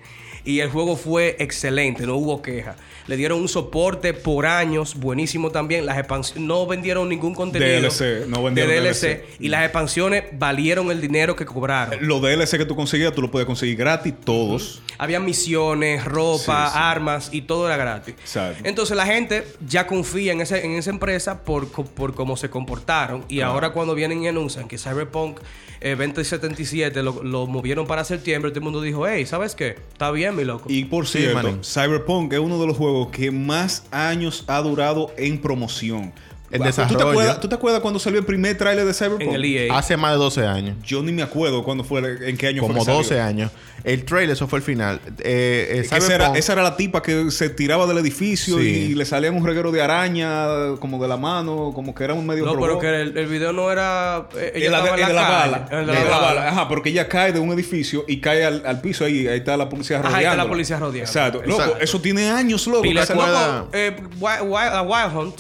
Y 0.45 0.61
el 0.61 0.71
juego 0.71 0.97
fue 0.97 1.37
excelente, 1.41 2.07
no 2.07 2.17
hubo 2.17 2.41
queja. 2.43 2.77
Le 3.09 3.17
dieron 3.17 3.41
un 3.41 3.49
soporte 3.49 4.15
por 4.15 4.47
años, 4.47 4.95
buenísimo 4.95 5.51
también. 5.51 5.85
Las 5.87 5.99
expansiones 5.99 6.45
no 6.47 6.67
vendieron 6.67 7.09
ningún 7.09 7.35
contenido 7.35 7.81
DLC, 7.81 8.27
no 8.29 8.45
vendieron 8.45 8.73
de 8.73 8.81
DLC. 8.81 9.01
DLC. 9.01 9.25
Y 9.41 9.49
las 9.49 9.65
expansiones 9.65 10.25
valieron 10.33 10.91
el 10.91 11.01
dinero 11.01 11.35
que 11.35 11.45
cobraron. 11.47 11.99
Los 12.07 12.21
DLC 12.23 12.59
que 12.59 12.65
tú 12.67 12.77
conseguías, 12.77 13.13
tú 13.15 13.23
lo 13.23 13.31
puedes 13.31 13.47
conseguir 13.47 13.77
gratis, 13.77 14.15
todos. 14.25 14.83
Había 14.99 15.21
misiones, 15.21 16.05
ropa, 16.05 16.67
Sí, 16.67 16.73
sí. 16.73 16.79
armas 16.81 17.29
y 17.33 17.43
todo 17.43 17.67
era 17.67 17.77
gratis. 17.77 18.15
Exacto. 18.21 18.61
Entonces 18.65 18.97
la 18.97 19.07
gente 19.07 19.45
ya 19.67 19.87
confía 19.87 20.33
en, 20.33 20.41
ese- 20.41 20.65
en 20.65 20.73
esa 20.73 20.91
empresa 20.91 21.45
por, 21.45 21.69
por 21.71 22.15
cómo 22.15 22.37
se 22.37 22.51
comportaron. 22.51 23.25
Y 23.29 23.41
ahora 23.41 23.71
cuando 23.71 23.95
vienen 23.95 24.23
y 24.23 24.29
anuncian 24.29 24.69
que 24.69 24.77
Cyberpunk 24.77 25.39
eh, 25.81 25.95
2077 25.97 27.03
lo, 27.05 27.23
lo 27.23 27.47
movieron 27.47 27.87
para 27.87 28.03
septiembre, 28.03 28.51
todo 28.51 28.59
el 28.59 28.65
mundo 28.65 28.81
dijo, 28.83 29.07
hey, 29.07 29.25
¿sabes 29.25 29.55
qué? 29.55 29.77
Está 29.93 30.11
bien, 30.11 30.35
mi 30.35 30.45
loco. 30.45 30.65
Y 30.69 30.85
por 30.87 31.07
Sí, 31.07 31.19
cierto, 31.21 31.37
manín. 31.43 31.61
Cyberpunk 31.63 32.33
es 32.33 32.41
uno 32.41 32.61
de 32.61 32.67
los 32.67 32.77
juegos 32.77 32.98
que 33.07 33.31
más 33.31 33.85
años 33.91 34.45
ha 34.49 34.61
durado 34.61 35.13
en 35.17 35.41
promoción. 35.41 36.13
¿Tú 36.51 36.97
te, 36.97 37.03
acuerdas, 37.03 37.41
tú 37.41 37.49
te 37.49 37.55
acuerdas 37.57 37.83
cuando 37.83 38.01
salió 38.01 38.19
el 38.21 38.25
primer 38.25 38.57
tráiler 38.57 38.87
de 38.87 38.95
Cyberpunk? 38.95 39.21
en 39.23 39.35
el 39.35 39.45
EA. 39.45 39.77
Hace 39.77 39.97
más 39.99 40.13
de 40.13 40.17
12 40.19 40.47
años. 40.47 40.77
Yo 40.83 41.03
ni 41.03 41.13
me 41.13 41.23
acuerdo 41.23 41.63
cuándo 41.63 41.85
fue, 41.85 42.01
en 42.29 42.37
qué 42.39 42.47
año 42.47 42.63
Como 42.63 42.75
fue 42.83 42.87
que 42.87 42.93
12 42.93 43.09
salió. 43.11 43.25
años. 43.25 43.51
El 43.85 44.05
trailer, 44.05 44.31
eso 44.31 44.49
fue 44.49 44.59
el 44.59 44.65
final. 44.65 45.01
Eh, 45.21 45.69
eh, 45.71 45.79
esa, 45.85 45.97
era, 45.99 46.07
Cyberpunk- 46.31 46.37
esa 46.39 46.53
era 46.55 46.63
la 46.63 46.77
tipa 46.77 47.01
que 47.03 47.31
se 47.31 47.49
tiraba 47.51 47.87
del 47.87 47.99
edificio 47.99 48.59
Sí. 48.59 48.89
y, 48.91 48.95
le 48.95 49.05
salían 49.05 49.37
un 49.37 49.47
reguero 49.47 49.71
de 49.73 49.81
araña 49.83 50.75
como 50.81 51.01
de 51.01 51.07
la 51.09 51.17
mano, 51.17 51.73
como 51.75 51.95
que 51.95 52.03
era 52.05 52.15
un 52.15 52.27
medio 52.27 52.45
no, 52.45 52.55
robot. 52.55 52.67
pero 52.67 52.79
que 52.81 53.03
el, 53.03 53.17
el 53.17 53.27
video 53.27 53.53
no 53.53 53.71
era. 53.71 54.27
ella 54.53 54.71
la, 54.71 54.83
de 54.83 54.91
la 55.01 55.09
la 55.13 55.23
bala. 55.29 55.59
de 55.71 55.87
la 55.87 55.93
la 56.05 56.19
bala. 56.19 56.49
Ajá, 56.49 56.69
porque 56.69 56.89
ella 56.91 57.09
cae 57.09 57.33
de 57.33 57.39
un 57.41 57.53
edificio 57.53 58.05
y 58.09 58.21
cae 58.21 58.45
al, 58.45 58.63
al 58.67 58.81
piso 58.81 59.05
ahí. 59.05 59.29
Ahí 59.29 59.39
está 59.39 59.57
la 59.57 59.69
policía 59.69 59.99
Ajá, 59.99 60.09
rodeando. 60.09 60.19
ahí 60.29 60.33
está 60.33 60.45
la 60.45 60.49
policía 60.51 60.79
rodeando. 60.79 61.05
Exacto. 61.11 61.43
Loco, 61.45 61.63
Exacto. 61.63 61.85
eso 61.85 62.01
tiene 62.01 62.31
años, 62.31 62.67
loco. 62.67 62.79
Acuerda- 62.89 63.59
loco, 63.61 63.71
eh, 63.75 63.97
Wild, 64.19 64.41
Wild- 64.43 64.73
a 64.75 64.83
Wild 64.83 65.17
Hunt 65.17 65.35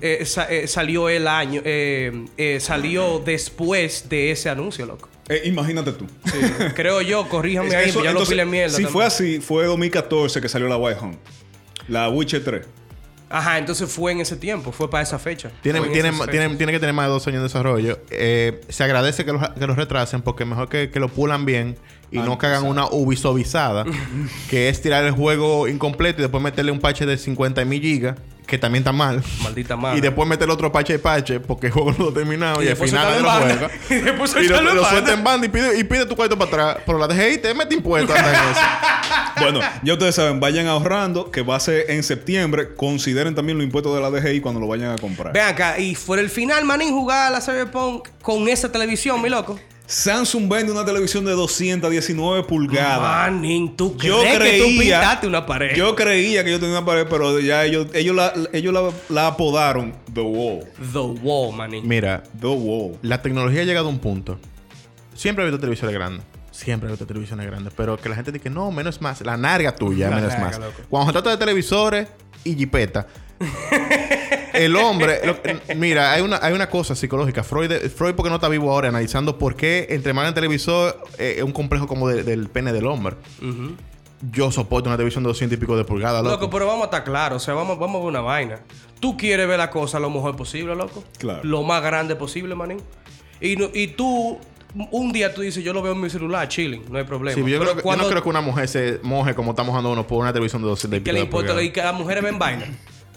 eh, 0.00 0.24
sa- 0.26 0.44
eh, 0.50 0.66
salió 0.66 1.08
el 1.08 1.26
año. 1.28 1.60
eh, 1.64 2.26
eh, 2.36 2.58
salió 2.60 3.20
después 3.24 4.08
de 4.08 4.30
ese 4.30 4.48
anuncio, 4.50 4.86
loco. 4.86 5.08
Eh, 5.28 5.42
imagínate 5.46 5.92
tú. 5.92 6.06
Sí, 6.26 6.38
creo 6.74 7.00
yo, 7.00 7.28
corríjame 7.28 7.68
Es- 7.68 7.74
ahí, 7.74 7.88
eso- 7.90 8.00
ya 8.00 8.04
lo 8.06 8.10
entonces, 8.10 8.28
pile 8.32 8.44
mierda. 8.44 8.68
Si 8.70 8.82
también. 8.82 8.92
fue 8.92 9.04
así, 9.04 9.40
fue 9.40 9.64
2014 9.64 10.40
que 10.40 10.48
salió 10.48 10.68
la 10.68 10.76
White 10.76 11.00
Hunt. 11.00 11.18
La 11.88 12.08
Witcher 12.10 12.42
3. 12.44 12.66
Ajá, 13.30 13.58
entonces 13.58 13.90
fue 13.90 14.12
en 14.12 14.20
ese 14.20 14.36
tiempo, 14.36 14.70
fue 14.70 14.88
para 14.88 15.02
esa 15.02 15.18
fecha. 15.18 15.50
Tiene, 15.62 15.80
tiene, 15.80 16.10
esa 16.10 16.18
fecha. 16.18 16.30
tiene, 16.30 16.54
tiene 16.56 16.72
que 16.72 16.78
tener 16.78 16.94
más 16.94 17.06
de 17.06 17.10
dos 17.12 17.26
años 17.26 17.38
de 17.40 17.44
desarrollo. 17.44 17.98
Eh, 18.10 18.60
se 18.68 18.84
agradece 18.84 19.24
que 19.24 19.32
los, 19.32 19.48
que 19.48 19.66
los 19.66 19.76
retrasen 19.76 20.22
porque 20.22 20.44
mejor 20.44 20.68
que, 20.68 20.90
que 20.90 21.00
lo 21.00 21.08
pulan 21.08 21.44
bien 21.44 21.76
y 22.12 22.18
no 22.18 22.38
que 22.38 22.46
hagan 22.46 22.64
una 22.64 22.86
Ubisofizada, 22.86 23.86
que 24.50 24.68
es 24.68 24.80
tirar 24.82 25.04
el 25.04 25.12
juego 25.12 25.66
incompleto 25.66 26.20
y 26.20 26.22
después 26.22 26.42
meterle 26.44 26.70
un 26.70 26.78
parche 26.80 27.06
de 27.06 27.16
50 27.18 27.64
mil 27.64 27.80
gigas, 27.82 28.16
que 28.46 28.58
también 28.58 28.82
está 28.82 28.92
mal. 28.92 29.22
Maldita 29.42 29.76
madre. 29.76 29.98
Y 29.98 30.00
después 30.00 30.28
meterle 30.28 30.52
otro 30.54 30.70
parche 30.70 30.94
y 30.94 30.98
parche 30.98 31.40
porque 31.40 31.68
el 31.68 31.72
juego 31.72 31.92
no 31.92 32.04
lo 32.04 32.10
ha 32.10 32.14
terminado 32.14 32.62
y, 32.62 32.64
al 32.66 32.70
después 32.70 32.90
final 32.90 33.22
lo 33.22 33.26
banda. 33.28 33.56
juega. 33.56 33.70
Y 33.90 33.94
después 34.04 34.36
y 34.36 34.48
lo, 34.48 34.60
lo 34.60 34.66
banda. 34.74 34.90
suelta 34.90 35.12
en 35.12 35.24
banda 35.24 35.46
y 35.46 35.50
pide, 35.50 35.78
y 35.78 35.84
pide 35.84 36.06
tu 36.06 36.14
cuarto 36.16 36.36
para 36.38 36.50
atrás. 36.50 36.82
Pero 36.86 36.98
la 36.98 37.06
DGI 37.08 37.38
te 37.38 37.54
mete 37.54 37.74
impuestos. 37.74 38.16
Bueno, 39.40 39.58
ya 39.82 39.94
ustedes 39.94 40.14
saben, 40.14 40.38
vayan 40.38 40.68
ahorrando, 40.68 41.32
que 41.32 41.42
va 41.42 41.56
a 41.56 41.60
ser 41.60 41.90
en 41.90 42.04
septiembre. 42.04 42.74
Consideren 42.76 43.34
también 43.34 43.58
los 43.58 43.64
impuestos 43.64 43.92
de 43.94 44.00
la 44.00 44.08
DGI 44.08 44.40
cuando 44.40 44.60
lo 44.60 44.68
vayan 44.68 44.92
a 44.92 44.96
comprar. 44.96 45.32
Ven 45.32 45.42
acá, 45.42 45.76
y 45.78 45.96
fuera 45.96 46.22
el 46.22 46.30
final, 46.30 46.64
manín, 46.64 46.90
jugar 46.90 47.26
a 47.26 47.30
la 47.30 47.40
Cyberpunk 47.40 48.08
con 48.22 48.48
esa 48.48 48.70
televisión, 48.70 49.20
mi 49.20 49.28
loco. 49.28 49.58
Samsung 49.86 50.48
vende 50.50 50.72
una 50.72 50.84
televisión 50.84 51.24
de 51.26 51.32
219 51.32 52.44
pulgadas. 52.44 53.00
Manín, 53.30 53.76
tú 53.76 53.96
crees 53.98 54.14
Yo 54.14 54.22
que 54.22 54.28
tú 54.32 54.38
creía, 54.38 55.00
pintaste 55.00 55.26
una 55.26 55.44
pared. 55.44 55.76
yo 55.76 55.94
creía 55.94 56.42
que 56.42 56.52
yo 56.52 56.58
tenía 56.58 56.78
una 56.78 56.86
pared, 56.86 57.06
pero 57.08 57.38
ya 57.38 57.64
ellos, 57.66 57.88
ellos, 57.92 58.16
la, 58.16 58.32
ellos 58.54 58.72
la, 58.72 58.90
la 59.10 59.26
apodaron 59.26 59.94
The 60.12 60.22
Wall. 60.22 60.60
The 60.92 60.98
Wall, 61.22 61.54
manín. 61.54 61.86
Mira, 61.86 62.22
The 62.40 62.46
Wall. 62.46 62.96
la 63.02 63.20
tecnología 63.20 63.60
ha 63.60 63.64
llegado 63.64 63.88
a 63.88 63.90
un 63.90 63.98
punto. 63.98 64.38
Siempre 65.14 65.44
he 65.44 65.48
visto 65.48 65.60
televisores 65.60 65.94
grandes. 65.94 66.24
Siempre 66.50 66.88
he 66.88 66.92
visto 66.92 67.06
televisiones 67.06 67.46
grandes. 67.46 67.72
Pero 67.76 67.98
que 67.98 68.08
la 68.08 68.14
gente 68.16 68.32
dice, 68.32 68.48
no, 68.48 68.70
menos 68.70 68.96
es 68.96 69.02
más. 69.02 69.20
La 69.20 69.36
narga 69.36 69.74
tuya, 69.74 70.08
La 70.08 70.16
menos 70.16 70.32
es 70.32 70.40
más. 70.40 70.58
loco. 70.58 70.80
Cuando 70.88 71.08
se 71.08 71.12
trata 71.12 71.30
de 71.30 71.36
televisores 71.36 72.08
y 72.42 72.54
jipeta. 72.56 73.06
el 74.52 74.76
hombre... 74.76 75.20
lo- 75.24 75.36
mira, 75.76 76.12
hay 76.12 76.22
una, 76.22 76.38
hay 76.42 76.52
una 76.52 76.68
cosa 76.68 76.94
psicológica. 76.94 77.42
Freud, 77.44 77.70
Freud, 77.94 78.14
porque 78.14 78.30
no 78.30 78.36
está 78.36 78.48
vivo 78.48 78.70
ahora, 78.72 78.88
analizando 78.88 79.38
por 79.38 79.56
qué 79.56 79.86
entre 79.90 80.12
más 80.12 80.28
el 80.28 80.34
televisor 80.34 80.98
eh, 81.18 81.34
es 81.38 81.42
un 81.42 81.52
complejo 81.52 81.86
como 81.86 82.08
de- 82.08 82.22
del 82.22 82.48
pene 82.48 82.72
del 82.72 82.86
hombre. 82.86 83.16
Yo 84.30 84.50
soporto 84.50 84.88
una 84.88 84.96
televisión 84.96 85.22
de 85.24 85.28
200 85.28 85.56
y 85.58 85.60
pico 85.60 85.76
de 85.76 85.84
pulgadas, 85.84 86.22
loco. 86.22 86.36
Loco, 86.36 86.50
pero 86.50 86.66
vamos 86.66 86.82
a 86.82 86.84
estar 86.86 87.04
claros. 87.04 87.42
O 87.42 87.44
sea, 87.44 87.52
vamos, 87.54 87.78
vamos 87.78 87.96
a 87.96 87.98
ver 88.00 88.08
una 88.08 88.20
vaina. 88.22 88.60
Tú 89.00 89.16
quieres 89.18 89.46
ver 89.46 89.58
la 89.58 89.68
cosa 89.70 89.98
lo 89.98 90.08
mejor 90.08 90.34
posible, 90.34 90.74
loco. 90.74 91.04
Claro. 91.18 91.40
Lo 91.44 91.62
más 91.62 91.82
grande 91.82 92.16
posible, 92.16 92.54
manín. 92.54 92.78
Y, 93.40 93.56
no- 93.56 93.68
y 93.74 93.88
tú, 93.88 94.38
un 94.92 95.12
día 95.12 95.34
tú 95.34 95.42
dices, 95.42 95.62
yo 95.62 95.74
lo 95.74 95.82
veo 95.82 95.92
en 95.92 96.00
mi 96.00 96.08
celular, 96.08 96.48
chilling, 96.48 96.84
no 96.90 96.96
hay 96.98 97.04
problema. 97.04 97.34
Sí, 97.34 97.40
yo, 97.40 97.46
Pero 97.46 97.60
creo 97.60 97.72
que- 97.72 97.78
yo 97.80 97.82
cuando- 97.82 98.04
no 98.04 98.10
creo 98.10 98.22
que 98.22 98.28
una 98.30 98.40
mujer 98.40 98.66
se 98.68 99.00
moje 99.02 99.34
como 99.34 99.50
está 99.50 99.62
mojando 99.62 99.90
uno 99.92 100.06
por 100.06 100.22
una 100.22 100.32
televisión 100.32 100.62
de 100.62 100.68
200 100.68 101.00
y 101.00 101.02
¿Qué 101.02 101.04
pico 101.04 101.12
le 101.12 101.18
de 101.18 101.24
importa? 101.26 101.46
pulgadas. 101.48 101.64
Y 101.64 101.70
que 101.72 101.82
las 101.82 101.94
mujeres 101.94 102.22
ven 102.24 102.38
vaina. 102.38 102.66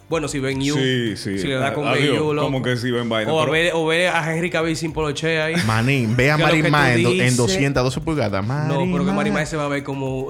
Bueno, 0.10 0.28
si 0.30 0.40
ven 0.40 0.62
You. 0.62 0.76
Sí, 0.76 1.18
sí. 1.18 1.38
Si 1.38 1.48
le 1.48 1.56
da 1.56 1.74
con 1.74 1.86
Adiós. 1.88 2.02
ver 2.02 2.16
You, 2.16 2.34
loco. 2.34 2.48
Como 2.48 2.62
que 2.64 2.78
si 2.78 2.92
ven 2.92 3.10
vaina, 3.10 3.34
O, 3.34 3.40
pero- 3.42 3.52
ver, 3.52 3.72
o 3.74 3.86
ver 3.88 4.08
a 4.08 4.34
Henry 4.34 4.50
Cavill 4.50 4.78
sin 4.78 4.94
poloche 4.94 5.42
ahí. 5.42 5.56
Manín, 5.68 6.16
ve 6.16 6.32
a 6.32 6.38
¿Qué 6.38 6.44
es 6.44 6.50
tú 6.50 6.56
en, 6.56 7.04
do- 7.04 7.10
en 7.10 7.14
dices? 7.18 7.38
212 7.38 8.02
pulgadas. 8.02 8.42
No, 8.46 8.54
Marimá. 8.54 8.92
pero 8.98 9.06
que 9.06 9.12
Marimar 9.12 9.46
se 9.46 9.58
va 9.58 9.66
a 9.66 9.68
ver 9.68 9.84
como 9.84 10.30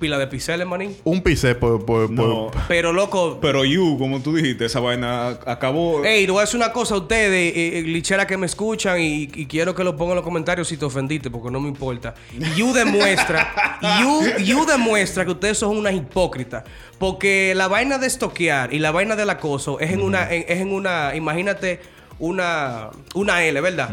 pila 0.00 0.18
de 0.18 0.26
pixeles, 0.26 0.66
manín. 0.66 0.96
Un 1.04 1.20
pisé 1.22 1.54
por... 1.54 1.84
por, 1.86 2.10
No. 2.10 2.50
por- 2.50 2.62
Pero, 2.66 2.92
loco... 2.92 3.38
Pero 3.40 3.64
You, 3.64 3.96
como 3.96 4.20
tú 4.20 4.34
dijiste, 4.34 4.64
esa 4.64 4.80
vaina 4.80 5.38
acabó. 5.46 6.04
Ey, 6.04 6.26
te 6.26 6.32
voy 6.32 6.40
a 6.40 6.44
decir 6.44 6.56
una 6.56 6.72
cosa 6.72 6.94
a 6.96 6.98
ustedes, 6.98 7.54
eh, 7.56 7.78
eh, 7.78 7.82
lichera 7.82 8.26
que 8.26 8.36
me 8.36 8.46
escuchan 8.46 9.00
y, 9.00 9.30
y 9.32 9.46
quiero 9.46 9.76
que 9.76 9.84
lo 9.84 9.96
pongan 9.96 10.14
en 10.14 10.16
los 10.16 10.24
comentarios 10.24 10.66
si 10.66 10.76
te 10.76 10.84
ofendiste, 10.84 11.30
porque 11.30 11.52
no 11.52 11.60
me 11.60 11.68
importa. 11.68 12.14
You 12.56 12.72
demuestra, 12.72 13.78
you, 14.00 14.42
you 14.44 14.66
demuestra 14.66 15.24
que 15.24 15.30
ustedes 15.30 15.58
son 15.58 15.76
unas 15.76 15.94
hipócritas. 15.94 16.64
Porque 17.02 17.52
la 17.56 17.66
vaina 17.66 17.98
de 17.98 18.06
estoquear 18.06 18.72
y 18.72 18.78
la 18.78 18.92
vaina 18.92 19.16
del 19.16 19.28
acoso 19.28 19.80
es 19.80 19.90
en 19.90 20.02
una, 20.02 20.30
en- 20.32 20.44
es 20.46 20.60
en 20.60 20.72
una, 20.72 21.16
imagínate, 21.16 21.80
una, 22.20 22.90
una 23.14 23.42
L, 23.42 23.60
¿verdad? 23.60 23.90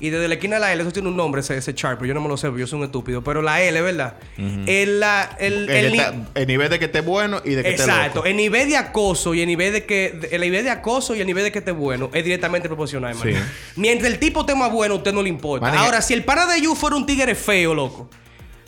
Y 0.00 0.10
desde 0.10 0.26
la 0.26 0.34
esquina 0.34 0.56
de 0.56 0.60
la 0.62 0.72
L, 0.72 0.82
eso 0.82 0.90
tiene 0.90 1.06
un 1.06 1.16
nombre, 1.16 1.40
ese, 1.40 1.56
ese 1.56 1.72
chart, 1.76 1.98
pero 2.00 2.08
yo 2.08 2.14
no 2.14 2.20
me 2.20 2.26
lo 2.28 2.36
sé, 2.36 2.50
yo 2.58 2.66
soy 2.66 2.80
un 2.80 2.86
estúpido. 2.86 3.22
Pero 3.22 3.42
la 3.42 3.62
L, 3.62 3.80
¿verdad? 3.80 4.14
el, 4.36 4.98
la, 4.98 5.36
el, 5.38 5.70
el, 5.70 5.84
el 5.86 5.94
está- 5.94 6.14
el 6.34 6.46
nivel 6.48 6.68
de 6.68 6.78
que 6.80 6.86
esté 6.86 7.00
bueno 7.00 7.40
y 7.44 7.50
de 7.50 7.62
que 7.62 7.68
esté 7.70 7.82
Exacto. 7.84 8.24
El 8.24 8.36
nivel 8.36 8.68
de 8.68 8.76
acoso 8.76 9.34
y 9.34 9.40
el 9.42 9.46
nivel 9.46 9.72
de 9.72 9.84
que 9.84 10.10
de- 10.20 10.34
el 10.34 10.40
nivel 10.40 10.64
de 10.64 10.70
acoso 10.70 11.14
y 11.14 11.20
el 11.20 11.28
nivel 11.28 11.44
de 11.44 11.52
que 11.52 11.60
esté 11.60 11.70
bueno 11.70 12.10
es 12.12 12.24
directamente 12.24 12.66
proporcional, 12.68 13.12
hermano. 13.16 13.30
Sí. 13.30 13.36
Mientras 13.76 14.10
el 14.12 14.18
tipo 14.18 14.40
esté 14.40 14.56
más 14.56 14.72
bueno, 14.72 14.94
a 14.94 14.96
usted 14.96 15.12
no 15.12 15.22
le 15.22 15.28
importa. 15.28 15.64
Manín, 15.66 15.78
Ahora, 15.78 16.02
si 16.02 16.12
el 16.12 16.24
pana 16.24 16.44
de 16.46 16.60
You 16.60 16.74
fuera 16.74 16.96
un 16.96 17.06
tigre 17.06 17.36
feo, 17.36 17.72
loco. 17.72 18.10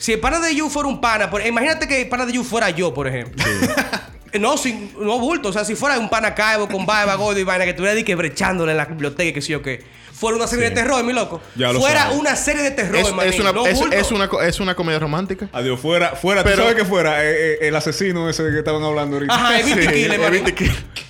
Si 0.01 0.13
el 0.15 0.19
pana 0.19 0.41
de 0.41 0.55
You 0.55 0.71
fuera 0.71 0.89
un 0.89 0.99
pana, 1.01 1.29
por- 1.31 1.45
imagínate 1.47 1.87
que 1.87 2.01
el 2.01 2.09
pana 2.09 2.25
de 2.25 2.33
You 2.33 2.43
fuera 2.43 2.71
yo, 2.71 2.93
por 2.95 3.07
ejemplo. 3.07 3.45
No, 4.39 4.57
sin, 4.57 4.93
no 4.97 5.19
bulto. 5.19 5.49
O 5.49 5.53
sea, 5.53 5.65
si 5.65 5.75
fuera 5.75 5.99
un 5.99 6.09
pana 6.09 6.37
calvo 6.37 6.69
con 6.69 6.87
barba, 6.87 7.17
gordo 7.17 7.41
y 7.41 7.43
vaina 7.43 7.65
que 7.65 7.71
estuviera 7.71 7.97
de 7.97 8.05
que 8.05 8.15
brechándole 8.15 8.71
en 8.71 8.79
la 8.79 8.85
biblioteca, 8.85 9.25
y 9.25 9.33
que 9.33 9.43
sí 9.43 9.53
o 9.55 9.61
qué. 9.61 9.83
Fuera 10.13 10.37
una 10.37 10.47
serie 10.47 10.67
de 10.69 10.71
terror, 10.71 11.03
mi 11.03 11.13
loco. 11.13 11.41
Ya 11.57 11.73
lo 11.73 11.81
fuera 11.81 12.03
sabes. 12.03 12.17
una 12.19 12.37
serie 12.37 12.63
de 12.63 12.71
terror, 12.71 12.95
Es, 12.95 13.09
es 13.09 13.41
una, 13.41 13.53
no 13.53 13.67
es, 13.67 14.13
una, 14.13 14.29
es 14.47 14.61
una 14.61 14.77
comedia 14.77 15.01
romántica. 15.01 15.49
Adiós, 15.53 15.81
fuera, 15.81 16.11
fuera. 16.15 16.45
Pero- 16.45 16.59
¿Tú 16.59 16.63
sabes 16.63 16.77
que 16.77 16.85
fuera? 16.85 17.25
Eh, 17.25 17.55
eh, 17.55 17.59
el 17.63 17.75
asesino 17.75 18.31
ese 18.31 18.45
que 18.45 18.59
estaban 18.59 18.85
hablando 18.85 19.17
ahorita. 19.17 19.35
Ajá, 19.35 19.59
Evita 19.59 19.83
Sí, 19.83 20.05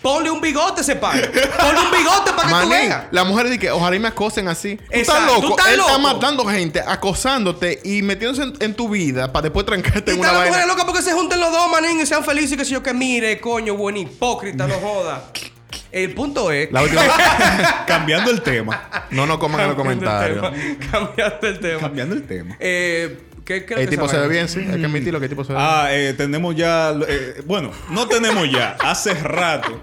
Ponle 0.03 0.31
un 0.31 0.41
bigote 0.41 0.81
ese 0.81 0.97
pan. 0.97 1.13
Ponle 1.21 1.81
un 1.81 1.91
bigote 1.91 2.33
para 2.33 2.43
que 2.43 2.49
tú 2.49 2.51
Manín, 2.55 2.71
veas. 2.71 3.05
la 3.11 3.25
mujer 3.25 3.47
dice 3.49 3.59
que 3.59 3.71
ojalá 3.71 3.97
y 3.97 3.99
me 3.99 4.09
acosen 4.09 4.49
así. 4.49 4.77
Tú 4.77 4.83
estás 4.91 5.17
Exacto, 5.17 5.35
loco. 5.35 5.41
tú 5.49 5.51
estás 5.51 5.67
Él 5.75 5.81
está 5.81 5.93
loco. 5.99 6.01
matando 6.15 6.45
gente, 6.47 6.81
acosándote 6.87 7.81
y 7.85 8.03
metiéndose 8.03 8.43
en, 8.45 8.55
en 8.61 8.75
tu 8.75 8.89
vida 8.89 9.31
para 9.33 9.43
después 9.43 9.67
trancarte 9.67 10.13
Y 10.13 10.15
en 10.15 10.21
una 10.21 10.29
está 10.29 10.33
la 10.33 10.39
vaina. 10.39 10.57
mujer 10.57 10.69
loca 10.69 10.87
porque 10.87 11.03
se 11.03 11.13
junten 11.13 11.39
los 11.39 11.53
dos, 11.53 11.71
manín, 11.71 12.01
y 12.01 12.07
sean 12.07 12.25
felices 12.25 12.53
y 12.53 12.57
que 12.57 12.65
si 12.65 12.73
yo 12.73 12.83
que 12.83 12.95
mire, 12.95 13.39
coño, 13.41 13.75
buen 13.77 13.97
hipócrita, 13.99 14.67
no 14.67 14.75
joda. 14.77 15.25
El 15.93 16.15
punto 16.15 16.51
es. 16.53 16.71
La 16.73 16.83
última 16.83 17.03
Cambiando 17.87 18.31
el 18.31 18.43
tema. 18.43 18.89
No 19.11 19.27
nos 19.27 19.39
coman 19.39 19.61
en 19.63 19.67
los 19.69 19.77
comentarios. 19.77 20.45
el 20.45 20.51
tema. 20.79 20.91
Cambiando 20.91 21.47
el 21.47 21.61
tema. 21.61 21.81
Cambiando 21.81 22.15
el 22.15 22.27
tema. 22.27 22.57
Eh, 22.61 23.19
¿qué 23.45 23.65
crees 23.65 23.81
El 23.83 23.89
que 23.89 23.97
tipo 23.97 24.09
se 24.09 24.19
ve 24.19 24.29
bien, 24.29 24.49
sí. 24.49 24.61
Hay 24.61 24.79
que 24.81 24.87
admitirlo 24.87 25.19
que 25.19 25.27
el 25.27 25.31
tipo 25.31 25.45
se 25.45 25.53
ve 25.53 25.59
bien. 25.59 25.69
Ah, 25.71 25.89
eh, 25.91 26.15
tenemos 26.17 26.55
ya. 26.57 26.95
eh, 27.09 27.43
bueno, 27.47 27.71
no 27.91 28.07
tenemos 28.09 28.51
ya. 28.51 28.77
Hace 28.81 29.15
rato 29.15 29.81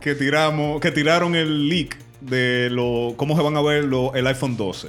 que 0.00 0.14
tiramos, 0.14 0.80
que 0.80 0.90
tiraron 0.90 1.34
el 1.34 1.68
leak 1.68 1.96
de 2.20 2.68
lo, 2.70 3.14
cómo 3.16 3.36
se 3.36 3.42
van 3.42 3.56
a 3.56 3.62
ver 3.62 3.84
lo- 3.84 4.14
el 4.14 4.26
iPhone 4.26 4.56
12. 4.56 4.88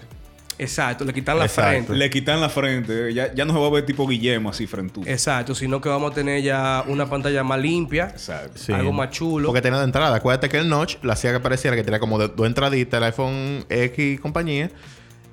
Exacto, 0.61 1.05
le 1.05 1.13
quitan 1.13 1.39
la 1.39 1.45
Exacto. 1.45 1.69
frente. 1.69 1.93
Le 1.93 2.09
quitan 2.09 2.41
la 2.41 2.49
frente. 2.49 3.13
Ya, 3.13 3.33
ya 3.33 3.45
no 3.45 3.53
se 3.53 3.59
va 3.59 3.67
a 3.67 3.69
ver 3.69 3.85
tipo 3.85 4.05
Guillermo 4.05 4.49
así 4.49 4.67
frente. 4.67 4.99
Exacto, 5.09 5.55
sino 5.55 5.79
que 5.79 5.87
vamos 5.87 6.11
a 6.11 6.15
tener 6.15 6.43
ya 6.43 6.83
una 6.87 7.09
pantalla 7.09 7.43
más 7.45 7.59
limpia. 7.61 8.09
Exacto. 8.09 8.57
Sí. 8.59 8.73
Algo 8.73 8.91
más 8.91 9.09
chulo. 9.11 9.47
Porque 9.47 9.61
tenía 9.61 9.79
de 9.79 9.85
entrada. 9.85 10.17
Acuérdate 10.17 10.49
que 10.49 10.57
el 10.57 10.67
notch 10.67 10.97
la 11.01 11.13
hacía 11.13 11.31
que 11.31 11.39
pareciera 11.39 11.77
que 11.77 11.83
tenía 11.83 12.01
como 12.01 12.19
de- 12.19 12.27
dos 12.27 12.45
entraditas 12.45 12.97
el 12.97 13.03
iPhone 13.05 13.65
X 13.69 14.15
y 14.15 14.17
compañía. 14.17 14.69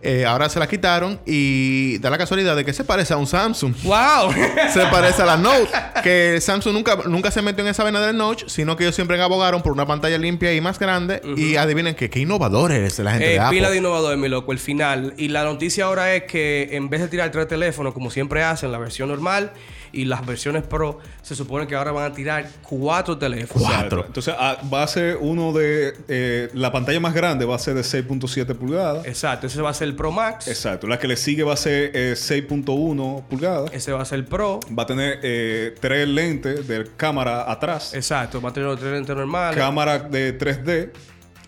Eh, 0.02 0.24
ahora 0.24 0.48
se 0.48 0.58
la 0.60 0.68
quitaron 0.68 1.18
y 1.26 1.98
da 1.98 2.10
la 2.10 2.18
casualidad 2.18 2.54
de 2.54 2.64
que 2.64 2.72
se 2.72 2.84
parece 2.84 3.14
a 3.14 3.16
un 3.16 3.26
Samsung. 3.26 3.74
¡Wow! 3.82 4.32
se 4.72 4.80
parece 4.90 5.22
a 5.22 5.26
la 5.26 5.36
Note. 5.36 5.68
Que 6.02 6.38
Samsung 6.40 6.74
nunca, 6.74 6.96
nunca 7.06 7.30
se 7.30 7.42
metió 7.42 7.64
en 7.64 7.70
esa 7.70 7.82
vena 7.82 8.00
del 8.00 8.16
notch, 8.16 8.44
sino 8.46 8.76
que 8.76 8.84
ellos 8.84 8.94
siempre 8.94 9.20
abogaron 9.20 9.62
por 9.62 9.72
una 9.72 9.86
pantalla 9.86 10.18
limpia 10.18 10.52
y 10.54 10.60
más 10.60 10.78
grande. 10.78 11.20
Y 11.36 11.56
adivinen 11.56 11.94
que 11.94 12.08
qué 12.10 12.20
innovadores 12.20 12.98
la 13.00 13.12
gente 13.12 13.26
Eh, 13.26 13.30
de 13.32 13.40
Apple. 13.40 13.56
pila 13.58 13.70
de 13.70 13.78
innovador, 13.78 14.16
mi 14.16 14.28
loco, 14.28 14.52
el 14.52 14.58
final. 14.58 15.14
Y 15.16 15.28
la 15.28 15.42
noticia 15.44 15.86
ahora 15.86 16.14
es 16.14 16.24
que 16.24 16.68
en 16.72 16.88
vez 16.88 17.00
de 17.00 17.08
tirar 17.08 17.30
tres 17.30 17.48
teléfonos, 17.48 17.92
como 17.94 18.10
siempre 18.10 18.44
hacen, 18.44 18.70
la 18.70 18.78
versión 18.78 19.08
normal 19.08 19.52
y 19.96 20.04
las 20.04 20.24
versiones 20.24 20.62
Pro, 20.64 20.98
se 21.22 21.34
supone 21.34 21.66
que 21.66 21.74
ahora 21.74 21.90
van 21.90 22.12
a 22.12 22.14
tirar 22.14 22.46
cuatro 22.62 23.16
teléfonos. 23.16 23.68
Exacto. 23.68 24.04
Entonces 24.06 24.34
ah, 24.38 24.58
va 24.72 24.82
a 24.82 24.86
ser 24.86 25.16
uno 25.20 25.52
de. 25.52 25.94
eh, 26.08 26.50
la 26.54 26.70
pantalla 26.70 27.00
más 27.00 27.14
grande 27.14 27.44
va 27.44 27.56
a 27.56 27.58
ser 27.58 27.74
de 27.74 27.80
6.7 27.80 28.54
pulgadas. 28.54 29.06
Exacto, 29.06 29.46
ese 29.46 29.62
va 29.62 29.70
a 29.70 29.74
ser 29.74 29.88
el 29.88 29.96
Pro 29.96 30.12
Max. 30.12 30.48
Exacto. 30.48 30.86
La 30.86 30.98
que 30.98 31.08
le 31.08 31.16
sigue 31.16 31.42
va 31.42 31.54
a 31.54 31.56
ser 31.56 31.92
eh, 31.94 32.14
6.1 32.14 33.24
pulgadas. 33.26 33.72
Ese 33.72 33.92
va 33.92 34.02
a 34.02 34.04
ser 34.04 34.18
el 34.18 34.24
Pro. 34.26 34.60
Va 34.78 34.82
a 34.82 34.86
tener 34.86 35.20
eh, 35.22 35.74
tres 35.80 36.06
lentes 36.06 36.68
de 36.68 36.86
cámara 36.96 37.50
atrás. 37.50 37.94
Exacto, 37.94 38.40
va 38.40 38.50
a 38.50 38.52
tener 38.52 38.68
los 38.68 38.78
tres 38.78 38.92
lentes 38.92 39.16
normales. 39.16 39.56
cámara 39.56 39.98
de 39.98 40.38
3D 40.38 40.90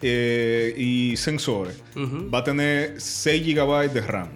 eh, 0.01 0.75
y 0.77 1.17
sensores. 1.17 1.83
Va 1.97 2.39
a 2.39 2.45
tener 2.45 3.01
6 3.01 3.55
GB 3.55 3.93
de 3.93 4.01
RAM. 4.01 4.29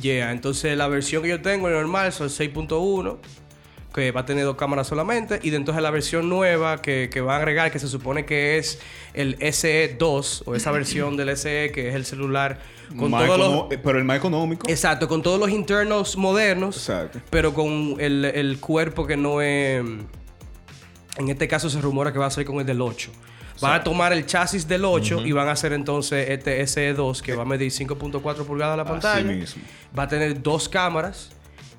Yeah, 0.00 0.32
entonces 0.32 0.76
la 0.76 0.88
versión 0.88 1.22
que 1.22 1.28
yo 1.28 1.42
tengo, 1.42 1.68
el 1.68 1.74
normal, 1.74 2.12
son 2.12 2.28
6.1, 2.28 3.18
que 3.92 4.10
va 4.10 4.20
a 4.22 4.24
tener 4.26 4.44
dos 4.44 4.56
cámaras 4.56 4.86
solamente. 4.86 5.38
Y 5.42 5.50
de 5.50 5.56
entonces 5.56 5.82
la 5.82 5.90
versión 5.90 6.28
nueva 6.28 6.80
que, 6.80 7.10
que 7.12 7.20
va 7.20 7.34
a 7.34 7.38
agregar, 7.38 7.70
que 7.70 7.78
se 7.78 7.88
supone 7.88 8.24
que 8.24 8.58
es 8.58 8.78
el 9.14 9.38
SE2, 9.38 10.42
o 10.46 10.54
esa 10.54 10.70
versión 10.70 11.16
del 11.16 11.36
SE, 11.36 11.70
que 11.72 11.88
es 11.88 11.94
el 11.94 12.04
celular 12.04 12.58
con 12.98 13.10
Más 13.10 13.24
todos 13.26 13.38
los... 13.38 13.72
eh, 13.72 13.78
Pero 13.82 13.98
el 13.98 14.04
más 14.04 14.16
económico. 14.18 14.68
Exacto, 14.68 15.08
con 15.08 15.22
todos 15.22 15.38
los 15.38 15.50
internos 15.50 16.16
modernos, 16.16 16.76
Exacto. 16.76 17.20
pero 17.30 17.52
con 17.54 17.96
el, 17.98 18.24
el 18.24 18.58
cuerpo 18.60 19.06
que 19.06 19.16
no 19.16 19.40
es... 19.42 19.82
En 21.18 21.28
este 21.28 21.46
caso 21.46 21.68
se 21.68 21.80
rumora 21.80 22.12
que 22.12 22.18
va 22.18 22.26
a 22.26 22.30
ser 22.30 22.44
con 22.46 22.58
el 22.58 22.66
del 22.66 22.80
8. 22.80 23.10
Van 23.60 23.74
a 23.74 23.84
tomar 23.84 24.12
el 24.12 24.24
chasis 24.26 24.66
del 24.66 24.84
8 24.84 25.24
y 25.26 25.32
van 25.32 25.46
a 25.48 25.52
hacer 25.52 25.72
entonces 25.74 26.30
este 26.30 26.60
SE2 26.62 27.20
que 27.20 27.34
va 27.36 27.42
a 27.42 27.44
medir 27.44 27.70
5.4 27.70 28.44
pulgadas 28.46 28.76
la 28.76 28.84
pantalla. 28.84 29.22
mismo. 29.30 29.62
Va 29.96 30.04
a 30.04 30.08
tener 30.08 30.42
dos 30.42 30.68
cámaras 30.68 31.30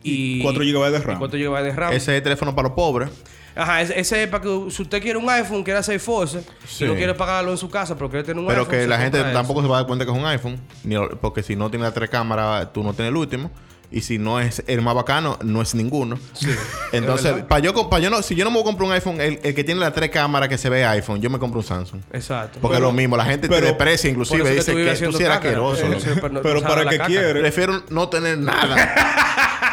y... 0.04 0.42
4 0.44 0.64
GB 0.64 0.92
de 0.92 1.00
RAM. 1.00 1.20
4 1.20 1.40
GB 1.40 1.64
de 1.64 1.72
RAM. 1.72 1.94
Ese 1.94 2.18
es 2.18 2.24
teléfono 2.24 2.54
para 2.54 2.68
los 2.68 2.76
pobres. 2.76 3.10
Ajá, 3.56 3.82
ese, 3.84 4.00
ese 4.00 4.24
es 4.24 4.30
para 4.30 4.42
que 4.44 4.66
si 4.70 4.82
usted 4.82 5.00
quiere 5.02 5.18
un 5.20 5.30
iPhone, 5.30 5.64
quiere 5.64 5.80
hacer 5.80 6.00
Force 6.00 6.44
Sí. 6.68 6.86
y 6.86 6.88
no 6.88 6.96
quiere 6.96 7.14
pagarlo 7.14 7.52
en 7.52 7.58
su 7.58 7.70
casa, 7.70 7.94
pero 7.96 8.10
quiere 8.10 8.24
tener 8.24 8.40
un 8.42 8.48
Pero 8.48 8.62
iPhone. 8.62 8.72
que 8.72 8.82
se 8.82 8.88
la 8.88 8.98
gente 8.98 9.22
tampoco 9.32 9.60
eso. 9.60 9.68
se 9.68 9.72
va 9.72 9.78
a 9.78 9.80
dar 9.82 9.88
cuenta 9.88 10.06
que 10.06 10.12
es 10.12 10.18
un 10.18 10.26
iPhone. 10.26 10.60
ni 10.84 10.96
porque 11.22 11.44
si 11.44 11.56
no 11.56 11.70
tiene 11.70 11.86
las 11.86 11.94
tres 11.94 12.10
cámaras, 12.10 12.74
tú 12.74 12.82
no 12.84 12.94
tienes 12.94 13.12
el 13.12 13.18
último. 13.18 13.52
Y 13.92 14.02
si 14.02 14.18
no 14.18 14.40
es 14.40 14.64
el 14.66 14.82
más 14.82 14.96
bacano, 14.96 15.38
no 15.44 15.62
es 15.62 15.76
ninguno. 15.76 16.18
Entonces, 16.92 17.44
para 17.44 17.60
yo, 17.62 17.90
pa 17.92 18.00
yo 18.00 18.10
no, 18.10 18.24
si 18.24 18.34
yo 18.34 18.44
no 18.44 18.50
me 18.50 18.64
comprar 18.64 18.88
un 18.88 18.94
iPhone, 18.96 19.22
el, 19.22 19.40
el 19.44 19.54
que 19.54 19.64
tiene 19.64 19.80
las 19.82 19.94
tres 19.94 20.10
cámaras 20.10 20.50
que 20.50 20.58
se 20.58 20.68
ve 20.68 20.84
iPhone, 20.84 21.22
yo 21.22 21.30
me 21.30 21.38
compro 21.38 21.60
un 21.60 21.64
Samsung. 21.66 22.02
Exacto. 22.12 22.58
Porque 22.60 22.78
es 22.78 22.82
lo 22.82 22.92
mismo, 22.92 23.16
la 23.16 23.26
gente 23.26 23.48
pero- 23.48 23.60
te 23.62 23.66
deprecia, 23.68 24.10
inclusive 24.10 24.44
que 24.46 24.50
dice 24.50 24.74
que 24.74 25.06
tú 25.06 25.12
sí 25.16 25.24
eres 25.24 25.36
asqueroso. 25.38 25.86
Sí, 26.00 26.10
pero 26.20 26.42
Pero 26.42 26.62
para 26.64 26.90
qué 26.90 26.98
caca. 26.98 27.06
quiere. 27.08 27.40
Prefiero 27.40 27.84
no 27.92 28.10
tener 28.10 28.40
nada. 28.40 28.96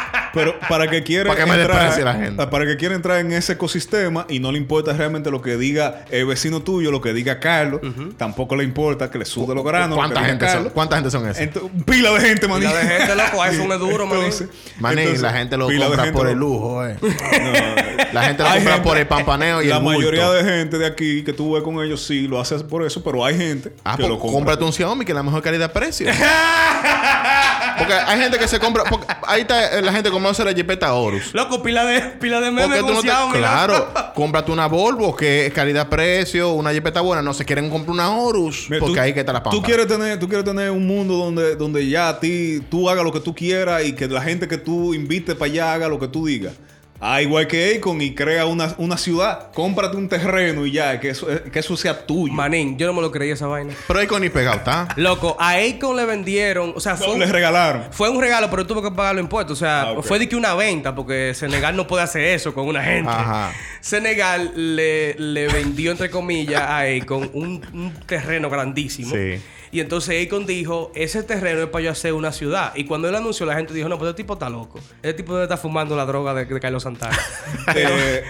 Pero 0.33 0.57
para 0.69 0.87
que 0.87 1.03
quiere 1.03 1.27
Para 1.29 1.43
que 1.43 1.49
me 1.51 1.59
entrar, 1.61 1.99
la 2.03 2.13
gente. 2.13 2.47
Para 2.47 2.65
que 2.65 2.77
quiera 2.77 2.95
entrar 2.95 3.19
en 3.19 3.31
ese 3.33 3.53
ecosistema 3.53 4.25
y 4.29 4.39
no 4.39 4.51
le 4.51 4.57
importa 4.57 4.93
realmente 4.93 5.29
lo 5.29 5.41
que 5.41 5.57
diga 5.57 6.05
el 6.09 6.25
vecino 6.25 6.61
tuyo, 6.61 6.89
lo 6.91 7.01
que 7.01 7.13
diga 7.13 7.39
Carlos, 7.39 7.81
tampoco 8.17 8.55
le 8.55 8.63
importa 8.63 9.09
que 9.11 9.17
le 9.17 9.25
sude 9.25 9.53
los 9.53 9.63
granos. 9.65 9.89
lo 9.89 9.95
¿Cuánta 9.97 10.19
diga 10.21 10.29
gente, 10.29 10.49
son. 10.49 10.69
¿Cuánta 10.69 10.95
gente 10.95 11.11
son 11.11 11.27
esas? 11.29 11.47
Pila 11.85 12.11
de 12.11 12.21
gente, 12.21 12.47
maní. 12.47 12.65
Pila 12.65 12.77
de 12.79 12.85
gente, 12.87 13.15
loco. 13.15 13.41
iPhone 13.43 13.71
es 13.73 13.79
duro, 13.79 14.05
maní. 14.07 14.21
Maní, 14.79 15.01
entonces, 15.01 15.21
la 15.21 15.33
gente 15.33 15.57
lo 15.57 15.65
compra 15.67 15.89
gente 16.03 16.11
por 16.13 16.25
lo- 16.25 16.31
el 16.31 16.37
lujo, 16.37 16.87
eh. 16.87 16.97
No, 17.01 18.13
La 18.13 18.23
gente 18.23 18.43
lo 18.43 18.49
compra 18.49 18.71
gente- 18.73 18.81
por 18.87 18.97
el 18.97 19.07
pampaneo 19.07 19.61
y 19.61 19.67
la 19.67 19.77
el 19.77 19.83
bulto. 19.83 19.99
mayoría 19.99 20.29
de 20.31 20.43
gente 20.43 20.77
de 20.77 20.85
aquí 20.85 21.23
que 21.23 21.33
tú 21.33 21.53
ves 21.53 21.63
con 21.63 21.81
ellos 21.83 22.05
sí 22.05 22.27
lo 22.27 22.39
hace 22.39 22.57
por 22.59 22.85
eso, 22.85 23.03
pero 23.03 23.23
hay 23.25 23.37
gente 23.37 23.73
Ah, 23.83 23.91
que 23.95 24.03
pues 24.03 24.09
lo 24.09 24.19
compra. 24.19 24.35
cómprate 24.37 24.63
un 24.63 24.73
Xiaomi 24.73 25.05
que 25.05 25.11
es 25.11 25.15
la 25.15 25.23
mejor 25.23 25.41
calidad-precio. 25.41 26.07
porque 27.81 27.93
hay 27.93 28.19
gente 28.19 28.37
que 28.39 28.47
se 28.47 28.59
compra... 28.59 28.83
porque 28.85 29.07
ahí 29.27 29.41
está 29.41 29.81
la 29.81 29.91
gente 29.91 30.09
que 30.09 30.13
conoce 30.13 30.43
la 30.43 30.51
Jeepeta 30.51 30.93
Horus. 30.93 31.33
Loco, 31.33 31.61
pila 31.61 31.85
de, 31.85 32.01
pila 32.01 32.39
de 32.39 32.51
memes 32.51 32.65
Porque 32.65 32.79
tú 32.79 32.93
no 32.93 33.01
te... 33.01 33.37
Claro. 33.37 33.89
cómprate 34.15 34.51
una 34.51 34.67
Volvo 34.67 35.15
que 35.15 35.47
es 35.47 35.53
calidad-precio, 35.53 36.51
una 36.53 36.71
Jeepeta 36.71 37.01
buena. 37.01 37.21
No 37.21 37.33
se 37.33 37.45
quieren 37.45 37.69
comprar 37.69 37.91
una 37.93 38.09
Horus 38.11 38.67
Mira, 38.69 38.79
porque 38.79 38.95
tú- 38.95 39.01
ahí 39.01 39.13
que 39.13 39.21
está 39.21 39.33
la 39.33 39.43
pampa. 39.43 39.57
Tú 39.57 39.63
quieres 39.63 39.87
tener, 39.87 40.19
tú 40.19 40.27
quieres 40.27 40.45
tener 40.45 40.71
un 40.71 40.85
mundo 40.85 41.15
donde, 41.15 41.55
donde 41.55 41.87
ya 41.87 42.09
a 42.09 42.19
ti 42.19 42.61
tú 42.69 42.89
hagas 42.89 43.03
lo 43.03 43.11
que 43.11 43.19
tú 43.19 43.33
quieras 43.35 43.83
y 43.85 43.93
que 43.93 44.07
la 44.07 44.21
gente 44.21 44.47
que 44.47 44.57
tú 44.57 44.93
invites 44.93 45.35
para 45.35 45.51
allá 45.51 45.73
haga 45.73 45.87
lo 45.87 45.99
que 45.99 46.07
tú 46.07 46.25
digas. 46.25 46.53
Ah, 47.03 47.19
igual 47.21 47.47
que 47.47 47.75
Akon 47.77 47.99
y 47.99 48.13
crea 48.13 48.45
una, 48.45 48.75
una 48.77 48.95
ciudad. 48.95 49.51
Cómprate 49.53 49.97
un 49.97 50.07
terreno 50.07 50.65
y 50.67 50.71
ya, 50.71 50.99
que 50.99 51.09
eso, 51.09 51.27
que 51.51 51.57
eso 51.59 51.75
sea 51.75 52.05
tuyo. 52.05 52.31
Manín, 52.31 52.77
yo 52.77 52.85
no 52.85 52.93
me 52.93 53.01
lo 53.01 53.11
creía 53.11 53.33
esa 53.33 53.47
vaina. 53.47 53.73
Pero 53.87 53.99
ahí 53.99 54.05
con 54.07 54.21
ni 54.21 54.29
pegado 54.29 54.57
está. 54.57 54.87
Loco, 54.97 55.35
a 55.39 55.53
Akon 55.55 55.95
le 55.97 56.05
vendieron, 56.05 56.73
o 56.75 56.79
sea, 56.79 56.95
fue 56.95 57.07
No, 57.07 57.13
un, 57.13 57.19
les 57.19 57.31
regalaron. 57.31 57.85
fue 57.91 58.09
un 58.09 58.21
regalo, 58.21 58.49
pero 58.51 58.67
tuvo 58.67 58.83
que 58.83 58.91
pagar 58.91 59.15
los 59.15 59.23
impuestos. 59.23 59.57
O 59.57 59.59
sea, 59.59 59.81
Ah, 59.81 59.95
fue 60.03 60.19
de 60.19 60.29
que 60.29 60.35
una 60.35 60.53
venta, 60.53 60.93
porque 60.93 61.33
Senegal 61.33 61.75
no 61.75 61.87
puede 61.87 62.03
hacer 62.03 62.21
eso 62.21 62.53
con 62.53 62.67
una 62.67 62.83
gente. 62.83 63.09
Ajá. 63.09 63.51
Senegal 63.81 64.51
le, 64.55 65.15
le 65.15 65.47
vendió, 65.47 65.91
entre 65.91 66.11
comillas, 66.11 66.61
a 66.61 66.81
Akon 66.81 67.31
un, 67.33 67.61
un 67.73 67.93
terreno 68.05 68.47
grandísimo. 68.49 69.09
Sí. 69.15 69.41
Y 69.73 69.79
entonces 69.79 70.25
Akon 70.27 70.45
dijo, 70.45 70.91
ese 70.95 71.23
terreno 71.23 71.61
es 71.63 71.67
para 71.69 71.85
yo 71.85 71.91
hacer 71.91 72.11
una 72.13 72.31
ciudad. 72.33 72.73
Y 72.75 72.83
cuando 72.85 73.07
él 73.07 73.15
anunció, 73.15 73.45
la 73.45 73.55
gente 73.55 73.73
dijo, 73.73 73.87
no, 73.87 73.97
pues 73.97 74.09
este 74.09 74.23
tipo 74.23 74.33
está 74.33 74.49
loco. 74.49 74.79
Este 75.01 75.13
tipo 75.13 75.33
debe 75.33 75.43
estar 75.45 75.57
fumando 75.57 75.95
la 75.95 76.05
droga 76.05 76.33
de, 76.33 76.45
de 76.45 76.59
Carlos 76.59 76.83
Santana. 76.83 77.17
Eh, 77.75 78.23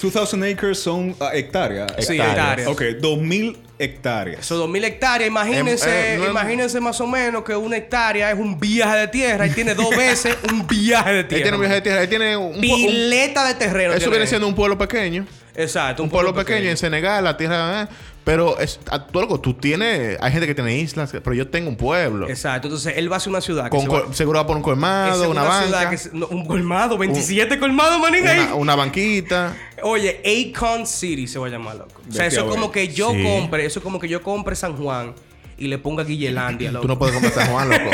2000 0.00 0.42
acres 0.52 0.78
son 0.80 1.14
ah, 1.20 1.30
hectáreas. 1.32 1.92
Sí, 1.98 2.14
Hectáreas. 2.14 2.68
Ok, 2.68 2.82
2000 3.00 3.56
hectáreas. 3.78 4.44
Son 4.44 4.58
2000 4.58 4.84
hectáreas. 4.84 5.28
Imagínense, 5.28 6.14
eh, 6.14 6.18
no 6.18 6.24
es- 6.24 6.30
imagínense 6.30 6.80
más 6.80 7.00
o 7.00 7.06
menos 7.06 7.44
que 7.44 7.54
una 7.54 7.76
hectárea 7.76 8.30
es 8.32 8.38
un 8.38 8.58
viaje 8.58 8.96
de 8.98 9.08
tierra 9.08 9.46
y 9.46 9.50
tiene 9.50 9.74
dos 9.74 9.90
veces 9.90 10.36
un 10.52 10.66
viaje 10.66 11.12
de 11.12 11.24
tierra. 11.24 11.42
tiene 11.42 11.56
un 11.56 11.60
viaje 11.60 11.74
de 11.76 11.80
tierra. 11.82 12.02
Él 12.02 12.08
tiene 12.08 12.36
un... 12.36 12.54
un- 12.54 12.60
Pileta 12.60 13.46
de 13.46 13.54
terreno. 13.54 13.90
eso 13.92 13.98
tiene 14.00 14.10
viene 14.16 14.26
siendo 14.26 14.46
un 14.48 14.54
pueblo 14.54 14.76
pequeño. 14.76 15.24
Exacto, 15.54 16.04
Un 16.04 16.08
pueblo 16.10 16.32
pequeño, 16.32 16.70
en 16.70 16.76
Senegal, 16.76 17.24
la 17.24 17.36
tierra... 17.36 17.88
Pero 18.28 18.58
es, 18.60 18.78
tú, 19.10 19.20
loco, 19.22 19.40
tú 19.40 19.54
tienes... 19.54 20.18
Hay 20.20 20.30
gente 20.32 20.46
que 20.46 20.54
tiene 20.54 20.76
islas, 20.76 21.10
pero 21.24 21.32
yo 21.32 21.48
tengo 21.48 21.70
un 21.70 21.76
pueblo. 21.76 22.28
Exacto, 22.28 22.68
entonces 22.68 22.92
él 22.98 23.10
va 23.10 23.14
a 23.14 23.16
hacer 23.16 23.30
una 23.30 23.40
ciudad. 23.40 23.64
que 23.64 23.70
Con 23.70 23.80
se 23.80 23.88
va- 23.88 24.12
seguro 24.12 24.38
va 24.38 24.46
por 24.46 24.54
un 24.58 24.62
colmado, 24.62 25.24
es 25.24 25.30
una, 25.30 25.44
banca, 25.44 25.88
que 25.88 25.96
se- 25.96 26.10
no, 26.12 26.26
un 26.26 26.44
colmado, 26.44 26.98
27 26.98 27.58
colmados, 27.58 27.98
manín, 27.98 28.26
ahí. 28.28 28.40
una, 28.40 28.54
una 28.54 28.74
banquita. 28.76 29.56
Oye, 29.82 30.20
Akon 30.54 30.86
City 30.86 31.26
se 31.26 31.38
va 31.38 31.46
a 31.46 31.50
llamar, 31.50 31.76
loco. 31.76 32.02
O 32.06 32.12
sea, 32.12 32.26
eso 32.26 32.40
es 32.44 32.50
como 32.54 32.70
que 32.70 32.88
yo 32.88 33.12
Sí. 33.12 33.22
compre, 33.22 33.64
eso 33.64 33.78
es 33.78 33.82
como 33.82 33.98
que 33.98 34.08
yo 34.08 34.22
compre 34.22 34.54
San 34.56 34.76
Juan 34.76 35.14
y 35.58 35.66
le 35.68 35.78
ponga 35.78 36.04
Guillelandia, 36.04 36.70
loco. 36.72 36.82
Tú 36.82 36.88
no 36.88 36.98
puedes 36.98 37.14
comprar 37.14 37.32
San 37.34 37.48
Juan, 37.52 37.68
loco. 37.68 37.90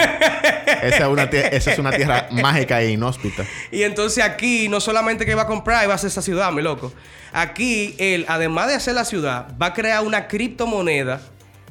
esa, 0.82 0.96
es 0.98 1.04
una 1.08 1.30
tie- 1.30 1.48
esa 1.52 1.72
es 1.72 1.78
una 1.78 1.90
tierra 1.92 2.28
mágica 2.32 2.80
e 2.82 2.90
inhóspita. 2.90 3.44
Y 3.72 3.82
entonces 3.82 4.22
aquí 4.22 4.68
no 4.68 4.80
solamente 4.80 5.24
que 5.26 5.34
va 5.34 5.42
a 5.42 5.46
comprar 5.46 5.82
y 5.84 5.86
va 5.86 5.94
a 5.94 5.96
hacer 5.96 6.08
esa 6.08 6.22
ciudad, 6.22 6.52
mi 6.52 6.62
loco. 6.62 6.92
Aquí 7.32 7.94
él, 7.98 8.26
además 8.28 8.68
de 8.68 8.74
hacer 8.74 8.94
la 8.94 9.04
ciudad, 9.04 9.48
va 9.60 9.66
a 9.66 9.74
crear 9.74 10.04
una 10.04 10.28
criptomoneda 10.28 11.20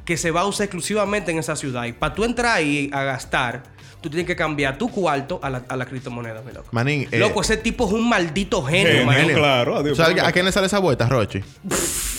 que 0.03 0.17
se 0.17 0.31
va 0.31 0.41
a 0.41 0.45
usar 0.45 0.65
exclusivamente 0.65 1.31
en 1.31 1.39
esa 1.39 1.55
ciudad. 1.55 1.85
Y 1.85 1.93
para 1.93 2.13
tú 2.13 2.25
entrar 2.25 2.57
ahí 2.57 2.89
a 2.91 3.03
gastar, 3.03 3.63
tú 4.01 4.09
tienes 4.09 4.27
que 4.27 4.35
cambiar 4.35 4.77
tu 4.77 4.89
cuarto 4.91 5.39
a 5.41 5.49
la, 5.49 5.63
a 5.69 5.77
la 5.77 5.85
criptomoneda, 5.85 6.41
mi 6.41 6.51
loco. 6.51 6.67
Manín, 6.71 7.07
eh, 7.09 7.19
Loco, 7.19 7.39
ese 7.41 7.55
tipo 7.55 7.87
es 7.87 7.93
un 7.93 8.09
maldito 8.09 8.61
genio, 8.63 8.89
Genio, 8.91 9.05
manín. 9.05 9.33
claro. 9.35 9.77
adiós, 9.77 9.95
¿Sabes 9.95 10.15
pero- 10.15 10.27
a 10.27 10.31
quién 10.33 10.43
le 10.45 10.51
sale 10.51 10.67
esa 10.67 10.79
vuelta, 10.79 11.07
Rochi? 11.07 11.39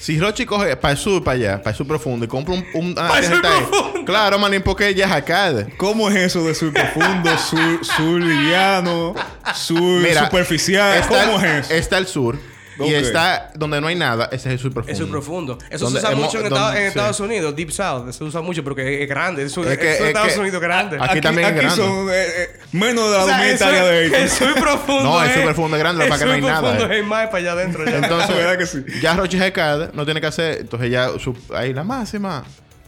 Si 0.00 0.18
Rochi 0.18 0.44
coge 0.44 0.76
para 0.76 0.92
el 0.92 0.98
sur, 0.98 1.22
para 1.24 1.34
allá, 1.36 1.58
para 1.62 1.70
el 1.70 1.76
sur 1.76 1.86
profundo, 1.86 2.24
y 2.24 2.28
compra 2.28 2.54
un, 2.54 2.64
un 2.74 2.94
el 2.98 3.24
sur 3.24 3.40
profundo. 3.40 4.04
Claro, 4.04 4.38
manín, 4.38 4.62
porque 4.62 4.88
ella 4.88 5.06
es 5.06 5.12
arcade. 5.12 5.74
¿Cómo 5.76 6.08
es 6.10 6.16
eso 6.16 6.44
de 6.44 6.54
sur 6.54 6.72
profundo, 6.72 7.30
sur, 7.38 7.84
sur 7.84 8.20
liviano, 8.20 9.14
sur 9.54 10.00
Mira, 10.02 10.24
superficial? 10.24 10.98
está- 10.98 11.24
¿Cómo 11.26 11.38
es 11.40 11.44
eso? 11.66 11.72
Está 11.74 11.98
el 11.98 12.06
sur. 12.06 12.38
Ok. 12.78 12.86
Y 12.88 12.94
está 12.94 13.50
donde 13.54 13.80
no 13.80 13.86
hay 13.86 13.94
nada, 13.94 14.26
ese 14.26 14.48
es 14.48 14.54
el 14.54 14.58
sur 14.58 14.72
profundo. 14.72 14.92
Eso 14.92 15.04
es 15.04 15.10
profundo. 15.10 15.58
Eso 15.70 15.84
Donde 15.84 16.00
se 16.00 16.06
usa 16.06 16.12
hemos- 16.16 16.24
mucho 16.26 16.38
en, 16.38 16.44
donde- 16.48 16.56
Estados, 16.58 16.74
en 16.76 16.82
sí. 16.82 16.88
Estados 16.88 17.20
Unidos, 17.20 17.56
Deep 17.56 17.70
South. 17.70 18.10
Se 18.12 18.24
usa 18.24 18.40
mucho 18.40 18.64
porque 18.64 19.02
es 19.02 19.08
grande. 19.08 19.44
Eso, 19.44 19.62
Es 19.68 19.78
que- 19.78 19.92
es 19.92 20.00
Estados 20.00 20.32
que- 20.32 20.40
Unidos 20.40 20.60
grande. 20.60 20.96
Aquí 21.00 21.20
también 21.20 21.46
es 21.48 21.52
aquí 21.54 21.60
grande. 21.66 21.76
son 21.82 22.08
eh, 22.10 22.24
eh, 22.36 22.48
menos 22.72 23.10
de 23.10 23.16
la 23.18 23.24
O 23.24 23.26
sea, 23.28 23.38
mitad 23.52 23.70
de 23.72 24.06
es- 24.06 24.12
ahí. 24.12 24.22
El 24.22 24.28
sur 24.30 24.54
profundo 24.54 25.02
No, 25.04 25.22
el 25.22 25.28
es- 25.30 25.34
sur 25.36 25.44
profundo 25.44 25.76
es 25.76 25.82
grande, 25.82 26.04
lo 26.04 26.10
que 26.10 26.14
es 26.20 26.26
no 26.26 26.32
hay 26.32 26.38
El 26.38 26.42
sur 26.44 26.50
nada, 26.52 26.60
profundo 26.70 26.92
eh. 26.94 26.98
es 26.98 27.06
más 27.06 27.26
para 27.26 27.38
allá 27.38 27.52
adentro. 27.52 27.84
ya. 27.84 27.96
Entonces, 27.98 28.36
¿Verdad 28.36 28.58
que 28.58 28.66
sí? 28.66 28.84
ya 29.00 29.14
Rochi 29.14 29.36
es 29.36 29.42
arcade, 29.42 29.90
no 29.94 30.04
tiene 30.04 30.20
que 30.20 30.26
hacer. 30.26 30.58
Entonces 30.62 30.90
ya, 30.90 31.08
su- 31.18 31.36
ahí 31.54 31.72
la 31.72 31.84
máxima. 31.84 32.44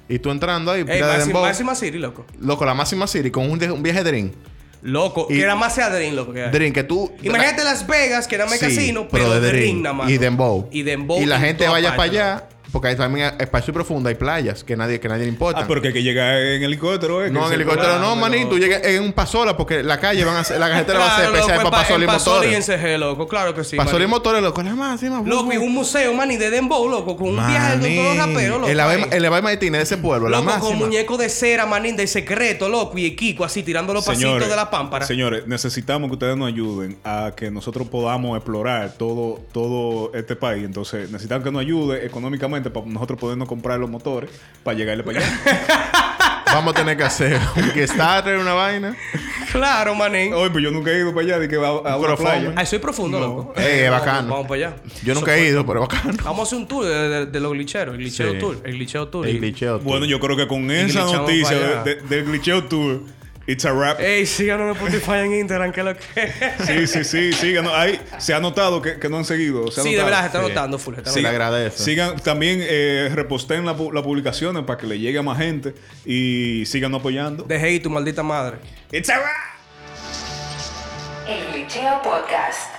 Y 0.08 0.18
tú 0.20 0.30
entrando 0.30 0.70
ahí, 0.72 0.84
Ey, 0.86 1.00
máxima, 1.02 1.40
máxima 1.40 1.74
City, 1.74 1.98
loco. 1.98 2.26
Loco, 2.40 2.64
la 2.64 2.74
máxima 2.74 3.06
City 3.06 3.30
con 3.30 3.50
un, 3.50 3.58
de- 3.58 3.70
un 3.70 3.82
viaje 3.82 4.02
de 4.04 4.10
drink. 4.10 4.32
Loco. 4.82 5.26
Y- 5.30 5.34
que 5.34 5.42
era 5.42 5.54
más 5.56 5.74
sea 5.74 5.90
Dream, 5.90 6.14
loco. 6.14 6.32
Que 6.32 6.44
hay. 6.44 6.50
Drink 6.50 6.74
que 6.74 6.84
tú. 6.84 7.12
Imagínate 7.22 7.64
Las 7.64 7.86
Vegas, 7.86 8.26
que 8.28 8.34
era 8.36 8.44
más 8.46 8.58
Sí, 8.58 8.66
casino, 8.66 9.08
pero, 9.10 9.40
de 9.40 9.48
Dream 9.52 9.82
nada 9.82 9.94
más. 9.94 10.10
Y. 10.10 10.18
Dembow. 10.18 10.68
Y 10.70 10.82
Dembow. 10.82 11.20
Y 11.20 11.26
la 11.26 11.36
en 11.36 11.42
gente 11.42 11.68
vaya 11.68 11.96
para 11.96 12.02
allá, 12.10 12.48
porque 12.76 12.88
hay 12.88 12.96
también 12.96 13.32
espacio 13.38 13.72
profundo, 13.72 14.10
hay 14.10 14.16
playas 14.16 14.62
que 14.62 14.76
nadie, 14.76 15.00
que 15.00 15.08
nadie 15.08 15.22
le 15.24 15.30
importa. 15.30 15.60
Ah, 15.62 15.64
pero 15.66 15.80
que 15.80 15.88
hay 15.88 15.94
que 15.94 16.02
llegar 16.02 16.36
en 16.36 16.62
helicóptero, 16.62 17.24
¿eh? 17.24 17.30
no, 17.30 17.46
en 17.46 17.54
helicóptero 17.54 17.98
no, 18.00 18.14
manín. 18.16 18.40
pero- 18.42 18.50
Tú 18.50 18.58
llegas 18.58 18.82
en 18.84 19.02
un 19.02 19.14
pasola 19.14 19.56
porque 19.56 19.82
la 19.82 19.98
calle 19.98 20.22
van 20.26 20.36
a 20.36 20.44
ser, 20.44 20.60
la 20.60 20.68
carretera 20.68 20.98
va 20.98 21.06
a 21.06 21.16
ser 21.16 21.24
especial 21.34 21.56
para 21.56 21.70
pasola 21.70 21.98
y 22.00 22.02
en 22.02 22.06
Pasola 22.06 22.44
y 22.46 22.48
en 22.54 22.60
motores. 22.60 22.80
CG, 22.82 22.98
loco. 22.98 23.28
Claro 23.28 23.54
que 23.54 23.64
sí. 23.64 23.76
Pasola 23.78 24.04
y 24.04 24.08
motores, 24.08 24.42
loco, 24.42 24.62
la 24.62 24.74
máxima. 24.74 25.22
Loco, 25.24 25.50
y 25.54 25.56
un 25.56 25.72
museo, 25.72 26.12
man, 26.12 26.30
y 26.30 26.36
de 26.36 26.50
Dembow, 26.50 26.86
loco, 26.86 27.16
con 27.16 27.28
un 27.30 27.36
viaje 27.36 27.78
con 27.80 27.80
todos 27.94 28.04
los 28.04 28.16
raperos, 28.26 28.60
loco. 28.60 28.68
El 28.70 28.80
ahí. 28.80 29.00
Ave- 29.02 29.16
el 29.16 29.24
Ave 29.24 29.40
Martínez 29.42 29.78
de 29.78 29.82
ese 29.84 29.96
pueblo, 29.96 30.28
la 30.28 30.38
Loco, 30.40 30.50
con 30.50 30.60
máxima. 30.60 30.78
muñeco 30.86 31.16
de 31.16 31.28
cera, 31.30 31.64
manín, 31.64 31.96
de 31.96 32.06
secreto, 32.06 32.68
loco, 32.68 32.98
y 32.98 33.16
Kiko 33.16 33.42
así 33.44 33.62
tirando 33.62 33.94
los 33.94 34.04
pasitos 34.04 34.46
de 34.48 34.54
la 34.56 34.68
pámpara. 34.68 35.06
Señores, 35.06 35.46
necesitamos 35.46 36.08
que 36.10 36.14
ustedes 36.14 36.36
nos 36.36 36.48
ayuden 36.48 36.98
a 37.04 37.32
que 37.34 37.50
nosotros 37.50 37.88
podamos 37.88 38.36
explorar 38.36 38.92
todo, 38.98 39.40
todo 39.52 40.10
este 40.14 40.36
país. 40.36 40.64
Entonces, 40.64 41.10
necesitamos 41.10 41.44
que 41.44 41.50
nos 41.52 41.62
ayude 41.62 42.04
económicamente 42.04 42.65
para 42.70 42.86
nosotros 42.86 43.18
podernos 43.18 43.48
comprar 43.48 43.78
los 43.78 43.90
motores 43.90 44.30
para 44.62 44.76
llegarle 44.76 45.02
para 45.02 45.18
allá. 45.20 46.42
Vamos 46.52 46.74
a 46.74 46.76
tener 46.78 46.96
que 46.96 47.02
hacer 47.02 47.38
un 47.56 47.70
Kickstarter, 47.72 48.38
una 48.38 48.54
vaina. 48.54 48.96
Claro, 49.52 49.94
manín. 49.94 50.32
Oye, 50.32 50.50
pues 50.50 50.62
yo 50.64 50.70
nunca 50.70 50.90
he 50.90 50.98
ido 50.98 51.12
para 51.12 51.26
allá 51.26 51.38
de 51.38 51.48
que 51.48 51.56
va 51.56 51.68
a, 51.68 51.92
a 51.92 51.96
una 51.98 52.16
playa. 52.16 52.52
Ay, 52.56 52.64
soy 52.66 52.78
profundo, 52.78 53.18
loco. 53.20 53.52
Ey, 53.56 53.80
es 53.80 53.90
Vamos- 53.90 54.06
bacano. 54.06 54.28
Vamos 54.30 54.46
para 54.48 54.66
allá. 54.68 54.76
Yo 55.02 55.14
nunca 55.14 55.36
he 55.36 55.48
ido, 55.48 55.66
pero 55.66 55.80
bacano. 55.80 56.14
Vamos 56.24 56.40
a 56.40 56.42
hacer 56.44 56.58
un 56.58 56.66
tour 56.68 56.84
de, 56.86 57.08
de- 57.08 57.26
de 57.26 57.40
los 57.40 57.52
glitcheros. 57.52 57.94
El 57.94 58.00
glitcheo 58.00 58.32
Sí. 58.32 58.38
tour. 58.38 58.56
El 58.64 58.72
glitcheo 58.72 59.08
tour. 59.08 59.26
El 59.26 59.38
glitcheo. 59.38 59.78
tú. 59.80 59.84
Bueno, 59.84 60.06
yo 60.06 60.18
creo 60.20 60.36
que 60.36 60.46
con 60.46 60.70
esa 60.70 61.00
noticia 61.04 61.82
de- 61.82 61.96
del 61.96 62.24
glitcheo 62.24 62.64
tour, 62.64 63.02
it's 63.46 63.64
a 63.64 63.72
wrap. 63.72 64.00
Ey, 64.00 64.26
síganos 64.26 64.66
en 64.66 64.72
Spotify 64.82 65.24
en 65.24 65.34
Instagram, 65.34 65.72
que 65.72 65.80
es 65.80 65.86
lo 65.86 65.96
que. 65.96 66.32
Sí, 66.66 66.86
sí, 66.86 67.04
sí, 67.04 67.32
síganos. 67.32 67.72
Ahí 67.74 68.00
se 68.18 68.34
ha 68.34 68.40
notado 68.40 68.80
que, 68.82 68.98
que 68.98 69.08
no 69.08 69.18
han 69.18 69.24
seguido. 69.24 69.70
Se 69.70 69.80
ha 69.80 69.84
sí, 69.84 69.94
de 69.94 70.02
verdad, 70.02 70.20
se 70.20 70.26
está 70.26 70.42
Sí. 70.42 70.48
notando 70.48 70.78
full. 70.78 70.94
se 70.94 71.00
está 71.00 71.10
Sí. 71.12 71.22
notando. 71.22 71.38
le 71.38 71.44
agradece. 71.44 71.82
Sigan, 71.84 72.16
también 72.20 72.58
eh, 72.62 73.10
reposten 73.14 73.64
la 73.64 73.72
las 73.92 74.02
publicaciones 74.02 74.64
para 74.64 74.78
que 74.78 74.86
le 74.86 74.98
llegue 74.98 75.18
a 75.18 75.22
más 75.22 75.38
gente 75.38 75.74
y 76.04 76.64
sigan 76.66 76.94
apoyando. 76.94 77.44
Deje 77.44 77.66
ahí 77.66 77.80
tu 77.80 77.90
maldita 77.90 78.22
madre. 78.22 78.58
It's 78.92 79.08
a 79.10 79.18
wrap. 79.18 79.28
El 81.28 81.52
Glitcheo 81.52 82.00
Podcast. 82.02 82.70